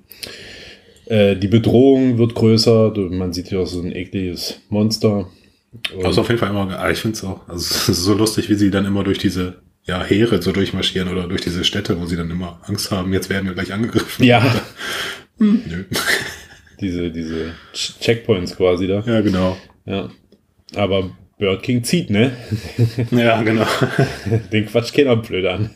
äh, 1.08 1.36
die 1.38 1.48
Bedrohung 1.48 2.18
wird 2.18 2.36
größer. 2.36 2.94
Man 3.10 3.34
sieht 3.34 3.50
ja 3.52 3.60
auch 3.60 3.68
so 3.68 3.82
ein 3.82 3.96
ekliges 3.96 4.62
Monster. 4.70 5.30
Und- 5.94 6.06
also 6.06 6.22
auf 6.22 6.28
jeden 6.28 6.40
Fall 6.40 6.50
immer, 6.50 6.78
ah, 6.78 6.90
ich 6.92 7.00
finde 7.00 7.16
es 7.18 7.24
auch, 7.24 7.48
also 7.48 7.60
es 7.76 7.90
ist 7.90 8.04
so 8.04 8.14
lustig, 8.14 8.50
wie 8.50 8.56
sie 8.56 8.72
dann 8.72 8.86
immer 8.86 9.04
durch 9.04 9.18
diese 9.20 9.62
ja, 9.84 10.04
Heere 10.04 10.42
so 10.42 10.52
durchmarschieren 10.52 11.08
oder 11.10 11.28
durch 11.28 11.42
diese 11.42 11.64
Städte, 11.64 12.00
wo 12.00 12.06
sie 12.06 12.16
dann 12.16 12.30
immer 12.30 12.60
Angst 12.66 12.92
haben, 12.92 13.14
jetzt 13.14 13.30
werden 13.30 13.48
wir 13.48 13.54
gleich 13.56 13.74
angegriffen. 13.74 14.24
ja, 14.26 14.44
Nö. 15.40 15.86
diese, 16.80 17.10
diese 17.10 17.54
Ch- 17.74 18.00
Checkpoints 18.00 18.56
quasi 18.56 18.88
da. 18.88 19.04
Ja, 19.06 19.22
genau. 19.22 19.58
Ja. 19.86 20.10
Aber 20.76 21.10
Bird 21.40 21.64
King 21.64 21.84
zieht, 21.84 22.12
ne? 22.12 22.32
Ja, 23.12 23.42
genau. 23.42 23.66
Den 24.52 24.68
quatscht 24.68 24.94
keiner 24.94 25.16
blöd 25.16 25.46
an. 25.48 25.72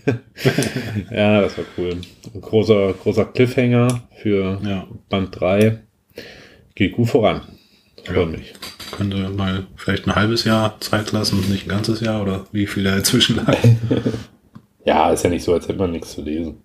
ja, 1.10 1.42
das 1.42 1.58
war 1.58 1.66
cool. 1.78 1.98
Ein 2.34 2.42
großer, 2.42 2.94
großer 2.94 3.26
Cliffhanger 3.26 4.08
für 4.22 4.62
Ja, 4.64 4.88
Band 5.10 5.40
3. 5.40 5.80
Geht 6.76 6.92
gut 6.94 7.10
voran. 7.10 7.42
Ja. 8.14 8.26
mich. 8.26 8.54
könnte 8.96 9.18
mal 9.30 9.66
vielleicht 9.76 10.08
ein 10.08 10.16
halbes 10.16 10.44
Jahr 10.44 10.80
Zeit 10.80 11.12
lassen, 11.12 11.40
nicht 11.50 11.66
ein 11.66 11.70
ganzes 11.70 12.00
Jahr 12.02 12.22
oder 12.22 12.46
wie 12.52 12.68
viel 12.68 12.84
da 12.84 12.96
dazwischen 12.96 13.38
lag. 13.38 13.58
Ja, 14.88 15.10
ist 15.10 15.24
ja 15.24 15.32
nicht 15.32 15.44
so, 15.44 15.52
als 15.52 15.68
hätte 15.68 15.80
man 15.80 15.90
nichts 15.92 16.12
zu 16.14 16.22
lesen. 16.22 16.62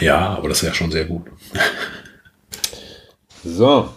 Ja, 0.00 0.36
aber 0.36 0.48
das 0.50 0.62
ist 0.62 0.68
ja 0.68 0.74
schon 0.74 0.92
sehr 0.92 1.04
gut. 1.06 1.24
So. 3.44 3.88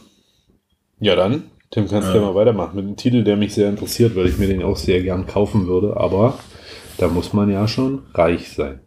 Ja, 0.99 1.15
dann, 1.15 1.43
Tim, 1.71 1.87
kannst 1.87 2.09
du 2.09 2.13
ja 2.15 2.21
mal 2.21 2.35
weitermachen 2.35 2.75
mit 2.75 2.85
einem 2.85 2.95
Titel, 2.95 3.23
der 3.23 3.37
mich 3.37 3.53
sehr 3.53 3.69
interessiert, 3.69 4.15
weil 4.15 4.27
ich 4.27 4.37
mir 4.37 4.47
den 4.47 4.63
auch 4.63 4.77
sehr 4.77 5.01
gern 5.01 5.25
kaufen 5.27 5.67
würde. 5.67 5.97
Aber 5.97 6.37
da 6.97 7.07
muss 7.07 7.33
man 7.33 7.49
ja 7.49 7.67
schon 7.67 8.03
reich 8.13 8.51
sein. 8.53 8.79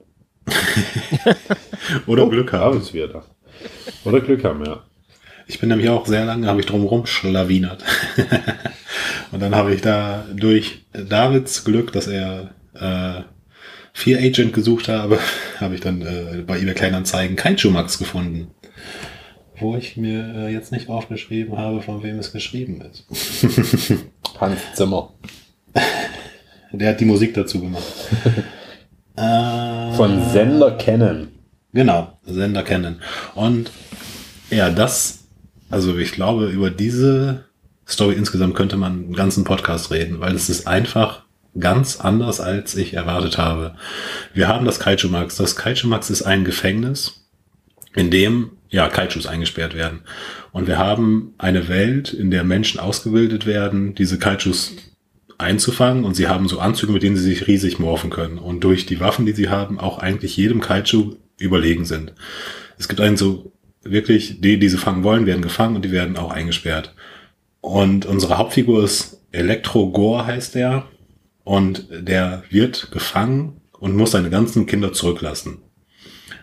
Oder 2.07 2.29
Glück 2.29 2.51
Da 2.53 2.59
haben. 2.61 2.79
ist 2.81 2.93
wieder 2.95 3.09
da. 3.09 3.24
Oder 4.05 4.20
Glück 4.20 4.45
haben, 4.45 4.64
ja. 4.64 4.83
Ich 5.47 5.59
bin 5.61 5.68
nämlich 5.68 5.90
auch 5.90 6.07
sehr 6.07 6.24
lange, 6.24 6.47
habe 6.47 6.61
ich 6.61 6.66
drumherum 6.66 7.07
schlawinert. 7.07 7.84
Und 9.32 9.40
dann 9.40 9.55
habe 9.55 9.74
ich 9.74 9.80
da 9.82 10.24
durch 10.34 10.84
Davids 10.92 11.64
Glück, 11.64 11.92
dass 11.92 12.07
er 12.07 12.51
äh, 12.74 13.22
vier 13.92 14.18
Agent 14.18 14.53
gesucht 14.53 14.88
habe, 14.88 15.18
habe 15.61 15.74
ich 15.74 15.80
dann 15.80 16.03
äh, 16.03 16.42
bei 16.47 16.59
eBay 16.59 16.74
Kleinanzeigen 16.74 17.36
kein 17.36 17.59
Schumax 17.59 17.99
gefunden. 17.99 18.49
Wo 19.59 19.76
ich 19.76 19.97
mir 19.97 20.34
äh, 20.34 20.53
jetzt 20.53 20.72
nicht 20.72 20.88
aufgeschrieben 20.88 21.59
habe, 21.59 21.80
von 21.82 22.03
wem 22.03 22.18
es 22.18 22.32
geschrieben 22.32 22.80
ist. 22.80 23.07
Hans 24.40 24.61
Zimmer. 24.74 25.12
Der 26.72 26.90
hat 26.90 27.01
die 27.01 27.05
Musik 27.05 27.34
dazu 27.34 27.61
gemacht. 27.61 27.84
äh, 29.16 29.92
Von 29.92 30.28
Sender 30.30 30.72
kennen. 30.72 31.28
Genau, 31.72 32.18
Sender 32.24 32.62
kennen. 32.64 33.01
Und 33.34 33.70
ja, 34.51 34.70
das, 34.70 35.24
also 35.71 35.97
ich 35.97 36.12
glaube, 36.12 36.47
über 36.47 36.71
diese 36.71 37.45
Story 37.87 38.15
insgesamt 38.15 38.55
könnte 38.55 38.77
man 38.77 38.93
einen 38.93 39.12
ganzen 39.12 39.45
Podcast 39.45 39.91
reden, 39.91 40.21
weil 40.21 40.35
es 40.35 40.49
ist 40.49 40.67
einfach 40.67 41.25
ganz 41.59 42.01
anders, 42.01 42.41
als 42.41 42.75
ich 42.75 42.95
erwartet 42.95 43.39
habe. 43.39 43.75
Wir 44.33 44.49
haben 44.49 44.65
das 44.65 44.81
Kaiju 44.81 45.09
Max. 45.09 45.37
Das 45.37 45.57
Kaiju 45.57 45.87
Max 45.87 46.11
ist 46.11 46.23
ein 46.23 46.45
Gefängnis, 46.45 47.25
in 47.95 48.11
dem 48.11 48.53
ja 48.71 48.89
Kaijus 48.89 49.27
eingesperrt 49.27 49.75
werden. 49.75 50.01
Und 50.53 50.67
wir 50.67 50.79
haben 50.79 51.35
eine 51.39 51.69
Welt, 51.69 52.12
in 52.12 52.31
der 52.31 52.45
Menschen 52.45 52.81
ausgebildet 52.81 53.47
werden, 53.47 53.95
diese 53.95 54.19
Kaijus 54.19 54.73
einzufangen 55.39 56.05
und 56.05 56.15
sie 56.15 56.29
haben 56.29 56.49
so 56.49 56.61
Anzüge, 56.61 56.93
mit 56.93 57.03
denen 57.03 57.17
sie 57.17 57.23
sich 57.23 57.47
riesig 57.47 57.79
morphen 57.79 58.11
können 58.11 58.39
und 58.39 58.62
durch 58.62 58.87
die 58.87 59.01
Waffen, 59.01 59.27
die 59.27 59.33
sie 59.33 59.49
haben, 59.49 59.79
auch 59.79 59.99
eigentlich 59.99 60.37
jedem 60.37 60.61
Kaiju 60.61 61.17
überlegen 61.39 61.85
sind. 61.85 62.12
Es 62.79 62.89
gibt 62.89 63.01
einen 63.01 63.17
so 63.17 63.53
wirklich, 63.85 64.41
die, 64.41 64.59
die 64.59 64.68
sie 64.68 64.78
fangen 64.78 65.05
wollen, 65.05 65.26
werden 65.26 65.43
gefangen 65.43 65.76
und 65.76 65.85
die 65.85 65.93
werden 65.93 66.16
auch 66.16 66.30
eingesperrt. 66.30 66.95
Und 67.61 68.07
unsere 68.07 68.39
Hauptfigur 68.39 68.85
ist 68.85 69.20
Elektro 69.32 69.91
Gore 69.91 70.26
heißt 70.26 70.55
der 70.55 70.87
und 71.43 71.89
der 71.91 72.45
wird 72.51 72.91
gefangen 72.91 73.61
und 73.72 73.97
muss 73.97 74.12
seine 74.12 74.30
ganzen 74.30 74.66
Kinder 74.66 74.93
zurücklassen. 74.93 75.59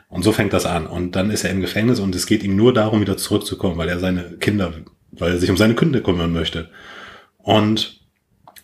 Und 0.09 0.23
so 0.23 0.31
fängt 0.33 0.51
das 0.51 0.65
an. 0.65 0.87
Und 0.87 1.15
dann 1.15 1.31
ist 1.31 1.43
er 1.43 1.51
im 1.51 1.61
Gefängnis 1.61 1.99
und 1.99 2.13
es 2.15 2.25
geht 2.25 2.43
ihm 2.43 2.55
nur 2.55 2.73
darum, 2.73 2.99
wieder 2.99 3.17
zurückzukommen, 3.17 3.77
weil 3.77 3.87
er 3.87 3.99
seine 3.99 4.37
Kinder, 4.39 4.73
weil 5.11 5.31
er 5.31 5.37
sich 5.37 5.49
um 5.49 5.57
seine 5.57 5.75
Kinder 5.75 6.01
kümmern 6.01 6.33
möchte. 6.33 6.69
Und 7.37 8.01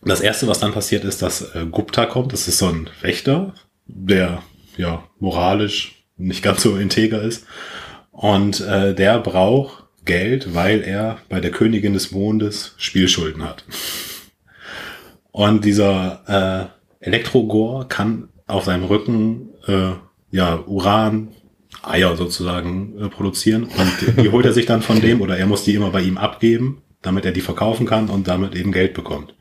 das 0.01 0.21
erste, 0.21 0.47
was 0.47 0.59
dann 0.59 0.73
passiert, 0.73 1.05
ist, 1.05 1.21
dass 1.21 1.55
äh, 1.55 1.65
Gupta 1.71 2.05
kommt. 2.05 2.33
Das 2.33 2.47
ist 2.47 2.57
so 2.57 2.67
ein 2.67 2.89
Wächter, 3.01 3.53
der 3.85 4.43
ja 4.75 5.03
moralisch 5.19 6.03
nicht 6.17 6.43
ganz 6.43 6.63
so 6.63 6.77
integer 6.77 7.21
ist. 7.21 7.45
Und 8.17 8.61
äh, 8.61 8.95
der 8.95 9.19
braucht 9.19 9.83
Geld, 10.03 10.55
weil 10.55 10.81
er 10.81 11.19
bei 11.29 11.39
der 11.39 11.51
Königin 11.51 11.93
des 11.93 12.11
Mondes 12.11 12.73
Spielschulden 12.77 13.43
hat. 13.43 13.63
Und 15.31 15.63
dieser 15.63 16.71
äh, 16.99 17.05
Elektrogor 17.05 17.87
kann 17.87 18.29
auf 18.47 18.63
seinem 18.63 18.85
Rücken 18.85 19.49
äh, 19.67 19.91
ja 20.31 20.63
Uran, 20.65 21.27
Eier 21.83 22.17
sozusagen 22.17 22.97
äh, 22.99 23.07
produzieren. 23.07 23.65
Und 23.65 24.23
die, 24.23 24.31
holt 24.31 24.47
er 24.47 24.53
sich 24.53 24.65
dann 24.65 24.81
von 24.81 24.99
dem 24.99 25.21
oder 25.21 25.37
er 25.37 25.45
muss 25.45 25.63
die 25.63 25.75
immer 25.75 25.91
bei 25.91 26.01
ihm 26.01 26.17
abgeben, 26.17 26.81
damit 27.03 27.23
er 27.23 27.33
die 27.33 27.41
verkaufen 27.41 27.85
kann 27.85 28.09
und 28.09 28.27
damit 28.27 28.55
eben 28.55 28.71
Geld 28.71 28.95
bekommt. 28.95 29.35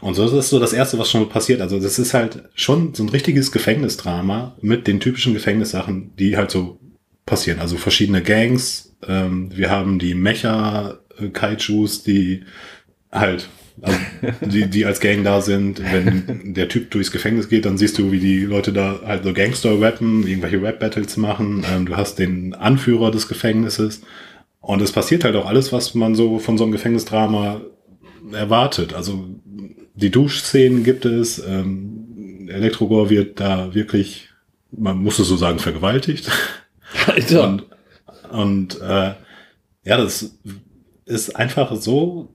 Und 0.00 0.14
so 0.14 0.24
ist 0.24 0.32
das 0.32 0.48
so 0.48 0.58
das 0.58 0.72
Erste, 0.72 0.98
was 0.98 1.10
schon 1.10 1.28
passiert. 1.28 1.60
Also 1.60 1.78
das 1.78 1.98
ist 1.98 2.14
halt 2.14 2.44
schon 2.54 2.94
so 2.94 3.02
ein 3.02 3.10
richtiges 3.10 3.52
Gefängnisdrama 3.52 4.56
mit 4.62 4.86
den 4.86 4.98
typischen 4.98 5.34
Gefängnissachen, 5.34 6.16
die 6.16 6.38
halt 6.38 6.50
so 6.50 6.80
passieren. 7.28 7.60
Also 7.60 7.76
verschiedene 7.76 8.22
Gangs. 8.22 8.96
Ähm, 9.06 9.50
wir 9.54 9.70
haben 9.70 9.98
die 9.98 10.14
Mecha-Kaijus, 10.14 12.02
die 12.02 12.44
halt, 13.12 13.48
also 13.80 13.98
die, 14.40 14.68
die 14.68 14.84
als 14.84 15.00
Gang 15.00 15.24
da 15.24 15.40
sind. 15.40 15.80
Wenn 15.80 16.54
der 16.54 16.68
Typ 16.68 16.90
durchs 16.90 17.12
Gefängnis 17.12 17.48
geht, 17.48 17.64
dann 17.64 17.78
siehst 17.78 17.98
du, 17.98 18.10
wie 18.10 18.20
die 18.20 18.40
Leute 18.40 18.72
da 18.72 19.00
halt 19.04 19.24
so 19.24 19.32
Gangster-Rappen, 19.32 20.26
irgendwelche 20.26 20.62
Rap-Battles 20.62 21.16
machen. 21.16 21.64
Ähm, 21.70 21.86
du 21.86 21.96
hast 21.96 22.18
den 22.18 22.54
Anführer 22.54 23.10
des 23.10 23.28
Gefängnisses. 23.28 24.02
Und 24.60 24.82
es 24.82 24.92
passiert 24.92 25.24
halt 25.24 25.36
auch 25.36 25.46
alles, 25.46 25.72
was 25.72 25.94
man 25.94 26.14
so 26.14 26.38
von 26.38 26.58
so 26.58 26.64
einem 26.64 26.72
Gefängnisdrama 26.72 27.60
erwartet. 28.32 28.94
Also 28.94 29.28
die 29.94 30.10
Duschszenen 30.10 30.84
gibt 30.84 31.04
es. 31.04 31.38
Ähm, 31.38 32.48
Elektrogor 32.48 33.10
wird 33.10 33.40
da 33.40 33.74
wirklich, 33.74 34.28
man 34.70 34.98
muss 34.98 35.18
es 35.18 35.28
so 35.28 35.36
sagen, 35.36 35.58
vergewaltigt. 35.58 36.30
Alter. 37.06 37.44
Und, 37.44 37.64
und 38.30 38.80
äh, 38.80 39.14
ja, 39.84 39.96
das 39.96 40.36
ist 41.04 41.36
einfach 41.36 41.74
so. 41.76 42.34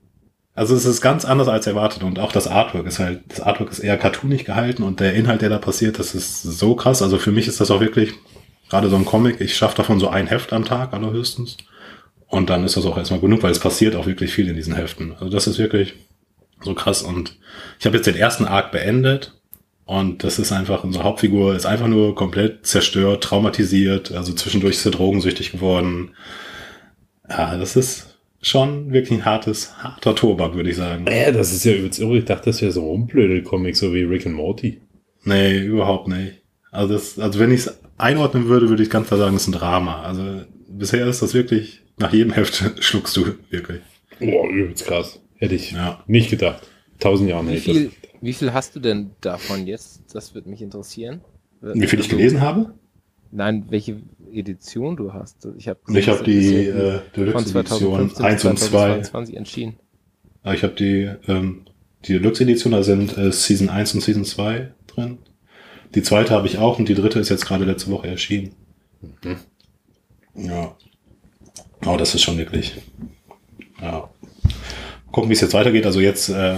Also 0.56 0.76
es 0.76 0.84
ist 0.84 1.00
ganz 1.00 1.24
anders 1.24 1.48
als 1.48 1.66
erwartet 1.66 2.04
und 2.04 2.20
auch 2.20 2.30
das 2.30 2.46
Artwork 2.46 2.86
ist 2.86 3.00
halt, 3.00 3.22
das 3.26 3.40
Artwork 3.40 3.72
ist 3.72 3.80
eher 3.80 3.98
cartoonig 3.98 4.44
gehalten 4.44 4.84
und 4.84 5.00
der 5.00 5.14
Inhalt, 5.14 5.42
der 5.42 5.48
da 5.48 5.58
passiert, 5.58 5.98
das 5.98 6.14
ist 6.14 6.42
so 6.42 6.76
krass. 6.76 7.02
Also 7.02 7.18
für 7.18 7.32
mich 7.32 7.48
ist 7.48 7.60
das 7.60 7.72
auch 7.72 7.80
wirklich 7.80 8.14
gerade 8.68 8.88
so 8.88 8.96
ein 8.96 9.04
Comic. 9.04 9.40
Ich 9.40 9.56
schaffe 9.56 9.76
davon 9.76 9.98
so 9.98 10.08
ein 10.08 10.28
Heft 10.28 10.52
am 10.52 10.64
Tag 10.64 10.92
allerhöchstens. 10.92 11.56
Und 12.28 12.50
dann 12.50 12.64
ist 12.64 12.76
das 12.76 12.86
auch 12.86 12.96
erstmal 12.96 13.20
genug, 13.20 13.42
weil 13.42 13.52
es 13.52 13.60
passiert 13.60 13.94
auch 13.96 14.06
wirklich 14.06 14.32
viel 14.32 14.48
in 14.48 14.56
diesen 14.56 14.74
Heften. 14.74 15.12
Also 15.12 15.28
das 15.28 15.46
ist 15.46 15.58
wirklich 15.58 15.94
so 16.62 16.74
krass. 16.74 17.02
Und 17.02 17.36
ich 17.78 17.86
habe 17.86 17.96
jetzt 17.96 18.06
den 18.06 18.16
ersten 18.16 18.44
Arc 18.44 18.72
beendet. 18.72 19.34
Und 19.86 20.24
das 20.24 20.38
ist 20.38 20.50
einfach, 20.52 20.82
unsere 20.84 21.04
Hauptfigur 21.04 21.54
ist 21.54 21.66
einfach 21.66 21.88
nur 21.88 22.14
komplett 22.14 22.66
zerstört, 22.66 23.22
traumatisiert. 23.22 24.12
Also 24.12 24.32
zwischendurch 24.32 24.76
ist 24.76 24.86
er 24.86 24.92
drogensüchtig 24.92 25.52
geworden. 25.52 26.12
Ja, 27.28 27.56
das 27.58 27.76
ist 27.76 28.18
schon 28.40 28.92
wirklich 28.92 29.18
ein 29.18 29.24
hartes, 29.24 29.76
harter 29.82 30.14
Tobak, 30.14 30.54
würde 30.54 30.70
ich 30.70 30.76
sagen. 30.76 31.04
Ja, 31.10 31.30
das 31.30 31.52
ist 31.52 31.64
ja 31.64 31.72
übelst 31.74 32.00
irre. 32.00 32.16
Ich 32.18 32.24
dachte, 32.24 32.46
das 32.46 32.62
wäre 32.62 32.72
so 32.72 32.80
ein 32.82 32.86
Rumblödel-Comic, 32.86 33.76
so 33.76 33.92
wie 33.94 34.02
Rick 34.02 34.26
and 34.26 34.36
Morty. 34.36 34.80
Nee, 35.24 35.58
überhaupt 35.60 36.08
nicht. 36.08 36.42
Also, 36.70 36.94
das, 36.94 37.18
also 37.18 37.38
wenn 37.38 37.52
ich 37.52 37.60
es 37.66 37.78
einordnen 37.98 38.48
würde, 38.48 38.68
würde 38.68 38.82
ich 38.82 38.90
ganz 38.90 39.08
klar 39.08 39.18
sagen, 39.20 39.36
es 39.36 39.42
ist 39.42 39.48
ein 39.48 39.52
Drama. 39.52 40.02
Also 40.02 40.42
bisher 40.68 41.06
ist 41.06 41.22
das 41.22 41.34
wirklich, 41.34 41.82
nach 41.98 42.12
jedem 42.12 42.32
Heft 42.32 42.62
schluckst 42.82 43.16
du 43.16 43.34
wirklich. 43.50 43.80
Boah, 44.18 44.48
übelst 44.48 44.86
krass. 44.86 45.20
Hätte 45.36 45.54
ich 45.54 45.72
Ja. 45.72 46.02
nicht 46.06 46.30
gedacht. 46.30 46.62
Tausend 47.00 47.28
Jahren 47.28 47.46
hätte 47.48 47.58
ich 47.58 47.64
viel, 47.64 47.90
wie 48.24 48.32
viel 48.32 48.54
hast 48.54 48.74
du 48.74 48.80
denn 48.80 49.10
davon 49.20 49.66
jetzt? 49.66 50.02
Das 50.14 50.34
würde 50.34 50.48
mich 50.48 50.62
interessieren. 50.62 51.20
Wie 51.60 51.86
viel 51.86 52.00
ich 52.00 52.08
gelesen 52.08 52.40
habe? 52.40 52.72
Nein, 53.30 53.66
welche 53.68 54.00
Edition 54.32 54.96
du 54.96 55.12
hast. 55.12 55.46
Ich 55.58 55.68
habe 55.68 55.80
Ich 55.98 56.08
habe 56.08 56.24
die 56.24 56.66
äh, 56.66 57.00
Deluxe-Edition 57.14 58.10
2015 58.10 58.24
1 58.24 58.44
und 58.46 58.58
2. 58.58 58.66
2022 58.68 59.36
entschieden. 59.36 59.74
Ich 60.44 60.62
habe 60.62 60.74
die, 60.74 61.10
ähm, 61.28 61.66
die 62.06 62.14
Deluxe-Edition, 62.14 62.72
da 62.72 62.82
sind 62.82 63.16
äh, 63.18 63.30
Season 63.30 63.68
1 63.68 63.94
und 63.94 64.00
Season 64.00 64.24
2 64.24 64.72
drin. 64.86 65.18
Die 65.94 66.02
zweite 66.02 66.32
habe 66.32 66.46
ich 66.46 66.58
auch 66.58 66.78
und 66.78 66.88
die 66.88 66.94
dritte 66.94 67.20
ist 67.20 67.28
jetzt 67.28 67.44
gerade 67.44 67.64
letzte 67.64 67.90
Woche 67.90 68.08
erschienen. 68.08 68.54
Ja. 70.34 70.76
Aber 71.80 71.98
das 71.98 72.14
ist 72.14 72.22
schon 72.22 72.38
wirklich. 72.38 72.80
Ja. 73.82 74.08
Gucken, 75.12 75.28
wie 75.28 75.34
es 75.34 75.42
jetzt 75.42 75.54
weitergeht. 75.54 75.84
Also 75.84 76.00
jetzt 76.00 76.30
äh, 76.30 76.56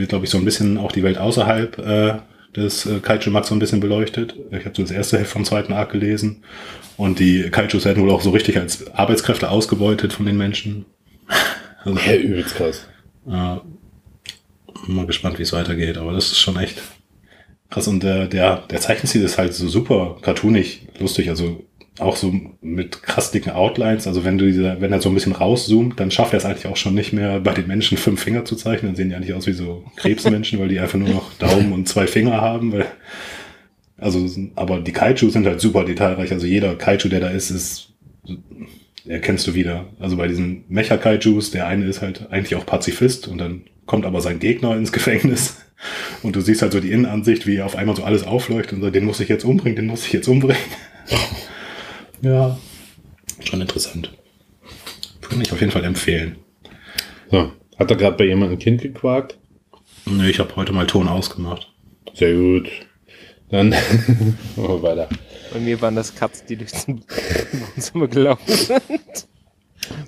wird, 0.00 0.08
glaube 0.10 0.24
ich, 0.24 0.30
so 0.30 0.38
ein 0.38 0.44
bisschen 0.44 0.76
auch 0.78 0.90
die 0.92 1.02
Welt 1.04 1.18
außerhalb 1.18 1.78
äh, 1.78 2.14
des 2.56 2.86
äh, 2.86 2.98
Kaiju 3.00 3.30
Max 3.30 3.48
so 3.48 3.54
ein 3.54 3.60
bisschen 3.60 3.78
beleuchtet. 3.80 4.34
Ich 4.50 4.64
habe 4.64 4.74
so 4.74 4.82
das 4.82 4.90
erste 4.90 5.18
Heft 5.18 5.30
vom 5.30 5.44
zweiten 5.44 5.72
Arc 5.72 5.92
gelesen. 5.92 6.42
Und 6.96 7.18
die 7.20 7.48
Kaijus 7.50 7.84
werden 7.84 8.02
wohl 8.02 8.10
auch 8.10 8.20
so 8.20 8.30
richtig 8.30 8.58
als 8.58 8.92
Arbeitskräfte 8.92 9.48
ausgebeutet 9.50 10.12
von 10.12 10.26
den 10.26 10.36
Menschen. 10.36 10.84
Also, 11.82 11.98
Ja, 12.00 12.14
übelst 12.14 12.56
krass. 12.56 12.86
ja, 13.26 13.62
mal 14.86 15.06
gespannt, 15.06 15.38
wie 15.38 15.44
es 15.44 15.54
weitergeht, 15.54 15.96
aber 15.96 16.12
das 16.12 16.26
ist 16.26 16.38
schon 16.38 16.58
echt 16.58 16.76
krass. 17.70 17.88
Und 17.88 18.02
der, 18.02 18.26
der, 18.26 18.58
der 18.70 18.80
Zeichenstil 18.80 19.22
ist 19.22 19.38
halt 19.38 19.54
so 19.54 19.66
super 19.66 20.18
cartoonig, 20.20 20.88
lustig, 20.98 21.30
also 21.30 21.64
auch 21.98 22.16
so 22.16 22.32
mit 22.60 23.02
krass 23.02 23.30
dicken 23.30 23.50
Outlines. 23.50 24.06
Also 24.06 24.24
wenn 24.24 24.38
du 24.38 24.46
diese, 24.46 24.80
wenn 24.80 24.92
er 24.92 25.00
so 25.00 25.08
ein 25.08 25.14
bisschen 25.14 25.32
rauszoomt, 25.32 25.98
dann 25.98 26.10
schafft 26.10 26.32
er 26.32 26.38
es 26.38 26.44
eigentlich 26.44 26.66
auch 26.66 26.76
schon 26.76 26.94
nicht 26.94 27.12
mehr, 27.12 27.40
bei 27.40 27.52
den 27.52 27.66
Menschen 27.66 27.98
fünf 27.98 28.22
Finger 28.22 28.44
zu 28.44 28.56
zeichnen. 28.56 28.90
Dann 28.92 28.96
sehen 28.96 29.10
die 29.10 29.14
eigentlich 29.14 29.34
aus 29.34 29.46
wie 29.46 29.52
so 29.52 29.84
Krebsmenschen, 29.96 30.58
weil 30.58 30.68
die 30.68 30.78
einfach 30.78 30.98
nur 30.98 31.08
noch 31.08 31.32
Daumen 31.34 31.72
und 31.72 31.88
zwei 31.88 32.06
Finger 32.06 32.40
haben. 32.40 32.72
Weil, 32.72 32.86
also, 33.98 34.26
aber 34.56 34.80
die 34.80 34.92
Kaiju 34.92 35.30
sind 35.30 35.46
halt 35.46 35.60
super 35.60 35.84
detailreich. 35.84 36.32
Also 36.32 36.46
jeder 36.46 36.74
Kaiju, 36.76 37.08
der 37.08 37.20
da 37.20 37.28
ist, 37.28 37.50
ist 37.50 37.92
erkennst 39.06 39.46
du 39.46 39.54
wieder. 39.54 39.86
Also 39.98 40.16
bei 40.16 40.28
diesen 40.28 40.64
Mecha-Kaijus, 40.68 41.50
der 41.50 41.66
eine 41.66 41.86
ist 41.86 42.02
halt 42.02 42.28
eigentlich 42.30 42.54
auch 42.56 42.66
Pazifist 42.66 43.28
und 43.28 43.38
dann 43.38 43.62
kommt 43.86 44.06
aber 44.06 44.20
sein 44.20 44.38
Gegner 44.38 44.76
ins 44.76 44.92
Gefängnis 44.92 45.56
und 46.22 46.36
du 46.36 46.40
siehst 46.40 46.62
halt 46.62 46.72
so 46.72 46.80
die 46.80 46.92
Innenansicht, 46.92 47.46
wie 47.46 47.60
auf 47.62 47.76
einmal 47.76 47.96
so 47.96 48.04
alles 48.04 48.24
aufleuchtet 48.24 48.74
und 48.74 48.82
so, 48.82 48.90
den 48.90 49.04
muss 49.04 49.20
ich 49.20 49.28
jetzt 49.28 49.44
umbringen, 49.44 49.76
den 49.76 49.86
muss 49.86 50.06
ich 50.06 50.12
jetzt 50.12 50.28
umbringen. 50.28 50.62
Ja, 52.22 52.58
schon 53.44 53.60
interessant. 53.60 54.12
Kann 55.20 55.40
ich 55.40 55.52
auf 55.52 55.60
jeden 55.60 55.72
Fall 55.72 55.84
empfehlen. 55.84 56.36
So, 57.30 57.52
hat 57.78 57.90
da 57.90 57.94
gerade 57.94 58.16
bei 58.16 58.24
jemandem 58.24 58.56
ein 58.56 58.60
Kind 58.60 58.82
gequakt? 58.82 59.38
Nö, 60.06 60.28
ich 60.28 60.38
habe 60.38 60.54
heute 60.56 60.72
mal 60.72 60.86
Ton 60.86 61.08
ausgemacht. 61.08 61.72
Sehr 62.14 62.34
gut. 62.34 62.68
Dann 63.50 63.68
machen 63.70 64.36
wir 64.56 64.82
weiter. 64.82 65.08
Bei 65.52 65.58
mir 65.58 65.80
waren 65.80 65.96
das 65.96 66.14
Katzen, 66.14 66.46
die 66.48 66.56
durch 66.56 66.72
den 66.72 67.02
Wohnzimmer 67.74 68.08
gelaufen 68.08 68.54
sind. 68.54 69.26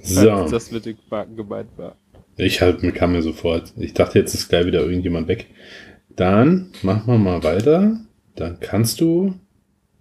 So, 0.02 0.30
Als 0.30 0.50
das 0.50 0.70
mit 0.70 0.86
den 0.86 0.96
Quaken 1.08 1.36
gemeint 1.36 1.70
war. 1.76 1.96
ich 2.36 2.60
halt, 2.60 2.82
mir 2.82 2.92
kam 2.92 3.12
mir 3.12 3.22
sofort. 3.22 3.72
Ich 3.76 3.94
dachte, 3.94 4.18
jetzt 4.18 4.34
ist 4.34 4.48
gleich 4.48 4.66
wieder 4.66 4.80
irgendjemand 4.80 5.28
weg. 5.28 5.46
Dann 6.10 6.72
machen 6.82 7.06
wir 7.06 7.18
mal 7.18 7.42
weiter. 7.42 8.00
Dann 8.36 8.60
kannst 8.60 9.00
du, 9.00 9.34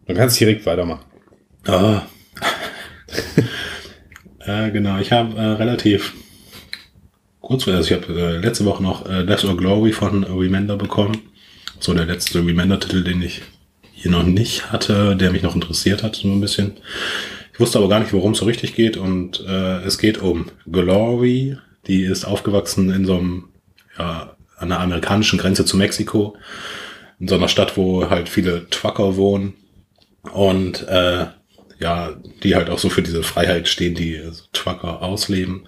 dann 0.06 0.16
kannst 0.16 0.40
du 0.40 0.46
direkt 0.46 0.66
weitermachen. 0.66 1.06
Ah. 1.66 2.04
äh, 4.40 4.72
genau, 4.72 5.00
ich 5.00 5.12
habe 5.12 5.38
äh, 5.38 5.42
relativ 5.42 6.14
kurz, 7.40 7.68
also 7.68 7.94
ich 7.94 8.02
habe 8.02 8.20
äh, 8.20 8.38
letzte 8.38 8.66
Woche 8.66 8.82
noch 8.82 9.08
äh, 9.08 9.26
Death 9.26 9.46
or 9.46 9.58
Glory 9.58 9.92
von 9.92 10.24
Remender 10.24 10.78
bekommen. 10.78 11.22
So 11.80 11.94
der 11.94 12.06
letzte 12.06 12.46
Remender-Titel, 12.46 13.04
den 13.04 13.22
ich 13.22 13.42
hier 13.94 14.12
noch 14.12 14.24
nicht 14.24 14.72
hatte, 14.72 15.16
der 15.16 15.32
mich 15.32 15.44
noch 15.44 15.56
interessiert 15.56 16.04
hat, 16.04 16.16
so 16.16 16.28
ein 16.28 16.42
bisschen. 16.42 16.74
Ich 17.54 17.60
wusste 17.60 17.80
aber 17.80 17.90
gar 17.90 18.00
nicht, 18.00 18.14
worum 18.14 18.32
es 18.32 18.40
so 18.40 18.46
richtig 18.46 18.74
geht 18.74 18.98
und 18.98 19.44
äh, 19.48 19.84
es 19.84 19.98
geht 19.98 20.20
um 20.20 20.48
Glory, 20.72 21.58
die 21.88 22.04
ist 22.04 22.26
aufgewachsen 22.26 22.92
in 22.92 23.06
so 23.06 23.18
einem 23.18 23.50
ja, 23.98 24.36
an 24.58 24.70
der 24.70 24.80
amerikanischen 24.80 25.38
Grenze 25.38 25.66
zu 25.66 25.78
Mexiko, 25.78 26.36
in 27.20 27.28
so 27.28 27.36
einer 27.36 27.48
Stadt, 27.48 27.78
wo 27.78 28.10
halt 28.10 28.30
viele 28.30 28.70
Trucker 28.70 29.16
wohnen 29.18 29.54
und 30.32 30.88
äh, 30.88 31.26
ja, 31.82 32.12
die 32.44 32.56
halt 32.56 32.70
auch 32.70 32.80
so 32.80 32.90
für 32.90 33.02
diese 33.02 33.24
Freiheit 33.24 33.68
stehen, 33.68 33.96
die 33.96 34.22
so 34.32 34.44
Trucker 34.54 35.02
ausleben. 35.02 35.64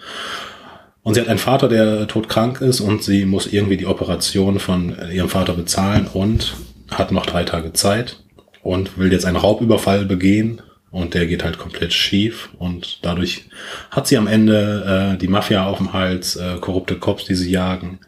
Und 1.02 1.16
sie 1.16 1.22
hat 1.22 1.28
einen 1.28 1.40
Vater, 1.40 1.68
der 1.68 2.08
todkrank 2.08 2.62
ist 2.62 2.80
und 2.80 3.04
sie 3.04 3.26
muss 3.26 3.52
irgendwie 3.52 3.78
die 3.78 3.88
Operation 3.88 4.60
von 4.60 4.96
ihrem 5.12 5.28
Vater 5.28 5.54
bezahlen 5.54 6.08
und 6.08 6.54
hat 6.90 7.12
noch 7.12 7.26
drei 7.26 7.44
Tage 7.44 7.74
Zeit 7.74 8.24
und 8.62 8.98
will 8.98 9.12
jetzt 9.12 9.26
einen 9.26 9.36
Raubüberfall 9.36 10.06
begehen 10.06 10.62
und 10.92 11.14
der 11.14 11.26
geht 11.26 11.44
halt 11.44 11.58
komplett 11.58 11.92
schief 11.92 12.50
und 12.58 13.00
dadurch 13.02 13.50
hat 13.92 14.08
sie 14.08 14.16
am 14.16 14.28
Ende 14.28 15.16
äh, 15.16 15.18
die 15.18 15.28
Mafia 15.28 15.66
auf 15.66 15.80
dem 15.80 15.92
Hals, 15.92 16.38
äh, 16.38 16.58
korrupte 16.62 16.96
Cops, 16.96 17.26
die 17.26 17.36
sie 17.36 17.52
jagen 17.52 18.00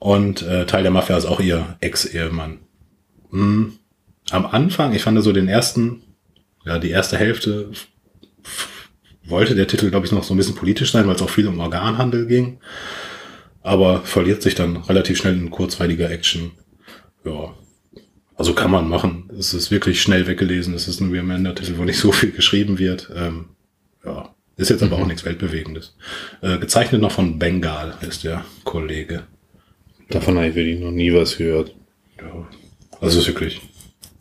und 0.00 0.42
äh, 0.42 0.66
Teil 0.66 0.82
der 0.82 0.90
Mafia 0.90 1.16
ist 1.16 1.26
auch 1.26 1.40
ihr 1.40 1.76
Ex-Ehemann. 1.80 2.58
Hm. 3.30 3.74
Am 4.30 4.46
Anfang, 4.46 4.94
ich 4.94 5.02
fand 5.02 5.22
so 5.22 5.32
den 5.32 5.48
ersten, 5.48 6.02
ja 6.64 6.78
die 6.78 6.90
erste 6.90 7.16
Hälfte 7.16 7.70
wollte 9.24 9.54
der 9.54 9.66
Titel, 9.66 9.90
glaube 9.90 10.06
ich, 10.06 10.12
noch 10.12 10.24
so 10.24 10.34
ein 10.34 10.36
bisschen 10.36 10.54
politisch 10.54 10.92
sein, 10.92 11.06
weil 11.06 11.14
es 11.14 11.22
auch 11.22 11.30
viel 11.30 11.46
um 11.46 11.60
Organhandel 11.60 12.26
ging. 12.26 12.58
Aber 13.62 14.00
verliert 14.02 14.42
sich 14.42 14.54
dann 14.54 14.78
relativ 14.78 15.18
schnell 15.18 15.34
in 15.34 15.50
kurzweiliger 15.50 16.10
Action. 16.10 16.52
Ja. 17.24 17.54
Also 18.34 18.54
kann 18.54 18.70
man 18.70 18.88
machen. 18.88 19.30
Es 19.38 19.52
ist 19.52 19.70
wirklich 19.70 20.00
schnell 20.00 20.26
weggelesen. 20.26 20.74
Es 20.74 20.88
ist 20.88 21.00
ein 21.00 21.10
Remender-Titel, 21.10 21.76
wo 21.76 21.84
nicht 21.84 21.98
so 21.98 22.10
viel 22.10 22.32
geschrieben 22.32 22.78
wird. 22.78 23.10
Ähm, 23.14 23.50
ja. 24.04 24.34
Ist 24.56 24.70
jetzt 24.70 24.82
aber 24.82 24.96
auch 24.96 25.06
nichts 25.06 25.24
Weltbewegendes. 25.24 25.96
Äh, 26.42 26.58
gezeichnet 26.58 27.00
noch 27.00 27.12
von 27.12 27.38
Bengal 27.38 27.94
ist 28.06 28.24
der 28.24 28.44
Kollege. 28.64 29.24
Davon 30.10 30.36
habe 30.36 30.48
ich 30.48 30.54
wirklich 30.54 30.80
noch 30.80 30.90
nie 30.90 31.14
was 31.14 31.36
gehört. 31.36 31.74
Ja. 32.18 32.48
Also 33.00 33.18
es 33.18 33.26
ist 33.26 33.28
wirklich. 33.28 33.60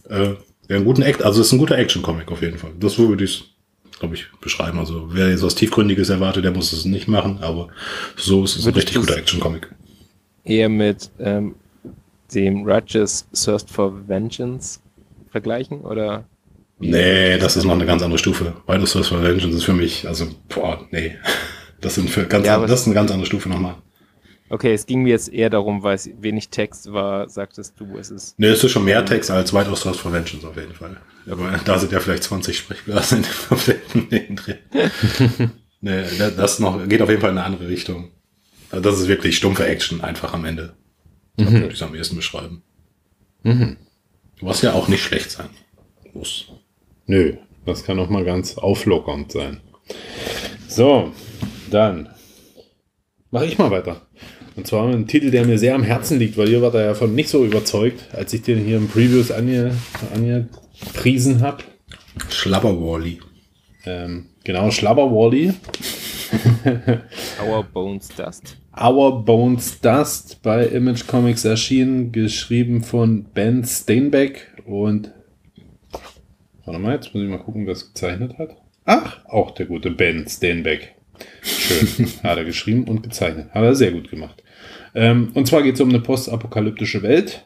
Äh, 0.10 0.36
ja, 0.70 0.78
einen 0.78 0.86
guten 0.86 1.02
Act, 1.02 1.24
also 1.24 1.42
es 1.42 1.48
ist 1.48 1.54
ein 1.54 1.60
guter 1.60 1.78
Action-Comic 1.78 2.32
auf 2.32 2.42
jeden 2.42 2.58
Fall. 2.58 2.72
Das 2.80 2.98
würde 2.98 3.24
ich 3.24 3.54
glaube 4.00 4.16
ich, 4.16 4.28
beschreiben. 4.42 4.80
Also 4.80 5.10
wer 5.12 5.30
jetzt 5.30 5.44
was 5.44 5.56
Tiefgründiges 5.56 6.10
erwartet, 6.10 6.46
der 6.46 6.52
muss 6.52 6.72
es 6.72 6.86
nicht 6.86 7.08
machen, 7.08 7.40
aber 7.42 7.68
so 8.16 8.44
ist 8.44 8.56
es 8.56 8.66
ein 8.66 8.74
richtig 8.74 8.96
guter 8.96 9.18
Action-Comic. 9.18 9.70
Eher 10.46 10.70
mit 10.70 11.12
ähm, 11.20 11.56
dem 12.34 12.64
Righteous 12.64 13.28
Thirst 13.34 13.70
for 13.70 14.08
Vengeance 14.08 14.80
vergleichen 15.32 15.82
oder? 15.82 16.26
Nee, 16.80 17.38
das 17.38 17.58
ist 17.58 17.66
noch 17.66 17.74
eine 17.74 17.86
ganz 17.86 18.02
andere 18.02 18.18
Stufe. 18.18 18.54
Beides 18.66 18.92
Source 18.92 19.10
for 19.10 19.22
Vengeance 19.22 19.58
ist 19.58 19.66
für 19.66 19.74
mich, 19.74 20.08
also, 20.08 20.28
boah, 20.48 20.88
nee. 20.92 21.16
Das 21.82 21.96
sind 21.96 22.10
für 22.10 22.26
ganz, 22.26 22.46
Ja, 22.46 22.60
das 22.60 22.82
ist 22.82 22.88
eine 22.88 22.96
ganz 22.96 23.10
andere 23.10 23.26
Stufe 23.26 23.48
nochmal. 23.48 23.76
Okay, 24.50 24.74
es 24.74 24.86
ging 24.88 25.04
mir 25.04 25.10
jetzt 25.10 25.32
eher 25.32 25.50
darum, 25.50 25.84
weil 25.84 25.96
es 25.96 26.10
wenig 26.20 26.50
Text 26.50 26.92
war, 26.92 27.30
sagtest 27.30 27.80
du, 27.80 27.98
es 27.98 28.10
ist. 28.10 28.40
Nee, 28.40 28.48
es 28.48 28.64
ist 28.64 28.72
schon 28.72 28.84
mehr 28.84 29.06
Text 29.06 29.30
als 29.30 29.54
weitaus 29.54 29.82
Source 29.82 30.00
for 30.00 30.12
Vengeance 30.12 30.46
auf 30.46 30.58
jeden 30.58 30.74
Fall. 30.74 30.98
Aber 31.30 31.52
da 31.64 31.78
sind 31.78 31.92
ja 31.92 32.00
vielleicht 32.00 32.24
20 32.24 32.58
Sprechblasen 32.58 33.26
auf 33.52 33.66
den 33.66 34.10
Ding 34.10 34.36
drin. 34.38 34.58
nee, 35.82 36.04
das 36.36 36.60
noch, 36.60 36.88
geht 36.88 37.02
auf 37.02 37.10
jeden 37.10 37.22
Fall 37.22 37.32
in 37.32 37.38
eine 37.38 37.46
andere 37.46 37.68
Richtung. 37.68 38.12
Also 38.72 38.82
Das 38.90 39.00
ist 39.00 39.08
wirklich 39.08 39.38
stumpfe 39.38 39.66
Action 39.68 40.02
einfach 40.02 40.34
am 40.34 40.46
Ende. 40.46 40.76
Das 41.38 41.52
würde 41.52 41.74
ich 41.74 41.84
am 41.84 41.96
ehesten 41.96 42.16
beschreiben. 42.16 42.64
Was 44.42 44.62
ja 44.62 44.74
auch 44.74 44.88
nicht 44.88 45.04
schlecht 45.04 45.32
sein 45.32 45.50
muss. 46.14 46.48
Nö, 47.06 47.38
das 47.66 47.84
kann 47.84 48.00
auch 48.00 48.10
mal 48.10 48.26
ganz 48.26 48.58
auflockernd 48.58 49.32
sein. 49.32 49.62
So, 50.68 51.14
dann 51.72 52.10
mache 53.32 53.46
ich 53.46 53.58
mal 53.58 53.72
weiter. 53.72 54.08
Und 54.60 54.68
zwar 54.68 54.88
mit 54.88 54.96
einem 54.96 55.08
Titel, 55.08 55.32
der 55.32 55.46
mir 55.46 55.58
sehr 55.58 55.74
am 55.74 55.84
Herzen 55.84 56.20
liegt, 56.20 56.36
weil 56.36 56.50
ihr 56.50 56.62
wart 56.62 56.76
da 56.76 56.84
ja 56.84 56.94
von 56.94 57.16
nicht 57.16 57.30
so 57.30 57.46
überzeugt, 57.46 58.14
als 58.14 58.34
ich 58.34 58.42
den 58.42 58.60
hier 58.60 58.76
im 58.76 58.90
Previews 58.90 59.32
ange, 59.32 59.72
angepriesen 60.14 61.40
habe. 61.40 61.64
Schlabberwally. 62.30 63.22
Ähm, 63.86 64.26
genau, 64.44 64.70
Schlabber 64.70 65.10
Wally. 65.10 65.54
Our 67.42 67.64
Bones 67.64 68.10
Dust. 68.10 68.58
Our 68.78 69.24
Bones 69.24 69.80
Dust 69.80 70.42
bei 70.44 70.66
Image 70.66 71.08
Comics 71.08 71.46
erschienen, 71.46 72.12
geschrieben 72.12 72.84
von 72.84 73.28
Ben 73.34 73.64
Steinbeck 73.64 74.46
und 74.66 75.14
warte 76.66 76.80
mal, 76.82 76.96
jetzt 76.96 77.14
muss 77.14 77.24
ich 77.24 77.30
mal 77.30 77.40
gucken, 77.40 77.66
wer 77.66 77.72
es 77.72 77.94
gezeichnet 77.94 78.38
hat. 78.38 78.58
Ach, 78.84 79.24
auch 79.24 79.52
der 79.52 79.68
gute 79.68 79.90
Ben 79.90 80.28
Steinbeck. 80.28 80.96
Schön. 81.42 82.08
hat 82.24 82.38
er 82.38 82.46
geschrieben 82.46 82.86
und 82.86 83.04
gezeichnet. 83.04 83.52
Hat 83.52 83.64
er 83.64 83.76
sehr 83.76 83.92
gut 83.92 84.10
gemacht. 84.10 84.44
Ähm, 84.96 85.30
und 85.34 85.48
zwar 85.48 85.64
geht 85.64 85.76
es 85.76 85.82
um 85.82 85.90
eine 85.90 86.00
postapokalyptische 86.00 87.04
Welt. 87.04 87.46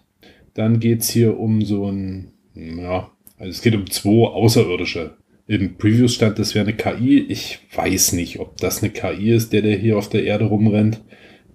Dann 0.54 0.80
geht 0.80 1.02
es 1.02 1.10
hier 1.10 1.40
um 1.40 1.62
so 1.62 1.90
ein, 1.90 2.32
ja, 2.56 3.12
also 3.38 3.50
es 3.50 3.62
geht 3.62 3.76
um 3.76 3.90
zwei 3.90 4.28
Außerirdische. 4.28 5.18
Im 5.48 5.78
Preview 5.78 6.08
stand, 6.08 6.40
das 6.40 6.56
wäre 6.56 6.66
eine 6.66 6.76
KI. 6.76 7.20
Ich 7.20 7.60
weiß 7.76 8.14
nicht, 8.14 8.40
ob 8.40 8.58
das 8.58 8.82
eine 8.82 8.92
KI 8.92 9.32
ist, 9.32 9.52
der, 9.52 9.62
der 9.62 9.78
hier 9.78 9.98
auf 9.98 10.10
der 10.10 10.24
Erde 10.24 10.46
rumrennt. 10.46 11.02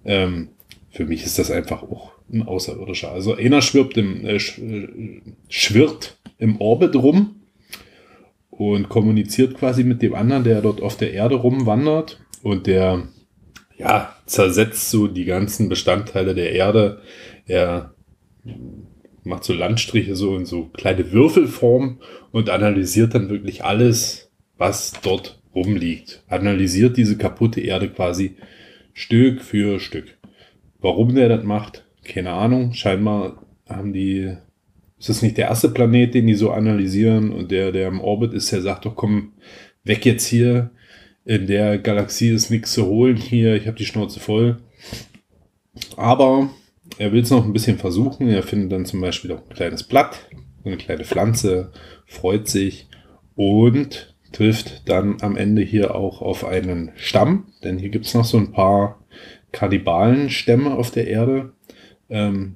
Ähm, 0.05 0.49
für 0.91 1.05
mich 1.05 1.25
ist 1.25 1.39
das 1.39 1.49
einfach 1.49 1.83
auch 1.83 2.11
ein 2.31 2.43
Außerirdischer. 2.43 3.11
Also 3.11 3.35
einer 3.35 3.61
schwirrt 3.61 3.97
im, 3.97 4.25
äh, 4.25 4.35
äh, 4.35 5.21
schwirrt 5.47 6.19
im 6.37 6.61
Orbit 6.61 6.95
rum 6.95 7.41
und 8.49 8.89
kommuniziert 8.89 9.55
quasi 9.55 9.83
mit 9.83 10.01
dem 10.01 10.13
anderen, 10.13 10.43
der 10.43 10.61
dort 10.61 10.81
auf 10.81 10.97
der 10.97 11.13
Erde 11.13 11.35
rumwandert 11.35 12.19
und 12.43 12.67
der 12.67 13.03
ja 13.77 14.15
zersetzt 14.29 14.89
so 14.91 15.07
die 15.07 15.25
ganzen 15.25 15.69
Bestandteile 15.69 16.35
der 16.35 16.53
Erde. 16.53 17.01
Er 17.45 17.93
macht 19.23 19.43
so 19.43 19.53
Landstriche 19.53 20.15
so 20.15 20.35
in 20.37 20.45
so 20.45 20.65
kleine 20.65 21.11
Würfelform 21.11 21.99
und 22.31 22.49
analysiert 22.49 23.15
dann 23.15 23.29
wirklich 23.29 23.63
alles, 23.63 24.31
was 24.57 24.93
dort 25.01 25.41
rumliegt. 25.55 26.23
Analysiert 26.27 26.97
diese 26.97 27.17
kaputte 27.17 27.61
Erde 27.61 27.89
quasi 27.89 28.35
Stück 28.93 29.41
für 29.41 29.79
Stück. 29.79 30.17
Warum 30.79 31.15
der 31.15 31.29
das 31.29 31.43
macht, 31.43 31.85
keine 32.03 32.31
Ahnung. 32.31 32.73
Scheinbar 32.73 33.45
haben 33.67 33.93
die, 33.93 34.35
ist 34.97 35.09
das 35.09 35.21
nicht 35.21 35.37
der 35.37 35.47
erste 35.47 35.69
Planet, 35.69 36.13
den 36.13 36.27
die 36.27 36.35
so 36.35 36.51
analysieren 36.51 37.31
und 37.31 37.51
der, 37.51 37.71
der 37.71 37.87
im 37.87 38.01
Orbit 38.01 38.33
ist, 38.33 38.51
der 38.51 38.61
sagt 38.61 38.85
doch, 38.85 38.95
komm, 38.95 39.33
weg 39.83 40.05
jetzt 40.05 40.27
hier. 40.27 40.71
In 41.29 41.45
der 41.45 41.77
Galaxie 41.77 42.29
ist 42.29 42.49
nichts 42.49 42.73
zu 42.73 42.87
holen 42.87 43.15
hier, 43.15 43.53
ich 43.53 43.67
habe 43.67 43.77
die 43.77 43.85
Schnauze 43.85 44.19
voll. 44.19 44.57
Aber 45.95 46.49
er 46.97 47.11
will 47.11 47.21
es 47.21 47.29
noch 47.29 47.45
ein 47.45 47.53
bisschen 47.53 47.77
versuchen. 47.77 48.27
Er 48.29 48.41
findet 48.41 48.71
dann 48.71 48.87
zum 48.87 48.99
Beispiel 48.99 49.33
auch 49.33 49.43
ein 49.47 49.55
kleines 49.55 49.83
Blatt, 49.83 50.27
eine 50.65 50.77
kleine 50.77 51.03
Pflanze, 51.03 51.71
freut 52.07 52.47
sich 52.47 52.87
und 53.35 54.15
trifft 54.31 54.89
dann 54.89 55.17
am 55.21 55.37
Ende 55.37 55.61
hier 55.61 55.93
auch 55.93 56.23
auf 56.23 56.45
einen 56.45 56.93
Stamm, 56.95 57.53
denn 57.63 57.77
hier 57.77 57.89
gibt 57.89 58.07
es 58.07 58.15
noch 58.15 58.25
so 58.25 58.39
ein 58.39 58.51
paar 58.51 58.99
Kannibalenstämme 59.51 60.73
auf 60.73 60.89
der 60.89 61.05
Erde. 61.05 61.53
Ähm, 62.09 62.55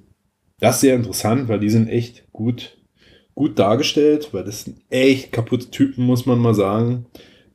das 0.59 0.77
ist 0.77 0.81
sehr 0.81 0.95
interessant, 0.95 1.47
weil 1.47 1.59
die 1.59 1.69
sind 1.69 1.89
echt 1.89 2.25
gut, 2.33 2.79
gut 3.35 3.59
dargestellt, 3.59 4.29
weil 4.31 4.45
das 4.45 4.63
sind 4.63 4.77
echt 4.89 5.31
kaputte 5.31 5.69
Typen, 5.69 6.07
muss 6.07 6.25
man 6.25 6.39
mal 6.39 6.55
sagen. 6.55 7.05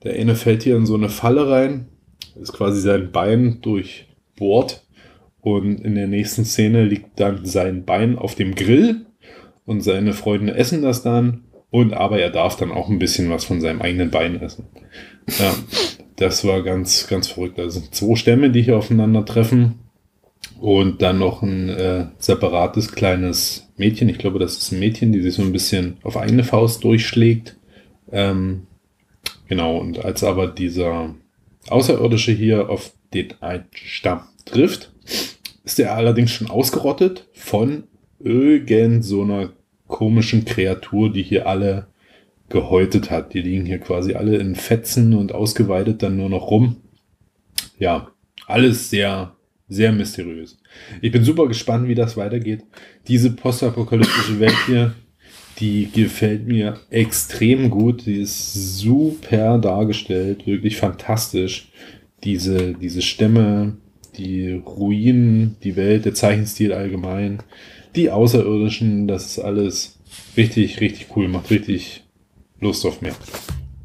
Der 0.02 0.14
eine 0.14 0.34
fällt 0.34 0.62
hier 0.62 0.76
in 0.76 0.86
so 0.86 0.94
eine 0.94 1.08
Falle 1.08 1.50
rein, 1.50 1.88
ist 2.40 2.52
quasi 2.52 2.80
sein 2.80 3.10
Bein 3.10 3.60
durchbohrt 3.62 4.84
und 5.40 5.80
in 5.80 5.94
der 5.94 6.06
nächsten 6.06 6.44
Szene 6.44 6.84
liegt 6.84 7.18
dann 7.20 7.44
sein 7.44 7.84
Bein 7.84 8.18
auf 8.18 8.34
dem 8.34 8.54
Grill 8.54 9.06
und 9.64 9.82
seine 9.82 10.12
Freunde 10.12 10.54
essen 10.54 10.82
das 10.82 11.02
dann. 11.02 11.44
Und 11.70 11.92
aber 11.92 12.18
er 12.18 12.30
darf 12.30 12.56
dann 12.56 12.72
auch 12.72 12.88
ein 12.88 12.98
bisschen 12.98 13.28
was 13.30 13.44
von 13.44 13.60
seinem 13.60 13.82
eigenen 13.82 14.10
Bein 14.10 14.40
essen. 14.40 14.66
Ja, 15.38 15.54
das 16.16 16.44
war 16.44 16.62
ganz, 16.62 17.06
ganz 17.06 17.28
verrückt. 17.28 17.58
Da 17.58 17.68
sind 17.68 17.94
zwei 17.94 18.16
Stämme, 18.16 18.50
die 18.50 18.62
hier 18.62 18.78
aufeinandertreffen. 18.78 19.74
Und 20.58 21.02
dann 21.02 21.18
noch 21.18 21.42
ein 21.42 21.68
äh, 21.68 22.06
separates 22.18 22.92
kleines 22.92 23.68
Mädchen. 23.76 24.08
Ich 24.08 24.18
glaube, 24.18 24.38
das 24.38 24.56
ist 24.56 24.72
ein 24.72 24.80
Mädchen, 24.80 25.12
die 25.12 25.20
sich 25.20 25.34
so 25.34 25.42
ein 25.42 25.52
bisschen 25.52 25.98
auf 26.02 26.16
eigene 26.16 26.44
Faust 26.44 26.82
durchschlägt. 26.82 27.56
Ähm, 28.10 28.67
genau, 29.48 29.78
und 29.78 30.04
als 30.04 30.22
aber 30.22 30.46
dieser 30.46 31.14
Außerirdische 31.68 32.32
hier 32.32 32.70
auf 32.70 32.92
den 33.12 33.34
Stamm 33.72 34.22
trifft, 34.44 34.92
ist 35.64 35.78
er 35.78 35.94
allerdings 35.94 36.30
schon 36.30 36.50
ausgerottet 36.50 37.28
von 37.32 37.84
irgend 38.20 39.04
so 39.04 39.22
einer 39.22 39.50
komischen 39.86 40.44
Kreatur, 40.44 41.12
die 41.12 41.22
hier 41.22 41.46
alle 41.46 41.88
gehäutet 42.48 43.10
hat. 43.10 43.34
Die 43.34 43.42
liegen 43.42 43.66
hier 43.66 43.78
quasi 43.78 44.14
alle 44.14 44.36
in 44.36 44.54
Fetzen 44.54 45.14
und 45.14 45.32
ausgeweidet 45.32 46.02
dann 46.02 46.16
nur 46.16 46.30
noch 46.30 46.50
rum. 46.50 46.76
Ja, 47.78 48.08
alles 48.46 48.90
sehr, 48.90 49.36
sehr 49.68 49.92
mysteriös. 49.92 50.58
Ich 51.00 51.12
bin 51.12 51.24
super 51.24 51.46
gespannt, 51.48 51.88
wie 51.88 51.94
das 51.94 52.16
weitergeht. 52.16 52.64
Diese 53.06 53.30
postapokalyptische 53.30 54.40
Welt 54.40 54.56
hier, 54.66 54.94
die 55.58 55.90
gefällt 55.90 56.46
mir 56.46 56.78
extrem 56.90 57.70
gut. 57.70 58.06
Die 58.06 58.20
ist 58.20 58.78
super 58.78 59.58
dargestellt, 59.58 60.46
wirklich 60.46 60.76
fantastisch. 60.76 61.68
Diese, 62.24 62.74
diese 62.74 63.02
Stämme, 63.02 63.76
die 64.16 64.52
Ruinen, 64.52 65.56
die 65.62 65.76
Welt, 65.76 66.04
der 66.04 66.14
Zeichenstil 66.14 66.72
allgemein, 66.72 67.42
die 67.94 68.10
Außerirdischen, 68.10 69.08
das 69.08 69.26
ist 69.26 69.38
alles 69.38 69.98
richtig, 70.36 70.80
richtig 70.80 71.08
cool, 71.16 71.28
macht 71.28 71.50
richtig 71.50 72.04
Lust 72.60 72.84
auf 72.86 73.00
mehr. 73.00 73.14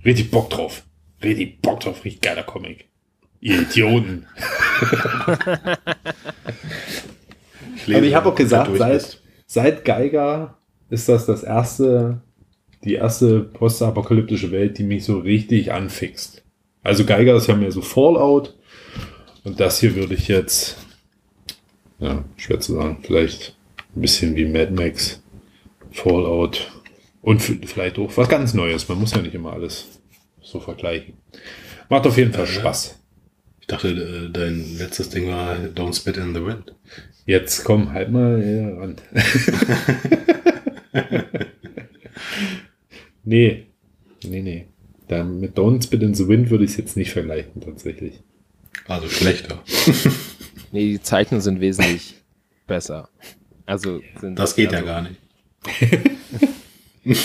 Richtig 0.03 0.31
Bock 0.31 0.49
drauf. 0.49 0.83
Richtig 1.23 1.61
Bock 1.61 1.79
drauf, 1.79 2.03
richtig 2.03 2.21
geiler 2.21 2.43
Comic. 2.43 2.85
Ihr 3.39 3.61
Idioten. 3.61 4.25
lese, 7.85 7.97
Aber 7.97 8.05
ich 8.05 8.15
habe 8.15 8.29
auch 8.29 8.35
gesagt, 8.35 8.71
seit, 8.77 9.21
seit 9.45 9.85
Geiger 9.85 10.57
ist 10.93 11.09
das 11.09 11.25
das 11.25 11.43
erste, 11.43 12.21
die 12.83 12.93
erste 12.93 13.39
postapokalyptische 13.41 14.51
Welt, 14.51 14.77
die 14.77 14.83
mich 14.83 15.03
so 15.03 15.17
richtig 15.17 15.71
anfixt. 15.71 16.43
Also 16.83 17.03
Geiger 17.03 17.35
ist 17.35 17.47
ja 17.47 17.55
mehr 17.55 17.71
so 17.71 17.81
Fallout 17.81 18.53
und 19.43 19.59
das 19.59 19.79
hier 19.79 19.95
würde 19.95 20.13
ich 20.13 20.27
jetzt, 20.27 20.77
ja, 21.99 22.23
schwer 22.37 22.59
zu 22.59 22.73
sagen, 22.73 22.99
vielleicht 23.01 23.55
ein 23.95 24.01
bisschen 24.01 24.35
wie 24.35 24.45
Mad 24.45 24.71
Max, 24.71 25.21
Fallout 25.91 26.71
und 27.21 27.41
vielleicht 27.41 27.97
auch 27.97 28.15
was 28.15 28.29
ganz 28.29 28.53
Neues. 28.53 28.87
Man 28.87 28.99
muss 28.99 29.13
ja 29.15 29.21
nicht 29.21 29.33
immer 29.33 29.53
alles 29.53 29.99
so 30.41 30.59
vergleichen. 30.59 31.15
Macht 31.89 32.05
auf 32.05 32.17
jeden 32.17 32.33
Fall 32.33 32.45
Ja. 32.45 32.51
Spaß. 32.51 32.99
Ich 33.61 33.67
dachte, 33.67 33.87
äh, 33.87 34.29
dein 34.31 34.77
letztes 34.77 35.09
Ding 35.09 35.29
war 35.29 35.55
Don't 35.55 35.95
Spit 35.95 36.17
in 36.17 36.35
the 36.35 36.45
Wind. 36.45 36.75
Jetzt 37.25 37.63
komm 37.63 37.93
halt 37.93 38.11
mal 38.11 38.35
ran. 38.77 38.95
nee. 43.23 43.67
Nee, 44.23 44.41
nee. 44.41 44.67
Da 45.07 45.23
mit 45.23 45.57
Don't 45.57 45.83
Spit 45.83 46.01
in 46.01 46.13
the 46.13 46.27
Wind 46.27 46.49
würde 46.49 46.63
ich 46.63 46.71
es 46.71 46.77
jetzt 46.77 46.97
nicht 46.97 47.11
vergleichen, 47.11 47.61
tatsächlich. 47.61 48.21
Also 48.87 49.07
schlechter. 49.09 49.61
Nee, 50.73 50.93
die 50.93 51.01
Zeichen 51.03 51.39
sind 51.39 51.61
wesentlich 51.61 52.15
besser. 52.65 53.07
Also 53.67 54.01
sind 54.19 54.39
Das 54.39 54.55
geht 54.55 54.71
ja 54.71 54.79
also, 54.79 54.87
gar 54.87 55.03
nicht. 55.03 55.21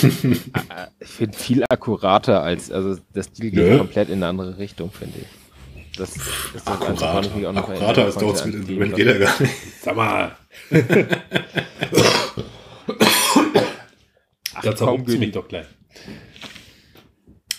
Ich 0.99 1.07
finde 1.07 1.37
viel 1.37 1.63
akkurater 1.67 2.43
als, 2.43 2.69
also 2.69 2.99
der 3.15 3.23
Stil 3.23 3.51
geht 3.51 3.55
Nö. 3.55 3.77
komplett 3.77 4.09
in 4.09 4.15
eine 4.15 4.27
andere 4.27 4.57
Richtung, 4.59 4.91
finde 4.91 5.19
ich. 5.19 5.97
Das 5.97 6.15
ist 6.15 6.27
das 6.53 7.25
ich 7.25 7.35
mich 7.35 7.47
auch 7.47 7.55
Akkurater, 7.55 7.57
akkurater 7.57 8.05
als 8.05 8.17
Don't 8.17 8.37
Spit 8.37 8.53
in 8.53 8.65
the 8.67 8.79
Wind 8.79 8.95
geht 8.95 9.07
ja 9.07 9.17
gar 9.17 9.41
nicht. 9.41 9.53
Sag 9.81 9.95
mal. 9.95 10.37
Da 12.97 14.61
komm, 14.61 14.75
zerrupft 14.75 15.05
sie 15.07 15.13
Güli. 15.13 15.25
mich 15.27 15.31
doch 15.31 15.47
gleich. 15.47 15.65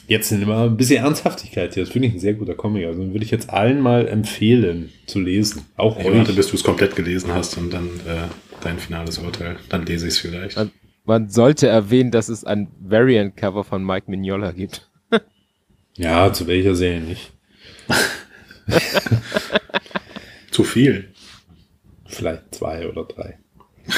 Jetzt 0.07 0.29
sind 0.29 0.43
immer 0.43 0.65
ein 0.65 0.77
bisschen 0.77 1.05
Ernsthaftigkeit 1.05 1.75
hier. 1.75 1.85
Das 1.85 1.93
finde 1.93 2.09
ich 2.09 2.15
ein 2.15 2.21
sehr 2.21 2.35
guter 2.35 2.55
Comic. 2.55 2.87
Also 2.87 3.13
würde 3.13 3.25
ich 3.25 3.31
jetzt 3.31 3.51
allen 3.51 3.81
mal 3.81 4.09
empfehlen 4.09 4.91
zu 5.07 5.21
lesen. 5.21 5.63
Auch 5.77 5.99
Ich 6.01 6.05
warte, 6.05 6.31
euch. 6.31 6.37
bis 6.37 6.49
du 6.49 6.57
es 6.57 6.65
komplett 6.65 6.97
gelesen 6.97 7.33
hast 7.33 7.57
und 7.59 7.73
dann 7.73 7.87
äh, 8.07 8.27
dein 8.61 8.79
finales 8.79 9.19
Urteil. 9.19 9.57
Dann 9.69 9.87
lese 9.87 10.09
ich 10.09 10.15
es 10.15 10.19
vielleicht. 10.19 10.57
Man, 10.57 10.73
man 11.05 11.31
sollte 11.31 11.69
erwähnen, 11.69 12.11
dass 12.11 12.29
es 12.29 12.45
ein 12.45 12.69
Variant-Cover 12.81 13.63
von 13.63 13.85
Mike 13.85 14.11
Mignola 14.11 14.53
gibt. 14.53 14.89
Ja, 15.97 16.33
zu 16.33 16.47
welcher 16.47 16.75
Serie 16.77 17.01
nicht. 17.03 17.33
Zu 20.51 20.65
viel. 20.65 21.13
Vielleicht 22.07 22.55
zwei 22.55 22.89
oder 22.89 23.05
drei. 23.05 23.39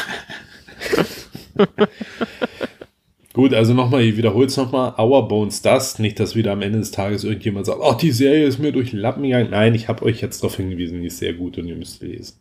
Gut, 3.33 3.55
also 3.55 3.73
nochmal, 3.73 4.03
ich 4.03 4.17
wiederhole 4.19 4.47
es 4.47 4.57
nochmal. 4.59 4.95
Our 4.99 5.27
Bones 5.27 5.63
Dust. 5.63 6.01
Nicht, 6.01 6.21
dass 6.21 6.37
wieder 6.37 6.53
am 6.53 6.61
Ende 6.61 6.81
des 6.81 6.91
Tages 6.91 7.25
irgendjemand 7.25 7.65
sagt, 7.65 7.79
oh, 7.81 7.95
die 7.95 8.11
Serie 8.11 8.45
ist 8.45 8.59
mir 8.59 8.73
durch 8.73 8.91
den 8.91 8.99
Lappen 8.99 9.23
gegangen. 9.23 9.49
Nein, 9.51 9.75
ich 9.75 9.89
habe 9.89 10.05
euch 10.05 10.21
jetzt 10.21 10.43
darauf 10.43 10.57
hingewiesen, 10.57 11.01
die 11.01 11.07
ist 11.07 11.19
sehr 11.19 11.33
gut 11.33 11.57
und 11.57 11.67
ihr 11.67 11.77
müsst 11.77 12.03
lesen. 12.03 12.37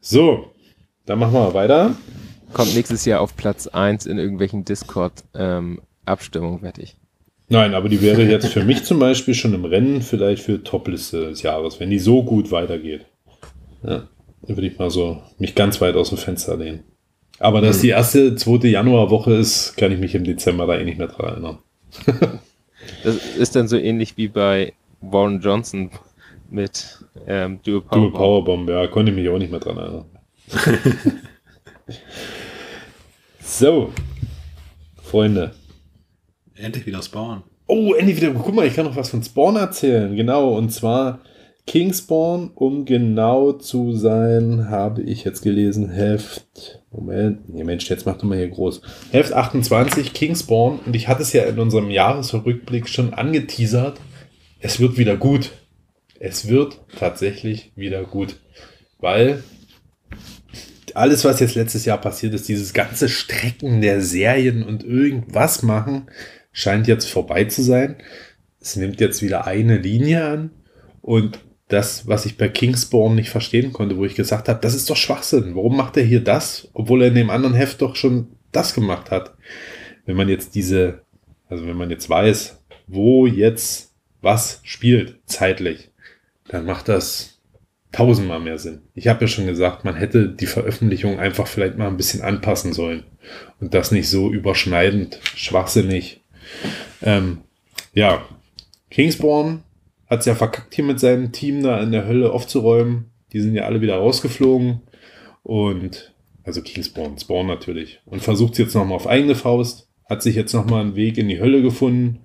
So, 0.00 0.50
dann 1.06 1.18
machen 1.18 1.32
wir 1.32 1.54
weiter. 1.54 1.96
Kommt 2.52 2.74
nächstes 2.74 3.06
Jahr 3.06 3.20
auf 3.20 3.34
Platz 3.34 3.66
1 3.66 4.04
in 4.06 4.18
irgendwelchen 4.18 4.64
Discord-Abstimmungen, 4.64 6.62
wette 6.62 6.82
ich. 6.82 6.96
Nein, 7.48 7.74
aber 7.74 7.88
die 7.88 8.02
wäre 8.02 8.24
jetzt 8.24 8.48
für 8.48 8.64
mich 8.64 8.84
zum 8.84 8.98
Beispiel 8.98 9.34
schon 9.34 9.54
im 9.54 9.64
Rennen 9.64 10.02
vielleicht 10.02 10.42
für 10.42 10.62
Topliste 10.62 11.30
des 11.30 11.42
Jahres, 11.42 11.80
wenn 11.80 11.90
die 11.90 11.98
so 11.98 12.22
gut 12.24 12.50
weitergeht. 12.50 13.06
Ja, 13.84 14.08
dann 14.42 14.56
würde 14.56 14.66
ich 14.66 14.78
mal 14.78 14.90
so 14.90 15.22
mich 15.38 15.54
ganz 15.54 15.80
weit 15.80 15.94
aus 15.94 16.08
dem 16.10 16.18
Fenster 16.18 16.56
lehnen. 16.56 16.82
Aber 17.38 17.60
dass 17.60 17.80
die 17.80 17.90
erste, 17.90 18.34
zweite 18.36 18.68
Januarwoche 18.68 19.34
ist, 19.34 19.76
kann 19.76 19.92
ich 19.92 19.98
mich 19.98 20.14
im 20.14 20.24
Dezember 20.24 20.66
da 20.66 20.78
eh 20.78 20.84
nicht 20.84 20.98
mehr 20.98 21.08
dran 21.08 21.28
erinnern. 21.28 21.58
Das 23.02 23.16
ist 23.16 23.56
dann 23.56 23.66
so 23.66 23.76
ähnlich 23.76 24.16
wie 24.16 24.28
bei 24.28 24.72
Warren 25.00 25.40
Johnson 25.40 25.90
mit 26.50 27.04
ähm, 27.26 27.60
Dual 27.64 27.80
Power. 27.80 27.98
Dual 27.98 28.12
Powerbomb, 28.12 28.68
ja, 28.68 28.86
konnte 28.86 29.10
ich 29.10 29.16
mich 29.16 29.28
auch 29.28 29.38
nicht 29.38 29.50
mehr 29.50 29.60
dran 29.60 29.76
erinnern. 29.76 30.04
so, 33.40 33.92
Freunde. 35.02 35.52
Endlich 36.54 36.86
wieder 36.86 37.02
spawnen. 37.02 37.42
Oh, 37.66 37.94
endlich 37.94 38.16
wieder. 38.16 38.32
Guck 38.32 38.54
mal, 38.54 38.66
ich 38.66 38.74
kann 38.74 38.86
noch 38.86 38.96
was 38.96 39.10
von 39.10 39.22
Spawn 39.22 39.56
erzählen. 39.56 40.14
Genau, 40.14 40.56
und 40.56 40.70
zwar 40.70 41.20
Kingspawn, 41.66 42.52
um 42.54 42.84
genau 42.84 43.52
zu 43.52 43.92
sein, 43.92 44.70
habe 44.70 45.02
ich 45.02 45.24
jetzt 45.24 45.42
gelesen, 45.42 45.90
Heft. 45.90 46.82
Moment, 46.92 47.48
nee, 47.52 47.64
Mensch, 47.64 47.90
jetzt 47.90 48.06
mach 48.06 48.16
doch 48.16 48.24
mal 48.24 48.38
hier 48.38 48.48
groß. 48.48 48.82
Heft 49.10 49.32
28, 49.32 50.12
Kingspawn. 50.12 50.78
Und 50.86 50.94
ich 50.94 51.08
hatte 51.08 51.22
es 51.22 51.32
ja 51.32 51.42
in 51.42 51.58
unserem 51.58 51.90
Jahresrückblick 51.90 52.88
schon 52.88 53.12
angeteasert. 53.12 54.00
Es 54.60 54.78
wird 54.78 54.96
wieder 54.96 55.16
gut. 55.16 55.50
Es 56.20 56.48
wird 56.48 56.80
tatsächlich 56.96 57.72
wieder 57.74 58.04
gut. 58.04 58.40
Weil 58.98 59.42
alles, 60.94 61.24
was 61.24 61.40
jetzt 61.40 61.56
letztes 61.56 61.84
Jahr 61.84 62.00
passiert 62.00 62.32
ist, 62.32 62.48
dieses 62.48 62.72
ganze 62.72 63.08
Strecken 63.08 63.80
der 63.80 64.00
Serien 64.00 64.62
und 64.62 64.84
irgendwas 64.84 65.62
machen, 65.62 66.08
scheint 66.52 66.86
jetzt 66.86 67.10
vorbei 67.10 67.44
zu 67.44 67.62
sein. 67.62 67.96
Es 68.60 68.76
nimmt 68.76 69.00
jetzt 69.00 69.20
wieder 69.20 69.46
eine 69.46 69.76
Linie 69.76 70.24
an 70.24 70.50
und 71.02 71.40
das, 71.68 72.06
was 72.06 72.26
ich 72.26 72.36
bei 72.36 72.48
Kingspawn 72.48 73.14
nicht 73.14 73.30
verstehen 73.30 73.72
konnte, 73.72 73.96
wo 73.96 74.04
ich 74.04 74.14
gesagt 74.14 74.48
habe, 74.48 74.60
das 74.60 74.74
ist 74.74 74.88
doch 74.88 74.96
Schwachsinn. 74.96 75.56
Warum 75.56 75.76
macht 75.76 75.96
er 75.96 76.04
hier 76.04 76.20
das, 76.20 76.68
obwohl 76.72 77.02
er 77.02 77.08
in 77.08 77.14
dem 77.14 77.30
anderen 77.30 77.54
Heft 77.54 77.82
doch 77.82 77.96
schon 77.96 78.28
das 78.52 78.74
gemacht 78.74 79.10
hat? 79.10 79.34
Wenn 80.04 80.16
man 80.16 80.28
jetzt 80.28 80.54
diese, 80.54 81.02
also 81.48 81.66
wenn 81.66 81.76
man 81.76 81.90
jetzt 81.90 82.08
weiß, 82.08 82.62
wo 82.86 83.26
jetzt 83.26 83.92
was 84.20 84.60
spielt, 84.62 85.18
zeitlich, 85.26 85.90
dann 86.48 86.64
macht 86.64 86.88
das 86.88 87.40
tausendmal 87.90 88.40
mehr 88.40 88.58
Sinn. 88.58 88.82
Ich 88.94 89.08
habe 89.08 89.22
ja 89.22 89.28
schon 89.28 89.46
gesagt, 89.46 89.84
man 89.84 89.96
hätte 89.96 90.28
die 90.28 90.46
Veröffentlichung 90.46 91.18
einfach 91.18 91.46
vielleicht 91.46 91.78
mal 91.78 91.88
ein 91.88 91.96
bisschen 91.96 92.22
anpassen 92.22 92.72
sollen 92.72 93.04
und 93.60 93.74
das 93.74 93.90
nicht 93.90 94.08
so 94.08 94.30
überschneidend, 94.30 95.18
schwachsinnig. 95.34 96.20
Ähm, 97.02 97.38
ja, 97.94 98.24
Kingspawn 98.90 99.62
hat 100.08 100.20
es 100.20 100.26
ja 100.26 100.34
verkackt 100.34 100.74
hier 100.74 100.84
mit 100.84 101.00
seinem 101.00 101.32
Team 101.32 101.62
da 101.62 101.80
in 101.80 101.92
der 101.92 102.06
Hölle 102.06 102.32
aufzuräumen. 102.32 103.10
Die 103.32 103.40
sind 103.40 103.54
ja 103.54 103.64
alle 103.64 103.80
wieder 103.80 103.96
rausgeflogen 103.96 104.80
und 105.42 106.14
also 106.44 106.62
Kingspawn, 106.62 107.18
Spawn 107.18 107.46
natürlich 107.46 108.00
und 108.06 108.22
versucht 108.22 108.52
es 108.52 108.58
jetzt 108.58 108.74
nochmal 108.74 108.96
auf 108.96 109.08
eigene 109.08 109.34
Faust, 109.34 109.88
hat 110.08 110.22
sich 110.22 110.36
jetzt 110.36 110.52
nochmal 110.52 110.82
einen 110.82 110.96
Weg 110.96 111.18
in 111.18 111.28
die 111.28 111.40
Hölle 111.40 111.60
gefunden 111.60 112.20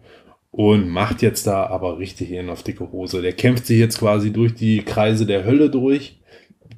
und 0.51 0.89
macht 0.89 1.21
jetzt 1.21 1.47
da 1.47 1.65
aber 1.65 1.97
richtig 1.97 2.31
in 2.31 2.49
auf 2.49 2.61
dicke 2.61 2.91
Hose. 2.91 3.21
Der 3.21 3.33
kämpft 3.33 3.65
sich 3.65 3.79
jetzt 3.79 3.99
quasi 3.99 4.31
durch 4.31 4.53
die 4.53 4.83
Kreise 4.83 5.25
der 5.25 5.45
Hölle 5.45 5.69
durch, 5.69 6.19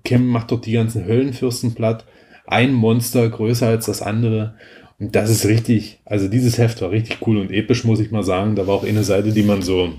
kämpft, 0.03 0.27
macht 0.27 0.51
dort 0.51 0.65
die 0.65 0.71
ganzen 0.71 1.05
Höllenfürsten 1.05 1.73
platt. 1.73 2.05
Ein 2.45 2.73
Monster 2.73 3.27
größer 3.29 3.67
als 3.67 3.87
das 3.87 4.01
andere. 4.01 4.55
Und 4.99 5.15
das 5.15 5.29
ist 5.29 5.45
richtig, 5.45 5.99
also 6.05 6.27
dieses 6.27 6.57
Heft 6.57 6.81
war 6.81 6.91
richtig 6.91 7.17
cool 7.25 7.37
und 7.37 7.51
episch, 7.51 7.83
muss 7.83 7.99
ich 7.99 8.11
mal 8.11 8.23
sagen. 8.23 8.55
Da 8.55 8.67
war 8.67 8.75
auch 8.75 8.85
eine 8.85 9.03
Seite, 9.03 9.31
die 9.31 9.43
man 9.43 9.61
so, 9.61 9.91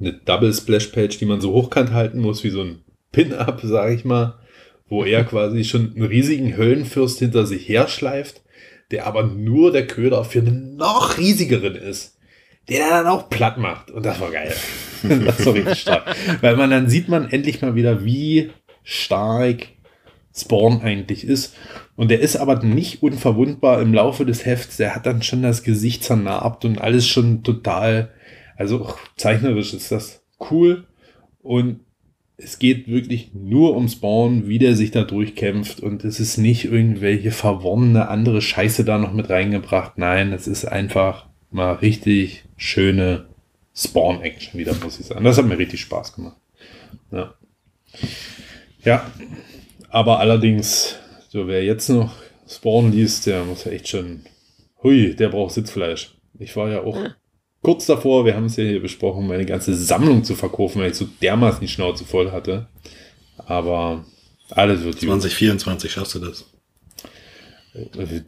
eine 0.00 0.12
Double 0.12 0.52
Splash 0.52 0.88
Page, 0.88 1.18
die 1.18 1.26
man 1.26 1.40
so 1.40 1.52
hochkant 1.52 1.92
halten 1.92 2.20
muss, 2.20 2.42
wie 2.42 2.50
so 2.50 2.62
ein 2.62 2.82
Pin-Up, 3.12 3.60
sage 3.62 3.94
ich 3.94 4.04
mal, 4.04 4.38
wo 4.88 5.04
er 5.04 5.24
quasi 5.24 5.64
schon 5.64 5.92
einen 5.94 6.06
riesigen 6.06 6.56
Höllenfürst 6.56 7.18
hinter 7.18 7.46
sich 7.46 7.68
herschleift, 7.68 8.42
der 8.90 9.06
aber 9.06 9.24
nur 9.24 9.72
der 9.72 9.86
Köder 9.86 10.24
für 10.24 10.40
einen 10.40 10.76
noch 10.76 11.18
riesigeren 11.18 11.76
ist 11.76 12.16
der 12.70 12.88
dann 12.88 13.06
auch 13.06 13.28
platt 13.28 13.58
macht. 13.58 13.90
Und 13.90 14.06
das 14.06 14.20
war 14.20 14.30
geil. 14.30 14.54
das 15.02 15.44
war 15.44 15.54
richtig 15.54 15.80
stark. 15.80 16.16
Weil 16.40 16.56
man 16.56 16.70
dann 16.70 16.88
sieht 16.88 17.08
man 17.08 17.30
endlich 17.30 17.60
mal 17.60 17.74
wieder, 17.74 18.04
wie 18.04 18.50
stark 18.82 19.66
Spawn 20.34 20.80
eigentlich 20.82 21.24
ist. 21.24 21.56
Und 21.96 22.10
der 22.10 22.20
ist 22.20 22.36
aber 22.36 22.62
nicht 22.62 23.02
unverwundbar 23.02 23.82
im 23.82 23.92
Laufe 23.92 24.24
des 24.24 24.46
Hefts. 24.46 24.76
Der 24.76 24.94
hat 24.94 25.04
dann 25.04 25.22
schon 25.22 25.42
das 25.42 25.64
Gesicht 25.64 26.04
zernarbt 26.04 26.64
und 26.64 26.80
alles 26.80 27.06
schon 27.06 27.42
total, 27.42 28.10
also 28.60 28.84
auch 28.84 28.98
zeichnerisch 29.16 29.72
ist 29.72 29.90
das 29.90 30.22
cool. 30.50 30.84
Und 31.42 31.80
es 32.36 32.58
geht 32.58 32.88
wirklich 32.88 33.32
nur 33.32 33.74
um 33.74 33.88
Spawn, 33.88 34.48
wie 34.48 34.58
der 34.58 34.76
sich 34.76 34.90
da 34.90 35.02
durchkämpft. 35.02 35.80
Und 35.80 36.04
es 36.04 36.20
ist 36.20 36.36
nicht 36.36 36.66
irgendwelche 36.66 37.30
verworrene 37.30 38.08
andere 38.08 38.42
Scheiße 38.42 38.84
da 38.84 38.98
noch 38.98 39.14
mit 39.14 39.30
reingebracht. 39.30 39.96
Nein, 39.96 40.34
es 40.34 40.46
ist 40.46 40.66
einfach 40.66 41.26
mal 41.50 41.72
richtig 41.72 42.44
schöne 42.58 43.28
Spawn-Action 43.74 44.60
wieder, 44.60 44.74
muss 44.82 45.00
ich 45.00 45.06
sagen. 45.06 45.24
Das 45.24 45.38
hat 45.38 45.46
mir 45.46 45.58
richtig 45.58 45.80
Spaß 45.80 46.12
gemacht. 46.12 46.36
Ja. 47.10 47.32
Ja, 48.84 49.10
aber 49.88 50.20
allerdings, 50.20 50.96
so 51.30 51.48
wer 51.48 51.64
jetzt 51.64 51.88
noch 51.88 52.12
Spawn 52.46 52.92
liest, 52.92 53.26
der 53.26 53.42
muss 53.44 53.64
ja 53.64 53.72
echt 53.72 53.88
schon, 53.88 54.20
hui, 54.82 55.16
der 55.16 55.30
braucht 55.30 55.54
Sitzfleisch. 55.54 56.14
Ich 56.38 56.54
war 56.56 56.68
ja 56.70 56.82
auch 56.82 56.98
kurz 57.62 57.86
davor, 57.86 58.24
wir 58.24 58.34
haben 58.34 58.46
es 58.46 58.56
ja 58.56 58.64
hier 58.64 58.80
besprochen, 58.80 59.26
meine 59.26 59.46
ganze 59.46 59.74
Sammlung 59.74 60.24
zu 60.24 60.34
verkaufen, 60.34 60.80
weil 60.80 60.90
ich 60.90 60.96
so 60.96 61.08
dermaßen 61.20 61.60
die 61.60 61.68
Schnauze 61.68 62.04
voll 62.04 62.32
hatte. 62.32 62.68
Aber 63.36 64.04
alles 64.50 64.82
wird 64.82 64.94
gut. 64.94 65.02
2024 65.02 65.92
schaffst 65.92 66.14
du 66.14 66.18
das. 66.20 66.49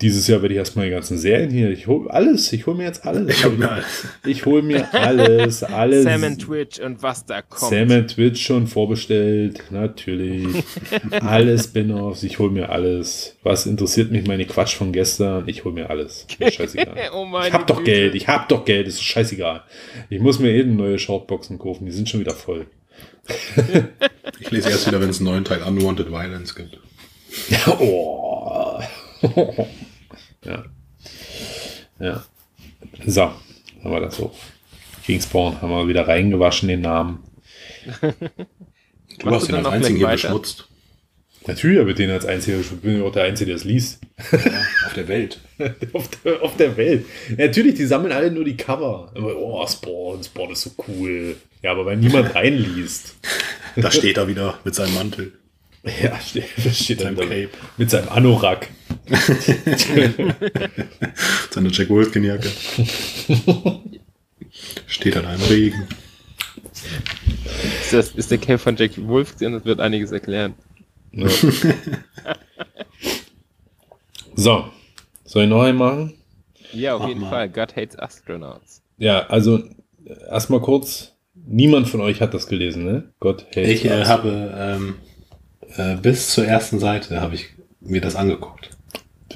Dieses 0.01 0.29
Jahr 0.29 0.41
werde 0.41 0.55
ich 0.55 0.59
erstmal 0.59 0.85
die 0.85 0.93
ganzen 0.93 1.19
Serien 1.19 1.51
hier. 1.51 1.71
Ich 1.71 1.89
hole 1.89 2.09
alles. 2.09 2.53
Ich 2.53 2.67
hole 2.67 2.77
mir 2.77 2.85
jetzt 2.85 3.05
alles. 3.05 3.39
Ich 3.39 3.45
hab 3.45 3.59
mir 3.59 3.71
alles. 3.73 4.07
Ich 4.25 4.47
hole 4.47 4.63
mir 4.63 4.95
alles. 4.95 5.65
alles. 5.65 6.05
Sam 6.05 6.23
and 6.23 6.41
Twitch 6.41 6.79
und 6.79 7.03
was 7.03 7.27
da 7.27 7.43
kommt. 7.43 7.73
Sam 7.73 7.91
and 7.91 8.09
Twitch 8.09 8.41
schon 8.41 8.69
vorbestellt. 8.69 9.61
Natürlich. 9.71 10.47
alle 11.11 11.59
Spin-offs. 11.59 12.23
Ich 12.23 12.39
hole 12.39 12.53
mir 12.53 12.69
alles. 12.69 13.37
Was 13.43 13.67
interessiert 13.67 14.13
mich 14.13 14.29
meine 14.29 14.45
Quatsch 14.45 14.77
von 14.77 14.93
gestern? 14.93 15.49
Ich 15.49 15.65
hole 15.65 15.75
mir 15.75 15.91
alles. 15.91 16.25
Mir 16.39 16.53
Scheißegal. 16.53 16.95
oh 17.13 17.27
Ich 17.45 17.53
hab 17.53 17.67
doch 17.67 17.79
Güte. 17.79 17.91
Geld. 17.91 18.15
Ich 18.15 18.29
hab 18.29 18.49
doch 18.49 18.65
Geld. 18.65 18.87
Ist 18.87 19.03
scheißegal. 19.03 19.65
Ich 20.09 20.21
muss 20.21 20.39
mir 20.39 20.53
eben 20.53 20.77
neue 20.77 21.01
Shortboxen 21.01 21.59
kaufen. 21.59 21.87
Die 21.87 21.93
sind 21.93 22.09
schon 22.09 22.21
wieder 22.21 22.35
voll. 22.35 22.67
Ich 24.39 24.51
lese 24.53 24.71
erst 24.71 24.87
wieder, 24.87 25.01
wenn 25.01 25.09
es 25.09 25.19
einen 25.19 25.31
neuen 25.31 25.45
Teil 25.45 25.63
Unwanted 25.63 26.11
Violence 26.13 26.55
gibt. 26.55 26.79
Ja, 27.49 27.77
oh. 27.81 28.32
ja. 30.45 30.65
Ja. 31.99 32.25
So, 33.07 33.23
haben 33.23 33.39
wir 33.85 34.01
das 34.01 34.17
so. 34.17 34.33
Kingspawn 35.05 35.61
haben 35.61 35.71
wir 35.71 35.89
wieder 35.89 36.07
reingewaschen, 36.07 36.69
den 36.69 36.83
Namen. 36.83 37.23
Du 39.19 39.31
hast 39.31 39.49
ihn 39.49 39.55
als 39.55 39.67
weiter? 39.67 40.13
beschmutzt. 40.13 40.69
Natürlich 41.47 41.89
ich 41.89 41.95
den 41.97 42.11
als 42.11 42.25
einziger, 42.25 42.61
ich 42.61 42.71
bin 42.71 42.99
ja 42.99 43.05
auch 43.05 43.13
der 43.13 43.25
Einzige, 43.25 43.49
der 43.49 43.57
es 43.57 43.65
liest. 43.65 44.01
Auf 44.87 44.95
der 44.95 45.09
Welt. 45.09 45.41
auf, 45.93 46.09
der, 46.09 46.43
auf 46.43 46.57
der 46.57 46.77
Welt. 46.77 47.05
Ja, 47.31 47.47
natürlich, 47.47 47.75
die 47.75 47.87
sammeln 47.87 48.13
alle 48.13 48.31
nur 48.31 48.45
die 48.45 48.57
Cover. 48.57 49.11
Aber, 49.15 49.37
oh, 49.37 49.67
Spawn, 49.67 50.23
Spawn 50.23 50.53
ist 50.53 50.63
so 50.63 50.71
cool. 50.87 51.37
Ja, 51.63 51.73
aber 51.73 51.87
wenn 51.87 52.01
niemand 52.01 52.35
reinliest. 52.35 53.17
Da 53.77 53.91
steht 53.91 54.19
er 54.19 54.29
wieder 54.29 54.59
mit 54.65 54.75
seinem 54.75 54.95
Mantel. 54.95 55.33
Ja, 55.85 56.19
steht, 56.21 56.45
steht 56.75 57.01
dann 57.03 57.17
Cape. 57.17 57.51
mit 57.77 57.91
seinem 57.91 58.09
Anorak. 58.09 58.69
Seine 61.51 61.69
Jack 61.71 61.89
Wolfskin-Jacke. 61.91 62.49
steht 64.87 65.17
an 65.17 65.27
einem 65.27 65.43
Regen. 65.43 65.89
Ist, 67.81 67.93
das, 67.93 68.11
ist 68.13 68.31
der 68.31 68.39
Cape 68.39 68.59
von 68.59 68.77
Jack 68.77 68.93
Wolfskin? 68.97 69.53
Das 69.53 69.65
wird 69.65 69.81
einiges 69.81 70.13
erklären. 70.13 70.55
Ja. 71.11 71.29
so, 74.37 74.65
soll 75.25 75.45
ich 75.45 75.49
noch 75.51 75.63
einen 75.63 75.79
machen? 75.79 76.15
Ja, 76.73 76.95
auf 76.95 77.01
Mach 77.03 77.09
jeden 77.09 77.21
mal. 77.23 77.31
Fall. 77.31 77.49
God 77.49 77.75
hates 77.77 77.99
astronauts. 77.99 78.83
Ja, 78.99 79.27
also 79.27 79.63
erstmal 80.31 80.61
kurz. 80.61 81.09
Niemand 81.35 81.89
von 81.89 82.01
euch 82.01 82.21
hat 82.21 82.35
das 82.35 82.47
gelesen, 82.47 82.85
ne? 82.85 83.13
Gott, 83.19 83.47
hey. 83.51 83.65
Ich 83.73 83.85
äh, 83.85 84.05
habe 84.05 84.53
ähm, 84.57 84.95
äh, 85.77 85.97
bis 85.97 86.31
zur 86.31 86.47
ersten 86.47 86.79
Seite 86.79 87.21
habe 87.21 87.35
ich 87.35 87.47
mir 87.81 88.01
das 88.01 88.17
angeguckt. 88.17 88.71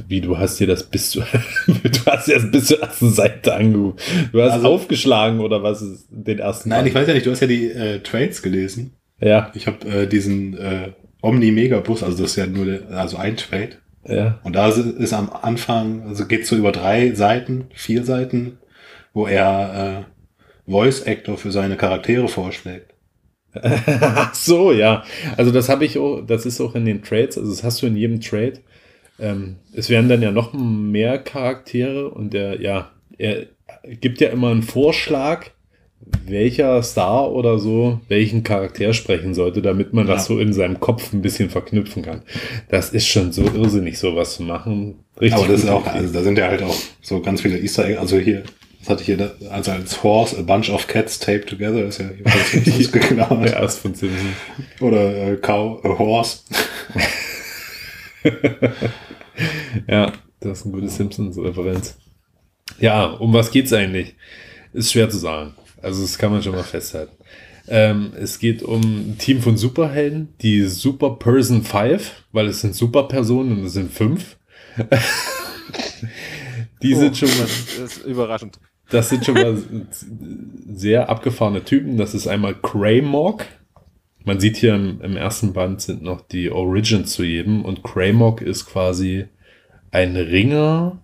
Wie, 0.09 0.21
du 0.21 0.37
hast 0.39 0.61
dir 0.61 0.67
das 0.67 0.83
bis 0.85 1.11
zu, 1.11 1.21
du 1.67 2.01
hast 2.07 2.29
erst 2.29 2.53
bis 2.53 2.67
zur 2.67 2.81
ersten 2.83 3.11
Seite 3.11 3.55
angeguckt. 3.55 4.03
Du 4.33 4.43
hast 4.43 4.53
Also- 4.53 4.69
aufgeschlagen 4.69 5.41
oder 5.41 5.63
was 5.63 5.81
ist 5.83 6.07
den 6.11 6.39
ersten 6.39 6.69
Nein, 6.69 6.81
Band? 6.81 6.89
ich 6.89 6.95
weiß 6.95 7.09
ja 7.09 7.15
nicht, 7.15 7.25
du 7.27 7.31
hast 7.31 7.41
ja 7.41 7.47
die 7.47 7.71
äh, 7.71 8.01
Trades 8.01 8.43
gelesen. 8.43 8.93
Ja, 9.21 9.51
Ich 9.55 9.67
habe 9.67 9.89
äh, 9.89 10.07
diesen 10.07 10.57
äh, 10.59 10.93
Omni-Megabus, 11.23 12.03
also 12.03 12.23
das 12.23 12.33
ist 12.33 12.37
ja 12.37 12.47
nur 12.47 12.67
der, 12.67 12.91
also 12.91 13.17
ein 13.17 13.37
Trade. 13.39 13.71
ja. 14.07 14.39
Und 14.45 14.55
da 14.55 14.69
ist- 14.69 14.77
ist 14.77 15.13
am 15.15 15.31
Anfang, 15.31 16.03
also 16.07 16.27
geht 16.27 16.47
so 16.47 16.57
über 16.57 16.73
drei 16.73 17.15
Seiten, 17.15 17.69
vier 17.73 18.05
Seiten, 18.05 18.59
wo 19.15 19.27
er 19.27 20.05
äh, 20.67 20.71
Voice 20.71 21.07
Actor 21.07 21.39
für 21.39 21.53
seine 21.53 21.77
Charaktere 21.77 22.29
vorschlägt. 22.29 22.93
So, 24.33 24.73
ja. 24.73 25.05
Also 25.37 25.51
das 25.51 25.69
habe 25.69 25.85
ich 25.85 25.99
auch, 25.99 26.21
das 26.27 26.47
ist 26.47 26.61
auch 26.61 26.75
in 26.75 26.85
den 26.85 27.03
Trades, 27.03 27.39
also 27.39 27.51
das 27.51 27.63
hast 27.65 27.83
du 27.83 27.87
in 27.87 27.97
jedem 27.97 28.21
Trade. 28.21 28.55
Ähm, 29.19 29.57
es 29.73 29.89
werden 29.89 30.09
dann 30.09 30.23
ja 30.23 30.31
noch 30.31 30.53
mehr 30.53 31.19
Charaktere 31.19 32.11
und 32.11 32.35
der, 32.35 32.61
ja, 32.61 32.91
er 33.19 33.47
gibt 34.01 34.21
ja 34.21 34.29
immer 34.29 34.51
einen 34.51 34.63
Vorschlag, 34.63 35.47
welcher 36.27 36.83
Star 36.83 37.33
oder 37.33 37.59
so 37.59 38.01
welchen 38.09 38.43
Charakter 38.43 38.93
sprechen 38.93 39.35
sollte, 39.35 39.63
damit 39.63 39.93
man 39.93 40.07
das 40.07 40.29
Ja. 40.29 40.35
so 40.35 40.41
in 40.41 40.53
seinem 40.53 40.79
Kopf 40.79 41.13
ein 41.13 41.23
bisschen 41.23 41.51
verknüpfen 41.51 42.03
kann. 42.03 42.23
Das 42.69 42.91
ist 42.91 43.07
schon 43.09 43.33
so 43.33 43.43
irrsinnig, 43.43 43.99
sowas 43.99 44.37
zu 44.37 44.43
machen. 44.43 44.97
Richtig 45.21 45.39
Aber 45.43 45.51
das 45.51 45.65
ist 45.65 45.71
auch, 45.71 45.87
also 45.87 46.13
da 46.13 46.23
sind 46.23 46.37
ja 46.39 46.49
halt 46.49 46.63
auch 46.63 46.77
so 47.01 47.21
ganz 47.23 47.41
viele 47.41 47.59
Easter 47.59 47.87
Eggs. 47.89 47.99
Also 47.99 48.19
hier, 48.19 48.43
das 48.87 49.01
hatte 49.01 49.03
ich 49.03 49.07
hier, 49.17 49.35
also 49.51 49.73
als 49.73 50.03
Horse, 50.03 50.39
a 50.39 50.43
bunch 50.43 50.71
of 50.71 50.87
cats 50.87 51.19
taped 51.19 51.49
together, 51.49 51.85
ist 51.85 51.99
ja 51.99 52.09
jeweils 52.11 52.53
Simpsons 52.53 52.93
geklaut. 52.93 53.45
der 53.45 53.57
erst 53.57 53.81
von 53.81 53.95
Simpsons. 53.95 54.37
Oder 54.81 55.33
äh, 55.33 55.37
Cow, 55.39 55.85
a 55.85 55.99
Horse. 55.99 56.41
Ja, 59.87 60.13
das 60.41 60.61
ist 60.61 60.65
eine 60.65 60.75
gute 60.75 60.89
Simpsons-Referenz. 60.89 61.99
Ja, 62.79 63.05
um 63.07 63.35
was 63.35 63.51
geht's 63.51 63.73
eigentlich? 63.73 64.15
Ist 64.73 64.93
schwer 64.93 65.11
zu 65.11 65.19
sagen. 65.19 65.55
Also, 65.83 66.01
das 66.03 66.17
kann 66.19 66.33
man 66.33 66.43
schon 66.43 66.55
mal 66.55 66.65
festhalten. 66.65 67.13
Ähm, 67.69 68.13
es 68.17 68.39
geht 68.39 68.63
um 68.63 68.81
ein 68.81 69.19
Team 69.19 69.43
von 69.43 69.59
Superhelden, 69.59 70.35
die 70.41 70.65
Super 70.65 71.11
Person 71.11 71.63
5, 71.65 72.25
weil 72.33 72.47
es 72.47 72.61
sind 72.61 72.75
Superpersonen 72.75 73.59
und 73.59 73.65
es 73.65 73.73
sind 73.75 73.93
fünf. 73.93 74.37
die 76.83 76.95
sind 76.95 77.17
schon 77.17 77.29
mal, 77.29 77.47
Das 77.81 77.99
ist 77.99 78.05
überraschend. 78.05 78.59
Das 78.91 79.09
sind 79.09 79.25
schon 79.25 79.35
mal 79.35 79.59
sehr 80.75 81.09
abgefahrene 81.09 81.65
Typen. 81.65 81.97
Das 81.97 82.15
ist 82.15 82.27
einmal 82.27 82.55
Kraymog. 82.55 83.45
Man 84.25 84.41
sieht 84.41 84.57
hier 84.57 84.75
im, 84.75 85.01
im 85.01 85.17
ersten 85.17 85.53
Band 85.53 85.81
sind 85.81 86.03
noch 86.03 86.21
die 86.21 86.51
Origins 86.51 87.13
zu 87.13 87.25
jedem 87.25 87.65
und 87.65 87.83
Kraymog 87.83 88.43
ist 88.43 88.67
quasi 88.67 89.27
ein 89.91 90.17
Ringer, 90.17 90.99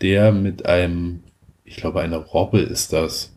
der 0.00 0.32
mit 0.32 0.66
einem, 0.66 1.20
ich 1.64 1.76
glaube, 1.76 2.00
eine 2.00 2.16
Robbe 2.16 2.60
ist 2.60 2.92
das, 2.92 3.34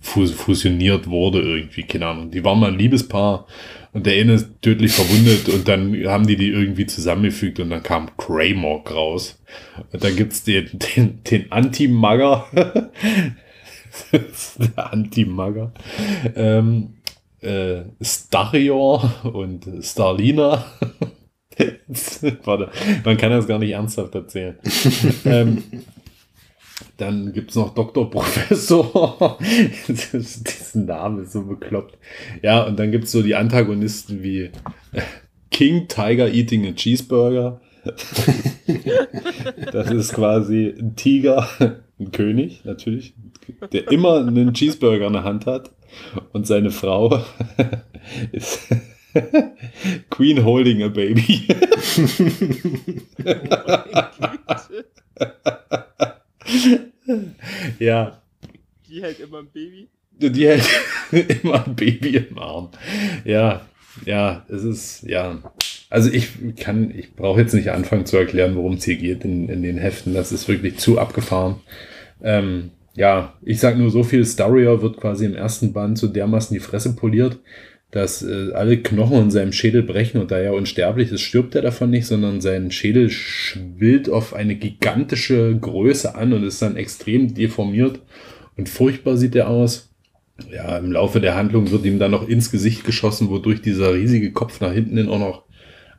fus 0.00 0.32
fusioniert 0.32 1.08
wurde 1.08 1.40
irgendwie, 1.40 1.82
keine 1.82 2.06
Ahnung. 2.06 2.30
Die 2.30 2.42
waren 2.42 2.58
mal 2.58 2.72
ein 2.72 2.78
Liebespaar 2.78 3.46
und 3.92 4.06
der 4.06 4.20
eine 4.20 4.34
ist 4.34 4.50
tödlich 4.62 4.92
verwundet 4.92 5.48
und 5.48 5.66
dann 5.66 6.06
haben 6.06 6.26
die 6.26 6.36
die 6.36 6.48
irgendwie 6.48 6.86
zusammengefügt 6.86 7.58
und 7.60 7.70
dann 7.70 7.82
kam 7.82 8.16
Kraymog 8.16 8.94
raus. 8.94 9.42
Und 9.92 10.04
dann 10.04 10.14
gibt's 10.14 10.44
den, 10.44 10.70
den, 10.72 11.24
den 11.24 11.50
Anti-Magger. 11.50 12.46
der 14.12 14.92
Anti-Magger. 14.92 15.72
Ähm, 16.36 16.94
äh, 17.40 17.82
Starior 18.00 19.12
und 19.24 19.66
Starlina. 19.82 20.64
Warte, 22.44 22.70
man 23.04 23.16
kann 23.16 23.30
das 23.30 23.46
gar 23.46 23.58
nicht 23.58 23.72
ernsthaft 23.72 24.14
erzählen. 24.14 24.56
ähm, 25.24 25.62
dann 27.00 27.32
gibt's 27.32 27.54
noch 27.54 27.74
Dr. 27.74 28.10
Professor. 28.10 29.38
Diesen 29.88 30.86
Namen 30.86 31.22
ist 31.22 31.32
so 31.32 31.44
bekloppt. 31.44 31.98
Ja, 32.42 32.62
und 32.62 32.78
dann 32.78 32.90
gibt's 32.90 33.12
so 33.12 33.22
die 33.22 33.34
Antagonisten 33.34 34.22
wie 34.22 34.50
äh, 34.92 35.02
King 35.50 35.88
Tiger 35.88 36.32
Eating 36.32 36.66
a 36.66 36.72
Cheeseburger. 36.72 37.60
Das 39.72 39.90
ist 39.90 40.12
quasi 40.12 40.74
ein 40.78 40.96
Tiger, 40.96 41.48
ein 41.98 42.12
König 42.12 42.64
natürlich, 42.64 43.14
der 43.72 43.90
immer 43.90 44.18
einen 44.18 44.52
Cheeseburger 44.52 45.06
in 45.06 45.14
der 45.14 45.24
Hand 45.24 45.46
hat. 45.46 45.70
Und 46.32 46.46
seine 46.46 46.70
Frau 46.70 47.24
ist 48.32 48.68
Queen 50.10 50.44
holding 50.44 50.82
a 50.82 50.88
baby. 50.88 51.48
ja, 57.78 58.20
Die 58.88 59.02
hält 59.02 59.20
immer 59.20 59.38
ein 59.38 59.48
Baby. 59.52 59.88
die 60.18 60.46
hält 60.46 60.68
immer 61.42 61.66
ein 61.66 61.74
Baby 61.74 62.16
im 62.16 62.38
Arm. 62.38 62.70
Ja, 63.24 63.66
ja, 64.04 64.44
es 64.48 64.64
ist, 64.64 65.02
ja. 65.02 65.38
Also 65.88 66.10
ich 66.10 66.28
kann, 66.56 66.92
ich 66.96 67.14
brauche 67.14 67.40
jetzt 67.40 67.54
nicht 67.54 67.70
anfangen 67.70 68.06
zu 68.06 68.16
erklären, 68.16 68.54
worum 68.54 68.74
es 68.74 68.84
hier 68.84 68.96
geht 68.96 69.24
in, 69.24 69.48
in 69.48 69.62
den 69.62 69.78
Heften. 69.78 70.14
Das 70.14 70.30
ist 70.30 70.46
wirklich 70.48 70.78
zu 70.78 70.98
abgefahren. 70.98 71.56
Ähm, 72.22 72.70
ja, 72.94 73.34
ich 73.42 73.60
sag 73.60 73.76
nur 73.76 73.90
so 73.90 74.02
viel, 74.02 74.24
Starior 74.24 74.82
wird 74.82 74.98
quasi 74.98 75.24
im 75.24 75.34
ersten 75.34 75.72
Band 75.72 75.98
so 75.98 76.06
dermaßen 76.06 76.54
die 76.54 76.60
Fresse 76.60 76.94
poliert, 76.94 77.38
dass 77.90 78.22
äh, 78.22 78.52
alle 78.52 78.78
Knochen 78.78 79.22
in 79.22 79.30
seinem 79.30 79.52
Schädel 79.52 79.82
brechen 79.82 80.20
und 80.20 80.30
da 80.30 80.38
er 80.38 80.54
unsterblich 80.54 81.10
ist, 81.10 81.22
stirbt 81.22 81.54
er 81.54 81.62
davon 81.62 81.90
nicht, 81.90 82.06
sondern 82.06 82.40
sein 82.40 82.70
Schädel 82.70 83.10
schwillt 83.10 84.08
auf 84.08 84.32
eine 84.34 84.54
gigantische 84.54 85.56
Größe 85.56 86.14
an 86.14 86.32
und 86.32 86.44
ist 86.44 86.62
dann 86.62 86.76
extrem 86.76 87.34
deformiert 87.34 88.00
und 88.56 88.68
furchtbar 88.68 89.16
sieht 89.16 89.34
er 89.34 89.48
aus. 89.48 89.90
ja, 90.52 90.78
im 90.78 90.92
Laufe 90.92 91.20
der 91.20 91.34
Handlung 91.34 91.70
wird 91.70 91.84
ihm 91.84 91.98
dann 91.98 92.10
noch 92.12 92.28
ins 92.28 92.50
Gesicht 92.50 92.84
geschossen, 92.84 93.28
wodurch 93.28 93.60
dieser 93.60 93.94
riesige 93.94 94.32
Kopf 94.32 94.60
nach 94.60 94.72
hinten 94.72 94.96
hin 94.96 95.08
auch 95.08 95.18
noch 95.18 95.44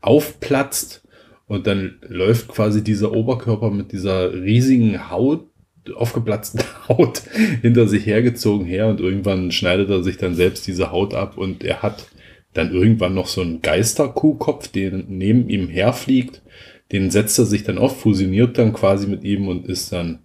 aufplatzt. 0.01 1.03
Und 1.47 1.67
dann 1.67 1.95
läuft 2.07 2.47
quasi 2.47 2.83
dieser 2.83 3.13
Oberkörper 3.13 3.71
mit 3.71 3.91
dieser 3.91 4.33
riesigen 4.33 5.09
Haut, 5.09 5.47
aufgeplatzten 5.95 6.61
Haut 6.88 7.21
hinter 7.61 7.88
sich 7.88 8.05
hergezogen 8.05 8.65
her 8.65 8.88
und 8.88 8.99
irgendwann 8.99 9.51
schneidet 9.51 9.89
er 9.89 10.03
sich 10.03 10.17
dann 10.17 10.36
selbst 10.36 10.67
diese 10.67 10.91
Haut 10.91 11.13
ab 11.13 11.38
und 11.38 11.63
er 11.63 11.82
hat 11.82 12.07
dann 12.53 12.71
irgendwann 12.71 13.13
noch 13.13 13.27
so 13.27 13.41
einen 13.41 13.61
Geisterkuhkopf, 13.61 14.67
der 14.67 14.91
neben 14.91 15.49
ihm 15.49 15.69
herfliegt. 15.69 16.41
Den 16.91 17.09
setzt 17.09 17.39
er 17.39 17.45
sich 17.45 17.63
dann 17.63 17.77
auf, 17.77 18.01
fusioniert 18.01 18.57
dann 18.57 18.73
quasi 18.73 19.07
mit 19.07 19.23
ihm 19.23 19.47
und 19.47 19.65
ist 19.67 19.93
dann 19.93 20.19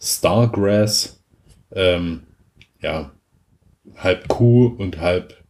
Stargrass. 0.00 1.20
Ähm, 1.74 2.22
ja, 2.80 3.12
halb 3.96 4.28
Kuh 4.28 4.66
und 4.66 5.00
halb, 5.00 5.42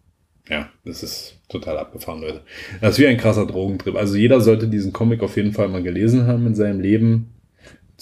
ja, 0.48 0.70
das 0.84 1.02
ist 1.02 1.40
total 1.48 1.78
abgefahren, 1.78 2.20
Leute. 2.20 2.42
Das 2.80 2.92
ist 2.92 2.98
wie 2.98 3.06
ein 3.06 3.18
krasser 3.18 3.46
Drogentrip. 3.46 3.96
Also 3.96 4.16
jeder 4.16 4.40
sollte 4.40 4.68
diesen 4.68 4.92
Comic 4.92 5.22
auf 5.22 5.36
jeden 5.36 5.52
Fall 5.52 5.68
mal 5.68 5.82
gelesen 5.82 6.26
haben 6.26 6.46
in 6.46 6.54
seinem 6.54 6.80
Leben. 6.80 7.32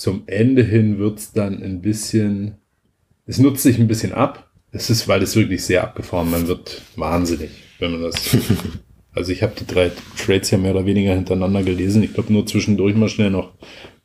Zum 0.01 0.22
Ende 0.24 0.64
hin 0.64 0.96
wird's 0.96 1.34
dann 1.34 1.62
ein 1.62 1.82
bisschen, 1.82 2.55
es 3.26 3.38
nutzt 3.38 3.62
sich 3.62 3.78
ein 3.78 3.86
bisschen 3.86 4.14
ab. 4.14 4.51
Es 4.72 4.88
ist, 4.88 5.09
weil 5.09 5.22
es 5.22 5.36
wirklich 5.36 5.62
sehr 5.62 5.84
abgefahren. 5.84 6.30
Man 6.30 6.48
wird 6.48 6.80
wahnsinnig, 6.96 7.51
wenn 7.78 7.92
man 7.92 8.03
das. 8.05 8.34
Also 9.12 9.32
ich 9.32 9.42
habe 9.42 9.53
die 9.59 9.66
drei 9.66 9.90
Trades 10.16 10.53
ja 10.53 10.57
mehr 10.57 10.70
oder 10.70 10.86
weniger 10.86 11.12
hintereinander 11.14 11.64
gelesen. 11.64 12.05
Ich 12.05 12.14
glaube 12.14 12.32
nur 12.32 12.46
zwischendurch 12.46 12.94
mal 12.94 13.09
schnell 13.09 13.30
noch 13.30 13.55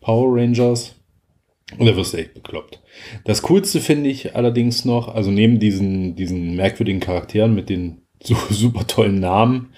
Power 0.02 0.36
Rangers. 0.36 0.96
Und 1.78 1.86
da 1.86 1.96
wirst 1.96 2.14
du 2.14 2.18
echt 2.18 2.34
bekloppt. 2.34 2.82
Das 3.24 3.44
Coolste 3.44 3.82
finde 3.82 4.10
ich 4.10 4.36
allerdings 4.36 4.84
noch, 4.84 5.14
also 5.14 5.30
neben 5.30 5.60
diesen, 5.60 6.16
diesen 6.16 6.56
merkwürdigen 6.56 7.00
Charakteren 7.00 7.54
mit 7.54 7.70
den 7.70 8.02
so 8.22 8.36
super 8.50 8.88
tollen 8.88 9.20
Namen, 9.20 9.74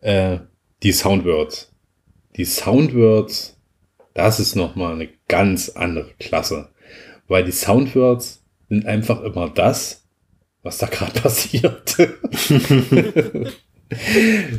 äh, 0.00 0.38
die 0.84 0.92
Soundwords. 0.92 1.74
Die 2.36 2.44
Soundwords, 2.44 3.60
das 4.14 4.38
ist 4.38 4.54
nochmal 4.54 4.94
eine 4.94 5.17
ganz 5.28 5.68
andere 5.70 6.10
Klasse. 6.18 6.68
Weil 7.28 7.44
die 7.44 7.52
Soundwords 7.52 8.42
sind 8.68 8.86
einfach 8.86 9.22
immer 9.22 9.48
das, 9.48 10.06
was 10.62 10.78
da 10.78 10.86
gerade 10.86 11.20
passiert. 11.20 11.96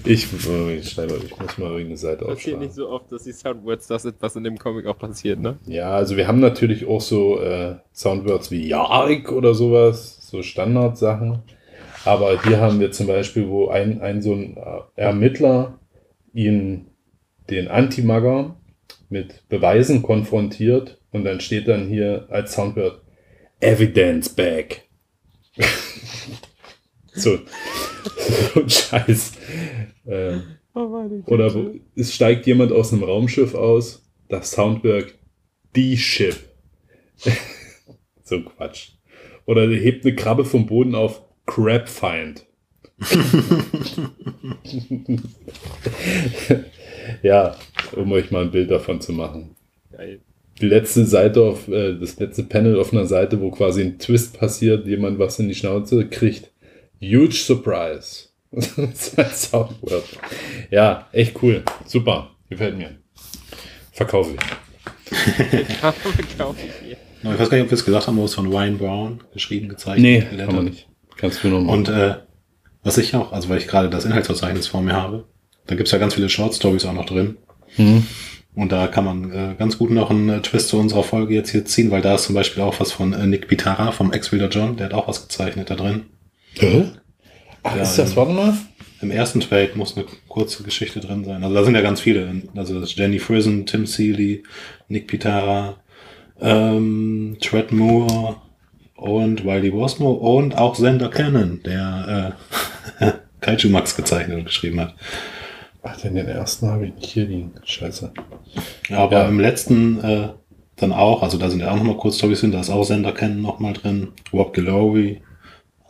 ich, 0.06 0.28
ich, 0.34 0.90
schreibe, 0.90 1.22
ich 1.24 1.40
muss 1.40 1.58
mal 1.58 1.72
irgendeine 1.72 1.98
Seite 1.98 2.26
Passiert 2.26 2.32
aufschlagen. 2.32 2.60
nicht 2.60 2.74
so 2.74 2.90
oft, 2.90 3.12
dass 3.12 3.24
die 3.24 3.34
Soundwords 3.34 3.88
das 3.88 4.04
sind, 4.04 4.16
was 4.20 4.36
in 4.36 4.44
dem 4.44 4.58
Comic 4.58 4.86
auch 4.86 4.98
passiert, 4.98 5.40
ne? 5.40 5.58
Ja, 5.66 5.92
also 5.92 6.18
wir 6.18 6.28
haben 6.28 6.40
natürlich 6.40 6.88
auch 6.88 7.02
so 7.02 7.40
äh, 7.40 7.76
Soundwords 7.94 8.52
wie 8.52 8.68
Jarik 8.68 9.32
oder 9.32 9.54
sowas, 9.54 10.18
so 10.28 10.42
Standardsachen. 10.42 11.40
Aber 12.06 12.42
hier 12.44 12.62
haben 12.62 12.80
wir 12.80 12.92
zum 12.92 13.08
Beispiel, 13.08 13.50
wo 13.50 13.68
ein, 13.68 14.02
ein 14.02 14.22
so 14.22 14.34
ein 14.34 14.56
äh, 14.58 14.82
Ermittler 14.96 15.80
ihn, 16.34 16.88
den 17.50 17.68
Anti-Magger, 17.68 18.56
mit 19.10 19.48
Beweisen 19.50 20.02
konfrontiert 20.02 21.00
und 21.12 21.24
dann 21.24 21.42
steht 21.42 21.68
dann 21.68 21.88
hier 21.88 22.28
als 22.30 22.54
Soundword 22.54 23.02
Evidence 23.60 24.30
Bag. 24.30 24.84
so, 27.14 27.38
so 28.54 28.62
ein 28.62 28.70
Scheiß. 28.70 29.34
Ähm, 30.08 30.44
oder 30.74 31.54
wo, 31.54 31.76
es 31.96 32.14
steigt 32.14 32.48
jemand 32.48 32.72
aus 32.72 32.94
einem 32.94 33.04
Raumschiff 33.04 33.54
aus, 33.54 34.08
das 34.30 34.52
Soundwerk 34.52 35.16
die 35.76 35.98
Ship. 35.98 36.38
so 38.24 38.42
Quatsch. 38.42 38.92
Oder 39.46 39.68
der 39.68 39.80
hebt 39.80 40.06
eine 40.06 40.16
Krabbe 40.16 40.46
vom 40.46 40.68
Boden 40.68 40.96
auf 40.96 41.22
Crabfind. 41.46 42.46
Ja, 47.22 47.56
um 47.96 48.12
euch 48.12 48.32
mal 48.32 48.44
ein 48.44 48.52
Bild 48.52 48.72
davon 48.72 49.02
zu 49.02 49.14
machen. 49.14 49.56
Geil. 49.92 50.20
Die 50.62 50.68
letzte 50.68 51.06
Seite 51.06 51.42
auf, 51.42 51.68
äh, 51.68 51.98
das 51.98 52.20
letzte 52.20 52.44
Panel 52.44 52.80
auf 52.80 52.92
einer 52.92 53.06
Seite, 53.06 53.40
wo 53.40 53.50
quasi 53.52 53.82
ein 53.82 54.00
Twist 54.00 54.38
passiert, 54.38 54.86
jemand 54.88 55.20
was 55.20 55.40
in 55.40 55.48
die 55.48 55.56
Schnauze 55.56 56.08
kriegt. 56.08 56.52
Huge 57.02 57.34
Surprise. 57.34 58.28
das 58.52 58.78
ist 58.78 59.20
ein 59.20 59.30
Soundword. 59.32 60.04
Ja, 60.70 61.08
echt 61.12 61.42
cool. 61.42 61.64
Super. 61.86 62.32
Gefällt 62.50 62.78
mir. 62.78 62.98
Verkaufe 63.92 64.36
ich. 64.36 65.80
Kaufe 66.38 66.58
ich. 66.84 66.98
Ich 67.22 67.40
weiß 67.40 67.50
gar 67.50 67.58
nicht, 67.58 67.66
ob 67.66 67.72
wir 67.72 67.78
es 67.78 67.86
gesagt 67.86 68.08
haben, 68.08 68.18
aber 68.18 68.26
es 68.26 68.34
von 68.34 68.48
Ryan 68.48 68.78
Brown 68.78 69.24
geschrieben, 69.34 69.70
gezeichnet. 69.70 70.28
Nee, 70.32 70.38
kann 70.38 70.56
man 70.56 70.66
nicht. 70.66 70.88
Kannst 71.18 71.44
du 71.44 71.50
noch 71.50 71.62
mal. 71.62 71.74
Und 71.74 71.90
äh, 71.90 72.16
was 72.84 72.98
ich 72.98 73.14
auch, 73.16 73.34
also 73.34 73.50
weil 73.50 73.58
ich 73.58 73.68
gerade 73.68 73.90
das 73.90 74.06
Inhaltsverzeichnis 74.06 74.68
vor 74.68 74.82
mir 74.82 74.94
habe, 74.94 75.26
da 75.70 75.76
gibt's 75.76 75.92
ja 75.92 76.00
ganz 76.00 76.16
viele 76.16 76.30
Short 76.30 76.56
Stories 76.56 76.86
auch 76.86 76.94
noch 76.94 77.06
drin. 77.06 77.38
Hm. 77.76 78.04
Und 78.56 78.72
da 78.72 78.88
kann 78.88 79.06
man 79.06 79.32
äh, 79.32 79.56
ganz 79.58 79.78
gut 79.78 79.92
noch 79.92 80.10
einen 80.10 80.30
äh, 80.30 80.42
Twist 80.42 80.70
zu 80.70 80.80
unserer 80.80 81.04
Folge 81.04 81.36
jetzt 81.36 81.52
hier 81.52 81.64
ziehen, 81.64 81.92
weil 81.92 82.02
da 82.02 82.16
ist 82.16 82.24
zum 82.24 82.34
Beispiel 82.34 82.64
auch 82.64 82.80
was 82.80 82.92
von 82.92 83.14
äh, 83.14 83.28
Nick 83.28 83.48
Pitara 83.48 83.92
vom 83.92 84.12
Ex-Wilder 84.12 84.50
John, 84.50 84.78
der 84.78 84.88
hat 84.88 84.94
auch 84.96 85.08
was 85.08 85.22
gezeichnet 85.22 85.70
da 85.70 85.76
drin. 85.76 86.06
Hä? 86.56 86.86
Ach, 87.62 87.76
Ja, 87.76 87.84
ist 87.84 87.98
das, 87.98 88.16
warte 88.16 88.34
mal. 88.34 88.58
Im 89.02 89.12
ersten 89.12 89.42
Trade 89.42 89.72
muss 89.76 89.96
eine 89.96 90.08
kurze 90.28 90.64
Geschichte 90.64 91.00
drin 91.02 91.24
sein. 91.24 91.44
Also 91.44 91.56
da 91.56 91.64
sind 91.64 91.76
ja 91.76 91.82
ganz 91.82 92.02
viele. 92.02 92.42
Also 92.56 92.80
das 92.80 92.90
ist 92.90 92.98
Jenny 92.98 93.20
Frison, 93.20 93.68
Tim 93.68 93.86
Seeley, 93.86 94.44
Nick 94.88 95.08
Pitara, 95.08 95.78
ähm, 96.42 97.38
Tread 97.40 97.72
Moore 97.72 98.38
und 98.96 99.46
Wiley 99.46 99.72
Wasmo 99.72 100.12
und 100.12 100.58
auch 100.58 100.76
Sender 100.76 101.10
Cannon, 101.10 101.62
der 101.64 102.36
äh, 103.00 103.12
Kaiju 103.42 103.70
Max 103.70 103.96
gezeichnet 103.96 104.38
und 104.40 104.46
geschrieben 104.46 104.82
hat. 104.82 104.96
Ach, 105.82 106.00
denn 106.02 106.16
den 106.16 106.28
ersten 106.28 106.68
habe 106.68 106.88
ich 106.88 106.96
nicht 106.96 107.06
hier 107.12 107.26
liegen. 107.26 107.54
Scheiße. 107.64 108.12
Aber 108.92 109.12
Ja. 109.24 109.28
im 109.28 109.40
letzten 109.40 110.04
äh, 110.04 110.30
dann 110.76 110.92
auch, 110.94 111.24
also 111.24 111.38
da 111.38 111.50
sind 111.50 111.60
ja 111.62 111.72
auch 111.72 111.76
nochmal 111.78 111.98
kurz 111.98 112.18
Storys 112.18 112.42
hin, 112.42 112.52
da 112.52 112.60
ist 112.62 112.70
auch 112.70 112.84
Sender 112.84 113.12
Cannon 113.14 113.42
nochmal 113.42 113.74
drin, 113.74 114.10
Rob 114.34 114.54
Guillory, 114.54 115.22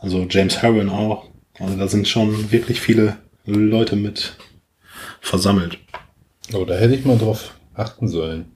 also 0.00 0.26
James 0.28 0.62
Harron 0.62 0.88
auch. 0.88 1.26
Also 1.58 1.76
da 1.76 1.86
sind 1.88 2.08
schon 2.08 2.50
wirklich 2.52 2.80
viele 2.80 3.16
Leute 3.44 3.96
mit 3.96 4.36
versammelt. 5.20 5.78
Oh, 6.54 6.64
da 6.64 6.74
hätte 6.74 6.94
ich 6.94 7.04
mal 7.04 7.18
drauf 7.18 7.54
achten 7.74 8.08
sollen. 8.08 8.46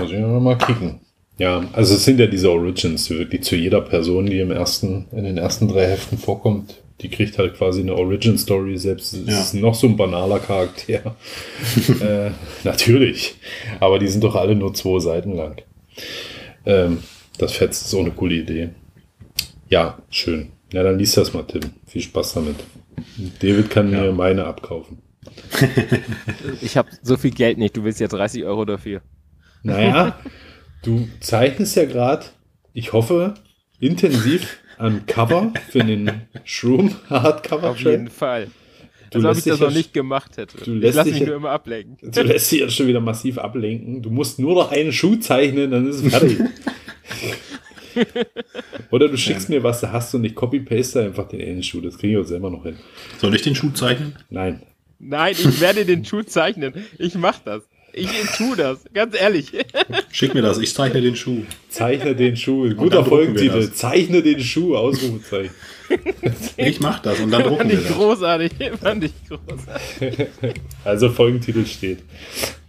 Muss 0.00 0.10
ich 0.12 0.18
mal 0.20 0.56
kicken. 0.58 1.00
Ja, 1.38 1.62
also 1.72 1.94
es 1.94 2.04
sind 2.04 2.18
ja 2.18 2.26
diese 2.26 2.50
Origins, 2.50 3.04
die 3.06 3.18
wirklich 3.18 3.42
zu 3.42 3.56
jeder 3.56 3.82
Person, 3.82 4.26
die 4.26 4.40
im 4.40 4.50
ersten, 4.50 5.06
in 5.12 5.24
den 5.24 5.36
ersten 5.36 5.68
drei 5.68 5.86
Heften 5.86 6.16
vorkommt, 6.16 6.82
die 7.00 7.10
kriegt 7.10 7.38
halt 7.38 7.54
quasi 7.56 7.80
eine 7.80 7.94
Origin-Story, 7.94 8.78
selbst 8.78 9.12
es 9.12 9.26
Ja. 9.28 9.40
ist 9.40 9.54
noch 9.54 9.74
so 9.74 9.86
ein 9.86 9.96
banaler 9.96 10.38
Charakter. 10.38 11.14
äh, 12.00 12.30
natürlich. 12.64 13.34
Aber 13.80 13.98
die 13.98 14.08
sind 14.08 14.24
doch 14.24 14.34
alle 14.34 14.54
nur 14.54 14.72
zwei 14.74 14.98
Seiten 15.00 15.34
lang. 15.36 15.60
Ähm, 16.64 16.98
das 17.38 17.52
fetzt 17.52 17.86
ist 17.86 17.94
auch 17.94 18.00
eine 18.00 18.12
coole 18.12 18.36
Idee. 18.36 18.70
Ja, 19.68 19.98
schön. 20.10 20.52
Ja, 20.72 20.82
dann 20.82 20.98
liest 20.98 21.16
das 21.16 21.32
mal, 21.34 21.42
Tim. 21.42 21.60
Viel 21.86 22.02
Spaß 22.02 22.34
damit. 22.34 22.56
David 23.40 23.70
kann 23.70 23.90
mir 23.90 24.10
meine 24.12 24.44
abkaufen. 24.44 24.98
Ich 26.62 26.76
habe 26.76 26.88
so 27.02 27.16
viel 27.16 27.30
Geld 27.32 27.58
nicht, 27.58 27.76
du 27.76 27.84
willst 27.84 28.00
ja 28.00 28.08
30 28.08 28.44
Euro 28.44 28.64
dafür. 28.64 29.02
Naja, 29.62 30.18
du 30.82 31.08
zeichnest 31.20 31.76
ja 31.76 31.84
gerade, 31.84 32.26
ich 32.72 32.92
hoffe, 32.92 33.34
intensiv 33.80 34.58
an 34.78 35.06
Cover 35.06 35.52
für 35.70 35.80
den 35.84 36.10
Shroom 36.44 36.94
Hardcover. 37.10 37.70
Auf 37.70 37.80
jeden 37.80 38.08
Fall. 38.08 38.48
Du 39.10 39.18
Als 39.18 39.24
ob 39.24 39.30
lässt 39.30 39.38
ich 39.38 39.44
dich 39.44 39.52
das 39.52 39.60
ja 39.60 39.66
noch 39.68 39.74
nicht 39.74 39.94
gemacht 39.94 40.36
hätte. 40.36 40.58
du 40.58 40.74
ich 40.76 40.82
lässt 40.82 40.96
lasse 40.96 41.10
dich 41.10 41.12
mich 41.14 41.20
ja- 41.22 41.26
nur 41.28 41.36
immer 41.36 41.50
ablenken. 41.50 42.10
Du 42.10 42.22
lässt 42.22 42.50
dich 42.52 42.60
jetzt 42.60 42.74
schon 42.74 42.86
wieder 42.88 43.00
massiv 43.00 43.38
ablenken. 43.38 44.02
Du 44.02 44.10
musst 44.10 44.38
nur 44.38 44.54
noch 44.54 44.72
einen 44.72 44.92
Schuh 44.92 45.16
zeichnen, 45.16 45.70
dann 45.70 45.88
ist 45.88 46.02
es 46.04 46.10
fertig. 46.10 46.38
Oder 48.90 49.08
du 49.08 49.16
schickst 49.16 49.48
mir 49.48 49.62
was, 49.62 49.80
da 49.80 49.92
hast 49.92 50.12
du 50.12 50.18
nicht 50.18 50.34
copy-paste 50.34 51.02
einfach 51.02 51.28
den 51.28 51.40
einen 51.40 51.62
Schuh. 51.62 51.80
Das 51.80 51.96
kriege 51.98 52.18
ich 52.18 52.24
auch 52.24 52.28
selber 52.28 52.50
noch 52.50 52.64
hin. 52.64 52.76
Soll 53.18 53.34
ich 53.34 53.42
den 53.42 53.54
Schuh 53.54 53.70
zeichnen? 53.70 54.16
Nein. 54.28 54.62
Nein, 54.98 55.32
ich 55.38 55.60
werde 55.60 55.84
den 55.84 56.04
Schuh 56.04 56.22
zeichnen. 56.22 56.74
Ich 56.98 57.14
mach 57.14 57.38
das. 57.38 57.62
Ich 57.98 58.08
tu 58.36 58.54
das, 58.54 58.80
ganz 58.92 59.18
ehrlich. 59.18 59.52
Schick 60.12 60.34
mir 60.34 60.42
das, 60.42 60.58
ich 60.58 60.72
zeichne 60.74 61.00
den 61.00 61.16
Schuh. 61.16 61.44
Zeichne 61.70 62.14
den 62.14 62.36
Schuh. 62.36 62.68
Guter 62.74 63.04
Folgentitel. 63.04 63.72
Zeichne 63.72 64.22
den 64.22 64.38
Schuh. 64.40 64.76
Ausrufezeichen. 64.76 65.50
Ich 66.56 66.80
mach 66.80 66.98
das 66.98 67.20
und 67.20 67.30
dann 67.30 67.42
drucken 67.44 67.58
Fand 67.58 67.70
wir 67.70 67.78
ich 67.78 67.86
das. 67.86 67.96
großartig. 67.96 68.52
Fand 68.82 69.04
ich 69.04 69.12
großartig. 69.28 70.30
Also 70.84 71.10
Folgentitel 71.10 71.64
steht. 71.64 72.00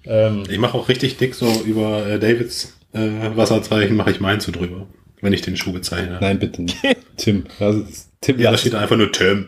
Ähm, 0.05 0.43
Ich 0.49 0.59
mache 0.59 0.77
auch 0.77 0.87
richtig 0.87 1.17
dick 1.17 1.33
so 1.33 1.51
über 1.65 2.05
äh, 2.05 2.19
Davids 2.19 2.77
äh, 2.93 2.99
Wasserzeichen, 3.35 3.95
mache 3.95 4.11
ich 4.11 4.19
meins 4.19 4.43
so 4.45 4.51
drüber, 4.51 4.85
wenn 5.21 5.33
ich 5.33 5.41
den 5.41 5.57
Schuh 5.57 5.73
gezeichnet 5.73 6.11
habe. 6.13 6.25
nein, 6.25 6.37
bitte 6.39 6.61
nicht. 6.61 6.77
Tim. 7.17 7.45
Also, 7.59 7.81
das- 7.81 8.07
Tim 8.21 8.39
Ja, 8.39 8.51
da 8.51 8.57
steht 8.57 8.75
einfach 8.75 8.95
nur 8.97 9.11
Tim. 9.11 9.47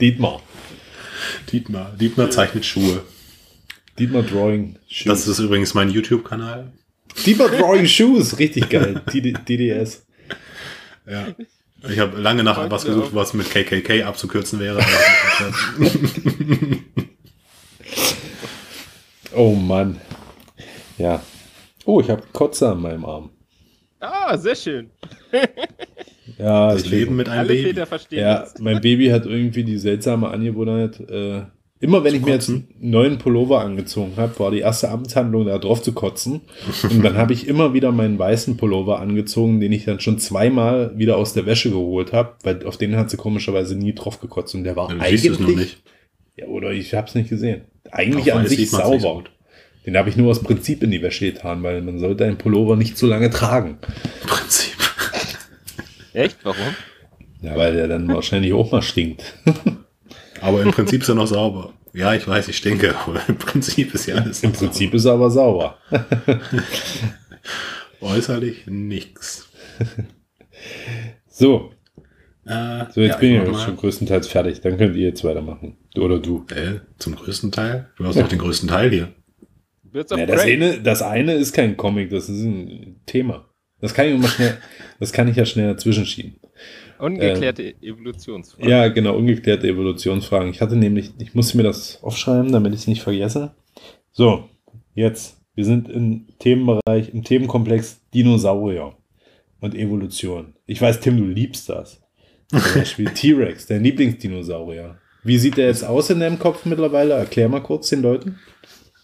Dietmar. 0.00 0.42
Dietmar. 1.50 1.92
Dietmar 1.98 2.30
zeichnet 2.30 2.64
Schuhe. 2.64 3.02
Dietmar 3.98 4.22
Drawing 4.22 4.76
Shoes. 4.88 5.06
Das 5.06 5.28
ist 5.28 5.38
übrigens 5.38 5.74
mein 5.74 5.90
YouTube-Kanal. 5.90 6.72
Dietmar 7.26 7.48
Drawing 7.48 7.86
Shoes. 7.86 8.38
Richtig 8.38 8.68
geil. 8.68 9.02
DD 9.12 9.36
DDS. 9.48 10.06
Ja. 11.06 11.28
Ich 11.88 11.98
habe 11.98 12.20
lange 12.20 12.42
nach 12.44 12.70
was 12.70 12.84
gesucht, 12.84 13.14
was 13.14 13.34
mit 13.34 13.50
KKK 13.50 14.02
abzukürzen 14.04 14.60
wäre. 14.60 14.84
Oh 19.34 19.54
Mann. 19.54 20.00
Ja. 20.96 21.22
Oh, 21.84 22.00
ich 22.00 22.10
habe 22.10 22.22
Kotze 22.32 22.70
an 22.70 22.80
meinem 22.82 23.04
Arm. 23.04 23.30
Ah, 24.00 24.36
sehr 24.36 24.56
schön. 24.56 24.90
Ja, 26.38 26.72
das 26.72 26.86
Leben 26.88 27.16
mit 27.16 27.28
einem 27.28 27.40
Alle 27.40 27.48
Baby. 27.48 27.62
Väter 27.68 27.86
verstehen 27.86 28.20
Ja, 28.20 28.40
das. 28.40 28.58
mein 28.60 28.80
Baby 28.80 29.08
hat 29.08 29.26
irgendwie 29.26 29.64
die 29.64 29.78
seltsame 29.78 30.28
Angewohnheit, 30.28 31.00
äh, 31.10 31.42
immer 31.80 32.02
wenn 32.04 32.10
Zu 32.12 32.16
ich 32.16 32.24
mir 32.24 32.32
jetzt 32.32 32.48
einen 32.48 32.68
neuen 32.80 33.18
Pullover 33.18 33.60
angezogen 33.60 34.12
habe, 34.16 34.38
war 34.38 34.50
die 34.50 34.60
erste 34.60 34.88
Amtshandlung 34.90 35.46
da 35.46 35.58
drauf 35.58 35.82
zu 35.82 35.92
kotzen. 35.92 36.40
Und 36.82 37.02
dann 37.04 37.16
habe 37.16 37.32
ich 37.32 37.46
immer 37.48 37.74
wieder 37.74 37.92
meinen 37.92 38.18
weißen 38.18 38.56
Pullover 38.56 39.00
angezogen, 39.00 39.60
den 39.60 39.72
ich 39.72 39.84
dann 39.84 40.00
schon 40.00 40.18
zweimal 40.18 40.92
wieder 40.96 41.16
aus 41.16 41.32
der 41.34 41.46
Wäsche 41.46 41.70
geholt 41.70 42.12
habe, 42.12 42.34
weil 42.42 42.64
auf 42.66 42.76
den 42.76 42.96
hat 42.96 43.10
sie 43.10 43.16
komischerweise 43.16 43.76
nie 43.76 43.94
drauf 43.94 44.20
gekotzt. 44.20 44.54
Und 44.54 44.64
der 44.64 44.76
war 44.76 44.88
Dann 44.88 45.00
siehst 45.08 45.26
du 45.26 45.32
es 45.32 45.38
eigentlich, 45.38 45.48
noch 45.56 45.56
nicht. 45.62 45.82
Ja, 46.36 46.46
oder 46.46 46.70
ich 46.72 46.94
habe 46.94 47.08
es 47.08 47.14
nicht 47.14 47.28
gesehen. 47.30 47.62
Eigentlich 47.90 48.32
an 48.32 48.46
sich 48.46 48.70
so 48.70 48.76
sauber. 48.76 49.14
gut. 49.14 49.30
den 49.86 49.96
habe 49.96 50.08
ich 50.08 50.16
nur 50.16 50.30
aus 50.30 50.40
Prinzip 50.42 50.82
in 50.82 50.90
die 50.90 51.02
Wäsche 51.02 51.32
getan, 51.32 51.62
weil 51.62 51.80
man 51.82 51.98
sollte 51.98 52.24
einen 52.24 52.38
Pullover 52.38 52.76
nicht 52.76 52.96
zu 52.98 53.06
lange 53.06 53.30
tragen. 53.30 53.78
Im 54.22 54.28
Prinzip. 54.28 54.74
Echt? 56.18 56.38
Warum? 56.44 56.74
Ja, 57.40 57.56
weil 57.56 57.74
der 57.74 57.86
dann 57.88 58.08
wahrscheinlich 58.08 58.52
auch 58.52 58.72
mal 58.72 58.82
stinkt. 58.82 59.34
Aber 60.40 60.62
im 60.62 60.70
Prinzip 60.72 61.02
ist 61.02 61.08
er 61.08 61.14
noch 61.14 61.26
sauber. 61.26 61.72
Ja, 61.92 62.12
ich 62.14 62.26
weiß, 62.26 62.48
ich 62.48 62.56
stinke, 62.56 62.94
aber 62.96 63.20
im 63.28 63.36
Prinzip 63.38 63.92
ist 63.94 64.06
ja 64.06 64.16
alles 64.16 64.42
Im 64.44 64.52
Prinzip 64.52 64.94
ist 64.94 65.04
er 65.06 65.14
aber 65.14 65.30
sauber. 65.30 65.78
sauber. 65.90 66.40
äußerlich 68.00 68.66
nix. 68.66 69.48
So, 71.28 71.72
Äh, 72.46 72.84
so 72.92 73.00
jetzt 73.00 73.14
ja, 73.14 73.16
bin 73.18 73.32
ich 73.34 73.42
ja 73.42 73.50
mal. 73.50 73.64
schon 73.64 73.76
größtenteils 73.76 74.28
fertig. 74.28 74.60
Dann 74.60 74.76
könnt 74.78 74.94
ihr 74.96 75.08
jetzt 75.08 75.24
weitermachen. 75.24 75.76
Du 75.94 76.02
oder 76.04 76.18
du. 76.18 76.44
Äh, 76.54 76.80
zum 76.98 77.16
größten 77.16 77.50
Teil? 77.52 77.88
Du 77.96 78.04
hast 78.04 78.18
doch 78.20 78.28
den 78.28 78.38
größten 78.38 78.68
Teil 78.68 78.90
hier. 78.90 79.08
Ja, 79.92 80.26
das, 80.26 80.40
eine, 80.42 80.80
das 80.80 81.02
eine 81.02 81.34
ist 81.34 81.52
kein 81.52 81.76
Comic, 81.76 82.10
das 82.10 82.28
ist 82.28 82.42
ein 82.42 83.00
Thema. 83.06 83.47
Das 83.80 83.94
kann 83.94 84.06
ich 84.06 84.14
immer 84.14 84.28
schnell, 84.28 84.58
das 84.98 85.12
kann 85.12 85.28
ich 85.28 85.36
ja 85.36 85.46
schnell 85.46 85.68
dazwischen 85.68 86.04
schieben. 86.04 86.36
Ungeklärte 86.98 87.74
Evolutionsfrage. 87.80 88.68
Ja, 88.68 88.88
genau, 88.88 89.16
ungeklärte 89.16 89.68
Evolutionsfragen. 89.68 90.50
Ich 90.50 90.60
hatte 90.60 90.74
nämlich, 90.74 91.12
ich 91.18 91.34
musste 91.34 91.56
mir 91.56 91.62
das 91.62 92.02
aufschreiben, 92.02 92.50
damit 92.50 92.74
ich 92.74 92.80
es 92.80 92.86
nicht 92.88 93.02
vergesse. 93.02 93.54
So, 94.12 94.48
jetzt. 94.94 95.36
Wir 95.54 95.64
sind 95.64 95.88
im 95.88 96.26
Themenbereich, 96.38 97.12
im 97.12 97.24
Themenkomplex 97.24 98.00
Dinosaurier 98.14 98.96
und 99.60 99.74
Evolution. 99.74 100.54
Ich 100.66 100.80
weiß, 100.80 101.00
Tim, 101.00 101.16
du 101.16 101.24
liebst 101.24 101.68
das. 101.68 102.00
Zum 102.48 102.60
Beispiel 102.74 103.06
T-Rex, 103.06 103.66
dein 103.66 103.82
Lieblingsdinosaurier. 103.82 104.98
Wie 105.24 105.38
sieht 105.38 105.56
der 105.56 105.66
jetzt 105.66 105.84
aus 105.84 106.10
in 106.10 106.20
deinem 106.20 106.38
Kopf 106.38 106.64
mittlerweile? 106.64 107.14
Erklär 107.14 107.48
mal 107.48 107.60
kurz 107.60 107.88
den 107.88 108.02
Leuten. 108.02 108.38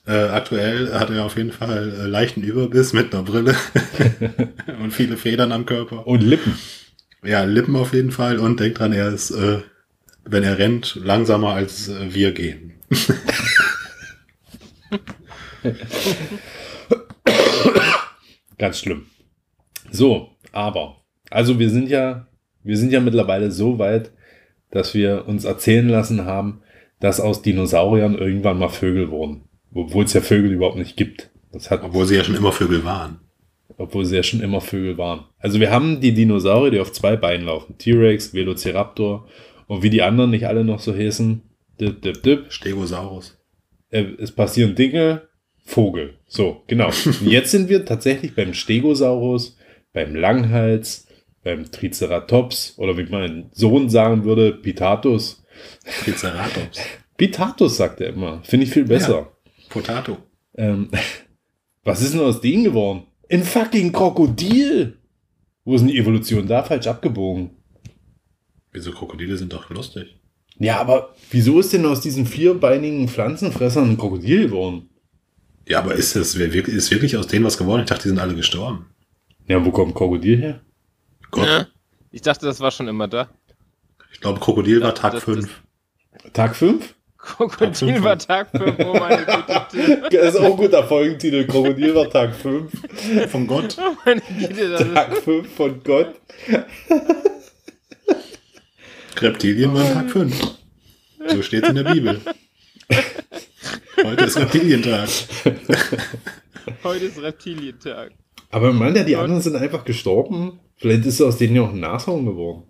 Äh, 0.06 0.12
aktuell 0.12 0.92
hat 0.92 1.08
er 1.08 1.24
auf 1.24 1.38
jeden 1.38 1.52
Fall 1.52 1.92
äh, 1.92 2.06
leichten 2.06 2.42
Überbiss 2.42 2.92
mit 2.92 3.14
einer 3.14 3.22
Brille 3.22 3.56
und 4.82 4.92
viele 4.92 5.16
Federn 5.16 5.50
am 5.50 5.64
Körper. 5.64 6.06
Und 6.06 6.22
Lippen. 6.22 6.58
Ja, 7.24 7.44
Lippen 7.44 7.74
auf 7.74 7.94
jeden 7.94 8.10
Fall 8.10 8.38
und 8.38 8.60
denkt 8.60 8.80
dran, 8.80 8.92
er 8.92 9.08
ist, 9.08 9.30
äh, 9.30 9.60
wenn 10.24 10.42
er 10.42 10.58
rennt, 10.58 10.96
langsamer 10.96 11.54
als 11.54 11.88
äh, 11.88 12.12
wir 12.12 12.32
gehen. 12.32 12.74
Ganz 18.58 18.78
schlimm. 18.78 19.06
So, 19.90 20.32
aber, 20.52 21.02
also 21.30 21.58
wir 21.58 21.70
sind 21.70 21.88
ja, 21.88 22.26
wir 22.62 22.76
sind 22.76 22.92
ja 22.92 23.00
mittlerweile 23.00 23.50
so 23.50 23.78
weit, 23.78 24.10
dass 24.70 24.92
wir 24.92 25.26
uns 25.26 25.44
erzählen 25.44 25.88
lassen 25.88 26.26
haben, 26.26 26.60
dass 27.00 27.20
aus 27.20 27.40
Dinosauriern 27.40 28.18
irgendwann 28.18 28.58
mal 28.58 28.68
Vögel 28.68 29.10
wurden. 29.10 29.48
Obwohl 29.74 30.04
es 30.04 30.12
ja 30.12 30.20
Vögel 30.20 30.52
überhaupt 30.52 30.76
nicht 30.78 30.96
gibt. 30.96 31.30
Das 31.52 31.70
hat, 31.70 31.82
Obwohl 31.82 32.06
sie 32.06 32.16
ja 32.16 32.24
schon 32.24 32.36
immer 32.36 32.52
Vögel 32.52 32.84
waren. 32.84 33.20
obwohl 33.76 34.04
sie 34.04 34.16
ja 34.16 34.22
schon 34.22 34.40
immer 34.40 34.60
Vögel 34.60 34.96
waren. 34.98 35.24
Also 35.38 35.60
wir 35.60 35.70
haben 35.70 36.00
die 36.00 36.12
Dinosaurier, 36.12 36.70
die 36.70 36.80
auf 36.80 36.92
zwei 36.92 37.16
Beinen 37.16 37.46
laufen. 37.46 37.76
T-Rex, 37.78 38.34
Velociraptor 38.34 39.28
und 39.66 39.82
wie 39.82 39.90
die 39.90 40.02
anderen 40.02 40.30
nicht 40.30 40.46
alle 40.46 40.64
noch 40.64 40.80
so 40.80 40.94
heißen. 40.94 41.42
Dip, 41.80 42.02
dip, 42.02 42.22
dip. 42.22 42.52
Stegosaurus. 42.52 43.36
Äh, 43.90 44.04
es 44.18 44.30
passieren 44.32 44.74
Dinge, 44.74 45.22
Vogel. 45.64 46.14
So, 46.26 46.62
genau. 46.66 46.86
Und 47.06 47.22
jetzt 47.30 47.50
sind 47.50 47.68
wir 47.68 47.84
tatsächlich 47.84 48.34
beim 48.34 48.54
Stegosaurus, 48.54 49.56
beim 49.92 50.14
Langhals, 50.14 51.06
beim 51.42 51.70
Triceratops 51.70 52.74
oder 52.78 52.96
wie 52.96 53.06
mein 53.10 53.50
Sohn 53.52 53.88
sagen 53.88 54.24
würde, 54.24 54.52
Pitatus. 54.52 55.44
Triceratops. 56.04 56.80
Pitatus 57.16 57.76
sagt 57.76 58.00
er 58.00 58.08
immer. 58.10 58.40
Finde 58.44 58.66
ich 58.66 58.72
viel 58.72 58.84
besser. 58.84 59.30
Potato. 59.74 60.16
Ähm, 60.56 60.88
was 61.84 62.00
ist 62.00 62.14
denn 62.14 62.20
aus 62.22 62.40
denen 62.40 62.64
geworden? 62.64 63.02
Ein 63.30 63.42
fucking 63.42 63.92
Krokodil! 63.92 64.98
Wo 65.64 65.74
ist 65.74 65.80
denn 65.80 65.88
die 65.88 65.98
Evolution 65.98 66.46
da 66.46 66.62
falsch 66.62 66.86
abgebogen? 66.86 67.50
Wieso 68.70 68.92
Krokodile 68.92 69.36
sind 69.36 69.52
doch 69.52 69.68
lustig. 69.70 70.16
Ja, 70.58 70.78
aber 70.80 71.14
wieso 71.30 71.58
ist 71.60 71.72
denn 71.72 71.86
aus 71.86 72.00
diesen 72.00 72.26
vierbeinigen 72.26 73.08
Pflanzenfressern 73.08 73.90
ein 73.90 73.98
Krokodil 73.98 74.46
geworden? 74.48 74.90
Ja, 75.66 75.78
aber 75.80 75.94
ist 75.94 76.14
es 76.16 76.38
wirklich, 76.38 76.68
ist 76.68 76.90
wirklich 76.90 77.16
aus 77.16 77.26
denen 77.26 77.44
was 77.44 77.56
geworden? 77.58 77.80
Ich 77.82 77.88
dachte, 77.88 78.02
die 78.04 78.08
sind 78.10 78.18
alle 78.18 78.34
gestorben. 78.34 78.86
Ja, 79.48 79.64
wo 79.64 79.70
kommt 79.70 79.94
Krokodil 79.94 80.38
her? 80.38 80.60
Gott. 81.30 81.46
Ja. 81.46 81.66
Ich 82.10 82.20
dachte, 82.22 82.46
das 82.46 82.60
war 82.60 82.70
schon 82.70 82.86
immer 82.88 83.08
da. 83.08 83.28
Ich 84.12 84.20
glaube, 84.20 84.38
Krokodil 84.38 84.80
war 84.82 84.90
Das- 84.92 85.00
Tag 85.00 85.12
das- 85.14 85.24
5. 85.24 85.62
Tag 86.32 86.54
5? 86.54 86.94
Krokodil 87.24 88.04
war 88.04 88.18
Tag 88.18 88.50
5, 88.50 88.76
oh 88.80 88.92
meine 88.98 89.24
Güte. 89.24 90.10
Das 90.10 90.34
ist 90.34 90.40
auch 90.40 90.44
ein 90.44 90.56
guter 90.56 90.84
Folgentitel. 90.84 91.46
Krokodil 91.46 91.94
war 91.94 92.10
Tag 92.10 92.34
5. 92.34 92.70
Von 93.30 93.46
Gott. 93.46 93.76
Oh 93.78 93.96
meine 94.04 94.20
Güte, 94.20 94.70
das 94.70 94.80
ist 94.82 94.94
Tag 94.94 95.16
5 95.16 95.54
von 95.54 95.82
Gott. 95.82 96.14
Reptilien 99.20 99.74
waren 99.74 99.92
Tag 99.94 100.10
5. 100.10 100.58
So 101.28 101.42
steht 101.42 101.62
es 101.64 101.70
in 101.70 101.76
der 101.76 101.84
Bibel. 101.84 102.20
Heute 104.04 104.24
ist 104.24 104.36
Reptilientag. 104.36 105.08
heute 106.84 107.04
ist 107.06 107.22
Reptilientag. 107.22 108.12
Aber 108.50 108.68
man 108.68 108.78
meint 108.78 108.96
ja, 108.98 109.04
die 109.04 109.16
anderen 109.16 109.40
sind 109.40 109.56
einfach 109.56 109.84
gestorben. 109.84 110.60
Vielleicht 110.76 111.06
ist 111.06 111.22
aus 111.22 111.38
denen 111.38 111.56
ja 111.56 111.62
auch 111.62 111.70
ein 111.70 111.80
Nashorn 111.80 112.26
geworden. 112.26 112.64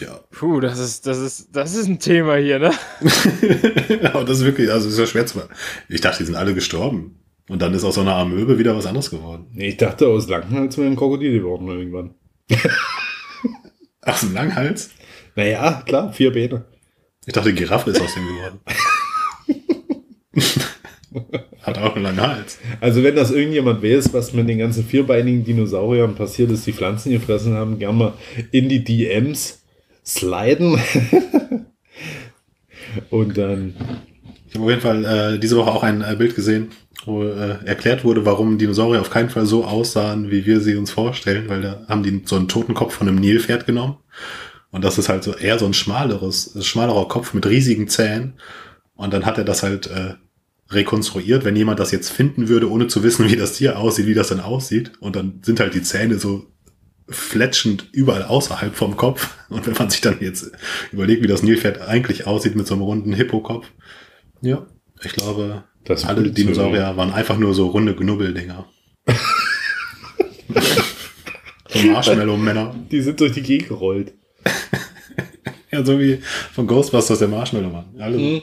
Ja. 0.00 0.20
Puh, 0.30 0.60
das 0.60 0.78
ist, 0.78 1.06
das 1.06 1.18
ist, 1.18 1.48
das 1.52 1.74
ist 1.74 1.86
ein 1.86 1.98
Thema 1.98 2.36
hier, 2.36 2.58
ne? 2.58 2.72
Aber 4.12 4.24
das 4.24 4.38
ist 4.38 4.44
wirklich, 4.44 4.70
also 4.70 4.88
ist 4.88 4.98
ja 4.98 5.06
schwer 5.06 5.26
zu 5.26 5.42
Ich 5.88 6.00
dachte, 6.00 6.18
die 6.18 6.24
sind 6.24 6.36
alle 6.36 6.54
gestorben. 6.54 7.16
Und 7.48 7.60
dann 7.60 7.74
ist 7.74 7.84
aus 7.84 7.96
so 7.96 8.00
einer 8.00 8.14
Amöbe 8.14 8.58
wieder 8.58 8.76
was 8.76 8.86
anderes 8.86 9.10
geworden. 9.10 9.46
Nee, 9.52 9.70
ich 9.70 9.76
dachte, 9.76 10.06
aus 10.06 10.28
Langenhals 10.28 10.78
wäre 10.78 10.88
ein 10.88 10.96
Krokodil 10.96 11.32
geworden 11.32 11.68
irgendwann. 11.68 12.14
Ach, 14.02 14.16
so 14.16 14.28
ein 14.28 14.34
Langhals? 14.34 14.90
Naja, 15.34 15.82
klar, 15.84 16.12
vier 16.12 16.32
Beine. 16.32 16.64
Ich 17.26 17.32
dachte, 17.32 17.52
Giraffe 17.52 17.90
ist 17.90 18.00
aus 18.00 18.14
dem 18.14 18.26
geworden. 18.26 18.60
Hat 21.62 21.78
auch 21.78 21.94
einen 21.94 22.04
langen 22.04 22.20
Hals. 22.20 22.58
Also 22.80 23.02
wenn 23.02 23.16
das 23.16 23.30
irgendjemand 23.30 23.82
weiß, 23.82 24.12
was 24.12 24.32
mit 24.32 24.48
den 24.48 24.58
ganzen 24.58 24.84
vierbeinigen 24.84 25.44
Dinosauriern 25.44 26.14
passiert 26.14 26.50
ist, 26.50 26.66
die 26.66 26.72
Pflanzen 26.72 27.12
gefressen 27.12 27.54
haben, 27.54 27.78
gerne 27.78 27.98
mal 27.98 28.14
in 28.52 28.68
die 28.68 28.82
DMs 28.82 29.59
sliden. 30.14 30.78
Und 33.10 33.38
dann, 33.38 33.74
Ich 34.48 34.54
habe 34.54 34.64
auf 34.64 34.70
jeden 34.70 34.82
Fall 34.82 35.04
äh, 35.04 35.38
diese 35.38 35.56
Woche 35.56 35.70
auch 35.70 35.82
ein 35.82 36.02
äh, 36.02 36.16
Bild 36.16 36.34
gesehen, 36.34 36.70
wo 37.04 37.22
äh, 37.22 37.64
erklärt 37.64 38.04
wurde, 38.04 38.26
warum 38.26 38.58
Dinosaurier 38.58 39.00
auf 39.00 39.10
keinen 39.10 39.30
Fall 39.30 39.46
so 39.46 39.64
aussahen, 39.64 40.30
wie 40.30 40.44
wir 40.44 40.60
sie 40.60 40.76
uns 40.76 40.90
vorstellen, 40.90 41.48
weil 41.48 41.62
da 41.62 41.84
haben 41.88 42.02
die 42.02 42.22
so 42.24 42.36
einen 42.36 42.48
toten 42.48 42.74
Kopf 42.74 42.94
von 42.94 43.08
einem 43.08 43.18
Nilpferd 43.18 43.66
genommen. 43.66 43.96
Und 44.72 44.84
das 44.84 44.98
ist 44.98 45.08
halt 45.08 45.24
so 45.24 45.34
eher 45.34 45.58
so 45.58 45.66
ein 45.66 45.74
schmaleres, 45.74 46.56
schmalerer 46.64 47.08
Kopf 47.08 47.32
mit 47.34 47.46
riesigen 47.46 47.88
Zähnen. 47.88 48.34
Und 48.94 49.12
dann 49.12 49.24
hat 49.24 49.38
er 49.38 49.44
das 49.44 49.62
halt 49.62 49.86
äh, 49.86 50.14
rekonstruiert, 50.70 51.44
wenn 51.44 51.56
jemand 51.56 51.80
das 51.80 51.90
jetzt 51.90 52.10
finden 52.10 52.48
würde, 52.48 52.70
ohne 52.70 52.86
zu 52.86 53.02
wissen, 53.02 53.28
wie 53.28 53.36
das 53.36 53.54
Tier 53.54 53.78
aussieht, 53.78 54.06
wie 54.06 54.14
das 54.14 54.28
dann 54.28 54.40
aussieht. 54.40 54.92
Und 55.00 55.16
dann 55.16 55.40
sind 55.42 55.60
halt 55.60 55.74
die 55.74 55.82
Zähne 55.82 56.18
so 56.18 56.46
fletschend 57.10 57.88
überall 57.92 58.22
außerhalb 58.24 58.74
vom 58.74 58.96
Kopf. 58.96 59.30
Und 59.48 59.66
wenn 59.66 59.74
man 59.74 59.90
sich 59.90 60.00
dann 60.00 60.18
jetzt 60.20 60.50
überlegt, 60.92 61.22
wie 61.22 61.28
das 61.28 61.42
Nilpferd 61.42 61.80
eigentlich 61.82 62.26
aussieht 62.26 62.56
mit 62.56 62.66
so 62.66 62.74
einem 62.74 62.82
runden 62.84 63.12
Hippokopf. 63.12 63.66
Ja, 64.40 64.66
ich 65.02 65.12
glaube, 65.12 65.64
Das 65.84 66.04
alle 66.04 66.18
würde 66.18 66.30
Dinosaurier 66.30 66.96
waren 66.96 67.12
einfach 67.12 67.36
nur 67.38 67.52
so 67.54 67.68
runde 67.68 67.94
Knubbeldinger. 67.94 68.66
so 71.68 71.78
Marshmallow-Männer. 71.80 72.74
die 72.90 73.00
sind 73.00 73.20
durch 73.20 73.32
die 73.32 73.42
Gegend 73.42 73.68
gerollt. 73.68 74.14
Ja, 75.72 75.84
so 75.84 76.00
wie 76.00 76.20
von 76.52 76.66
Ghostbusters 76.66 77.20
der 77.20 77.28
Marshmallow-Mann. 77.28 77.94
Alle 78.00 78.14
so. 78.18 78.20
Mhm. 78.20 78.42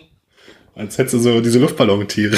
Als 0.75 0.97
hättest 0.97 1.15
du 1.15 1.19
so 1.19 1.41
diese 1.41 1.59
Luftballontiere. 1.59 2.37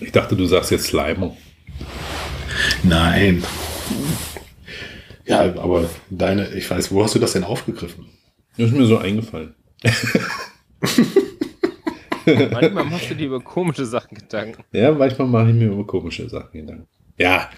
Ich 0.00 0.12
dachte, 0.12 0.36
du 0.36 0.46
sagst 0.46 0.70
jetzt 0.70 0.84
Slimer. 0.84 1.36
Nein. 2.84 3.42
Ja, 5.28 5.40
aber 5.56 5.88
deine, 6.10 6.48
ich 6.54 6.70
weiß, 6.70 6.90
wo 6.90 7.04
hast 7.04 7.14
du 7.14 7.18
das 7.18 7.34
denn 7.34 7.44
aufgegriffen? 7.44 8.06
Das 8.56 8.70
ist 8.70 8.76
mir 8.76 8.86
so 8.86 8.98
eingefallen. 8.98 9.54
Manchmal 12.26 12.84
machst 12.84 13.10
du 13.10 13.14
dir 13.14 13.26
über 13.26 13.40
komische 13.40 13.86
Sachen 13.86 14.16
Gedanken. 14.16 14.62
Ja, 14.72 14.92
manchmal 14.92 15.28
mache 15.28 15.48
ich 15.50 15.54
mir 15.54 15.68
über 15.68 15.86
komische 15.86 16.28
Sachen 16.28 16.60
Gedanken. 16.60 16.86
Ja, 17.16 17.48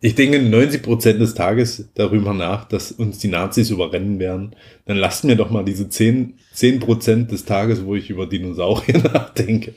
ich 0.00 0.14
denke 0.14 0.38
90% 0.38 1.18
des 1.18 1.34
Tages 1.34 1.90
darüber 1.94 2.32
nach, 2.32 2.66
dass 2.66 2.92
uns 2.92 3.18
die 3.18 3.28
Nazis 3.28 3.70
überrennen 3.70 4.18
werden. 4.18 4.56
Dann 4.86 4.96
lasst 4.96 5.24
mir 5.24 5.36
doch 5.36 5.50
mal 5.50 5.64
diese 5.64 5.84
10%, 5.84 6.32
10 6.52 7.28
des 7.28 7.44
Tages, 7.44 7.84
wo 7.84 7.94
ich 7.96 8.08
über 8.08 8.26
Dinosaurier 8.26 8.98
nachdenke. 9.12 9.74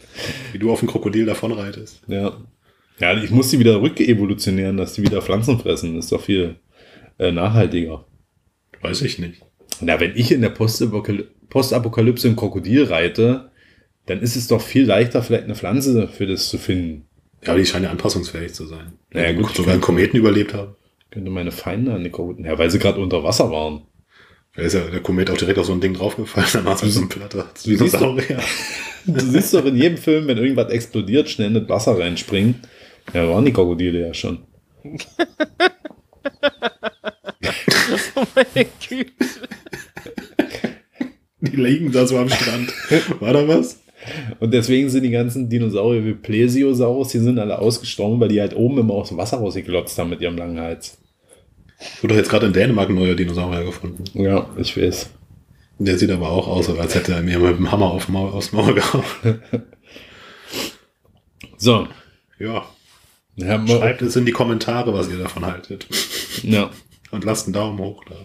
Wie 0.51 0.59
du 0.59 0.71
auf 0.71 0.79
dem 0.79 0.87
Krokodil 0.87 1.25
davonreitest. 1.25 2.01
Ja. 2.07 2.37
Ja, 2.99 3.17
ich 3.17 3.31
muss 3.31 3.49
sie 3.49 3.59
wieder 3.59 3.81
rückevolutionieren, 3.81 4.77
dass 4.77 4.93
die 4.93 5.01
wieder 5.01 5.21
Pflanzen 5.21 5.59
fressen. 5.59 5.95
Das 5.95 6.05
ist 6.05 6.11
doch 6.11 6.21
viel 6.21 6.55
äh, 7.19 7.31
nachhaltiger. 7.31 8.05
Weiß 8.81 9.01
ich 9.01 9.19
nicht. 9.19 9.41
Na, 9.81 9.99
wenn 9.99 10.15
ich 10.15 10.31
in 10.31 10.41
der 10.41 10.53
Postapokaly- 10.55 11.25
Postapokalypse 11.49 12.27
ein 12.27 12.35
Krokodil 12.35 12.85
reite, 12.85 13.51
dann 14.05 14.19
ist 14.21 14.35
es 14.35 14.47
doch 14.47 14.61
viel 14.61 14.85
leichter, 14.85 15.21
vielleicht 15.23 15.45
eine 15.45 15.55
Pflanze 15.55 16.07
für 16.07 16.27
das 16.27 16.49
zu 16.49 16.57
finden. 16.57 17.05
Ja, 17.43 17.49
aber 17.49 17.59
die 17.59 17.65
scheinen 17.65 17.85
ja 17.85 17.91
anpassungsfähig 17.91 18.53
zu 18.53 18.65
sein. 18.65 18.93
Naja, 19.11 19.33
gut, 19.33 19.53
sogar 19.55 19.73
einen 19.73 19.81
Kometen 19.81 20.17
überlebt 20.17 20.53
haben. 20.53 20.75
Könnte 21.11 21.29
meine 21.31 21.51
Feinde 21.51 21.93
an 21.93 22.03
die 22.03 22.09
Krokodil. 22.09 22.45
Ja, 22.45 22.57
weil 22.57 22.69
sie 22.71 22.79
gerade 22.79 22.99
unter 22.99 23.23
Wasser 23.23 23.51
waren. 23.51 23.83
Da 24.55 24.61
ist 24.63 24.73
ja 24.73 24.81
der 24.81 24.99
Komet 25.01 25.29
auch 25.31 25.37
direkt 25.37 25.57
auf 25.59 25.65
so 25.65 25.73
ein 25.73 25.81
Ding 25.81 25.93
draufgefallen, 25.93 26.47
dann 26.53 26.65
war 26.65 26.75
es 26.75 26.81
halt 26.83 26.91
so 26.91 27.01
ein 27.01 27.09
Platter. 27.09 27.49
Du 27.65 27.75
siehst 27.75 27.93
doch- 27.95 27.99
Dinosaurier. 27.99 28.39
Du 29.05 29.19
siehst 29.19 29.53
doch 29.53 29.65
in 29.65 29.75
jedem 29.75 29.97
Film, 29.97 30.27
wenn 30.27 30.37
irgendwas 30.37 30.71
explodiert, 30.71 31.29
schnell 31.29 31.47
in 31.49 31.53
das 31.55 31.67
Wasser 31.67 31.99
reinspringen. 31.99 32.55
Ja, 33.13 33.27
waren 33.27 33.43
die 33.43 33.51
Krokodile 33.51 33.99
ja 34.07 34.13
schon. 34.13 34.39
Oh 38.23 38.27
meine 38.35 38.67
Güte. 38.87 39.11
Die 41.41 41.55
liegen 41.57 41.91
da 41.91 42.07
so 42.07 42.17
am 42.17 42.29
Strand. 42.29 42.71
War 43.19 43.33
da 43.33 43.47
was? 43.47 43.81
Und 44.39 44.53
deswegen 44.53 44.89
sind 44.89 45.03
die 45.03 45.11
ganzen 45.11 45.49
Dinosaurier 45.49 46.05
wie 46.05 46.13
Plesiosaurus, 46.13 47.09
die 47.09 47.19
sind 47.19 47.39
alle 47.39 47.59
ausgestorben, 47.59 48.19
weil 48.19 48.29
die 48.29 48.39
halt 48.41 48.55
oben 48.55 48.77
immer 48.79 48.93
aus 48.93 49.09
dem 49.09 49.17
Wasser 49.17 49.37
rausgeglotzt 49.37 49.97
haben 49.97 50.09
mit 50.09 50.21
ihrem 50.21 50.37
langen 50.37 50.59
Hals. 50.59 50.97
Wurde 52.01 52.13
doch 52.13 52.19
jetzt 52.19 52.29
gerade 52.29 52.47
in 52.47 52.53
Dänemark 52.53 52.89
ein 52.89 52.95
neuer 52.95 53.15
Dinosaurier 53.15 53.65
gefunden. 53.65 54.03
Ja, 54.13 54.49
ich 54.57 54.77
weiß. 54.77 55.09
Der 55.79 55.97
sieht 55.97 56.11
aber 56.11 56.29
auch 56.29 56.47
aus, 56.47 56.69
als 56.69 56.95
hätte 56.95 57.13
er 57.13 57.21
mir 57.21 57.39
mit 57.39 57.57
dem 57.57 57.71
Hammer 57.71 57.91
auf 57.91 58.07
Maul, 58.07 58.31
aufs 58.31 58.51
Maul 58.51 58.73
gehauen. 58.73 59.03
So. 61.57 61.87
Ja. 62.39 62.65
Schreibt 63.37 64.01
es 64.01 64.17
in 64.17 64.25
die 64.25 64.33
Kommentare, 64.33 64.93
was 64.93 65.09
ihr 65.09 65.17
davon 65.17 65.45
haltet. 65.45 65.87
ja. 66.43 66.69
Und 67.13 67.23
lasst 67.23 67.45
einen 67.45 67.53
Daumen 67.53 67.79
hoch 67.79 68.03
da. 68.05 68.15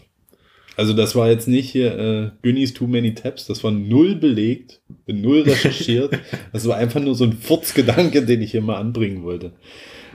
Also 0.77 0.93
das 0.93 1.17
war 1.17 1.29
jetzt 1.29 1.49
nicht 1.49 1.71
hier 1.71 1.99
äh, 1.99 2.31
Günnies 2.43 2.73
Too 2.73 2.87
Many 2.87 3.13
Tabs, 3.13 3.47
das 3.47 3.65
war 3.65 3.73
null 3.73 4.15
belegt, 4.15 4.81
null 5.07 5.41
recherchiert. 5.41 6.17
das 6.53 6.69
war 6.69 6.77
einfach 6.77 7.01
nur 7.01 7.17
so 7.17 7.25
ein 7.25 7.33
Furzgedanke, 7.33 8.25
den 8.25 8.41
ich 8.43 8.53
hier 8.53 8.63
mal 8.63 8.77
anbringen 8.77 9.25
wollte. 9.25 9.53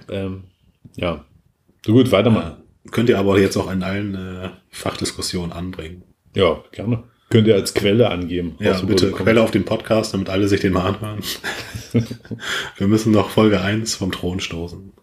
Ähm, 0.10 0.46
ja. 0.96 1.26
So 1.86 1.92
gut, 1.92 2.12
weitermachen. 2.12 2.64
Äh, 2.86 2.90
könnt 2.92 3.10
ihr 3.10 3.20
aber 3.20 3.40
jetzt 3.40 3.58
auch 3.58 3.70
in 3.70 3.84
allen 3.84 4.16
äh, 4.16 4.50
Fachdiskussionen 4.70 5.52
anbringen. 5.52 6.04
Ja, 6.34 6.64
gerne. 6.72 7.04
Könnt 7.30 7.48
ihr 7.48 7.56
als 7.56 7.74
Quelle 7.74 8.10
angeben. 8.10 8.56
Ja, 8.60 8.80
bitte. 8.82 9.12
Quelle 9.12 9.42
auf 9.42 9.52
den 9.52 9.66
Podcast, 9.66 10.14
damit 10.14 10.30
alle 10.30 10.48
sich 10.48 10.62
den 10.62 10.72
mal 10.72 10.94
anhören. 10.94 11.20
Wir 12.78 12.88
müssen 12.88 13.12
noch 13.12 13.32
Folge 13.32 13.60
1 13.60 13.96
vom 13.96 14.14
Thron 14.14 14.40
stoßen. 14.40 14.94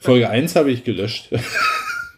Folge 0.00 0.28
1 0.28 0.56
habe 0.56 0.72
ich 0.72 0.82
gelöscht. 0.82 1.28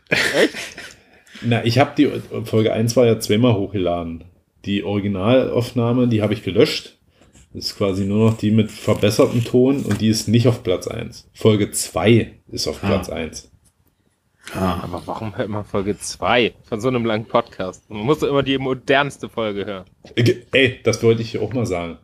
Echt? 0.08 0.54
Na, 1.42 1.64
ich 1.64 1.78
habe 1.78 1.92
die 1.96 2.10
Folge 2.44 2.72
1 2.72 2.96
war 2.96 3.06
ja 3.06 3.18
zweimal 3.18 3.54
hochgeladen. 3.54 4.24
Die 4.64 4.82
Originalaufnahme, 4.84 6.08
die 6.08 6.22
habe 6.22 6.32
ich 6.32 6.42
gelöscht. 6.42 6.98
Das 7.52 7.66
ist 7.66 7.76
quasi 7.76 8.04
nur 8.04 8.30
noch 8.30 8.36
die 8.38 8.50
mit 8.50 8.70
verbessertem 8.70 9.44
Ton 9.44 9.82
und 9.84 10.00
die 10.00 10.08
ist 10.08 10.26
nicht 10.28 10.48
auf 10.48 10.62
Platz 10.62 10.88
1. 10.88 11.28
Folge 11.34 11.70
2 11.70 12.32
ist 12.50 12.66
auf 12.66 12.82
Ah. 12.82 12.86
Platz 12.88 13.08
1. 13.10 13.50
Ah, 14.54 14.80
Aber 14.82 15.02
warum 15.06 15.36
hört 15.36 15.48
man 15.48 15.64
Folge 15.64 15.98
2 15.98 16.52
von 16.68 16.80
so 16.80 16.88
einem 16.88 17.04
langen 17.04 17.24
Podcast? 17.26 17.88
Man 17.90 18.02
muss 18.02 18.18
doch 18.18 18.28
immer 18.28 18.42
die 18.42 18.58
modernste 18.58 19.28
Folge 19.28 19.64
hören. 19.64 19.84
Äh, 20.16 20.34
Ey, 20.52 20.80
das 20.82 21.02
wollte 21.02 21.22
ich 21.22 21.38
auch 21.38 21.52
mal 21.52 21.64
sagen. 21.66 21.98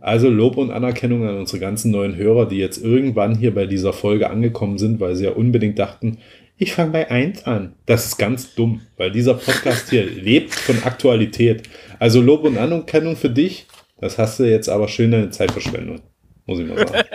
Also 0.00 0.28
Lob 0.28 0.56
und 0.56 0.70
Anerkennung 0.70 1.26
an 1.26 1.38
unsere 1.38 1.58
ganzen 1.60 1.90
neuen 1.90 2.14
Hörer, 2.16 2.46
die 2.46 2.58
jetzt 2.58 2.82
irgendwann 2.82 3.36
hier 3.36 3.54
bei 3.54 3.66
dieser 3.66 3.92
Folge 3.92 4.30
angekommen 4.30 4.78
sind, 4.78 5.00
weil 5.00 5.16
sie 5.16 5.24
ja 5.24 5.30
unbedingt 5.32 5.78
dachten, 5.78 6.18
ich 6.58 6.72
fange 6.72 6.90
bei 6.90 7.10
1 7.10 7.44
an. 7.44 7.74
Das 7.86 8.06
ist 8.06 8.18
ganz 8.18 8.54
dumm, 8.54 8.82
weil 8.96 9.12
dieser 9.12 9.34
Podcast 9.34 9.90
hier 9.90 10.04
lebt 10.10 10.54
von 10.54 10.82
Aktualität. 10.82 11.62
Also 11.98 12.20
Lob 12.20 12.44
und 12.44 12.58
Anerkennung 12.58 13.16
für 13.16 13.30
dich, 13.30 13.66
das 14.00 14.18
hast 14.18 14.40
du 14.40 14.44
jetzt 14.44 14.68
aber 14.68 14.88
schön 14.88 15.12
deine 15.12 15.30
Zeit 15.30 15.52
verschwendet, 15.52 16.02
muss 16.46 16.58
ich 16.58 16.66
mal 16.66 16.86
sagen. 16.86 17.08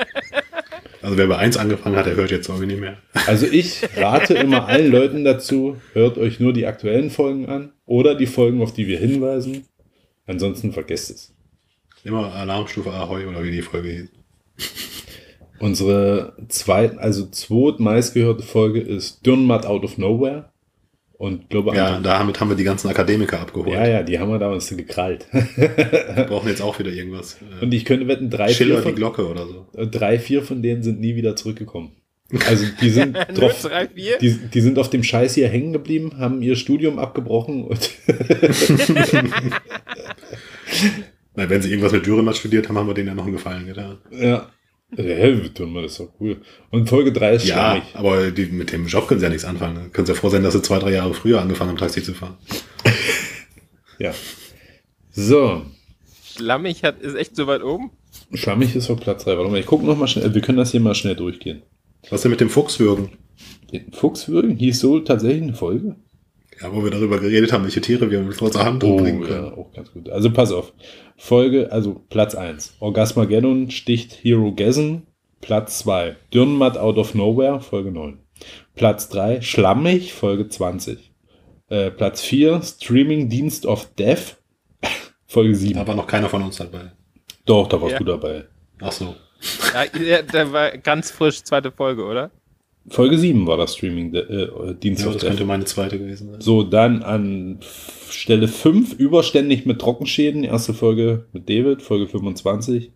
also 1.01 1.17
wer 1.17 1.27
bei 1.27 1.37
1 1.37 1.57
angefangen 1.57 1.97
hat, 1.97 2.05
der 2.05 2.15
hört 2.15 2.31
jetzt 2.31 2.47
irgendwie 2.47 2.67
nicht 2.67 2.79
mehr. 2.79 2.97
Also 3.27 3.45
ich 3.45 3.81
rate 3.97 4.33
immer 4.33 4.67
allen 4.67 4.91
Leuten 4.91 5.25
dazu, 5.25 5.77
hört 5.91 6.17
euch 6.17 6.39
nur 6.39 6.53
die 6.53 6.65
aktuellen 6.65 7.09
Folgen 7.09 7.47
an 7.47 7.73
oder 7.85 8.15
die 8.15 8.27
Folgen, 8.27 8.61
auf 8.61 8.73
die 8.73 8.87
wir 8.87 8.97
hinweisen. 8.97 9.65
Ansonsten 10.25 10.71
vergesst 10.71 11.11
es. 11.11 11.35
Immer 12.05 12.33
Alarmstufe 12.33 12.91
Ahoi 12.91 13.25
oder 13.25 13.43
wie 13.43 13.51
die 13.51 13.61
Folge 13.61 13.89
hieß. 13.89 14.09
Unsere 15.63 16.33
zweit, 16.49 16.97
also 16.97 17.25
zweit 17.27 17.79
meistgehörte 17.79 18.43
Folge 18.43 18.81
ist 18.81 19.25
Dürrenmatt 19.25 19.65
Out 19.65 19.85
of 19.85 19.97
Nowhere. 19.97 20.49
Und 21.13 21.49
glaube 21.49 21.73
Ja, 21.73 22.01
damit 22.01 22.41
haben 22.41 22.49
wir 22.49 22.57
die 22.57 22.65
ganzen 22.65 22.89
Akademiker 22.89 23.39
abgeholt. 23.39 23.71
ja, 23.71 23.87
ja, 23.87 24.03
die 24.03 24.19
haben 24.19 24.29
wir 24.29 24.39
damals 24.39 24.67
gekrallt. 24.75 25.25
Wir 25.31 26.25
brauchen 26.27 26.49
jetzt 26.49 26.61
auch 26.61 26.77
wieder 26.79 26.91
irgendwas. 26.91 27.37
Äh, 27.61 27.63
Und 27.63 27.73
ich 27.73 27.85
könnte 27.85 28.09
wetten, 28.09 28.29
drei 28.29 28.47
vier, 28.47 28.55
Schiller 28.55 28.75
die 28.77 28.81
von, 28.81 28.95
Glocke 28.95 29.25
oder 29.25 29.47
so. 29.47 29.65
äh, 29.77 29.87
drei, 29.87 30.19
vier 30.19 30.43
von 30.43 30.61
denen 30.61 30.83
sind 30.83 30.99
nie 30.99 31.15
wieder 31.15 31.37
zurückgekommen. 31.37 31.91
Also 32.45 32.65
die 32.81 32.89
sind 32.97 33.15
drauf, 33.33 33.61
drei, 33.61 33.87
vier? 33.87 34.17
die, 34.17 34.33
die 34.53 34.61
sind 34.61 34.77
auf 34.77 34.89
dem 34.89 35.03
Scheiß 35.03 35.35
hier 35.35 35.47
hängen 35.47 35.71
geblieben, 35.71 36.17
haben 36.19 36.41
ihr 36.41 36.57
Studium 36.57 36.99
abgebrochen 36.99 37.63
und 37.63 37.89
Na, 41.35 41.49
wenn 41.49 41.61
sie 41.61 41.69
irgendwas 41.69 41.93
mit 41.93 42.05
Dürrenmatt 42.05 42.35
studiert 42.35 42.67
haben, 42.67 42.77
haben 42.77 42.87
wir 42.87 42.93
denen 42.93 43.07
ja 43.07 43.15
noch 43.15 43.23
einen 43.23 43.31
Gefallen 43.33 43.65
getan. 43.65 43.99
ja. 44.11 44.49
Ja, 44.97 45.49
tun 45.49 45.73
wir 45.73 45.81
das 45.83 45.97
doch 45.97 46.09
cool. 46.19 46.41
Und 46.71 46.87
Folge 46.89 47.11
3 47.11 47.33
ist 47.35 47.45
Ja, 47.47 47.55
schlammig. 47.55 47.83
aber 47.93 48.31
die, 48.31 48.45
mit 48.45 48.71
dem 48.71 48.87
Job 48.87 49.07
können 49.07 49.19
sie 49.19 49.25
ja 49.25 49.29
nichts 49.29 49.45
anfangen. 49.45 49.75
Da 49.75 49.81
können 49.89 50.05
sie 50.05 50.13
ja 50.13 50.17
froh 50.19 50.29
sein, 50.29 50.43
dass 50.43 50.53
sie 50.53 50.61
zwei, 50.61 50.79
drei 50.79 50.91
Jahre 50.91 51.13
früher 51.13 51.41
angefangen 51.41 51.71
haben, 51.71 51.77
Taxi 51.77 52.03
zu 52.03 52.13
fahren. 52.13 52.37
Ja. 53.99 54.13
So, 55.11 55.61
Schlammig 56.35 56.83
hat, 56.83 56.99
ist 57.01 57.15
echt 57.15 57.35
so 57.35 57.45
weit 57.45 57.61
oben. 57.63 57.91
schlammig 58.33 58.75
ist 58.75 58.89
auf 58.89 58.99
Platz 58.99 59.23
3. 59.23 59.37
Warte 59.37 59.51
mal, 59.51 59.59
ich 59.59 59.67
gucke 59.67 59.85
noch 59.85 59.95
mal 59.97 60.07
schnell. 60.07 60.33
Wir 60.33 60.41
können 60.41 60.57
das 60.57 60.71
hier 60.71 60.79
mal 60.79 60.95
schnell 60.95 61.15
durchgehen. 61.15 61.61
Was 62.09 62.23
denn 62.23 62.31
mit 62.31 62.41
dem 62.41 62.49
Fuchswürgen? 62.49 63.09
Den 63.71 63.91
Fuchswürgen 63.93 64.57
hieß 64.57 64.79
so 64.79 64.99
tatsächlich 64.99 65.43
eine 65.43 65.53
Folge? 65.53 65.95
Ja, 66.61 66.73
wo 66.73 66.83
wir 66.83 66.91
darüber 66.91 67.19
geredet 67.19 67.51
haben, 67.51 67.63
welche 67.63 67.81
Tiere 67.81 68.09
wir 68.11 68.19
mit 68.21 68.41
unserer 68.41 68.65
Hand 68.65 68.83
umbringen 68.83 69.21
ja, 69.23 69.27
können. 69.27 69.53
auch 69.53 69.71
ganz 69.73 69.91
gut. 69.91 70.09
Also 70.09 70.31
pass 70.31 70.51
auf. 70.51 70.73
Folge, 71.17 71.71
also 71.71 72.01
Platz 72.09 72.35
1. 72.35 72.75
Orgasmageddon 72.79 73.71
sticht 73.71 74.13
Hero 74.23 74.53
Gasm. 74.53 74.97
Platz 75.41 75.79
2. 75.79 76.15
Dürrenmatt 76.33 76.77
Out 76.77 76.97
of 76.97 77.15
Nowhere, 77.15 77.59
Folge 77.59 77.91
9. 77.91 78.17
Platz 78.75 79.09
3. 79.09 79.41
Schlammig, 79.41 80.13
Folge 80.13 80.47
20. 80.47 81.11
Äh, 81.69 81.91
Platz 81.91 82.21
4. 82.21 82.61
Streaming 82.61 83.29
Dienst 83.29 83.65
of 83.65 83.93
Death, 83.95 84.37
Folge 85.27 85.55
7. 85.55 85.75
Da 85.75 85.85
war 85.87 85.95
noch 85.95 86.07
keiner 86.07 86.29
von 86.29 86.43
uns 86.43 86.57
dabei. 86.57 86.91
Doch, 87.45 87.67
da 87.67 87.81
warst 87.81 87.93
Ja. 87.93 87.99
du 87.99 88.05
dabei. 88.05 88.45
Ach 88.79 88.91
so. 88.91 89.15
Ja, 89.73 89.99
ja, 90.01 90.21
der 90.21 90.51
war 90.53 90.77
ganz 90.77 91.11
frisch, 91.11 91.43
zweite 91.43 91.71
Folge, 91.71 92.05
oder? 92.05 92.31
Folge 92.87 93.17
7 93.17 93.47
war 93.47 93.57
das 93.57 93.75
Streaming 93.75 94.13
äh, 94.13 94.75
Dienst 94.75 95.05
Ja, 95.05 95.11
das 95.11 95.21
könnte 95.21 95.45
meine 95.45 95.65
zweite 95.65 95.97
gewesen 95.97 96.31
sein. 96.31 96.41
So, 96.41 96.63
dann 96.63 97.01
an 97.01 97.59
Stelle 98.09 98.47
5 98.47 98.93
überständig 98.93 99.65
mit 99.65 99.79
Trockenschäden. 99.79 100.43
Erste 100.43 100.73
Folge 100.73 101.27
mit 101.31 101.49
David, 101.49 101.81
Folge 101.81 102.07
25. 102.07 102.91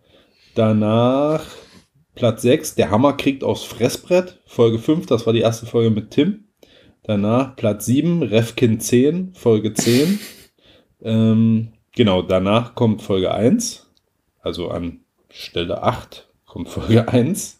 Danach 0.55 1.45
Platz 2.17 2.41
6, 2.41 2.75
der 2.75 2.89
Hammer 2.89 3.13
kriegt 3.13 3.43
aufs 3.43 3.63
Fressbrett, 3.63 4.41
Folge 4.47 4.79
5, 4.79 5.05
das 5.05 5.27
war 5.27 5.33
die 5.33 5.41
erste 5.41 5.67
Folge 5.67 5.91
mit 5.91 6.09
Tim. 6.11 6.45
Danach 7.03 7.55
Platz 7.55 7.85
7, 7.85 8.23
Refkin 8.23 8.79
10, 8.79 9.33
Folge 9.35 9.73
10. 9.73 10.19
ähm, 11.03 11.73
genau, 11.95 12.23
danach 12.23 12.73
kommt 12.73 13.03
Folge 13.03 13.31
1. 13.31 13.87
Also 14.41 14.69
an 14.69 15.01
Stelle 15.29 15.83
8 15.83 16.27
kommt 16.45 16.69
Folge 16.69 17.07
1. 17.07 17.56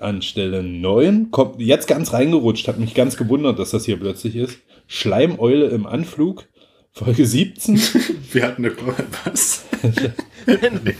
An 0.00 0.22
Stelle 0.22 0.62
9 0.62 1.30
kommt 1.30 1.60
jetzt 1.60 1.88
ganz 1.88 2.12
reingerutscht, 2.12 2.68
hat 2.68 2.78
mich 2.78 2.94
ganz 2.94 3.16
gewundert, 3.16 3.58
dass 3.58 3.70
das 3.70 3.84
hier 3.84 3.98
plötzlich 3.98 4.36
ist. 4.36 4.58
Schleimeule 4.86 5.66
im 5.66 5.86
Anflug, 5.86 6.46
Folge 6.92 7.26
17. 7.26 7.76
Wir 8.32 8.44
hatten 8.44 8.64
eine 8.64 8.76
Was? 9.24 9.64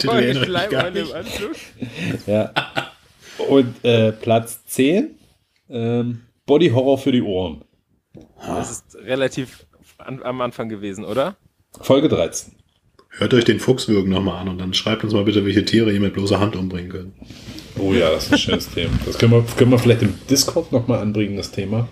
Folge 0.05 0.44
Schleimeule 0.44 1.01
im. 1.01 1.12
Anflug. 1.12 1.56
ja. 2.27 2.52
Und 3.48 3.85
äh, 3.85 4.12
Platz 4.12 4.64
10, 4.66 5.18
ähm, 5.68 6.23
Body 6.47 6.70
Horror 6.70 6.98
für 6.98 7.12
die 7.12 7.23
Ohren. 7.23 7.64
Das 8.47 8.70
ist 8.70 8.97
relativ 8.97 9.66
an, 9.98 10.23
am 10.23 10.40
Anfang 10.40 10.68
gewesen, 10.68 11.05
oder? 11.05 11.36
Folge 11.81 12.09
13. 12.09 12.55
Hört 13.10 13.32
euch 13.32 13.44
den 13.44 13.60
Fuchswürgen 13.60 14.10
nochmal 14.10 14.43
an 14.43 14.48
und 14.48 14.59
dann 14.59 14.74
schreibt 14.74 15.02
uns 15.05 15.14
mal 15.14 15.24
bitte, 15.24 15.44
welche 15.44 15.64
Tiere 15.64 15.93
ihr 15.93 16.01
mit 16.01 16.12
bloßer 16.12 16.39
Hand 16.39 16.55
umbringen 16.55 16.90
könnt. 16.90 17.14
Oh 17.78 17.93
ja, 17.93 18.11
das 18.11 18.27
ist 18.27 18.32
ein 18.32 18.39
schönes 18.39 18.70
Thema. 18.70 18.98
Das 19.05 19.19
können 19.19 19.32
wir, 19.32 19.43
können 19.57 19.70
wir 19.70 19.78
vielleicht 19.78 20.03
im 20.03 20.15
Discord 20.31 20.73
nochmal 20.73 21.01
anbringen, 21.01 21.36
das 21.36 21.51
Thema. 21.51 21.89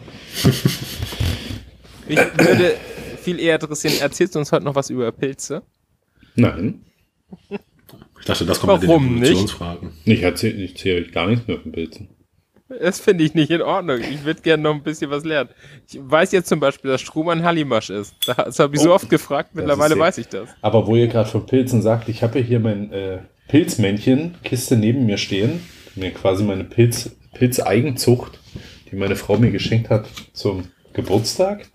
Mich 2.09 2.19
würde 2.19 2.77
viel 3.23 3.41
eher 3.41 3.55
interessieren, 3.61 3.95
erzählst 4.01 4.35
du 4.35 4.39
uns 4.39 4.53
heute 4.53 4.65
noch 4.65 4.75
was 4.75 4.91
über 4.91 5.11
Pilze? 5.13 5.63
Nein, 6.37 6.81
Ich 7.51 8.25
dachte, 8.27 8.45
das 8.47 8.61
kommt 8.61 8.87
Warum 8.87 9.05
mit 9.05 9.11
den 9.13 9.21
nicht? 9.21 9.31
Evolutionsfragen. 9.31 9.93
ich 10.05 10.23
erzähle 10.23 10.55
ich 10.63 10.73
erzähl 10.73 11.03
euch 11.03 11.13
gar 11.13 11.27
nichts 11.29 11.47
mehr 11.47 11.59
von 11.61 11.73
Pilzen. 11.73 12.09
Das 12.81 12.99
finde 12.99 13.25
ich 13.25 13.35
nicht 13.35 13.51
in 13.51 13.63
Ordnung. 13.63 14.01
Ich 14.01 14.25
würde 14.25 14.41
gerne 14.41 14.63
noch 14.63 14.75
ein 14.75 14.83
bisschen 14.83 15.11
was 15.11 15.23
lernen. 15.25 15.51
Ich 15.89 15.99
weiß 16.03 16.33
jetzt 16.33 16.49
zum 16.49 16.61
Beispiel, 16.61 16.91
dass 16.91 17.03
Strom 17.03 17.29
ein 17.29 17.45
Hallimasch 17.45 17.91
ist. 17.91 18.15
Das 18.27 18.59
habe 18.59 18.75
ich 18.75 18.81
so 18.83 18.91
Oh, 18.91 18.95
oft 18.95 19.09
gefragt, 19.11 19.51
mittlerweile 19.55 19.99
weiß 19.99 20.19
ich 20.19 20.29
das. 20.29 20.49
Aber 20.63 20.87
wo 20.87 20.97
ihr 20.97 21.07
gerade 21.09 21.29
von 21.29 21.47
Pilzen 21.47 21.83
sagt, 21.83 22.09
ich 22.09 22.23
habe 22.23 22.41
ja 22.41 22.45
hier 22.45 22.61
mein 22.61 22.91
äh, 22.91 23.19
Pilzmännchen, 23.49 24.37
Kiste 24.43 24.77
neben 24.77 25.07
mir 25.07 25.19
stehen, 25.19 25.61
mir 25.97 26.11
quasi 26.13 26.45
meine 26.45 26.65
Pilz, 26.65 27.11
Pilzeigenzucht, 27.35 28.39
die 28.91 28.97
meine 28.97 29.17
Frau 29.17 29.37
mir 29.37 29.51
geschenkt 29.51 29.91
hat 29.91 30.07
zum 30.33 30.69
Geburtstag. 30.95 31.67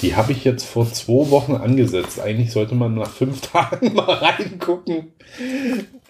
Die 0.00 0.16
habe 0.16 0.32
ich 0.32 0.44
jetzt 0.44 0.64
vor 0.64 0.90
zwei 0.92 1.30
Wochen 1.30 1.54
angesetzt. 1.54 2.18
Eigentlich 2.18 2.50
sollte 2.52 2.74
man 2.74 2.94
nach 2.94 3.10
fünf 3.10 3.40
Tagen 3.52 3.94
mal 3.94 4.10
reingucken. 4.10 5.12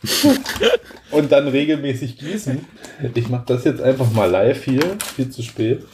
Und 1.11 1.31
dann 1.31 1.49
regelmäßig 1.49 2.19
gießen. 2.19 2.65
Ich 3.15 3.29
mache 3.29 3.45
das 3.47 3.65
jetzt 3.65 3.83
einfach 3.83 4.11
mal 4.13 4.31
live 4.31 4.65
hier. 4.65 4.97
Viel 5.17 5.31
zu 5.31 5.43
spät. 5.43 5.85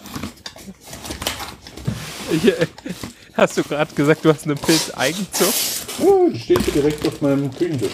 Ich, 2.30 2.52
hast 3.34 3.56
du 3.56 3.62
gerade 3.62 3.94
gesagt, 3.94 4.24
du 4.24 4.28
hast 4.28 4.44
eine 4.44 4.54
Pilzeigenzucht? 4.54 5.54
Oh, 6.00 6.28
die 6.32 6.38
steht 6.38 6.60
hier 6.60 6.74
direkt 6.74 7.06
auf 7.06 7.20
meinem 7.22 7.50
Küchentisch. 7.50 7.92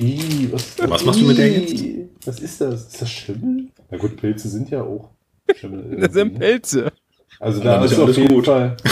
Ih, 0.00 0.48
was, 0.52 0.64
Was 0.78 1.04
machst 1.04 1.20
du 1.20 1.26
mit 1.26 1.38
der 1.38 1.48
Ih, 1.56 2.08
Was 2.24 2.40
ist 2.40 2.60
das? 2.60 2.86
Ist 2.86 3.02
das 3.02 3.10
Schimmel? 3.10 3.68
Na 3.90 3.98
gut, 3.98 4.16
Pilze 4.16 4.48
sind 4.48 4.70
ja 4.70 4.82
auch 4.82 5.10
Schimmel. 5.54 5.96
Das 6.00 6.12
sind 6.12 6.32
irgendwie, 6.32 6.38
ne? 6.38 6.38
Pilze. 6.52 6.92
Also 7.38 7.60
da 7.62 7.84
ist 7.84 7.98
auf 7.98 8.16
jeden 8.16 8.34
gut. 8.34 8.46
Fall. 8.46 8.76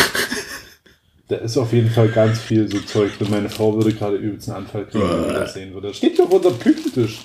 Da 1.28 1.36
ist 1.36 1.58
auf 1.58 1.70
jeden 1.74 1.90
Fall 1.90 2.08
ganz 2.08 2.40
viel 2.40 2.70
so 2.70 2.80
Zeug 2.80 3.18
drin. 3.18 3.28
Meine 3.30 3.50
Frau 3.50 3.74
würde 3.76 3.92
gerade 3.92 4.16
übelst 4.16 4.48
einen 4.48 4.64
Anfall 4.64 4.86
kriegen, 4.86 5.04
wenn 5.06 5.24
sie 5.24 5.34
das 5.34 5.52
sehen 5.52 5.74
würde. 5.74 5.88
Das 5.88 5.98
steht 5.98 6.18
auf 6.22 6.30
unserem 6.30 6.58
Küchentisch. 6.58 7.18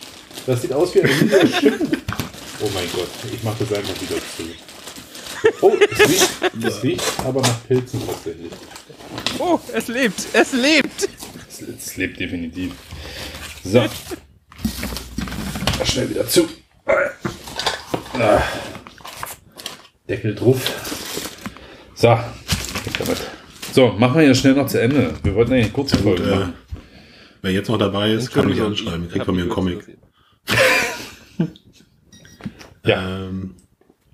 Das 0.46 0.62
sieht 0.62 0.74
aus 0.74 0.94
wie 0.94 1.04
ein 1.04 1.08
Schimmel. 1.48 1.88
Oh 2.60 2.70
mein 2.74 2.84
Gott, 2.94 3.08
ich 3.34 3.42
mache 3.44 3.64
das 3.64 3.78
einfach 3.78 4.02
wieder 4.02 4.18
zu. 4.36 4.44
Oh, 5.62 5.72
es 5.90 6.00
riecht, 6.00 6.30
es 6.66 6.84
riecht 6.84 7.20
aber 7.26 7.42
nach 7.42 7.66
Pilzen 7.66 8.02
tatsächlich. 8.06 8.52
Oh, 9.40 9.58
es 9.74 9.88
lebt, 9.88 10.28
es 10.34 10.52
lebt. 10.52 11.10
Es, 11.50 11.62
es 11.62 11.96
lebt 11.96 12.20
definitiv. 12.20 12.74
So. 13.64 13.84
Schnell 15.85 16.10
wieder 16.10 16.27
zu. 16.27 16.48
Deckel 20.07 20.35
drauf. 20.35 20.72
So. 21.95 22.19
So, 23.72 23.88
machen 23.94 24.19
wir 24.19 24.27
ja 24.27 24.35
schnell 24.35 24.53
noch 24.53 24.68
zu 24.68 24.81
Ende. 24.81 25.14
Wir 25.23 25.34
wollten 25.34 25.53
eigentlich 25.53 25.65
eine 25.65 25.73
kurze 25.73 25.95
Gut, 25.98 26.03
Folge 26.19 26.23
äh, 26.23 26.35
machen. 26.35 26.53
wer 27.41 27.52
jetzt 27.52 27.69
noch 27.69 27.77
dabei 27.77 28.11
ist, 28.11 28.31
kann 28.31 28.48
mich 28.48 28.61
anschreiben. 28.61 29.10
Kriegt 29.10 29.26
von 29.26 29.35
mir 29.35 29.41
einen 29.41 29.49
Comic. 29.49 29.98
Ja. 32.85 33.27
Ähm, 33.27 33.56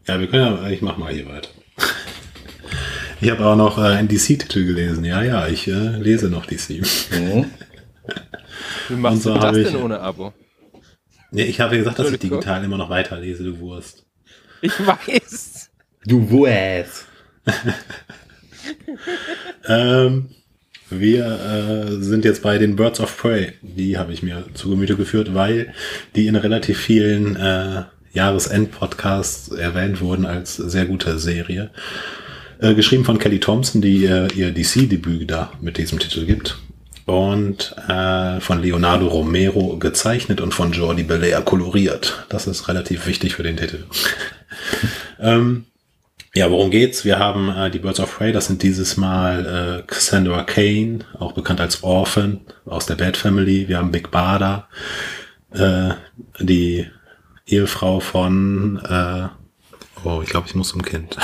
ja, 0.08 0.20
wir 0.20 0.28
können 0.28 0.62
ja, 0.64 0.70
ich 0.70 0.84
mach 0.84 0.96
mal 0.98 1.12
hier 1.12 1.26
weiter. 1.26 1.50
Ich 3.20 3.32
habe 3.32 3.44
auch 3.44 3.56
noch 3.56 3.80
äh, 3.80 3.82
einen 3.82 4.08
DC-Titel 4.08 4.64
gelesen. 4.68 5.04
Ja, 5.06 5.24
ja, 5.24 5.48
ich 5.48 5.68
äh, 5.68 5.98
lese 5.98 6.30
noch 6.30 6.46
DC. 6.46 6.82
Mhm. 7.12 7.46
Wie 8.90 8.96
machst 8.96 9.24
so 9.24 9.34
du 9.34 9.40
das 9.40 9.58
ich- 9.58 9.68
denn 9.68 9.82
ohne 9.82 10.00
Abo? 10.00 10.34
Ja, 11.32 11.46
ich 11.46 11.60
habe 11.62 11.76
ja 11.76 11.80
gesagt, 11.82 12.00
dass 12.00 12.12
ich 12.12 12.20
digital 12.20 12.64
immer 12.64 12.78
noch 12.78 12.90
weiterlese, 12.90 13.44
du 13.44 13.60
Wurst. 13.60 14.06
Ich 14.62 14.74
weiß. 14.86 15.70
Du 16.06 16.30
Wurst. 16.32 17.06
Ähm, 19.68 20.30
wir 20.90 21.26
äh, 21.26 22.02
sind 22.02 22.26
jetzt 22.26 22.42
bei 22.42 22.58
den 22.58 22.76
Birds 22.76 23.00
of 23.00 23.16
Prey. 23.18 23.54
Die 23.62 23.98
habe 23.98 24.12
ich 24.12 24.24
mir 24.24 24.46
zu 24.56 24.70
Gemüte 24.70 24.96
geführt, 24.96 25.34
weil 25.36 25.74
die 26.16 26.28
in 26.28 26.36
relativ 26.36 26.80
vielen 26.80 27.36
äh, 27.36 27.84
Jahresend-Podcasts 28.14 29.50
erwähnt 29.50 30.02
wurden 30.02 30.26
als 30.26 30.56
sehr 30.56 30.86
gute 30.86 31.20
Serie. 31.20 31.70
Äh, 32.60 32.74
geschrieben 32.74 33.06
von 33.06 33.20
Kelly 33.20 33.40
Thompson, 33.40 33.82
die 33.82 34.06
äh, 34.06 34.28
ihr 34.34 34.52
DC-Debüt 34.52 35.30
da 35.30 35.52
mit 35.62 35.78
diesem 35.78 36.00
Titel 36.00 36.26
gibt. 36.26 36.58
Und 37.06 37.76
äh, 37.88 38.40
von 38.40 38.62
Leonardo 38.62 39.08
Romero 39.08 39.78
gezeichnet 39.78 40.42
und 40.42 40.54
von 40.54 40.72
Jordi 40.74 41.04
Belair 41.04 41.42
koloriert. 41.42 42.26
Das 42.30 42.46
ist 42.46 42.68
relativ 42.68 43.08
wichtig 43.08 43.36
für 43.36 43.44
den 43.44 43.58
Titel. 43.58 43.86
ähm, 45.20 45.66
ja, 46.36 46.52
worum 46.52 46.70
geht's? 46.70 47.06
Wir 47.06 47.18
haben 47.18 47.50
äh, 47.50 47.72
die 47.72 47.80
Birds 47.80 48.00
of 48.00 48.16
Prey, 48.16 48.32
das 48.32 48.46
sind 48.46 48.62
dieses 48.62 48.98
Mal 48.98 49.82
äh, 49.82 49.88
Cassandra 49.88 50.44
Kane, 50.44 51.00
auch 51.18 51.32
bekannt 51.32 51.60
als 51.60 51.84
Orphan 51.84 52.42
aus 52.66 52.86
der 52.86 52.96
Bad 52.96 53.18
Family. 53.18 53.68
Wir 53.68 53.80
haben 53.80 53.92
Big 53.92 54.12
Bada, 54.12 54.68
äh, 55.52 55.90
die 56.40 56.86
Ehefrau 57.48 58.00
von, 58.00 58.80
äh, 58.88 59.28
oh, 60.04 60.22
ich 60.24 60.30
glaube, 60.30 60.48
ich 60.48 60.54
muss 60.54 60.70
zum 60.70 60.84
Kind. 60.84 61.18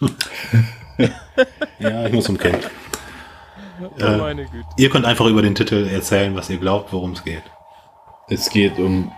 ja, 1.78 2.06
ich 2.06 2.12
muss 2.12 2.24
zum 2.24 2.38
Kind. 2.38 2.70
Oh 3.80 4.18
meine 4.18 4.44
Güte. 4.44 4.66
Ihr 4.76 4.90
könnt 4.90 5.04
einfach 5.04 5.26
über 5.26 5.42
den 5.42 5.54
Titel 5.54 5.86
erzählen, 5.86 6.34
was 6.34 6.50
ihr 6.50 6.58
glaubt, 6.58 6.92
worum 6.92 7.12
es 7.12 7.24
geht. 7.24 7.42
Es 8.28 8.50
geht 8.50 8.78
um. 8.78 9.12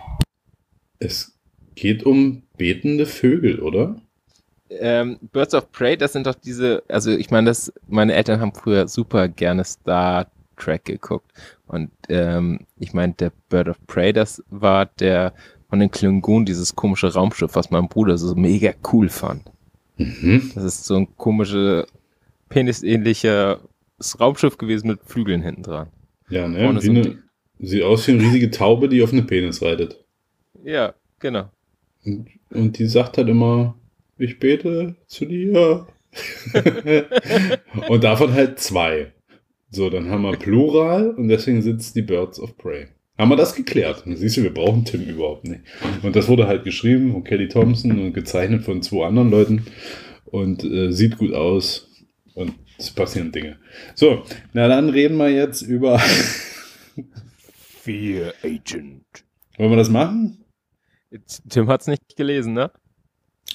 Es 0.99 1.37
geht 1.75 2.03
um 2.03 2.43
betende 2.57 3.05
Vögel, 3.05 3.59
oder? 3.59 3.95
Ähm, 4.69 5.19
Birds 5.31 5.53
of 5.53 5.71
Prey, 5.71 5.95
das 5.95 6.13
sind 6.13 6.27
doch 6.27 6.35
diese, 6.35 6.83
also 6.89 7.11
ich 7.11 7.29
meine, 7.29 7.47
das, 7.47 7.71
meine 7.87 8.13
Eltern 8.13 8.41
haben 8.41 8.53
früher 8.53 8.87
super 8.87 9.27
gerne 9.27 9.63
Star 9.63 10.27
Trek 10.57 10.85
geguckt. 10.85 11.31
Und 11.67 11.91
ähm, 12.09 12.61
ich 12.77 12.93
meine, 12.93 13.13
der 13.13 13.31
Bird 13.49 13.69
of 13.69 13.77
Prey, 13.87 14.11
das 14.11 14.43
war 14.49 14.85
der 14.85 15.33
von 15.69 15.79
den 15.79 15.91
Klingonen, 15.91 16.45
dieses 16.45 16.75
komische 16.75 17.13
Raumschiff, 17.13 17.55
was 17.55 17.71
mein 17.71 17.87
Bruder 17.87 18.17
so 18.17 18.33
mega 18.35 18.73
cool 18.91 19.09
fand. 19.09 19.43
Mhm. 19.97 20.51
Das 20.55 20.63
ist 20.63 20.85
so 20.85 20.95
ein 20.95 21.17
komische, 21.17 21.85
penisähnliches 23.97 24.19
Raumschiff 24.19 24.57
gewesen 24.57 24.87
mit 24.87 24.99
Flügeln 25.03 25.41
hinten 25.41 25.63
dran. 25.63 25.89
Ja, 26.29 26.47
ne? 26.47 26.63
Vorne 26.63 26.83
Wie 26.83 26.89
ein 26.89 26.97
eine, 26.97 27.23
sieht 27.59 27.83
aus 27.83 28.07
wie 28.07 28.11
eine 28.13 28.23
riesige 28.23 28.51
Taube, 28.51 28.89
die 28.89 29.01
auf 29.03 29.13
eine 29.13 29.23
Penis 29.23 29.61
reitet. 29.61 30.03
Ja, 30.63 30.93
genau. 31.19 31.49
Und, 32.05 32.27
und 32.51 32.77
die 32.77 32.85
sagt 32.85 33.17
halt 33.17 33.29
immer, 33.29 33.75
ich 34.17 34.39
bete 34.39 34.95
zu 35.07 35.25
dir. 35.25 35.87
und 37.89 38.03
davon 38.03 38.33
halt 38.33 38.59
zwei. 38.59 39.13
So, 39.69 39.89
dann 39.89 40.09
haben 40.09 40.23
wir 40.23 40.37
Plural 40.37 41.11
und 41.11 41.27
deswegen 41.27 41.61
sitzt 41.61 41.95
die 41.95 42.01
Birds 42.01 42.39
of 42.39 42.57
Prey. 42.57 42.87
Haben 43.17 43.29
wir 43.29 43.35
das 43.35 43.55
geklärt? 43.55 44.05
Und 44.05 44.15
siehst 44.15 44.37
du, 44.37 44.43
wir 44.43 44.53
brauchen 44.53 44.85
Tim 44.85 45.03
überhaupt 45.03 45.45
nicht. 45.45 45.61
Und 46.03 46.15
das 46.15 46.27
wurde 46.27 46.47
halt 46.47 46.63
geschrieben 46.63 47.11
von 47.11 47.23
Kelly 47.23 47.47
Thompson 47.47 47.91
und 47.91 48.13
gezeichnet 48.13 48.63
von 48.63 48.81
zwei 48.81 49.07
anderen 49.07 49.31
Leuten 49.31 49.65
und 50.25 50.63
äh, 50.63 50.91
sieht 50.91 51.17
gut 51.17 51.33
aus 51.33 51.89
und 52.35 52.53
es 52.77 52.91
passieren 52.91 53.31
Dinge. 53.31 53.57
So, 53.95 54.23
na 54.53 54.67
dann 54.67 54.89
reden 54.89 55.17
wir 55.17 55.29
jetzt 55.29 55.61
über. 55.61 55.99
Fear 57.87 58.33
Agent. 58.43 59.05
Wollen 59.57 59.69
wir 59.69 59.77
das 59.77 59.89
machen? 59.89 60.43
Tim 61.49 61.69
hat's 61.69 61.87
nicht 61.87 62.17
gelesen, 62.17 62.53
ne? 62.53 62.69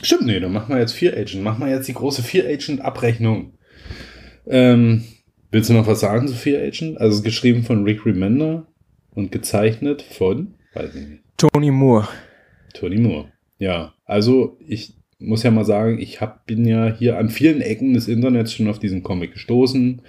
Stimmt, 0.01 0.25
nee, 0.25 0.41
dann 0.41 0.53
machen 0.53 0.75
wir 0.75 0.81
jetzt 0.81 0.95
Fear 0.95 1.13
Agent. 1.13 1.43
Machen 1.43 1.61
wir 1.61 1.71
jetzt 1.71 1.87
die 1.87 1.93
große 1.93 2.23
Fear 2.23 2.47
Agent 2.47 2.81
Abrechnung. 2.81 3.59
Ähm, 4.47 5.05
willst 5.51 5.69
du 5.69 5.75
noch 5.75 5.87
was 5.87 6.01
sagen 6.01 6.29
zu 6.29 6.35
Fear 6.35 6.63
Agent? 6.63 6.99
Also 6.99 7.13
es 7.13 7.19
ist 7.19 7.25
geschrieben 7.25 7.63
von 7.63 7.85
Rick 7.85 8.07
Remender 8.07 8.67
und 9.11 9.33
gezeichnet 9.33 10.01
von, 10.01 10.55
weiß 10.73 10.95
ich 10.95 11.07
nicht, 11.07 11.23
Tony 11.37 11.71
Moore. 11.71 12.09
Tony 12.73 12.99
Moore. 12.99 13.31
Ja, 13.59 13.93
also 14.07 14.57
ich 14.67 14.95
muss 15.23 15.43
ja 15.43 15.51
mal 15.51 15.65
sagen, 15.65 15.99
ich 15.99 16.21
hab, 16.21 16.47
bin 16.47 16.65
ja 16.65 16.93
hier 16.93 17.19
an 17.19 17.29
vielen 17.29 17.61
Ecken 17.61 17.95
des 17.95 18.09
Internets 18.09 18.53
schon 18.53 18.69
auf 18.69 18.79
diesen 18.79 19.03
Comic 19.03 19.33
gestoßen, 19.33 20.03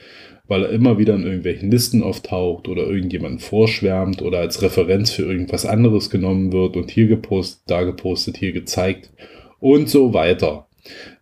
weil 0.48 0.64
er 0.64 0.69
immer 0.69 0.98
wieder 0.98 1.15
in 1.15 1.23
irgendwelchen 1.23 1.72
Listen 1.72 2.03
auftaucht 2.03 2.68
oder 2.68 2.84
irgendjemanden 2.84 3.40
vorschwärmt 3.40 4.22
oder 4.22 4.40
als 4.40 4.61
Referenz 4.61 5.11
für 5.11 5.23
irgendwas 5.23 5.65
anderes 5.65 6.10
genommen 6.10 6.52
wird 6.52 6.76
und 6.76 6.91
hier 6.91 7.07
gepostet, 7.07 7.64
da 7.68 7.84
gepostet, 7.84 8.38
hier 8.38 8.52
gezeigt 8.52 9.11
und 9.60 9.90
so 9.90 10.14
weiter. 10.14 10.68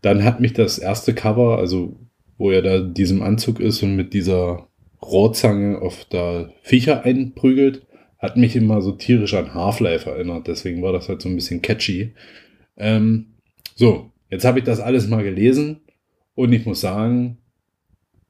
Dann 0.02 0.24
hat 0.24 0.40
mich 0.40 0.54
das 0.54 0.80
erste 0.80 1.14
Cover, 1.14 1.60
also 1.60 1.96
wo 2.38 2.50
er 2.50 2.64
da 2.64 2.78
in 2.78 2.94
diesem 2.94 3.22
Anzug 3.22 3.60
ist 3.60 3.84
und 3.84 3.96
mit 3.96 4.14
dieser 4.14 4.68
Rohrzange 5.02 5.80
auf 5.82 6.06
da 6.10 6.50
Viecher 6.64 7.04
einprügelt, 7.04 7.84
hat 8.18 8.38
mich 8.38 8.56
immer 8.56 8.82
so 8.82 8.92
tierisch 8.92 9.34
an 9.34 9.54
Half-Life 9.54 10.10
erinnert. 10.10 10.48
Deswegen 10.48 10.82
war 10.82 10.94
das 10.94 11.10
halt 11.10 11.22
so 11.22 11.30
ein 11.30 11.36
bisschen 11.36 11.62
catchy. 11.62 12.14
Ähm, 12.78 13.31
so, 13.82 14.12
jetzt 14.30 14.46
habe 14.46 14.60
ich 14.60 14.66
das 14.66 14.80
alles 14.80 15.08
mal 15.08 15.24
gelesen 15.24 15.82
Und 16.36 16.54
ich 16.54 16.68
muss 16.68 16.82
sagen, 16.82 17.40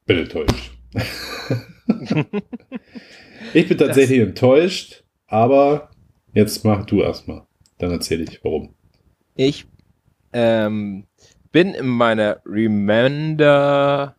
bin 0.06 0.20
enttäuscht. 0.20 0.70
ich 3.52 3.68
bin 3.68 3.76
tatsächlich 3.76 4.20
enttäuscht, 4.20 5.04
aber 5.26 5.90
jetzt 6.32 6.64
mach 6.64 6.86
du 6.86 7.02
erstmal. 7.02 7.42
Dann 7.76 7.90
erzähle 7.90 8.24
ich, 8.24 8.42
warum. 8.42 8.74
Ich 9.34 9.66
ähm, 10.32 11.04
bin 11.52 11.74
in 11.74 11.86
meiner 11.86 12.40
Remender, 12.46 14.16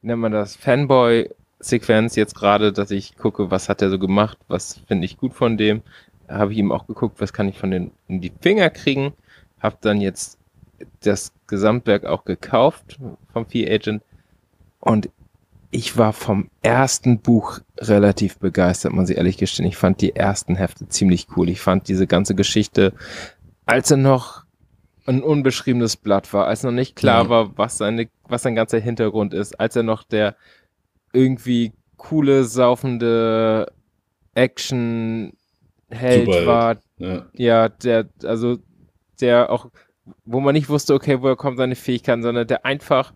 wie 0.00 0.08
nennt 0.08 0.20
man 0.20 0.32
das, 0.32 0.56
Fanboy-Sequenz 0.56 2.16
jetzt 2.16 2.34
gerade, 2.34 2.72
dass 2.72 2.90
ich 2.90 3.14
gucke, 3.16 3.52
was 3.52 3.68
hat 3.68 3.82
er 3.82 3.90
so 3.90 4.00
gemacht, 4.00 4.36
was 4.48 4.80
finde 4.88 5.04
ich 5.04 5.16
gut 5.16 5.34
von 5.34 5.56
dem. 5.56 5.82
Habe 6.28 6.50
ich 6.52 6.58
ihm 6.58 6.72
auch 6.72 6.88
geguckt, 6.88 7.20
was 7.20 7.32
kann 7.32 7.48
ich 7.48 7.56
von 7.56 7.70
den 7.70 7.92
in 8.08 8.20
die 8.20 8.32
Finger 8.40 8.68
kriegen. 8.68 9.12
Habe 9.60 9.76
dann 9.80 10.00
jetzt 10.00 10.41
das 11.00 11.32
Gesamtwerk 11.46 12.04
auch 12.04 12.24
gekauft 12.24 12.98
vom 13.32 13.46
Fee 13.46 13.70
Agent 13.72 14.02
und 14.80 15.08
ich 15.70 15.96
war 15.96 16.12
vom 16.12 16.50
ersten 16.60 17.20
Buch 17.20 17.60
relativ 17.78 18.38
begeistert, 18.38 18.92
muss 18.92 19.08
ich 19.08 19.16
ehrlich 19.16 19.38
gestehen. 19.38 19.64
Ich 19.66 19.78
fand 19.78 20.02
die 20.02 20.14
ersten 20.14 20.54
Hefte 20.54 20.86
ziemlich 20.88 21.28
cool. 21.36 21.48
Ich 21.48 21.60
fand 21.62 21.88
diese 21.88 22.06
ganze 22.06 22.34
Geschichte, 22.34 22.92
als 23.64 23.90
er 23.90 23.96
noch 23.96 24.44
ein 25.06 25.22
unbeschriebenes 25.22 25.96
Blatt 25.96 26.30
war, 26.34 26.46
als 26.46 26.62
noch 26.62 26.72
nicht 26.72 26.94
klar 26.94 27.24
Ja. 27.24 27.28
war, 27.30 27.56
was 27.58 27.78
seine, 27.78 28.08
was 28.28 28.42
sein 28.42 28.54
ganzer 28.54 28.80
Hintergrund 28.80 29.32
ist, 29.32 29.58
als 29.58 29.74
er 29.74 29.82
noch 29.82 30.02
der 30.02 30.36
irgendwie 31.14 31.72
coole, 31.96 32.44
saufende 32.44 33.72
Action-Held 34.34 36.28
war, 36.46 36.76
Ja. 36.98 37.26
ja, 37.34 37.68
der, 37.68 38.08
also, 38.24 38.58
der 39.20 39.50
auch, 39.50 39.70
wo 40.24 40.40
man 40.40 40.54
nicht 40.54 40.68
wusste, 40.68 40.94
okay, 40.94 41.20
woher 41.20 41.36
kommen 41.36 41.56
seine 41.56 41.76
Fähigkeiten, 41.76 42.22
sondern 42.22 42.46
der 42.46 42.64
einfach 42.64 43.12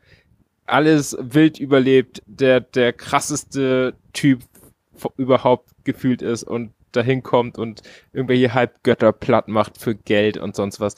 alles 0.66 1.16
wild 1.20 1.58
überlebt, 1.58 2.22
der 2.26 2.60
der 2.60 2.92
krasseste 2.92 3.94
Typ 4.12 4.40
überhaupt 5.16 5.70
gefühlt 5.84 6.22
ist 6.22 6.42
und 6.42 6.72
dahin 6.92 7.22
kommt 7.22 7.58
und 7.58 7.82
irgendwelche 8.12 8.54
Halbgötter 8.54 9.12
platt 9.12 9.48
macht 9.48 9.78
für 9.78 9.94
Geld 9.94 10.38
und 10.38 10.56
sonst 10.56 10.80
was. 10.80 10.96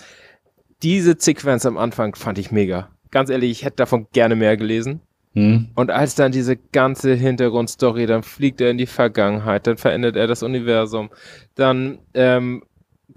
Diese 0.82 1.16
Sequenz 1.18 1.66
am 1.66 1.76
Anfang 1.76 2.14
fand 2.14 2.38
ich 2.38 2.52
mega. 2.52 2.88
Ganz 3.10 3.30
ehrlich, 3.30 3.50
ich 3.50 3.64
hätte 3.64 3.76
davon 3.76 4.06
gerne 4.12 4.36
mehr 4.36 4.56
gelesen. 4.56 5.00
Hm. 5.34 5.68
Und 5.74 5.90
als 5.90 6.14
dann 6.14 6.32
diese 6.32 6.56
ganze 6.56 7.14
Hintergrundstory, 7.14 8.06
dann 8.06 8.22
fliegt 8.22 8.60
er 8.60 8.70
in 8.70 8.78
die 8.78 8.86
Vergangenheit, 8.86 9.66
dann 9.66 9.76
verändert 9.76 10.16
er 10.16 10.26
das 10.26 10.42
Universum, 10.42 11.10
dann 11.54 11.98
ähm, 12.14 12.62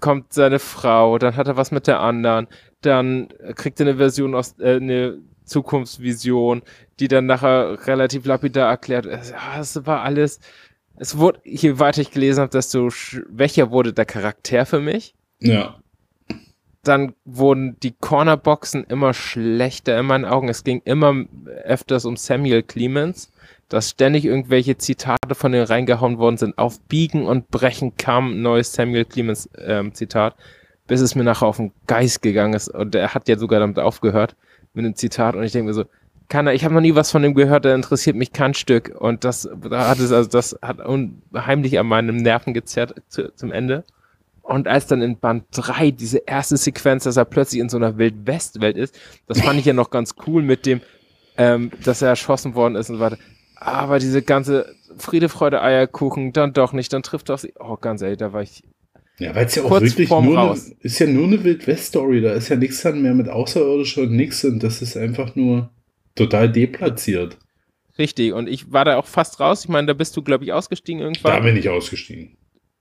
kommt 0.00 0.32
seine 0.32 0.58
Frau, 0.58 1.18
dann 1.18 1.36
hat 1.36 1.48
er 1.48 1.56
was 1.56 1.70
mit 1.70 1.86
der 1.86 2.00
anderen, 2.00 2.48
dann 2.80 3.28
kriegt 3.54 3.80
er 3.80 3.86
eine 3.86 3.96
Version 3.96 4.34
aus, 4.34 4.58
äh, 4.58 4.76
eine 4.76 5.18
Zukunftsvision, 5.44 6.62
die 7.00 7.08
dann 7.08 7.26
nachher 7.26 7.86
relativ 7.86 8.24
lapidar 8.26 8.68
erklärt. 8.70 9.06
Es- 9.06 9.32
war 9.86 10.02
alles, 10.02 10.38
es 10.96 11.18
wurde, 11.18 11.40
je 11.44 11.78
weiter 11.78 12.00
ich 12.00 12.10
gelesen 12.10 12.40
habe, 12.42 12.50
desto 12.50 12.90
schwächer 12.90 13.70
wurde 13.70 13.92
der 13.92 14.04
Charakter 14.04 14.66
für 14.66 14.80
mich 14.80 15.14
Ja. 15.40 15.78
dann 16.84 17.14
wurden 17.24 17.76
die 17.80 17.92
Cornerboxen 17.92 18.84
immer 18.84 19.14
schlechter 19.14 19.98
in 19.98 20.06
meinen 20.06 20.24
Augen. 20.24 20.48
Es 20.48 20.64
ging 20.64 20.82
immer 20.84 21.24
öfters 21.64 22.04
um 22.04 22.16
Samuel 22.16 22.62
Clemens, 22.62 23.30
dass 23.72 23.88
ständig 23.88 24.26
irgendwelche 24.26 24.76
Zitate 24.76 25.34
von 25.34 25.50
denen 25.50 25.64
reingehauen 25.64 26.18
worden 26.18 26.36
sind. 26.36 26.58
Auf 26.58 26.78
Biegen 26.88 27.24
und 27.24 27.50
Brechen 27.50 27.96
kam 27.96 28.32
ein 28.32 28.42
neues 28.42 28.74
Samuel 28.74 29.06
Clemens 29.06 29.48
ähm, 29.56 29.94
Zitat, 29.94 30.36
bis 30.86 31.00
es 31.00 31.14
mir 31.14 31.24
nachher 31.24 31.46
auf 31.46 31.56
den 31.56 31.72
Geist 31.86 32.20
gegangen 32.20 32.52
ist. 32.52 32.68
Und 32.68 32.94
er 32.94 33.14
hat 33.14 33.28
ja 33.28 33.38
sogar 33.38 33.60
damit 33.60 33.78
aufgehört 33.78 34.36
mit 34.74 34.84
einem 34.84 34.94
Zitat. 34.94 35.34
Und 35.36 35.44
ich 35.44 35.52
denke 35.52 35.68
mir 35.68 35.72
so, 35.72 35.86
kann 36.28 36.46
er, 36.46 36.52
ich 36.52 36.66
habe 36.66 36.74
noch 36.74 36.82
nie 36.82 36.94
was 36.94 37.10
von 37.10 37.22
dem 37.22 37.34
gehört, 37.34 37.64
der 37.64 37.74
interessiert 37.74 38.14
mich 38.14 38.34
kein 38.34 38.52
Stück. 38.52 38.94
Und 38.98 39.24
das, 39.24 39.48
da 39.62 39.88
hat 39.88 40.00
es, 40.00 40.12
also 40.12 40.28
das 40.28 40.58
hat 40.60 40.84
unheimlich 40.84 41.78
an 41.78 41.86
meinen 41.86 42.16
Nerven 42.16 42.52
gezerrt 42.52 43.00
zu, 43.08 43.34
zum 43.34 43.52
Ende. 43.52 43.84
Und 44.42 44.68
als 44.68 44.86
dann 44.86 45.00
in 45.00 45.18
Band 45.18 45.44
3 45.52 45.92
diese 45.92 46.18
erste 46.18 46.58
Sequenz, 46.58 47.04
dass 47.04 47.16
er 47.16 47.24
plötzlich 47.24 47.62
in 47.62 47.70
so 47.70 47.78
einer 47.78 47.96
Wild-West-Welt 47.96 48.76
ist, 48.76 48.98
das 49.28 49.40
fand 49.40 49.58
ich 49.58 49.64
ja 49.64 49.72
noch 49.72 49.88
ganz 49.88 50.14
cool 50.26 50.42
mit 50.42 50.66
dem, 50.66 50.82
ähm, 51.38 51.70
dass 51.82 52.02
er 52.02 52.10
erschossen 52.10 52.54
worden 52.54 52.76
ist 52.76 52.90
und 52.90 52.96
so 52.96 53.00
weiter. 53.00 53.16
Aber 53.64 53.98
diese 53.98 54.22
ganze 54.22 54.74
Friede, 54.98 55.28
Freude, 55.28 55.62
Eierkuchen, 55.62 56.32
dann 56.32 56.52
doch 56.52 56.72
nicht, 56.72 56.92
dann 56.92 57.02
trifft 57.02 57.30
auf 57.30 57.40
sie. 57.40 57.52
Oh, 57.58 57.76
ganz 57.76 58.02
ehrlich, 58.02 58.18
da 58.18 58.32
war 58.32 58.42
ich. 58.42 58.62
Ja, 59.18 59.34
weil 59.34 59.46
es 59.46 59.54
ja 59.54 59.62
auch 59.62 59.68
Kurz 59.68 59.82
wirklich 59.84 60.10
nur 60.10 60.20
eine, 60.20 60.34
Raus. 60.34 60.72
ist 60.80 60.98
ja 60.98 61.06
nur 61.06 61.26
eine 61.26 61.44
Wild-West-Story. 61.44 62.20
Da 62.22 62.32
ist 62.32 62.48
ja 62.48 62.56
nichts 62.56 62.82
dann 62.82 63.02
mehr 63.02 63.14
mit 63.14 63.28
Außerirdischer 63.28 64.02
und 64.02 64.12
nix. 64.12 64.44
Und 64.44 64.62
das 64.62 64.82
ist 64.82 64.96
einfach 64.96 65.36
nur 65.36 65.70
total 66.14 66.50
deplatziert. 66.50 67.38
Richtig. 67.98 68.32
Und 68.32 68.48
ich 68.48 68.72
war 68.72 68.84
da 68.84 68.96
auch 68.96 69.06
fast 69.06 69.38
raus. 69.38 69.62
Ich 69.64 69.68
meine, 69.68 69.86
da 69.86 69.92
bist 69.92 70.16
du, 70.16 70.22
glaube 70.22 70.44
ich, 70.44 70.52
ausgestiegen 70.52 71.00
Da 71.00 71.06
irgendwann. 71.06 71.42
bin 71.44 71.56
ich 71.56 71.68
ausgestiegen. 71.68 72.36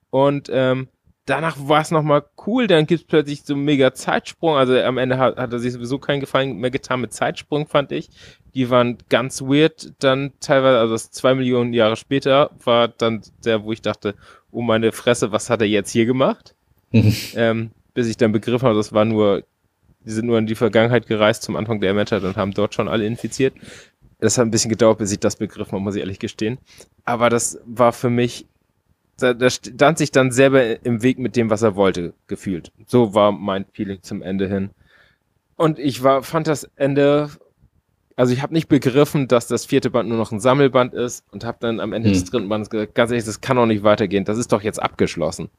Und 0.09 0.49
ähm, 0.51 0.87
danach 1.25 1.57
war 1.59 1.81
es 1.81 1.91
nochmal 1.91 2.23
cool. 2.45 2.67
Dann 2.67 2.85
gibt 2.85 3.01
es 3.01 3.07
plötzlich 3.07 3.43
so 3.43 3.53
einen 3.53 3.63
mega 3.63 3.93
Zeitsprung. 3.93 4.55
Also 4.55 4.77
am 4.77 4.97
Ende 4.97 5.17
hat, 5.17 5.37
hat 5.37 5.53
er 5.53 5.59
sich 5.59 5.73
sowieso 5.73 5.99
keinen 5.99 6.19
Gefallen 6.19 6.57
mehr 6.57 6.71
getan 6.71 7.01
mit 7.01 7.13
Zeitsprung, 7.13 7.67
fand 7.67 7.91
ich. 7.91 8.09
Die 8.53 8.69
waren 8.69 8.97
ganz 9.09 9.41
weird. 9.41 9.93
Dann 9.99 10.33
teilweise, 10.39 10.79
also 10.79 10.93
das 10.93 11.11
zwei 11.11 11.35
Millionen 11.35 11.73
Jahre 11.73 11.95
später, 11.95 12.51
war 12.63 12.87
dann 12.87 13.21
der, 13.45 13.63
wo 13.63 13.71
ich 13.71 13.81
dachte, 13.81 14.15
oh 14.51 14.61
meine 14.61 14.91
Fresse, 14.91 15.31
was 15.31 15.49
hat 15.49 15.61
er 15.61 15.67
jetzt 15.67 15.91
hier 15.91 16.05
gemacht? 16.05 16.55
ähm, 17.35 17.71
bis 17.93 18.07
ich 18.07 18.17
dann 18.17 18.31
begriffen 18.31 18.67
habe, 18.67 18.77
das 18.77 18.93
war 18.93 19.05
nur, 19.05 19.43
die 20.05 20.11
sind 20.11 20.25
nur 20.25 20.37
in 20.37 20.47
die 20.47 20.55
Vergangenheit 20.55 21.07
gereist 21.07 21.43
zum 21.43 21.55
Anfang 21.55 21.79
der 21.79 21.93
Menschheit 21.93 22.23
und 22.23 22.37
haben 22.37 22.53
dort 22.53 22.73
schon 22.73 22.87
alle 22.87 23.05
infiziert. 23.05 23.53
Das 24.19 24.37
hat 24.37 24.45
ein 24.45 24.51
bisschen 24.51 24.69
gedauert, 24.69 24.99
bis 24.99 25.11
ich 25.11 25.19
das 25.19 25.35
begriffen 25.35 25.71
habe, 25.71 25.81
muss 25.81 25.95
ich 25.95 26.01
ehrlich 26.01 26.19
gestehen. 26.19 26.59
Aber 27.05 27.29
das 27.29 27.59
war 27.65 27.91
für 27.91 28.09
mich, 28.09 28.45
da, 29.17 29.33
da 29.33 29.49
stand 29.49 29.97
sich 29.97 30.11
dann 30.11 30.31
selber 30.31 30.85
im 30.85 31.03
Weg 31.03 31.19
mit 31.19 31.35
dem, 31.35 31.49
was 31.49 31.61
er 31.61 31.75
wollte, 31.75 32.13
gefühlt. 32.27 32.71
So 32.87 33.13
war 33.13 33.31
mein 33.31 33.65
Feeling 33.73 34.01
zum 34.01 34.21
Ende 34.21 34.47
hin. 34.47 34.71
Und 35.55 35.77
ich 35.77 36.01
war, 36.03 36.23
fand 36.23 36.47
das 36.47 36.63
Ende, 36.75 37.29
also 38.15 38.33
ich 38.33 38.41
habe 38.41 38.53
nicht 38.53 38.67
begriffen, 38.67 39.27
dass 39.27 39.47
das 39.47 39.65
vierte 39.65 39.91
Band 39.91 40.09
nur 40.09 40.17
noch 40.17 40.31
ein 40.31 40.39
Sammelband 40.39 40.93
ist 40.93 41.23
und 41.31 41.43
habe 41.43 41.57
dann 41.59 41.79
am 41.79 41.93
Ende 41.93 42.09
Hm. 42.09 42.13
des 42.13 42.25
dritten 42.25 42.49
Bandes 42.49 42.69
gesagt, 42.69 42.95
ganz 42.95 43.11
ehrlich, 43.11 43.25
das 43.25 43.41
kann 43.41 43.57
doch 43.57 43.67
nicht 43.67 43.83
weitergehen, 43.83 44.25
das 44.25 44.37
ist 44.37 44.51
doch 44.51 44.63
jetzt 44.63 44.81
abgeschlossen. 44.81 45.49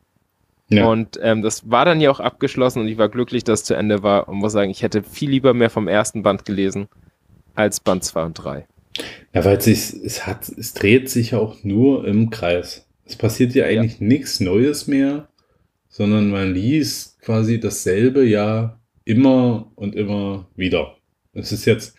Ja. 0.69 0.87
Und 0.87 1.19
ähm, 1.23 1.43
das 1.43 1.71
war 1.71 1.85
dann 1.85 2.01
ja 2.01 2.11
auch 2.11 2.21
abgeschlossen 2.21 2.81
und 2.81 2.89
ich 2.89 2.99
war 2.99 3.09
glücklich, 3.09 3.45
dass 3.45 3.61
es 3.61 3.67
zu 3.67 3.75
Ende 3.75 4.03
war 4.03 4.29
und 4.29 4.37
muss 4.39 4.53
sagen, 4.53 4.71
ich 4.71 4.83
hätte 4.83 5.03
viel 5.03 5.31
lieber 5.31 5.55
mehr 5.55 5.71
vom 5.71 5.87
ersten 5.87 6.23
Band 6.23 6.45
gelesen 6.45 6.89
als 7.55 7.81
Band 7.81 8.05
2 8.05 8.25
und 8.25 8.35
3. 8.35 8.67
Ja, 9.35 9.45
weil 9.45 9.57
es, 9.57 9.67
es, 9.67 10.27
hat, 10.27 10.49
es 10.49 10.75
dreht 10.75 11.11
sich 11.11 11.33
ja 11.33 11.39
auch 11.39 11.63
nur 11.63 12.07
im 12.07 12.31
Kreis. 12.31 12.87
Es 13.05 13.17
passiert 13.17 13.55
ja 13.55 13.67
eigentlich 13.67 14.01
nichts 14.01 14.41
Neues 14.41 14.87
mehr, 14.87 15.29
sondern 15.89 16.31
man 16.31 16.55
liest 16.55 17.21
quasi 17.21 17.61
dasselbe 17.61 18.25
ja 18.25 18.81
immer 19.05 19.71
und 19.75 19.95
immer 19.95 20.49
wieder. 20.57 20.97
Es 21.35 21.53
ist 21.53 21.65
jetzt, 21.65 21.97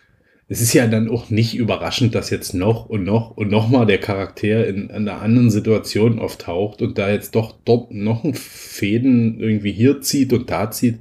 es 0.48 0.60
ist 0.60 0.72
ja 0.72 0.86
dann 0.86 1.08
auch 1.08 1.30
nicht 1.30 1.54
überraschend, 1.54 2.14
dass 2.14 2.30
jetzt 2.30 2.54
noch 2.54 2.86
und 2.86 3.04
noch 3.04 3.36
und 3.36 3.50
noch 3.50 3.68
mal 3.68 3.86
der 3.86 3.98
Charakter 3.98 4.66
in, 4.66 4.88
in 4.88 4.90
einer 4.90 5.20
anderen 5.20 5.50
Situation 5.50 6.18
auftaucht 6.18 6.82
und 6.82 6.98
da 6.98 7.10
jetzt 7.10 7.34
doch 7.34 7.54
dort 7.64 7.92
noch 7.92 8.24
ein 8.24 8.34
Fäden 8.34 9.40
irgendwie 9.40 9.72
hier 9.72 10.00
zieht 10.00 10.32
und 10.32 10.50
da 10.50 10.70
zieht. 10.70 11.00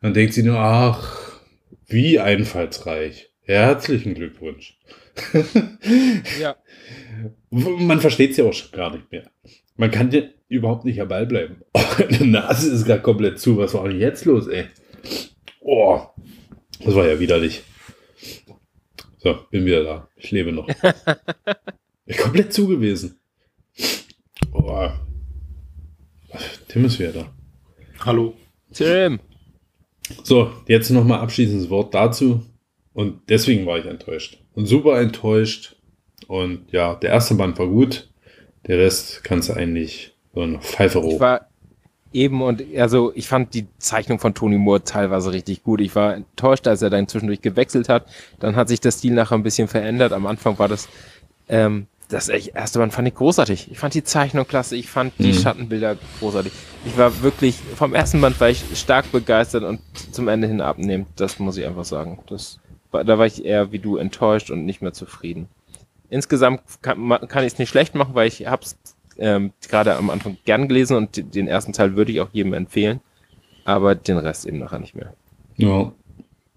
Man 0.00 0.14
denkt 0.14 0.34
sich 0.34 0.44
nur, 0.44 0.58
ach, 0.58 1.40
wie 1.86 2.18
einfallsreich. 2.18 3.30
Herzlichen 3.42 4.14
Glückwunsch. 4.14 4.78
Ja. 6.40 6.56
Man 7.50 8.00
versteht 8.00 8.32
es 8.32 8.36
ja 8.36 8.44
auch 8.44 8.52
schon 8.52 8.72
gar 8.72 8.92
nicht 8.92 9.10
mehr. 9.10 9.30
Man 9.76 9.90
kann 9.90 10.10
ja 10.10 10.22
überhaupt 10.48 10.84
nicht 10.84 11.00
am 11.00 11.08
Ball 11.08 11.26
bleiben. 11.26 11.62
Meine 11.98 12.26
Nase 12.26 12.72
ist 12.72 12.84
gerade 12.84 13.02
komplett 13.02 13.38
zu. 13.38 13.56
Was 13.56 13.74
war 13.74 13.88
denn 13.88 14.00
jetzt 14.00 14.24
los, 14.24 14.46
ey? 14.46 14.66
Oh, 15.60 16.00
das 16.84 16.94
war 16.94 17.06
ja 17.06 17.18
widerlich. 17.18 17.62
So, 19.18 19.38
bin 19.50 19.64
wieder 19.64 19.82
da. 19.84 20.08
Ich 20.16 20.30
lebe 20.30 20.52
noch. 20.52 20.68
Komplett 22.18 22.52
zu 22.52 22.68
gewesen. 22.68 23.18
Oh. 24.52 24.90
Tim 26.68 26.84
ist 26.84 26.98
wieder 26.98 27.12
da. 27.12 27.32
Hallo. 28.00 28.34
Tim! 28.72 29.20
So, 30.22 30.52
jetzt 30.68 30.90
nochmal 30.90 31.20
abschließendes 31.20 31.70
Wort 31.70 31.94
dazu. 31.94 32.44
Und 32.92 33.22
deswegen 33.28 33.64
war 33.64 33.78
ich 33.78 33.86
enttäuscht. 33.86 34.38
Und 34.52 34.66
super 34.66 35.00
enttäuscht. 35.00 35.73
Und 36.34 36.72
ja, 36.72 36.96
der 36.96 37.10
erste 37.10 37.34
Band 37.36 37.56
war 37.60 37.68
gut. 37.68 38.08
Der 38.66 38.78
Rest 38.78 39.22
kannst 39.22 39.48
du 39.48 39.52
eigentlich 39.54 40.14
so 40.34 40.40
eine 40.40 40.58
Pfeife 40.58 40.98
Ich 40.98 41.04
hoch. 41.04 41.20
war 41.20 41.46
eben 42.12 42.42
und 42.42 42.62
also 42.76 43.12
ich 43.14 43.28
fand 43.28 43.54
die 43.54 43.66
Zeichnung 43.78 44.18
von 44.18 44.34
Tony 44.34 44.58
Moore 44.58 44.82
teilweise 44.82 45.32
richtig 45.32 45.62
gut. 45.62 45.80
Ich 45.80 45.94
war 45.94 46.14
enttäuscht, 46.14 46.66
als 46.66 46.82
er 46.82 46.90
dann 46.90 47.06
zwischendurch 47.06 47.40
gewechselt 47.40 47.88
hat. 47.88 48.06
Dann 48.40 48.56
hat 48.56 48.66
sich 48.68 48.80
der 48.80 48.90
Stil 48.90 49.12
nachher 49.14 49.36
ein 49.36 49.44
bisschen 49.44 49.68
verändert. 49.68 50.12
Am 50.12 50.26
Anfang 50.26 50.58
war 50.58 50.66
das 50.66 50.88
ähm, 51.48 51.86
das 52.08 52.28
erste 52.28 52.78
Band 52.80 52.92
fand 52.92 53.06
ich 53.08 53.14
großartig. 53.14 53.70
Ich 53.70 53.78
fand 53.78 53.94
die 53.94 54.04
Zeichnung 54.04 54.46
klasse, 54.46 54.76
ich 54.76 54.88
fand 54.90 55.12
die 55.18 55.28
Mhm. 55.32 55.34
Schattenbilder 55.34 55.96
großartig. 56.18 56.52
Ich 56.84 56.98
war 56.98 57.22
wirklich, 57.22 57.56
vom 57.76 57.94
ersten 57.94 58.20
Band 58.20 58.40
war 58.40 58.50
ich 58.50 58.62
stark 58.74 59.10
begeistert 59.12 59.62
und 59.62 59.80
zum 60.12 60.26
Ende 60.28 60.48
hin 60.48 60.60
abnehmend. 60.60 61.06
Das 61.16 61.38
muss 61.38 61.56
ich 61.56 61.64
einfach 61.66 61.84
sagen. 61.84 62.18
Das 62.28 62.58
da 62.92 63.18
war 63.18 63.26
ich 63.26 63.44
eher 63.44 63.72
wie 63.72 63.78
du 63.78 63.96
enttäuscht 63.96 64.50
und 64.50 64.64
nicht 64.66 64.82
mehr 64.82 64.92
zufrieden. 64.92 65.48
Insgesamt 66.10 66.62
kann, 66.82 67.08
kann 67.28 67.44
ich 67.44 67.54
es 67.54 67.58
nicht 67.58 67.70
schlecht 67.70 67.94
machen, 67.94 68.14
weil 68.14 68.28
ich 68.28 68.46
habe 68.46 68.62
es 68.62 68.76
ähm, 69.18 69.52
gerade 69.68 69.96
am 69.96 70.10
Anfang 70.10 70.36
gern 70.44 70.68
gelesen 70.68 70.96
und 70.96 71.34
den 71.34 71.48
ersten 71.48 71.72
Teil 71.72 71.96
würde 71.96 72.12
ich 72.12 72.20
auch 72.20 72.30
jedem 72.32 72.52
empfehlen, 72.52 73.00
aber 73.64 73.94
den 73.94 74.18
Rest 74.18 74.46
eben 74.46 74.58
nachher 74.58 74.78
nicht 74.78 74.94
mehr. 74.94 75.14
Ja. 75.56 75.92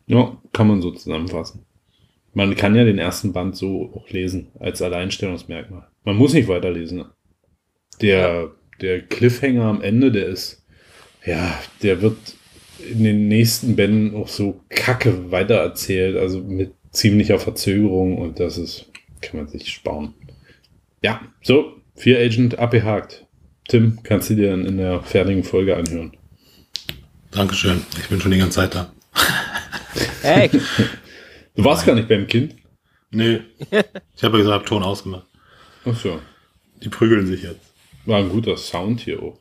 Ja, 0.07 0.38
kann 0.53 0.68
man 0.68 0.82
so 0.82 0.91
zusammenfassen. 0.91 1.65
Man 2.34 2.56
kann 2.56 2.76
ja 2.76 2.86
den 2.86 2.98
ersten 2.98 3.34
Band 3.34 3.56
so 3.56 3.91
auch 3.94 4.10
lesen, 4.10 4.48
als 4.60 4.82
Alleinstellungsmerkmal. 4.82 5.88
Man 6.06 6.15
muss 6.15 6.34
nicht 6.34 6.48
weiterlesen. 6.48 7.06
Der, 8.02 8.52
der 8.80 9.02
Cliffhanger 9.02 9.65
am 9.65 9.82
Ende, 9.82 10.11
der 10.11 10.28
ist, 10.28 10.64
ja, 11.26 11.60
der 11.82 12.02
wird 12.02 12.15
in 12.90 13.03
den 13.03 13.28
nächsten 13.28 13.76
Bänden 13.76 14.15
auch 14.15 14.28
so 14.28 14.61
kacke 14.69 15.32
weitererzählt, 15.32 16.15
also 16.15 16.40
mit 16.40 16.74
ziemlicher 16.91 17.40
Verzögerung 17.40 18.18
und 18.18 18.40
das 18.40 18.57
ist, 18.57 18.86
kann 19.22 19.39
man 19.39 19.48
sich 19.48 19.69
sparen. 19.69 20.14
Ja, 21.03 21.22
so, 21.41 21.81
Fear 21.95 22.19
Agent 22.22 22.60
abgehakt. 22.60 23.26
Tim, 23.68 23.99
kannst 24.03 24.30
du 24.30 24.35
dir 24.35 24.52
dann 24.52 24.65
in 24.65 24.77
der 24.77 25.02
fertigen 25.02 25.44
Folge 25.44 25.76
anhören. 25.76 26.15
Dankeschön. 27.31 27.81
Ich 27.99 28.07
bin 28.07 28.22
schon 28.22 28.31
die 28.31 28.38
ganze 28.38 28.56
Zeit 28.56 28.76
da. 28.76 28.91
Hey, 30.22 30.49
Du 31.56 31.64
warst 31.64 31.85
gar 31.85 31.95
nicht 31.95 32.07
beim 32.07 32.27
Kind? 32.27 32.56
Nee. 33.10 33.41
Ich 34.15 34.23
habe 34.23 34.38
ja 34.38 34.44
gesagt, 34.44 34.68
Ton 34.68 34.84
ausgemacht. 34.84 35.26
Ach 35.85 35.95
so. 35.98 36.19
Die 36.84 36.89
prügeln 36.89 37.26
sich 37.26 37.41
jetzt. 37.44 37.73
War 38.06 38.19
ein 38.19 38.30
guter 38.30 38.56
Sound 38.57 39.02
hier 39.02 39.22
auch. 39.22 39.39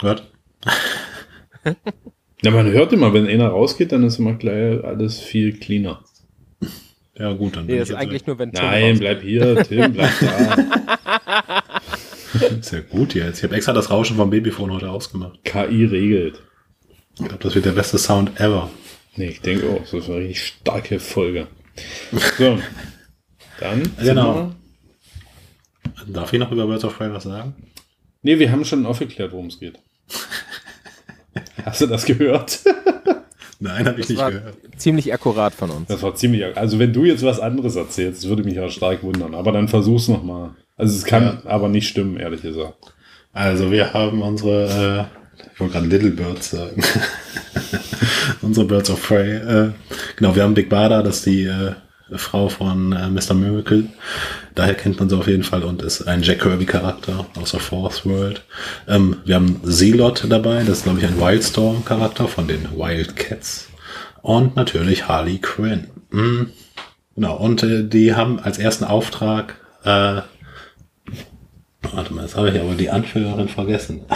Was? 0.00 0.22
Ja, 2.44 2.50
man 2.50 2.72
hört 2.72 2.92
immer, 2.92 3.14
wenn 3.14 3.28
einer 3.28 3.50
rausgeht, 3.50 3.92
dann 3.92 4.02
ist 4.02 4.18
immer 4.18 4.32
gleich 4.34 4.82
alles 4.82 5.20
viel 5.20 5.56
cleaner. 5.60 6.02
Ja, 7.18 7.32
gut, 7.34 7.56
dann 7.56 7.66
nee, 7.66 7.72
bin 7.72 7.78
das 7.80 7.88
ich 7.90 7.94
ist 7.94 8.00
eigentlich 8.00 8.26
nur, 8.26 8.38
wenn 8.38 8.52
Tom 8.52 8.64
Nein, 8.64 8.98
bleib 8.98 9.20
hier, 9.22 9.62
Tim, 9.64 9.92
bleib 9.92 10.10
da. 10.20 11.62
Ist 12.58 12.72
ja 12.72 12.80
gut 12.80 13.14
jetzt. 13.14 13.38
Ich 13.38 13.44
habe 13.44 13.54
extra 13.54 13.74
das 13.74 13.90
Rauschen 13.90 14.16
vom 14.16 14.30
Babyphone 14.30 14.72
heute 14.72 14.88
ausgemacht. 14.90 15.44
KI 15.44 15.84
regelt. 15.84 16.42
Ich 17.18 17.26
glaube, 17.26 17.42
das 17.42 17.54
wird 17.54 17.66
der 17.66 17.72
beste 17.72 17.98
Sound 17.98 18.40
ever. 18.40 18.70
Nee, 19.16 19.28
ich 19.28 19.42
denke 19.42 19.68
auch, 19.68 19.80
das 19.80 19.92
ist 19.92 20.06
eine 20.08 20.16
richtig 20.20 20.42
starke 20.42 20.98
Folge. 20.98 21.48
So. 22.38 22.58
Dann. 23.60 23.82
Genau. 24.00 24.34
wir- 24.36 24.56
Darf 26.14 26.32
ich 26.32 26.38
noch 26.40 26.50
über 26.50 26.66
Birds 26.66 26.84
of 26.84 26.96
Prey 26.96 27.12
was 27.12 27.24
sagen? 27.24 27.54
Nee, 28.22 28.38
wir 28.38 28.50
haben 28.50 28.64
schon 28.64 28.86
aufgeklärt, 28.86 29.32
worum 29.32 29.48
es 29.48 29.60
geht. 29.60 29.78
Hast 31.64 31.82
du 31.82 31.86
das 31.86 32.06
gehört? 32.06 32.60
Nein, 33.62 33.86
habe 33.86 34.00
ich 34.00 34.06
Das 34.06 34.08
nicht 34.10 34.18
war 34.18 34.30
gehört. 34.32 34.54
ziemlich 34.76 35.12
akkurat 35.14 35.54
von 35.54 35.70
uns. 35.70 35.88
Das 35.88 36.02
war 36.02 36.14
ziemlich. 36.14 36.56
Also, 36.56 36.78
wenn 36.78 36.92
du 36.92 37.04
jetzt 37.04 37.22
was 37.22 37.38
anderes 37.40 37.76
erzählst, 37.76 38.28
würde 38.28 38.42
mich 38.44 38.58
auch 38.60 38.70
stark 38.70 39.02
wundern. 39.02 39.34
Aber 39.34 39.52
dann 39.52 39.68
versuch's 39.68 40.08
nochmal. 40.08 40.50
Also, 40.76 40.96
es 40.96 41.04
kann 41.04 41.38
aber 41.44 41.68
nicht 41.68 41.88
stimmen, 41.88 42.16
ehrlich 42.16 42.42
gesagt. 42.42 42.74
Also 43.34 43.70
wir 43.72 43.94
haben 43.94 44.20
unsere, 44.20 45.08
äh, 45.38 45.44
ich 45.54 45.60
wollte 45.60 45.72
gerade 45.72 45.86
Little 45.86 46.10
Birds 46.10 46.50
sagen, 46.50 46.82
unsere 48.42 48.66
Birds 48.66 48.90
of 48.90 49.02
Prey. 49.02 49.36
Äh, 49.36 49.70
genau, 50.16 50.34
wir 50.34 50.42
haben 50.42 50.52
Big 50.54 50.68
Bada, 50.68 51.02
das 51.02 51.18
ist 51.18 51.26
die 51.26 51.44
äh, 51.44 51.72
Frau 52.16 52.48
von 52.48 52.92
äh, 52.92 53.08
Mr. 53.08 53.34
Miracle. 53.34 53.88
Daher 54.54 54.74
kennt 54.74 54.98
man 54.98 55.08
sie 55.08 55.16
auf 55.16 55.26
jeden 55.26 55.42
Fall 55.44 55.62
und 55.62 55.82
ist 55.82 56.02
ein 56.08 56.22
Jack 56.22 56.40
Kirby 56.40 56.66
Charakter 56.66 57.26
aus 57.40 57.52
der 57.52 57.60
Fourth 57.60 58.04
World. 58.04 58.42
Ähm, 58.88 59.18
wir 59.24 59.36
haben 59.36 59.60
Zealot 59.64 60.24
dabei, 60.28 60.64
das 60.64 60.78
ist 60.78 60.84
glaube 60.84 61.00
ich 61.00 61.06
ein 61.06 61.20
Wildstorm 61.20 61.84
Charakter 61.84 62.28
von 62.28 62.48
den 62.48 62.68
Wildcats. 62.76 63.68
Und 64.22 64.56
natürlich 64.56 65.08
Harley 65.08 65.38
Quinn. 65.38 65.88
Mm. 66.10 66.44
Genau, 67.14 67.36
und 67.36 67.62
äh, 67.62 67.84
die 67.84 68.14
haben 68.14 68.38
als 68.38 68.58
ersten 68.58 68.84
Auftrag 68.84 69.56
äh, 69.84 70.22
Warte 71.90 72.14
mal, 72.14 72.22
jetzt 72.22 72.36
habe 72.36 72.50
ich 72.50 72.60
aber 72.60 72.74
die 72.74 72.90
Anführerin 72.90 73.48
vergessen. 73.48 74.02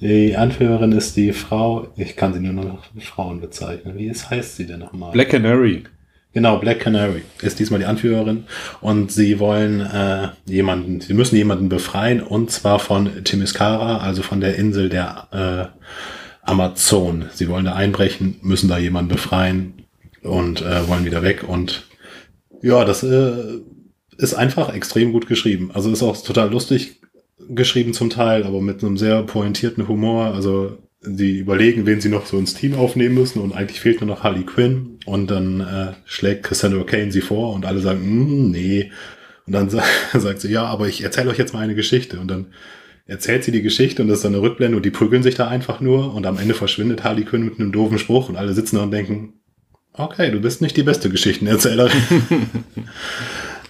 Die 0.00 0.36
Anführerin 0.36 0.90
ist 0.90 1.16
die 1.16 1.32
Frau, 1.32 1.86
ich 1.94 2.16
kann 2.16 2.34
sie 2.34 2.40
nur 2.40 2.64
noch 2.64 2.82
Frauen 2.98 3.40
bezeichnen. 3.40 3.96
Wie 3.96 4.08
ist, 4.08 4.30
heißt 4.30 4.56
sie 4.56 4.66
denn 4.66 4.80
nochmal? 4.80 5.12
Black 5.12 5.28
Canary. 5.28 5.84
Genau, 6.34 6.58
Black 6.58 6.80
Canary 6.80 7.22
ist 7.42 7.58
diesmal 7.58 7.80
die 7.80 7.86
Anführerin 7.86 8.44
und 8.80 9.12
sie 9.12 9.38
wollen 9.38 9.80
äh, 9.80 10.28
jemanden, 10.46 11.00
sie 11.00 11.12
müssen 11.12 11.36
jemanden 11.36 11.68
befreien 11.68 12.22
und 12.22 12.50
zwar 12.50 12.78
von 12.78 13.24
Themyscira, 13.24 13.98
also 13.98 14.22
von 14.22 14.40
der 14.40 14.56
Insel 14.56 14.88
der 14.88 15.72
äh, 16.44 16.50
Amazon. 16.50 17.26
Sie 17.34 17.48
wollen 17.48 17.66
da 17.66 17.74
einbrechen, 17.74 18.36
müssen 18.40 18.68
da 18.68 18.78
jemanden 18.78 19.10
befreien 19.10 19.74
und 20.22 20.62
äh, 20.62 20.88
wollen 20.88 21.04
wieder 21.04 21.22
weg 21.22 21.44
und 21.46 21.82
ja, 22.62 22.84
das 22.84 23.02
äh, 23.02 23.60
ist 24.16 24.34
einfach 24.34 24.72
extrem 24.72 25.12
gut 25.12 25.26
geschrieben. 25.26 25.70
Also 25.74 25.90
ist 25.90 26.02
auch 26.02 26.16
total 26.16 26.50
lustig 26.50 27.00
geschrieben 27.48 27.92
zum 27.92 28.08
Teil, 28.08 28.44
aber 28.44 28.60
mit 28.60 28.82
einem 28.82 28.96
sehr 28.96 29.22
pointierten 29.22 29.88
Humor. 29.88 30.26
Also 30.26 30.78
die 31.04 31.38
überlegen, 31.38 31.86
wen 31.86 32.00
sie 32.00 32.08
noch 32.08 32.26
so 32.26 32.38
ins 32.38 32.54
Team 32.54 32.74
aufnehmen 32.74 33.14
müssen 33.14 33.40
und 33.40 33.52
eigentlich 33.52 33.80
fehlt 33.80 34.00
nur 34.00 34.08
noch 34.08 34.22
Harley 34.22 34.44
Quinn 34.44 34.98
und 35.04 35.30
dann 35.30 35.60
äh, 35.60 35.92
schlägt 36.04 36.44
Cassandra 36.44 36.84
Kane 36.84 37.10
sie 37.10 37.20
vor 37.20 37.54
und 37.54 37.66
alle 37.66 37.80
sagen, 37.80 38.00
"Mm, 38.02 38.50
nee. 38.50 38.92
Und 39.46 39.52
dann 39.52 39.70
sa 39.70 39.82
sagt 40.14 40.40
sie, 40.40 40.50
ja, 40.52 40.64
aber 40.64 40.86
ich 40.88 41.02
erzähle 41.02 41.30
euch 41.30 41.38
jetzt 41.38 41.54
mal 41.54 41.60
eine 41.60 41.74
Geschichte 41.74 42.20
und 42.20 42.28
dann 42.28 42.46
erzählt 43.06 43.42
sie 43.42 43.50
die 43.50 43.62
Geschichte 43.62 44.02
und 44.02 44.08
das 44.08 44.18
ist 44.18 44.24
dann 44.24 44.34
eine 44.34 44.42
Rückblende 44.42 44.76
und 44.76 44.84
die 44.84 44.90
prügeln 44.90 45.22
sich 45.22 45.34
da 45.34 45.48
einfach 45.48 45.80
nur 45.80 46.14
und 46.14 46.24
am 46.26 46.38
Ende 46.38 46.54
verschwindet 46.54 47.02
Harley 47.02 47.24
Quinn 47.24 47.44
mit 47.44 47.58
einem 47.58 47.72
doofen 47.72 47.98
Spruch 47.98 48.28
und 48.28 48.36
alle 48.36 48.52
sitzen 48.52 48.76
da 48.76 48.82
und 48.82 48.92
denken, 48.92 49.34
okay, 49.92 50.30
du 50.30 50.40
bist 50.40 50.62
nicht 50.62 50.76
die 50.76 50.84
beste 50.84 51.10
Geschichtenerzählerin. 51.10 52.00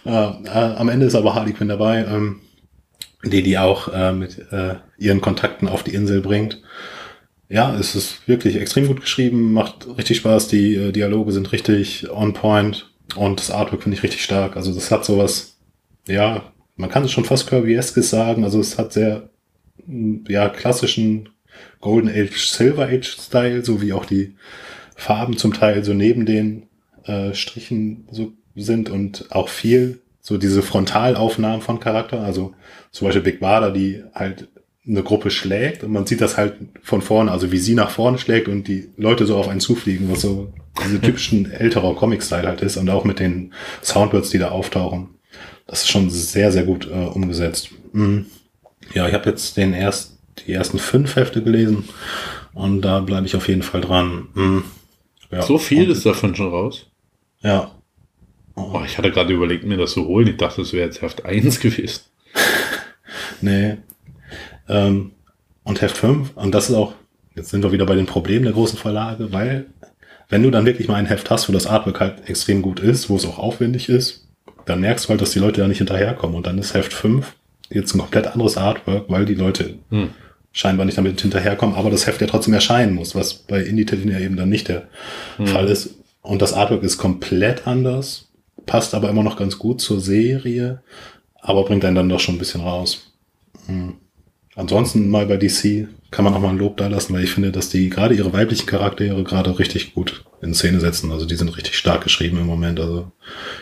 äh, 0.04 0.10
äh, 0.10 0.48
am 0.48 0.88
Ende 0.90 1.06
ist 1.06 1.14
aber 1.14 1.34
Harley 1.34 1.54
Quinn 1.54 1.68
dabei, 1.68 2.04
ähm, 2.04 2.40
die 3.24 3.42
die 3.42 3.56
auch 3.56 3.88
äh, 3.92 4.12
mit 4.12 4.38
äh, 4.52 4.74
ihren 4.98 5.20
Kontakten 5.22 5.66
auf 5.68 5.82
die 5.82 5.94
Insel 5.94 6.20
bringt. 6.20 6.60
Ja, 7.53 7.77
es 7.79 7.95
ist 7.95 8.27
wirklich 8.27 8.57
extrem 8.57 8.87
gut 8.87 9.03
geschrieben, 9.03 9.53
macht 9.53 9.87
richtig 9.99 10.16
Spaß, 10.16 10.49
die 10.49 10.74
äh, 10.74 10.91
Dialoge 10.91 11.33
sind 11.33 11.53
richtig 11.53 12.11
on 12.11 12.33
point 12.33 12.91
und 13.15 13.41
das 13.41 13.51
Artwork 13.51 13.83
finde 13.83 13.99
ich 13.99 14.03
richtig 14.03 14.24
stark. 14.24 14.57
Also 14.57 14.73
das 14.73 14.91
hat 14.91 15.05
sowas, 15.05 15.59
ja, 16.09 16.51
man 16.77 16.89
kann 16.89 17.05
es 17.05 17.12
schon 17.12 17.27
fast 17.27 17.47
Kirby-eskes 17.51 18.09
sagen, 18.09 18.45
also 18.45 18.59
es 18.59 18.79
hat 18.79 18.95
sehr, 18.95 19.29
mm, 19.85 20.24
ja, 20.29 20.49
klassischen 20.49 21.29
Golden 21.83 22.09
Age, 22.09 22.39
Silver 22.39 22.87
Age 22.87 23.19
Style, 23.20 23.62
so 23.62 23.83
wie 23.83 23.93
auch 23.93 24.07
die 24.07 24.35
Farben 24.97 25.37
zum 25.37 25.53
Teil 25.53 25.85
so 25.85 25.93
neben 25.93 26.24
den 26.24 26.69
äh, 27.05 27.35
Strichen 27.35 28.09
so 28.11 28.33
sind 28.57 28.89
und 28.89 29.27
auch 29.31 29.51
viel 29.51 30.01
so 30.23 30.39
diese 30.39 30.62
Frontalaufnahmen 30.62 31.61
von 31.61 31.81
Charakter, 31.81 32.23
also 32.23 32.55
zum 32.93 33.09
Beispiel 33.09 33.23
Big 33.23 33.41
Bada, 33.41 33.70
die 33.70 34.05
halt 34.15 34.49
eine 34.86 35.02
Gruppe 35.02 35.30
schlägt 35.30 35.84
und 35.84 35.92
man 35.92 36.06
sieht 36.06 36.20
das 36.20 36.36
halt 36.36 36.54
von 36.82 37.02
vorne, 37.02 37.30
also 37.30 37.52
wie 37.52 37.59
sie 37.59 37.74
nach 37.74 37.90
vorne 37.90 38.18
schlägt 38.18 38.48
und 38.48 38.66
die 38.66 38.88
Leute 38.96 39.26
so 39.26 39.36
auf 39.36 39.48
einen 39.48 39.60
zufliegen, 39.60 40.10
was 40.10 40.22
so 40.22 40.52
diese 40.84 41.00
typischen 41.00 41.50
älterer 41.50 41.94
Comic-Style 41.94 42.48
halt 42.48 42.62
ist 42.62 42.76
und 42.76 42.90
auch 42.90 43.04
mit 43.04 43.20
den 43.20 43.52
Soundwords, 43.80 44.30
die 44.30 44.38
da 44.38 44.50
auftauchen. 44.50 45.10
Das 45.66 45.82
ist 45.82 45.90
schon 45.90 46.10
sehr, 46.10 46.50
sehr 46.50 46.64
gut 46.64 46.88
äh, 46.88 47.06
umgesetzt. 47.06 47.70
Mhm. 47.92 48.26
Ja, 48.92 49.06
ich 49.06 49.14
habe 49.14 49.30
jetzt 49.30 49.56
den 49.56 49.72
erst, 49.72 50.18
die 50.46 50.52
ersten 50.52 50.78
fünf 50.78 51.14
Hefte 51.14 51.42
gelesen 51.42 51.84
und 52.52 52.82
da 52.82 53.00
bleibe 53.00 53.26
ich 53.26 53.36
auf 53.36 53.48
jeden 53.48 53.62
Fall 53.62 53.82
dran. 53.82 54.28
Mhm. 54.34 54.64
Ja. 55.30 55.42
So 55.42 55.59
viel 55.59 55.84
und, 55.84 55.90
ist 55.90 56.04
davon 56.04 56.34
schon 56.34 56.48
raus. 56.48 56.88
Ja. 57.40 57.70
Oh, 58.56 58.82
ich 58.84 58.98
hatte 58.98 59.12
gerade 59.12 59.32
überlegt, 59.32 59.64
mir 59.64 59.78
das 59.78 59.92
zu 59.92 60.06
holen. 60.06 60.26
Ich 60.26 60.36
dachte, 60.36 60.60
das 60.60 60.72
wäre 60.72 60.86
jetzt 60.86 61.00
Heft 61.02 61.24
1 61.24 61.60
gewesen. 61.60 62.02
Nee. 63.40 63.78
Ähm, 64.68 65.12
und 65.64 65.80
Heft 65.80 65.97
5, 65.97 66.36
und 66.36 66.55
das 66.55 66.70
ist 66.70 66.74
auch, 66.74 66.94
jetzt 67.34 67.51
sind 67.51 67.62
wir 67.62 67.72
wieder 67.72 67.86
bei 67.86 67.94
den 67.94 68.06
Problemen 68.06 68.44
der 68.44 68.52
großen 68.52 68.78
Verlage, 68.78 69.32
weil 69.32 69.66
wenn 70.28 70.43
du 70.43 70.51
dann 70.51 70.66
wirklich 70.66 70.89
mal 70.89 70.97
ein 70.97 71.06
Heft 71.06 71.30
hast, 71.30 71.48
wo 71.48 71.52
das 71.52 71.66
Artwork 71.66 72.01
halt 72.01 72.28
extrem 72.28 72.62
gut 72.62 72.80
ist, 72.80 73.10
wo 73.10 73.16
es 73.16 73.26
auch 73.26 73.39
aufwendig 73.39 73.89
ist, 73.89 74.26
dann 74.64 74.80
merkst 74.80 75.05
du 75.05 75.10
halt, 75.10 75.20
dass 75.20 75.32
die 75.32 75.39
Leute 75.39 75.60
da 75.60 75.68
nicht 75.68 75.78
hinterherkommen. 75.78 76.36
Und 76.36 76.47
dann 76.47 76.59
ist 76.59 76.74
Heft 76.74 76.93
5 76.93 77.34
jetzt 77.70 77.94
ein 77.94 77.98
komplett 77.98 78.28
anderes 78.28 78.56
Artwork, 78.56 79.05
weil 79.09 79.24
die 79.24 79.34
Leute 79.34 79.74
Hm. 79.90 80.10
scheinbar 80.52 80.86
nicht 80.86 80.98
damit 80.98 81.20
hinterherkommen, 81.20 81.76
aber 81.76 81.90
das 81.90 82.06
Heft 82.06 82.20
ja 82.20 82.26
trotzdem 82.26 82.55
erscheinen 82.55 82.94
muss, 82.94 83.14
was 83.14 83.34
bei 83.34 83.62
Indie-Titeln 83.62 84.10
ja 84.10 84.18
eben 84.20 84.36
dann 84.36 84.48
nicht 84.48 84.68
der 84.68 84.89
Fall 85.44 85.68
ist. 85.68 85.97
Und 86.22 86.40
das 86.43 86.52
Artwork 86.52 86.82
ist 86.82 86.98
komplett 86.98 87.66
anders, 87.66 88.28
passt 88.66 88.94
aber 88.94 89.10
immer 89.10 89.22
noch 89.22 89.36
ganz 89.36 89.59
gut 89.59 89.80
zur 89.80 90.01
Serie, 90.01 90.82
aber 91.40 91.64
bringt 91.64 91.84
einen 91.84 91.97
dann 91.97 92.09
doch 92.09 92.20
schon 92.20 92.36
ein 92.36 92.39
bisschen 92.39 92.60
raus. 92.60 93.12
Hm. 93.66 93.97
Ansonsten 94.55 95.09
mal 95.09 95.27
bei 95.27 95.37
DC 95.37 95.89
kann 96.11 96.24
man 96.24 96.35
auch 96.35 96.41
mal 96.41 96.51
ein 96.51 96.59
Lob 96.59 96.77
da 96.77 96.89
lassen, 96.89 97.15
weil 97.15 97.24
ich 97.24 97.33
finde, 97.33 97.53
dass 97.53 97.70
die 97.70 97.89
gerade 97.89 98.15
ihre 98.15 98.33
weiblichen 98.33 98.66
Charaktere 98.66 99.24
gerade 99.24 99.59
richtig 99.59 99.95
gut 99.95 100.24
in 100.43 100.53
Szene 100.53 100.81
setzen. 100.81 101.11
Also 101.11 101.24
die 101.24 101.37
sind 101.37 101.57
richtig 101.57 101.77
stark 101.77 102.05
geschrieben 102.05 102.39
im 102.39 102.47
Moment. 102.47 102.79
Also 102.79 103.11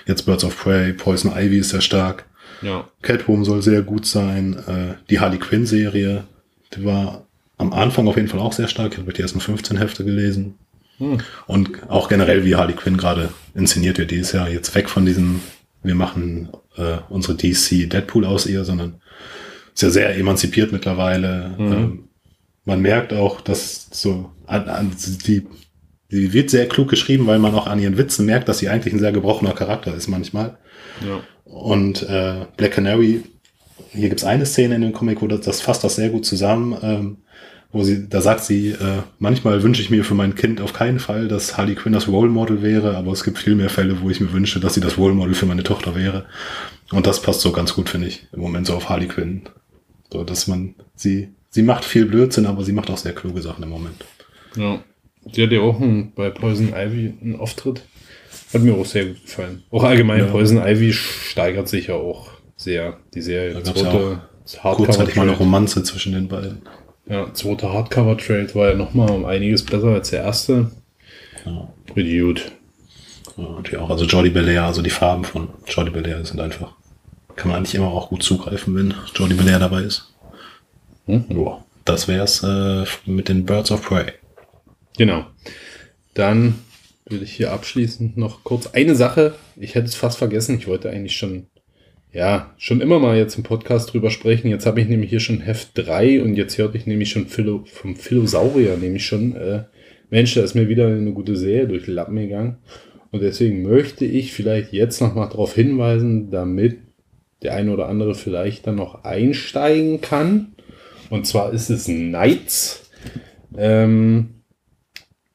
jetzt 0.06 0.26
Birds 0.26 0.44
of 0.44 0.58
Prey, 0.58 0.92
Poison 0.92 1.32
Ivy 1.32 1.58
ist 1.58 1.70
sehr 1.70 1.80
stark. 1.80 2.26
Ja. 2.62 2.88
Catwoman 3.02 3.44
soll 3.44 3.62
sehr 3.62 3.82
gut 3.82 4.04
sein. 4.04 4.56
Äh, 4.66 4.94
die 5.08 5.20
Harley 5.20 5.38
Quinn 5.38 5.64
Serie, 5.64 6.24
die 6.74 6.84
war 6.84 7.26
am 7.56 7.72
Anfang 7.72 8.08
auf 8.08 8.16
jeden 8.16 8.28
Fall 8.28 8.40
auch 8.40 8.52
sehr 8.52 8.68
stark. 8.68 8.92
Ich 8.92 8.98
habe 8.98 9.12
die 9.12 9.22
ersten 9.22 9.40
15 9.40 9.76
Hefte 9.76 10.04
gelesen. 10.04 10.58
Und 11.46 11.70
auch 11.88 12.08
generell, 12.08 12.44
wie 12.44 12.56
Harley 12.56 12.74
Quinn 12.74 12.98
gerade 12.98 13.30
inszeniert 13.54 13.96
wird, 13.96 14.10
die 14.10 14.16
ist 14.16 14.32
ja 14.32 14.46
jetzt 14.46 14.74
weg 14.74 14.90
von 14.90 15.06
diesem, 15.06 15.40
wir 15.82 15.94
machen 15.94 16.50
äh, 16.76 16.98
unsere 17.08 17.36
DC 17.36 17.88
Deadpool 17.88 18.26
aus 18.26 18.44
ihr, 18.44 18.64
sondern 18.64 19.00
ist 19.80 19.82
ja 19.82 19.90
sehr 19.90 20.16
emanzipiert 20.16 20.72
mittlerweile. 20.72 21.54
Ähm, 21.58 22.08
man 22.64 22.80
merkt 22.82 23.12
auch, 23.12 23.40
dass 23.40 23.88
so 23.90 24.30
an, 24.46 24.68
an, 24.68 24.92
die, 25.26 25.46
die 26.10 26.32
wird 26.32 26.50
sehr 26.50 26.68
klug 26.68 26.88
geschrieben, 26.88 27.26
weil 27.26 27.38
man 27.38 27.54
auch 27.54 27.66
an 27.66 27.78
ihren 27.78 27.96
Witzen 27.96 28.26
merkt, 28.26 28.48
dass 28.48 28.58
sie 28.58 28.68
eigentlich 28.68 28.92
ein 28.92 29.00
sehr 29.00 29.12
gebrochener 29.12 29.54
Charakter 29.54 29.94
ist 29.94 30.08
manchmal. 30.08 30.58
Ja. 31.04 31.20
Und 31.44 32.02
äh, 32.02 32.46
Black 32.56 32.72
Canary, 32.72 33.22
hier 33.92 34.08
gibt's 34.08 34.24
eine 34.24 34.46
Szene 34.46 34.74
in 34.74 34.82
dem 34.82 34.92
Comic, 34.92 35.22
wo 35.22 35.26
das, 35.26 35.40
das 35.40 35.62
fasst 35.62 35.82
das 35.82 35.96
sehr 35.96 36.10
gut 36.10 36.26
zusammen, 36.26 36.76
ähm, 36.82 37.16
wo 37.72 37.82
sie, 37.82 38.08
da 38.08 38.20
sagt 38.20 38.44
sie, 38.44 38.70
äh, 38.70 39.02
manchmal 39.18 39.62
wünsche 39.62 39.80
ich 39.80 39.90
mir 39.90 40.04
für 40.04 40.14
mein 40.14 40.34
Kind 40.34 40.60
auf 40.60 40.72
keinen 40.72 40.98
Fall, 40.98 41.28
dass 41.28 41.56
Harley 41.56 41.74
Quinn 41.74 41.92
das 41.92 42.08
Role 42.08 42.28
Model 42.30 42.62
wäre, 42.62 42.96
aber 42.96 43.12
es 43.12 43.24
gibt 43.24 43.38
viel 43.38 43.54
mehr 43.54 43.70
Fälle, 43.70 44.02
wo 44.02 44.10
ich 44.10 44.20
mir 44.20 44.32
wünsche, 44.32 44.60
dass 44.60 44.74
sie 44.74 44.80
das 44.80 44.98
Role 44.98 45.14
Model 45.14 45.34
für 45.34 45.46
meine 45.46 45.62
Tochter 45.62 45.94
wäre. 45.94 46.26
Und 46.92 47.06
das 47.06 47.22
passt 47.22 47.40
so 47.40 47.52
ganz 47.52 47.74
gut, 47.74 47.88
finde 47.88 48.08
ich, 48.08 48.26
im 48.32 48.40
Moment 48.40 48.66
so 48.66 48.74
auf 48.74 48.88
Harley 48.88 49.06
Quinn. 49.06 49.42
So, 50.12 50.24
dass 50.24 50.46
man, 50.46 50.74
sie, 50.94 51.28
sie 51.50 51.62
macht 51.62 51.84
viel 51.84 52.06
Blödsinn, 52.06 52.46
aber 52.46 52.64
sie 52.64 52.72
macht 52.72 52.90
auch 52.90 52.98
sehr 52.98 53.14
kluge 53.14 53.42
Sachen 53.42 53.62
im 53.62 53.70
Moment. 53.70 54.04
Ja. 54.56 54.82
Die 55.24 55.42
hat 55.42 55.52
ja 55.52 55.60
auch 55.60 55.78
ein, 55.80 56.12
bei 56.14 56.30
Poison 56.30 56.72
Ivy 56.74 57.14
einen 57.20 57.36
Auftritt. 57.36 57.82
Hat 58.52 58.62
mir 58.62 58.74
auch 58.74 58.86
sehr 58.86 59.06
gut 59.06 59.22
gefallen. 59.22 59.62
Auch 59.70 59.84
allgemein, 59.84 60.20
Ja. 60.20 60.26
Poison 60.26 60.58
Ivy 60.58 60.92
steigert 60.92 61.68
sich 61.68 61.88
ja 61.88 61.94
auch 61.94 62.30
sehr. 62.56 62.98
Die 63.14 63.20
Serie. 63.20 63.54
Da 63.54 63.60
gab's 63.60 63.80
ja 63.80 63.90
auch 63.90 64.18
zweite 64.44 64.76
Kurzzeitig 64.76 65.16
mal 65.16 65.28
eine. 65.28 65.36
Romanze 65.36 65.82
zwischen 65.82 66.12
den 66.12 66.26
beiden. 66.28 66.62
Ja, 67.06 67.32
zweite 67.32 67.72
Hardcover-Trade 67.72 68.54
war 68.54 68.70
ja 68.70 68.74
nochmal 68.74 69.10
um 69.10 69.24
einiges 69.24 69.64
besser 69.64 69.88
als 69.88 70.10
der 70.10 70.22
erste. 70.22 70.70
Ja. 71.44 71.72
Richtig 71.94 72.20
gut. 72.20 72.52
Ja, 73.36 73.44
und 73.44 73.70
ja 73.70 73.80
auch, 73.80 73.90
also 73.90 74.04
Jordi 74.04 74.30
Belair, 74.30 74.64
also 74.64 74.82
die 74.82 74.90
Farben 74.90 75.24
von 75.24 75.48
Jordi 75.66 75.90
Belair 75.90 76.24
sind 76.24 76.40
einfach, 76.40 76.74
kann 77.40 77.48
man 77.48 77.56
eigentlich 77.56 77.74
immer 77.74 77.88
auch 77.88 78.10
gut 78.10 78.22
zugreifen, 78.22 78.76
wenn 78.76 78.92
Jordi 79.14 79.34
Belair 79.34 79.58
dabei 79.58 79.82
ist. 79.82 80.12
Hm? 81.06 81.24
Ja, 81.30 81.64
das 81.86 82.06
wär's 82.06 82.42
äh, 82.42 82.84
mit 83.06 83.30
den 83.30 83.46
Birds 83.46 83.70
of 83.70 83.82
Prey. 83.82 84.12
Genau. 84.98 85.24
Dann 86.12 86.56
will 87.06 87.22
ich 87.22 87.32
hier 87.32 87.52
abschließend 87.52 88.18
noch 88.18 88.44
kurz 88.44 88.66
eine 88.66 88.94
Sache. 88.94 89.36
Ich 89.56 89.74
hätte 89.74 89.86
es 89.86 89.94
fast 89.94 90.18
vergessen. 90.18 90.58
Ich 90.58 90.66
wollte 90.66 90.90
eigentlich 90.90 91.16
schon, 91.16 91.46
ja, 92.12 92.52
schon 92.58 92.82
immer 92.82 92.98
mal 92.98 93.16
jetzt 93.16 93.38
im 93.38 93.42
Podcast 93.42 93.94
drüber 93.94 94.10
sprechen. 94.10 94.50
Jetzt 94.50 94.66
habe 94.66 94.82
ich 94.82 94.88
nämlich 94.88 95.08
hier 95.08 95.20
schon 95.20 95.40
Heft 95.40 95.70
3 95.76 96.20
und 96.22 96.36
jetzt 96.36 96.58
hörte 96.58 96.76
ich 96.76 96.84
nämlich 96.84 97.10
schon 97.10 97.26
Philo, 97.26 97.64
vom 97.64 97.96
Philosaurier, 97.96 98.76
nämlich 98.76 99.06
schon, 99.06 99.34
äh, 99.34 99.64
Mensch, 100.10 100.34
da 100.34 100.42
ist 100.42 100.54
mir 100.54 100.68
wieder 100.68 100.88
eine 100.88 101.12
gute 101.12 101.36
Serie 101.36 101.68
durch 101.68 101.86
die 101.86 101.92
Lappen 101.92 102.16
gegangen. 102.16 102.58
Und 103.12 103.22
deswegen 103.22 103.62
möchte 103.62 104.04
ich 104.04 104.34
vielleicht 104.34 104.74
jetzt 104.74 105.00
noch 105.00 105.14
mal 105.14 105.28
darauf 105.28 105.54
hinweisen, 105.54 106.30
damit 106.30 106.89
der 107.42 107.54
eine 107.54 107.72
oder 107.72 107.88
andere 107.88 108.14
vielleicht 108.14 108.66
dann 108.66 108.76
noch 108.76 109.04
einsteigen 109.04 110.00
kann. 110.00 110.54
Und 111.08 111.26
zwar 111.26 111.52
ist 111.52 111.70
es 111.70 111.86
Knights. 111.86 112.90
Ähm, 113.56 114.42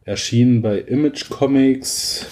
erschienen 0.04 0.62
bei 0.62 0.80
Image 0.80 1.30
Comics, 1.30 2.28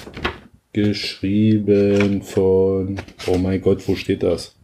geschrieben 0.73 2.21
von, 2.21 2.97
oh 3.27 3.37
mein 3.37 3.61
Gott, 3.61 3.87
wo 3.87 3.95
steht 3.95 4.23
das? 4.23 4.55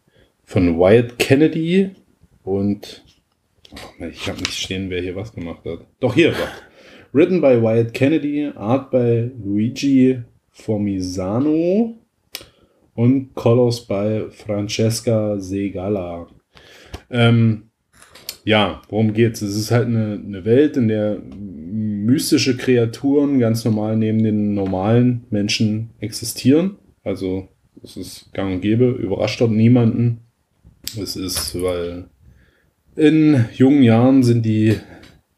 Von 0.43 0.79
Wyatt 0.79 1.19
Kennedy 1.19 1.91
und, 2.43 3.03
oh, 3.71 4.05
ich 4.05 4.27
habe 4.27 4.39
nicht 4.39 4.57
stehen, 4.57 4.89
wer 4.89 5.01
hier 5.01 5.15
was 5.15 5.33
gemacht 5.33 5.65
hat. 5.65 5.85
Doch 5.99 6.15
hier 6.15 6.31
war. 6.31 6.51
Written 7.11 7.41
by 7.41 7.61
Wyatt 7.61 7.93
Kennedy, 7.93 8.51
Art 8.55 8.91
by 8.91 9.31
Luigi 9.43 10.21
Formisano 10.49 11.98
und 12.99 13.33
Colors 13.33 13.87
by 13.87 14.25
Francesca 14.29 15.39
Segala. 15.39 16.27
Ähm, 17.09 17.69
ja, 18.43 18.81
worum 18.89 19.13
geht's? 19.13 19.41
Es 19.41 19.55
ist 19.55 19.71
halt 19.71 19.87
eine, 19.87 20.21
eine 20.21 20.43
Welt, 20.43 20.75
in 20.75 20.89
der 20.89 21.17
mystische 21.31 22.57
Kreaturen 22.57 23.39
ganz 23.39 23.63
normal 23.63 23.95
neben 23.95 24.21
den 24.21 24.53
normalen 24.53 25.23
Menschen 25.29 25.91
existieren. 26.01 26.75
Also 27.01 27.47
es 27.81 27.95
ist 27.95 28.33
gang 28.33 28.55
und 28.55 28.61
gäbe, 28.61 28.89
überrascht 28.89 29.39
dort 29.39 29.51
niemanden. 29.51 30.19
Es 31.01 31.15
ist, 31.15 31.55
weil 31.61 32.09
in 32.97 33.45
jungen 33.55 33.83
Jahren 33.83 34.23
sind 34.23 34.45
die 34.45 34.75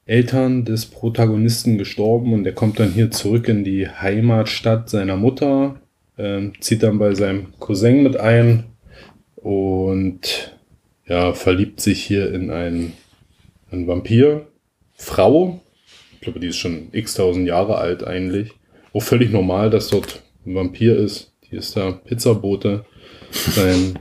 Eltern 0.05 0.65
des 0.65 0.87
Protagonisten 0.87 1.77
gestorben 1.77 2.33
und 2.33 2.43
er 2.43 2.53
kommt 2.53 2.79
dann 2.79 2.91
hier 2.91 3.11
zurück 3.11 3.47
in 3.47 3.63
die 3.63 3.87
Heimatstadt 3.87 4.89
seiner 4.89 5.15
Mutter, 5.15 5.80
ähm, 6.21 6.53
zieht 6.59 6.83
dann 6.83 6.99
bei 6.99 7.15
seinem 7.15 7.57
Cousin 7.59 8.03
mit 8.03 8.17
ein 8.17 8.65
und 9.35 10.55
ja, 11.07 11.33
verliebt 11.33 11.81
sich 11.81 12.03
hier 12.03 12.31
in 12.31 12.51
einen, 12.51 12.93
einen 13.71 13.87
Vampir. 13.87 14.47
Frau, 14.93 15.61
ich 16.13 16.21
glaube, 16.21 16.39
die 16.39 16.47
ist 16.47 16.57
schon 16.57 16.89
x 16.91 17.15
tausend 17.15 17.47
Jahre 17.47 17.77
alt 17.79 18.03
eigentlich. 18.05 18.51
Auch 18.93 19.01
völlig 19.01 19.31
normal, 19.31 19.71
dass 19.71 19.89
dort 19.89 20.21
ein 20.45 20.53
Vampir 20.53 20.95
ist. 20.95 21.33
Die 21.49 21.55
ist 21.55 21.75
da 21.75 21.91
Pizzabote. 21.91 22.85
Sein, 23.31 23.97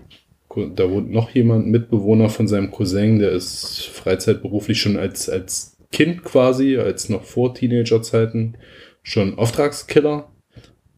da 0.74 0.90
wohnt 0.90 1.10
noch 1.10 1.30
jemand, 1.30 1.68
Mitbewohner 1.68 2.28
von 2.28 2.48
seinem 2.48 2.70
Cousin, 2.70 3.18
der 3.18 3.30
ist 3.30 3.86
freizeitberuflich 3.86 4.80
schon 4.80 4.96
als, 4.98 5.30
als 5.30 5.78
Kind 5.90 6.22
quasi, 6.22 6.76
als 6.76 7.08
noch 7.08 7.24
vor 7.24 7.54
Teenagerzeiten, 7.54 8.58
schon 9.02 9.38
Auftragskiller. 9.38 10.30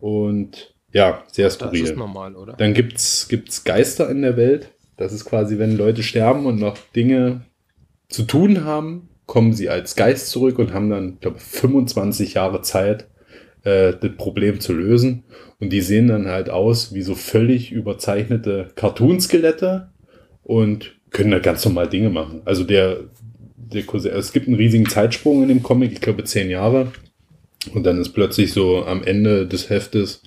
Und 0.00 0.71
ja, 0.92 1.22
sehr 1.30 1.46
Das 1.46 1.54
skurril. 1.54 1.84
ist 1.84 1.96
normal, 1.96 2.36
oder? 2.36 2.54
Dann 2.54 2.74
gibt's 2.74 3.28
gibt's 3.28 3.64
Geister 3.64 4.10
in 4.10 4.22
der 4.22 4.36
Welt. 4.36 4.68
Das 4.96 5.12
ist 5.12 5.24
quasi, 5.24 5.58
wenn 5.58 5.76
Leute 5.76 6.02
sterben 6.02 6.46
und 6.46 6.58
noch 6.58 6.76
Dinge 6.94 7.42
zu 8.08 8.24
tun 8.24 8.64
haben, 8.64 9.08
kommen 9.26 9.54
sie 9.54 9.68
als 9.68 9.96
Geist 9.96 10.28
zurück 10.28 10.58
und 10.58 10.74
haben 10.74 10.90
dann, 10.90 11.18
glaube 11.20 11.38
25 11.38 12.34
Jahre 12.34 12.60
Zeit, 12.62 13.08
äh, 13.64 13.94
das 13.98 14.16
Problem 14.16 14.60
zu 14.60 14.74
lösen. 14.74 15.24
Und 15.58 15.70
die 15.70 15.80
sehen 15.80 16.08
dann 16.08 16.28
halt 16.28 16.50
aus 16.50 16.92
wie 16.92 17.02
so 17.02 17.14
völlig 17.14 17.72
überzeichnete 17.72 18.68
Cartoon-Skelette 18.74 19.90
und 20.42 20.92
können 21.10 21.30
da 21.30 21.38
ganz 21.38 21.64
normal 21.64 21.88
Dinge 21.88 22.10
machen. 22.10 22.42
Also 22.44 22.64
der, 22.64 22.98
der 23.56 23.84
Cousin, 23.84 24.12
es 24.12 24.32
gibt 24.32 24.48
einen 24.48 24.56
riesigen 24.56 24.88
Zeitsprung 24.88 25.42
in 25.42 25.48
dem 25.48 25.62
Comic, 25.62 25.92
ich 25.92 26.00
glaube 26.00 26.24
zehn 26.24 26.50
Jahre. 26.50 26.92
Und 27.72 27.84
dann 27.84 28.00
ist 28.00 28.10
plötzlich 28.10 28.52
so 28.52 28.84
am 28.84 29.04
Ende 29.04 29.46
des 29.46 29.70
Heftes, 29.70 30.22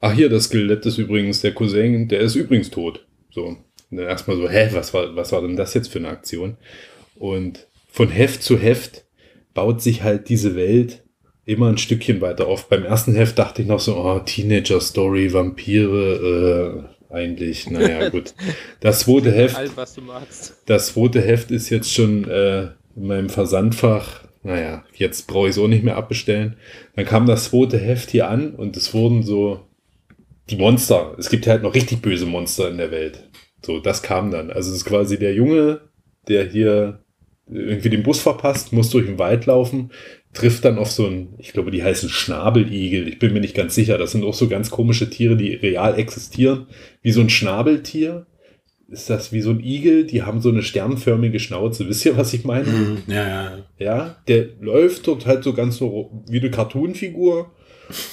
ach 0.00 0.12
hier, 0.12 0.28
das 0.28 0.44
Skelett 0.44 0.84
ist 0.86 0.98
übrigens 0.98 1.40
der 1.40 1.52
Cousin, 1.52 2.08
der 2.08 2.20
ist 2.20 2.34
übrigens 2.34 2.70
tot. 2.70 3.06
So. 3.30 3.56
Und 3.90 3.96
dann 3.96 4.06
erstmal 4.06 4.36
so, 4.36 4.48
hä, 4.48 4.68
was 4.72 4.94
war, 4.94 5.14
was 5.16 5.32
war 5.32 5.42
denn 5.42 5.56
das 5.56 5.74
jetzt 5.74 5.88
für 5.88 5.98
eine 5.98 6.08
Aktion? 6.08 6.56
Und 7.16 7.66
von 7.90 8.08
Heft 8.08 8.42
zu 8.42 8.58
Heft 8.58 9.04
baut 9.54 9.82
sich 9.82 10.02
halt 10.02 10.28
diese 10.28 10.54
Welt 10.54 11.02
immer 11.44 11.68
ein 11.68 11.78
Stückchen 11.78 12.20
weiter 12.20 12.46
auf. 12.46 12.68
Beim 12.68 12.84
ersten 12.84 13.14
Heft 13.14 13.38
dachte 13.38 13.62
ich 13.62 13.68
noch 13.68 13.80
so, 13.80 13.96
oh, 13.96 14.20
Teenager-Story, 14.20 15.32
Vampire, 15.32 16.86
äh, 17.10 17.12
eigentlich, 17.12 17.68
naja, 17.68 18.08
gut. 18.10 18.34
Das 18.78 19.00
zweite 19.00 19.32
Heft, 19.32 19.56
All, 19.56 19.70
was 19.74 19.94
du 19.94 20.02
magst. 20.02 20.56
das 20.66 20.94
zweite 20.94 21.20
Heft 21.20 21.50
ist 21.50 21.68
jetzt 21.70 21.92
schon 21.92 22.28
äh, 22.28 22.68
in 22.94 23.06
meinem 23.06 23.28
Versandfach. 23.28 24.24
Naja, 24.42 24.84
jetzt 24.94 25.26
brauche 25.26 25.48
ich 25.48 25.56
es 25.56 25.58
auch 25.58 25.68
nicht 25.68 25.82
mehr 25.84 25.96
abbestellen. 25.96 26.56
Dann 26.94 27.04
kam 27.04 27.26
das 27.26 27.46
zweite 27.46 27.78
Heft 27.78 28.10
hier 28.10 28.28
an 28.28 28.54
und 28.54 28.76
es 28.76 28.94
wurden 28.94 29.22
so 29.22 29.66
die 30.50 30.56
Monster. 30.56 31.14
Es 31.18 31.30
gibt 31.30 31.46
halt 31.46 31.62
noch 31.62 31.74
richtig 31.74 32.02
böse 32.02 32.26
Monster 32.26 32.68
in 32.68 32.78
der 32.78 32.90
Welt. 32.90 33.28
So, 33.64 33.80
das 33.80 34.02
kam 34.02 34.30
dann. 34.30 34.50
Also 34.50 34.70
es 34.70 34.78
ist 34.78 34.84
quasi 34.84 35.18
der 35.18 35.34
Junge, 35.34 35.80
der 36.28 36.44
hier 36.44 37.04
irgendwie 37.50 37.90
den 37.90 38.02
Bus 38.02 38.20
verpasst, 38.20 38.72
muss 38.72 38.90
durch 38.90 39.06
den 39.06 39.18
Wald 39.18 39.46
laufen, 39.46 39.90
trifft 40.32 40.64
dann 40.64 40.78
auf 40.78 40.90
so 40.90 41.06
einen, 41.06 41.34
ich 41.38 41.52
glaube, 41.52 41.70
die 41.70 41.82
heißen 41.82 42.08
Schnabeligel. 42.08 43.08
Ich 43.08 43.18
bin 43.18 43.32
mir 43.32 43.40
nicht 43.40 43.56
ganz 43.56 43.74
sicher. 43.74 43.98
Das 43.98 44.12
sind 44.12 44.24
auch 44.24 44.34
so 44.34 44.48
ganz 44.48 44.70
komische 44.70 45.10
Tiere, 45.10 45.36
die 45.36 45.54
real 45.54 45.98
existieren. 45.98 46.66
Wie 47.02 47.12
so 47.12 47.20
ein 47.20 47.30
Schnabeltier. 47.30 48.26
Ist 48.88 49.08
das 49.08 49.32
wie 49.32 49.40
so 49.40 49.50
ein 49.50 49.60
Igel? 49.60 50.04
Die 50.04 50.22
haben 50.22 50.40
so 50.40 50.48
eine 50.48 50.62
sternförmige 50.62 51.38
Schnauze. 51.38 51.88
Wisst 51.88 52.04
ihr, 52.06 52.16
was 52.16 52.32
ich 52.32 52.44
meine? 52.44 52.66
Mhm. 52.66 52.98
Ja, 53.06 53.28
ja. 53.28 53.58
Ja, 53.78 54.16
der 54.26 54.48
läuft 54.60 55.06
dort 55.06 55.26
halt 55.26 55.44
so 55.44 55.52
ganz 55.52 55.76
so 55.76 56.24
wie 56.28 56.40
eine 56.40 56.50
Cartoon-Figur. 56.50 57.52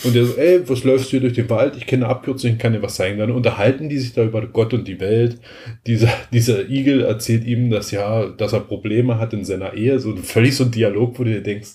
Und 0.03 0.15
der 0.15 0.25
so, 0.25 0.35
ey, 0.35 0.67
was 0.67 0.83
läufst 0.83 1.07
du 1.07 1.11
hier 1.11 1.19
durch 1.21 1.33
den 1.33 1.49
Wald? 1.49 1.75
Ich 1.77 1.85
kenne 1.85 2.05
eine 2.05 2.13
Abkürzung, 2.13 2.51
ich 2.51 2.59
kann 2.59 2.73
dir 2.73 2.81
was 2.81 2.95
zeigen. 2.95 3.19
Dann 3.19 3.31
unterhalten 3.31 3.89
die 3.89 3.97
sich 3.97 4.13
da 4.13 4.23
über 4.23 4.45
Gott 4.47 4.73
und 4.73 4.87
die 4.87 4.99
Welt. 4.99 5.39
Dieser, 5.85 6.09
dieser 6.31 6.69
Igel 6.69 7.01
erzählt 7.01 7.45
ihm, 7.45 7.69
dass 7.69 7.91
ja, 7.91 8.27
dass 8.27 8.53
er 8.53 8.61
Probleme 8.61 9.19
hat 9.19 9.33
in 9.33 9.45
seiner 9.45 9.73
Ehe. 9.73 9.99
So 9.99 10.11
ein 10.11 10.23
völlig 10.23 10.55
so 10.55 10.65
ein 10.65 10.71
Dialog, 10.71 11.19
wo 11.19 11.23
du 11.23 11.31
dir 11.31 11.43
denkst, 11.43 11.69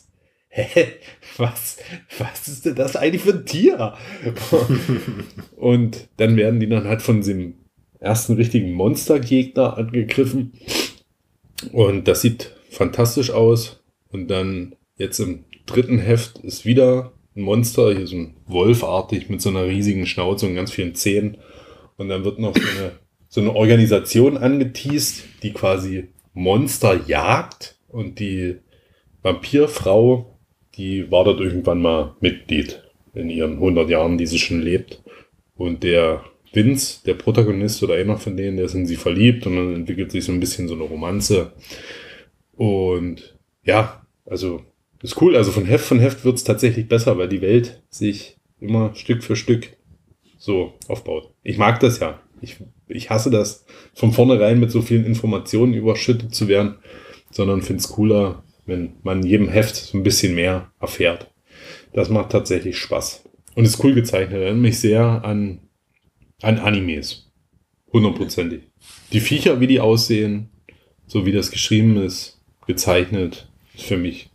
hä, 0.48 0.86
was, 1.36 1.78
was 2.18 2.48
ist 2.48 2.66
denn 2.66 2.74
das 2.74 2.96
eigentlich 2.96 3.22
für 3.22 3.32
ein 3.32 3.46
Tier? 3.46 3.94
und 5.56 6.08
dann 6.18 6.36
werden 6.36 6.60
die 6.60 6.68
dann 6.68 6.84
halt 6.84 7.02
von 7.02 7.18
diesem 7.18 7.54
ersten 8.00 8.34
richtigen 8.34 8.72
Monstergegner 8.72 9.78
angegriffen. 9.78 10.52
Und 11.72 12.08
das 12.08 12.20
sieht 12.20 12.54
fantastisch 12.70 13.30
aus. 13.30 13.82
Und 14.10 14.28
dann 14.28 14.76
jetzt 14.96 15.20
im 15.20 15.44
dritten 15.66 15.98
Heft 15.98 16.38
ist 16.38 16.66
wieder 16.66 17.12
ein 17.36 17.42
Monster, 17.42 17.94
hier 17.94 18.06
so 18.06 18.16
ein 18.16 18.34
Wolfartig 18.46 19.28
mit 19.30 19.40
so 19.40 19.50
einer 19.50 19.66
riesigen 19.66 20.06
Schnauze 20.06 20.46
und 20.46 20.54
ganz 20.54 20.70
vielen 20.70 20.94
Zähnen. 20.94 21.38
Und 21.96 22.08
dann 22.08 22.24
wird 22.24 22.38
noch 22.38 22.54
so 22.54 22.62
eine, 22.62 22.92
so 23.28 23.40
eine 23.40 23.54
Organisation 23.54 24.36
angeteased, 24.36 25.24
die 25.42 25.52
quasi 25.52 26.08
Monster 26.34 27.00
jagt 27.06 27.76
und 27.88 28.18
die 28.18 28.56
Vampirfrau, 29.22 30.38
die 30.74 31.10
war 31.10 31.24
dort 31.24 31.40
irgendwann 31.40 31.82
mal 31.82 32.16
Mitglied 32.20 32.82
in 33.14 33.30
ihren 33.30 33.54
100 33.54 33.88
Jahren, 33.88 34.18
die 34.18 34.26
sie 34.26 34.38
schon 34.38 34.62
lebt. 34.62 35.02
Und 35.54 35.82
der 35.82 36.24
Vince, 36.52 37.02
der 37.04 37.14
Protagonist 37.14 37.82
oder 37.82 37.94
einer 37.94 38.16
von 38.16 38.36
denen, 38.36 38.56
der 38.56 38.66
ist 38.66 38.74
in 38.74 38.86
sie 38.86 38.96
verliebt 38.96 39.46
und 39.46 39.56
dann 39.56 39.74
entwickelt 39.74 40.10
sich 40.10 40.24
so 40.24 40.32
ein 40.32 40.40
bisschen 40.40 40.68
so 40.68 40.74
eine 40.74 40.84
Romanze. 40.84 41.52
Und 42.56 43.38
ja, 43.64 44.04
also 44.26 44.62
ist 45.02 45.20
cool. 45.20 45.36
Also 45.36 45.50
von 45.50 45.66
Heft 45.66 45.84
von 45.84 46.00
Heft 46.00 46.24
wird 46.24 46.36
es 46.36 46.44
tatsächlich 46.44 46.88
besser, 46.88 47.18
weil 47.18 47.28
die 47.28 47.42
Welt 47.42 47.82
sich 47.90 48.38
immer 48.60 48.94
Stück 48.94 49.22
für 49.22 49.36
Stück 49.36 49.76
so 50.38 50.74
aufbaut. 50.88 51.34
Ich 51.42 51.58
mag 51.58 51.80
das 51.80 51.98
ja. 52.00 52.20
Ich, 52.40 52.56
ich 52.88 53.10
hasse 53.10 53.30
das, 53.30 53.64
von 53.94 54.12
vornherein 54.12 54.58
mit 54.58 54.70
so 54.70 54.82
vielen 54.82 55.04
Informationen 55.04 55.74
überschüttet 55.74 56.34
zu 56.34 56.48
werden, 56.48 56.78
sondern 57.30 57.62
finde 57.62 57.80
es 57.80 57.88
cooler, 57.88 58.42
wenn 58.66 58.94
man 59.02 59.22
in 59.22 59.28
jedem 59.28 59.48
Heft 59.48 59.76
so 59.76 59.96
ein 59.96 60.02
bisschen 60.02 60.34
mehr 60.34 60.72
erfährt. 60.80 61.32
Das 61.92 62.08
macht 62.08 62.30
tatsächlich 62.30 62.78
Spaß. 62.78 63.24
Und 63.54 63.64
ist 63.64 63.82
cool 63.84 63.94
gezeichnet. 63.94 64.40
Erinnert 64.40 64.62
mich 64.62 64.78
sehr 64.80 65.24
an, 65.24 65.60
an 66.40 66.58
Animes. 66.58 67.30
Hundertprozentig. 67.92 68.62
Die 69.12 69.20
Viecher, 69.20 69.60
wie 69.60 69.66
die 69.66 69.80
aussehen, 69.80 70.48
so 71.06 71.26
wie 71.26 71.32
das 71.32 71.50
geschrieben 71.50 71.96
ist, 71.98 72.40
gezeichnet, 72.66 73.48
ist 73.74 73.84
für 73.84 73.98
mich 73.98 74.31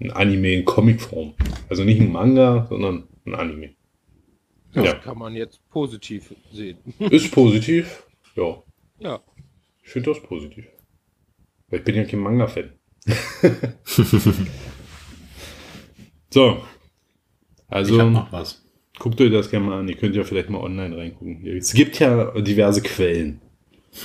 ein 0.00 0.10
Anime 0.10 0.52
in 0.52 0.64
Comicform. 0.64 1.34
Also 1.68 1.84
nicht 1.84 2.00
ein 2.00 2.12
Manga, 2.12 2.66
sondern 2.68 3.08
ein 3.24 3.34
Anime. 3.34 3.70
Das 4.74 4.84
Ja. 4.84 4.94
kann 4.94 5.18
man 5.18 5.34
jetzt 5.34 5.60
positiv 5.70 6.34
sehen. 6.52 6.78
Ist 6.98 7.30
positiv. 7.32 8.04
Ja, 8.34 8.62
Ja. 8.98 9.20
ich 9.82 9.90
finde 9.90 10.10
das 10.10 10.22
positiv. 10.22 10.66
Weil 11.68 11.78
ich 11.80 11.84
bin 11.84 11.94
ja 11.96 12.04
kein 12.04 12.20
Manga-Fan. 12.20 12.72
so. 16.30 16.62
Also, 17.68 18.00
hab 18.00 18.10
noch 18.10 18.32
was. 18.32 18.64
guckt 18.98 19.20
euch 19.20 19.32
das 19.32 19.50
gerne 19.50 19.66
mal 19.66 19.80
an. 19.80 19.88
Ihr 19.88 19.96
könnt 19.96 20.14
ja 20.14 20.22
vielleicht 20.24 20.50
mal 20.50 20.60
online 20.60 20.96
reingucken. 20.96 21.44
Es 21.46 21.72
gibt 21.72 21.98
ja 21.98 22.30
diverse 22.40 22.82
Quellen. 22.82 23.40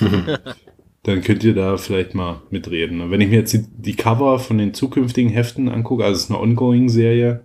Dann 1.04 1.20
könnt 1.20 1.42
ihr 1.42 1.54
da 1.54 1.76
vielleicht 1.76 2.14
mal 2.14 2.42
mitreden. 2.50 3.00
Und 3.00 3.10
wenn 3.10 3.20
ich 3.20 3.28
mir 3.28 3.40
jetzt 3.40 3.52
die, 3.52 3.66
die 3.66 3.96
Cover 3.96 4.38
von 4.38 4.58
den 4.58 4.72
zukünftigen 4.72 5.30
Heften 5.30 5.68
angucke, 5.68 6.04
also 6.04 6.16
es 6.16 6.24
ist 6.24 6.30
eine 6.30 6.40
Ongoing-Serie, 6.40 7.44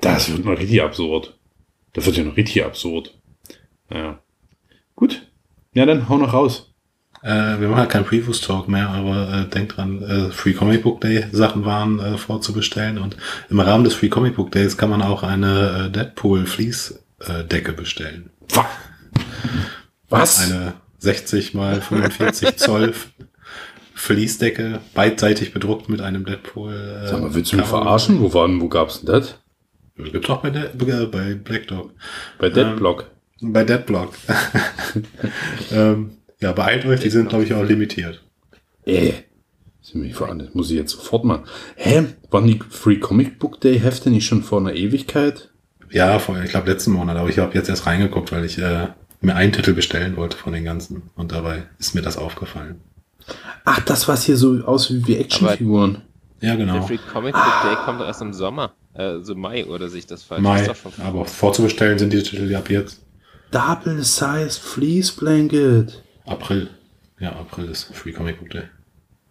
das 0.00 0.30
wird 0.30 0.44
noch 0.44 0.58
richtig 0.58 0.82
absurd. 0.82 1.38
Das 1.92 2.06
wird 2.06 2.16
ja 2.16 2.24
noch 2.24 2.36
richtig 2.36 2.64
absurd. 2.64 3.16
Naja. 3.88 4.18
Gut. 4.96 5.28
Ja, 5.74 5.86
dann 5.86 6.08
hau 6.08 6.18
noch 6.18 6.32
raus. 6.32 6.72
Äh, 7.22 7.60
wir 7.60 7.68
machen 7.68 7.78
ja 7.78 7.86
keinen 7.86 8.04
Previews-Talk 8.04 8.68
mehr, 8.68 8.88
aber 8.88 9.32
äh, 9.32 9.48
denkt 9.48 9.76
dran, 9.76 10.02
äh, 10.02 10.30
Free 10.32 10.54
Comic 10.54 10.82
Book 10.82 11.00
Day 11.00 11.26
Sachen 11.30 11.64
waren 11.64 12.00
äh, 12.00 12.18
vorzubestellen 12.18 12.98
und 12.98 13.16
im 13.48 13.60
Rahmen 13.60 13.84
des 13.84 13.94
Free 13.94 14.08
Comic 14.08 14.34
Book 14.34 14.50
Days 14.50 14.76
kann 14.76 14.90
man 14.90 15.02
auch 15.02 15.22
eine 15.22 15.86
äh, 15.86 15.90
Deadpool 15.90 16.46
Fleece 16.46 17.00
äh, 17.20 17.44
Decke 17.44 17.72
bestellen. 17.72 18.30
Was? 20.08 20.50
Eine 20.50 20.74
60 21.02 21.54
mal 21.54 21.80
45 21.80 22.56
Zoll 22.56 22.94
Fließdecke, 23.94 24.80
beidseitig 24.94 25.52
bedruckt 25.52 25.88
mit 25.88 26.00
einem 26.00 26.24
Deadpool. 26.24 26.72
Äh, 26.72 27.08
Sag 27.08 27.20
mal, 27.20 27.34
willst 27.34 27.52
du 27.52 27.56
mich 27.56 27.66
verarschen? 27.66 28.20
Wo, 28.20 28.32
war, 28.32 28.46
denn- 28.48 28.60
wo 28.60 28.68
gab's 28.68 29.00
denn 29.00 29.06
das? 29.12 29.38
Gibt's 29.96 30.30
auch 30.30 30.42
bei, 30.42 30.50
De 30.50 30.70
bei 31.06 31.34
Black 31.34 31.68
Dog. 31.68 31.92
Bei 32.38 32.48
Deadblock. 32.48 33.10
Bei 33.40 33.62
Deadblock. 33.64 34.14
ähm, 35.72 36.12
ja, 36.40 36.52
beeilt 36.52 36.86
euch, 36.86 37.00
die 37.00 37.10
sind, 37.10 37.28
glaube 37.28 37.44
ich, 37.44 37.52
auch 37.52 37.62
limitiert. 37.62 38.22
Äh. 38.84 39.12
Sind 39.80 40.02
mich. 40.02 40.16
Das 40.16 40.54
muss 40.54 40.70
ich 40.70 40.76
jetzt 40.76 40.92
sofort 40.92 41.24
machen. 41.24 41.44
Hä? 41.76 42.04
Waren 42.30 42.46
die 42.46 42.60
Free 42.70 42.96
Comic 42.98 43.38
Book 43.40 43.60
Day 43.60 43.78
Hefte 43.80 44.10
nicht 44.10 44.26
schon 44.26 44.42
vor 44.42 44.60
einer 44.60 44.74
Ewigkeit? 44.74 45.50
Ja, 45.90 46.18
vor, 46.18 46.40
ich 46.42 46.50
glaube, 46.50 46.70
letzten 46.70 46.92
Monat, 46.92 47.16
aber 47.16 47.28
ich 47.28 47.38
habe 47.38 47.54
jetzt 47.54 47.68
erst 47.68 47.86
reingeguckt, 47.86 48.32
weil 48.32 48.44
ich 48.44 48.58
äh, 48.58 48.88
mir 49.22 49.34
einen 49.36 49.52
Titel 49.52 49.72
bestellen 49.74 50.16
wollte 50.16 50.36
von 50.36 50.52
den 50.52 50.64
ganzen. 50.64 51.10
Und 51.14 51.32
dabei 51.32 51.64
ist 51.78 51.94
mir 51.94 52.02
das 52.02 52.16
aufgefallen. 52.16 52.80
Ach, 53.64 53.80
das 53.80 54.08
was 54.08 54.24
hier 54.24 54.36
so 54.36 54.62
aussieht 54.64 55.06
wie 55.06 55.16
Actionfiguren. 55.16 56.02
Ja, 56.40 56.56
Der 56.56 56.66
genau. 56.66 56.82
Free 56.86 56.98
Comic 57.12 57.34
Book 57.34 57.62
Day 57.62 57.76
kommt 57.84 58.00
erst 58.00 58.20
im 58.20 58.32
Sommer. 58.32 58.72
Also 58.94 59.34
Mai 59.34 59.64
oder 59.66 59.88
sich 59.88 60.06
das 60.06 60.22
falsch. 60.24 60.42
Mai. 60.42 60.68
Aber 61.04 61.24
vorzubestellen 61.24 61.98
sind 61.98 62.12
die 62.12 62.22
Titel 62.22 62.54
ab 62.54 62.68
jetzt. 62.68 63.00
Double 63.52 64.02
Size 64.02 64.58
Fleece 64.60 65.12
Blanket. 65.12 66.02
April. 66.26 66.68
Ja, 67.20 67.30
April 67.30 67.66
ist 67.66 67.84
Free 67.94 68.12
Comic 68.12 68.40
Book 68.40 68.50
Day. 68.50 68.64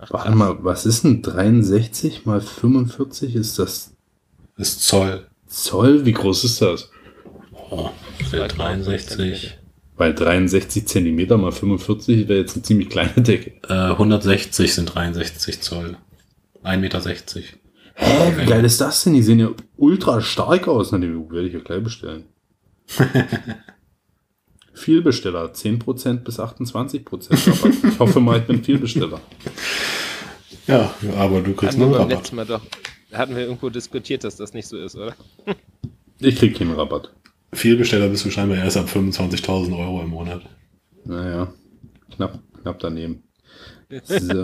Warte 0.09 0.31
mal, 0.31 0.57
was 0.63 0.85
ist 0.85 1.03
denn 1.03 1.22
63 1.22 2.26
mal 2.26 2.41
45? 2.41 3.35
Ist 3.35 3.59
das 3.59 3.93
Ist 4.57 4.81
Zoll. 4.84 5.27
Zoll? 5.47 6.05
Wie 6.05 6.13
groß 6.13 6.43
ist 6.45 6.61
das? 6.61 6.89
Oh, 7.69 7.89
63. 8.31 9.57
Weil 10.02 10.15
63 10.15 10.88
Zentimeter 10.88 11.38
mal 11.38 11.52
45 11.52 12.28
wäre 12.28 12.40
jetzt 12.40 12.56
eine 12.56 12.64
ziemlich 12.64 12.90
kleine 12.90 13.14
Decke. 13.18 13.52
Äh, 13.69 13.91
160 13.91 14.73
sind 14.73 14.95
63 14.95 15.61
Zoll. 15.61 15.95
1,60 16.64 16.78
Meter. 16.80 16.99
Hä, 17.94 18.34
wie 18.36 18.45
geil 18.48 18.65
ist 18.65 18.82
das 18.82 19.03
denn? 19.03 19.14
Die 19.14 19.22
sehen 19.22 19.38
ja 19.38 19.52
ultra 19.78 20.19
stark 20.19 20.68
aus. 20.68 20.91
Na, 20.91 20.98
die 20.98 21.14
werde 21.14 21.48
ich 21.48 21.53
ja 21.53 21.60
gleich 21.60 21.84
bestellen. 21.84 22.23
Vielbesteller, 24.73 25.52
10% 25.53 26.23
bis 26.23 26.40
28% 26.40 27.06
Rabatt. 27.11 27.94
Ich 27.94 27.99
hoffe 27.99 28.19
mal, 28.22 28.40
ich 28.40 28.45
bin 28.45 28.64
Vielbesteller. 28.64 29.22
Ja, 30.65 30.95
aber 31.15 31.41
du 31.41 31.53
kriegst 31.53 31.78
Hatten 31.78 31.80
wir 31.82 31.86
noch 31.86 31.99
einen 31.99 32.10
beim 32.10 32.10
Rabatt. 32.10 32.18
letzten 32.18 32.36
Mal 32.38 32.45
doch. 32.48 32.61
Hatten 33.14 33.36
wir 33.36 33.44
irgendwo 33.44 33.69
diskutiert, 33.69 34.23
dass 34.23 34.36
das 34.36 34.56
nicht 34.56 34.68
so 34.68 34.80
ist, 34.80 34.95
oder? 34.95 35.14
Ich 36.18 36.38
krieg 36.38 36.57
keinen 36.57 36.73
Rabatt. 36.73 37.11
Vielbesteller 37.53 38.07
bist 38.10 38.26
du 38.26 38.32
scheinbar 38.32 38.57
erst 38.57 38.78
ab 38.78 38.88
25.000 38.88 39.78
Euro 39.78 40.02
im 40.02 40.10
Monat. 40.10 40.41
Naja, 41.06 41.53
knapp, 42.15 42.40
knapp 42.61 42.80
daneben. 42.80 43.23
So. 44.07 44.41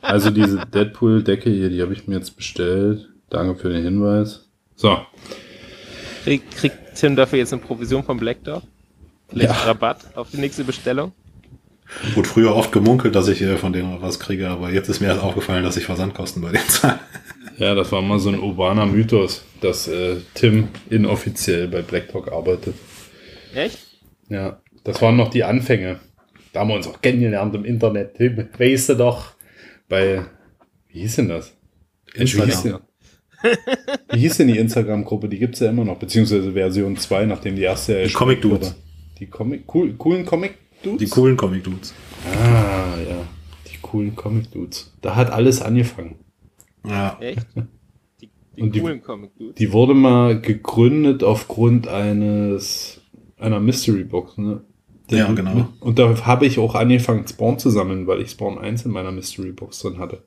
Also 0.00 0.30
diese 0.30 0.66
Deadpool-Decke 0.66 1.48
hier, 1.48 1.70
die 1.70 1.80
habe 1.82 1.92
ich 1.92 2.08
mir 2.08 2.16
jetzt 2.16 2.36
bestellt. 2.36 3.08
Danke 3.30 3.54
für 3.54 3.68
den 3.68 3.84
Hinweis. 3.84 4.48
So. 4.74 4.98
Krieg, 6.24 6.50
kriegt 6.50 6.96
Tim 6.96 7.14
dafür 7.14 7.38
jetzt 7.38 7.52
eine 7.52 7.62
Provision 7.62 8.02
vom 8.02 8.18
Black 8.18 8.42
Dog? 8.42 8.64
Vielleicht 9.28 9.50
Ja. 9.50 9.66
Rabatt 9.66 10.16
auf 10.16 10.30
die 10.30 10.38
nächste 10.38 10.64
Bestellung? 10.64 11.12
Wurde 12.14 12.28
früher 12.28 12.56
oft 12.56 12.72
gemunkelt, 12.72 13.14
dass 13.14 13.28
ich 13.28 13.40
äh, 13.42 13.56
von 13.56 13.72
denen 13.72 14.02
was 14.02 14.18
kriege, 14.18 14.48
aber 14.48 14.70
jetzt 14.70 14.88
ist 14.88 15.00
mir 15.00 15.08
erst 15.08 15.22
aufgefallen, 15.22 15.62
dass 15.62 15.76
ich 15.76 15.84
Versandkosten 15.84 16.42
bei 16.42 16.50
denen 16.50 16.68
zahle. 16.68 16.98
Ja, 17.62 17.76
das 17.76 17.92
war 17.92 18.02
mal 18.02 18.18
so 18.18 18.28
ein 18.28 18.40
urbaner 18.40 18.86
Mythos, 18.86 19.44
dass 19.60 19.86
äh, 19.86 20.16
Tim 20.34 20.66
inoffiziell 20.90 21.68
bei 21.68 21.82
BlackTalk 21.82 22.32
arbeitet. 22.32 22.74
Echt? 23.54 23.78
Ja, 24.28 24.60
das 24.82 25.00
waren 25.00 25.14
noch 25.16 25.30
die 25.30 25.44
Anfänge. 25.44 26.00
Da 26.52 26.60
haben 26.60 26.70
wir 26.70 26.74
uns 26.74 26.88
auch 26.88 27.00
kennengelernt 27.00 27.54
im 27.54 27.64
Internet. 27.64 28.16
Tim, 28.16 28.48
weißt 28.58 28.88
du 28.88 28.94
doch, 28.96 29.34
bei, 29.88 30.24
wie 30.88 31.02
hieß 31.02 31.16
denn 31.16 31.28
das? 31.28 31.52
Denn, 32.18 32.26
wie 34.12 34.18
hieß 34.18 34.38
denn 34.38 34.48
die 34.48 34.58
Instagram-Gruppe? 34.58 35.28
Die 35.28 35.38
gibt's 35.38 35.60
ja 35.60 35.70
immer 35.70 35.84
noch, 35.84 35.98
beziehungsweise 36.00 36.54
Version 36.54 36.96
2, 36.96 37.26
nachdem 37.26 37.54
die 37.54 37.62
erste 37.62 38.00
ja 38.00 38.06
Die 38.08 38.12
Comic 38.12 38.42
Dudes. 38.42 38.70
wurde. 38.70 38.74
Die 39.20 39.26
Comic, 39.26 39.72
cool, 39.72 39.94
coolen 39.94 40.26
Comic 40.26 40.54
Dudes? 40.82 40.98
Die 40.98 41.08
coolen 41.08 41.36
Comic-Dudes. 41.36 41.94
Ah, 42.26 42.96
ja. 43.08 43.24
Die 43.72 43.78
coolen 43.80 44.16
Comic 44.16 44.50
Dudes. 44.50 44.92
Da 45.00 45.14
hat 45.14 45.30
alles 45.30 45.62
angefangen. 45.62 46.16
Ja. 46.86 47.16
Echt? 47.20 47.46
Die, 48.20 48.30
die 48.56 48.62
Und 48.62 48.74
die- 48.74 48.80
coolen 48.80 49.02
Comic 49.02 49.36
Dudes. 49.38 49.54
Die 49.56 49.72
wurde 49.72 49.94
mal 49.94 50.40
gegründet 50.40 51.22
aufgrund 51.22 51.88
eines 51.88 53.00
einer 53.38 53.60
Mystery 53.60 54.04
Box, 54.04 54.38
ne? 54.38 54.62
Ja, 55.10 55.30
genau. 55.32 55.68
Und 55.80 55.98
da 55.98 56.24
habe 56.24 56.46
ich 56.46 56.58
auch 56.58 56.74
angefangen, 56.74 57.26
Spawn 57.28 57.58
zu 57.58 57.68
sammeln, 57.70 58.06
weil 58.06 58.20
ich 58.22 58.30
Spawn 58.30 58.58
1 58.58 58.86
in 58.86 58.92
meiner 58.92 59.12
Mystery 59.12 59.52
Box 59.52 59.80
drin 59.80 59.98
hatte. 59.98 60.22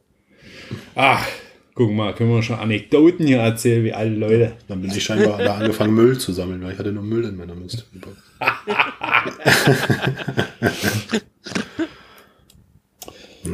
Ach, 0.94 1.26
guck 1.74 1.92
mal, 1.92 2.14
können 2.14 2.30
wir 2.32 2.44
schon 2.44 2.58
Anekdoten 2.60 3.26
hier 3.26 3.40
erzählen, 3.40 3.84
wie 3.84 3.94
alle 3.94 4.16
Leute. 4.16 4.54
Dann 4.68 4.82
bin 4.82 4.92
ich 4.92 5.04
scheinbar 5.04 5.38
da 5.40 5.56
angefangen, 5.56 5.96
Müll 5.96 6.18
zu 6.20 6.34
sammeln, 6.34 6.62
weil 6.62 6.74
ich 6.74 6.78
hatte 6.80 6.92
nur 6.92 7.04
Müll 7.04 7.24
in 7.26 7.36
meiner 7.38 7.56
Mystery 7.56 7.98
Box. 8.00 8.18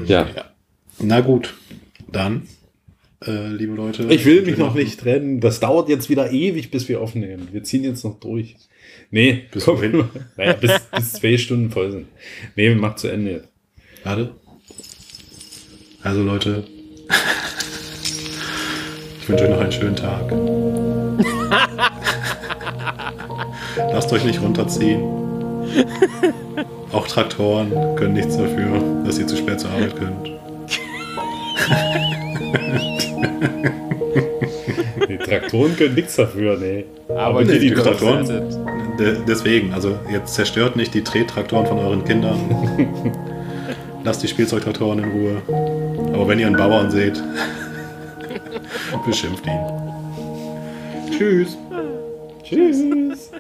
Ja. 0.06 0.28
Na 1.00 1.22
gut, 1.22 1.54
dann, 2.12 2.48
äh, 3.26 3.48
liebe 3.50 3.74
Leute. 3.74 4.04
Ich 4.10 4.26
will 4.26 4.42
mich 4.44 4.58
noch 4.58 4.76
nicht 4.76 5.00
trennen. 5.00 5.40
Das 5.40 5.60
dauert 5.60 5.90
jetzt 5.90 6.10
wieder 6.10 6.32
ewig, 6.32 6.72
bis 6.72 6.90
wir 6.90 7.02
aufnehmen. 7.02 7.48
Wir 7.52 7.64
ziehen 7.64 7.84
jetzt 7.84 8.04
noch 8.04 8.20
durch. 8.20 8.56
Nee, 9.12 9.44
Bis 9.52 9.66
komm, 9.66 9.78
wohin? 9.78 10.06
naja, 10.38 10.54
bis, 10.54 10.72
bis 10.96 11.14
zwei 11.14 11.38
Stunden 11.38 11.70
voll 11.70 11.92
sind. 11.92 12.08
Nee, 12.56 12.70
wir 12.70 12.76
machen 12.76 12.98
zu 12.98 13.10
Ende 13.10 13.32
jetzt. 13.32 13.48
Warte. 14.04 14.32
Also 16.04 16.24
Leute, 16.24 16.64
ich 19.22 19.30
wünsche 19.30 19.44
euch 19.44 19.50
noch 19.52 19.60
einen 19.60 19.72
schönen 19.72 19.96
Tag. 19.96 20.32
Lasst 23.94 24.12
euch 24.12 24.24
nicht 24.24 24.42
runterziehen. 24.42 25.04
Auch 26.92 27.08
Traktoren 27.08 27.96
können 27.96 28.14
nichts 28.14 28.36
dafür, 28.36 28.82
dass 29.06 29.20
ihr 29.20 29.28
zu 29.28 29.38
spät 29.38 29.60
zur 29.60 29.70
Arbeit 29.70 29.96
könnt. 29.96 30.32
Die 35.10 35.18
Traktoren 35.18 35.76
können 35.76 35.96
nichts 35.96 36.16
dafür, 36.16 36.58
nee. 36.58 36.86
Aber 37.10 37.44
nee, 37.44 37.54
die, 37.60 37.70
die 37.70 37.74
Traktoren- 37.76 38.28
deswegen, 39.28 39.74
also 39.74 39.98
jetzt 40.12 40.34
zerstört 40.34 40.76
nicht 40.76 40.94
die 40.94 41.04
Trettraktoren 41.04 41.66
von 41.66 41.80
euren 41.80 42.04
Kindern. 42.06 42.38
Lasst 44.04 44.24
die 44.24 44.28
Spielzeugtraktoren 44.28 45.00
in 45.00 45.06
Ruhe. 45.12 45.42
Aber 46.14 46.28
wenn 46.28 46.40
ihr 46.40 46.48
einen 46.48 46.56
Bauern 46.58 46.90
seht, 46.92 47.22
beschimpft 49.06 49.46
ihn. 49.46 49.60
Tschüss. 51.18 51.58
Tschüss. 52.44 53.32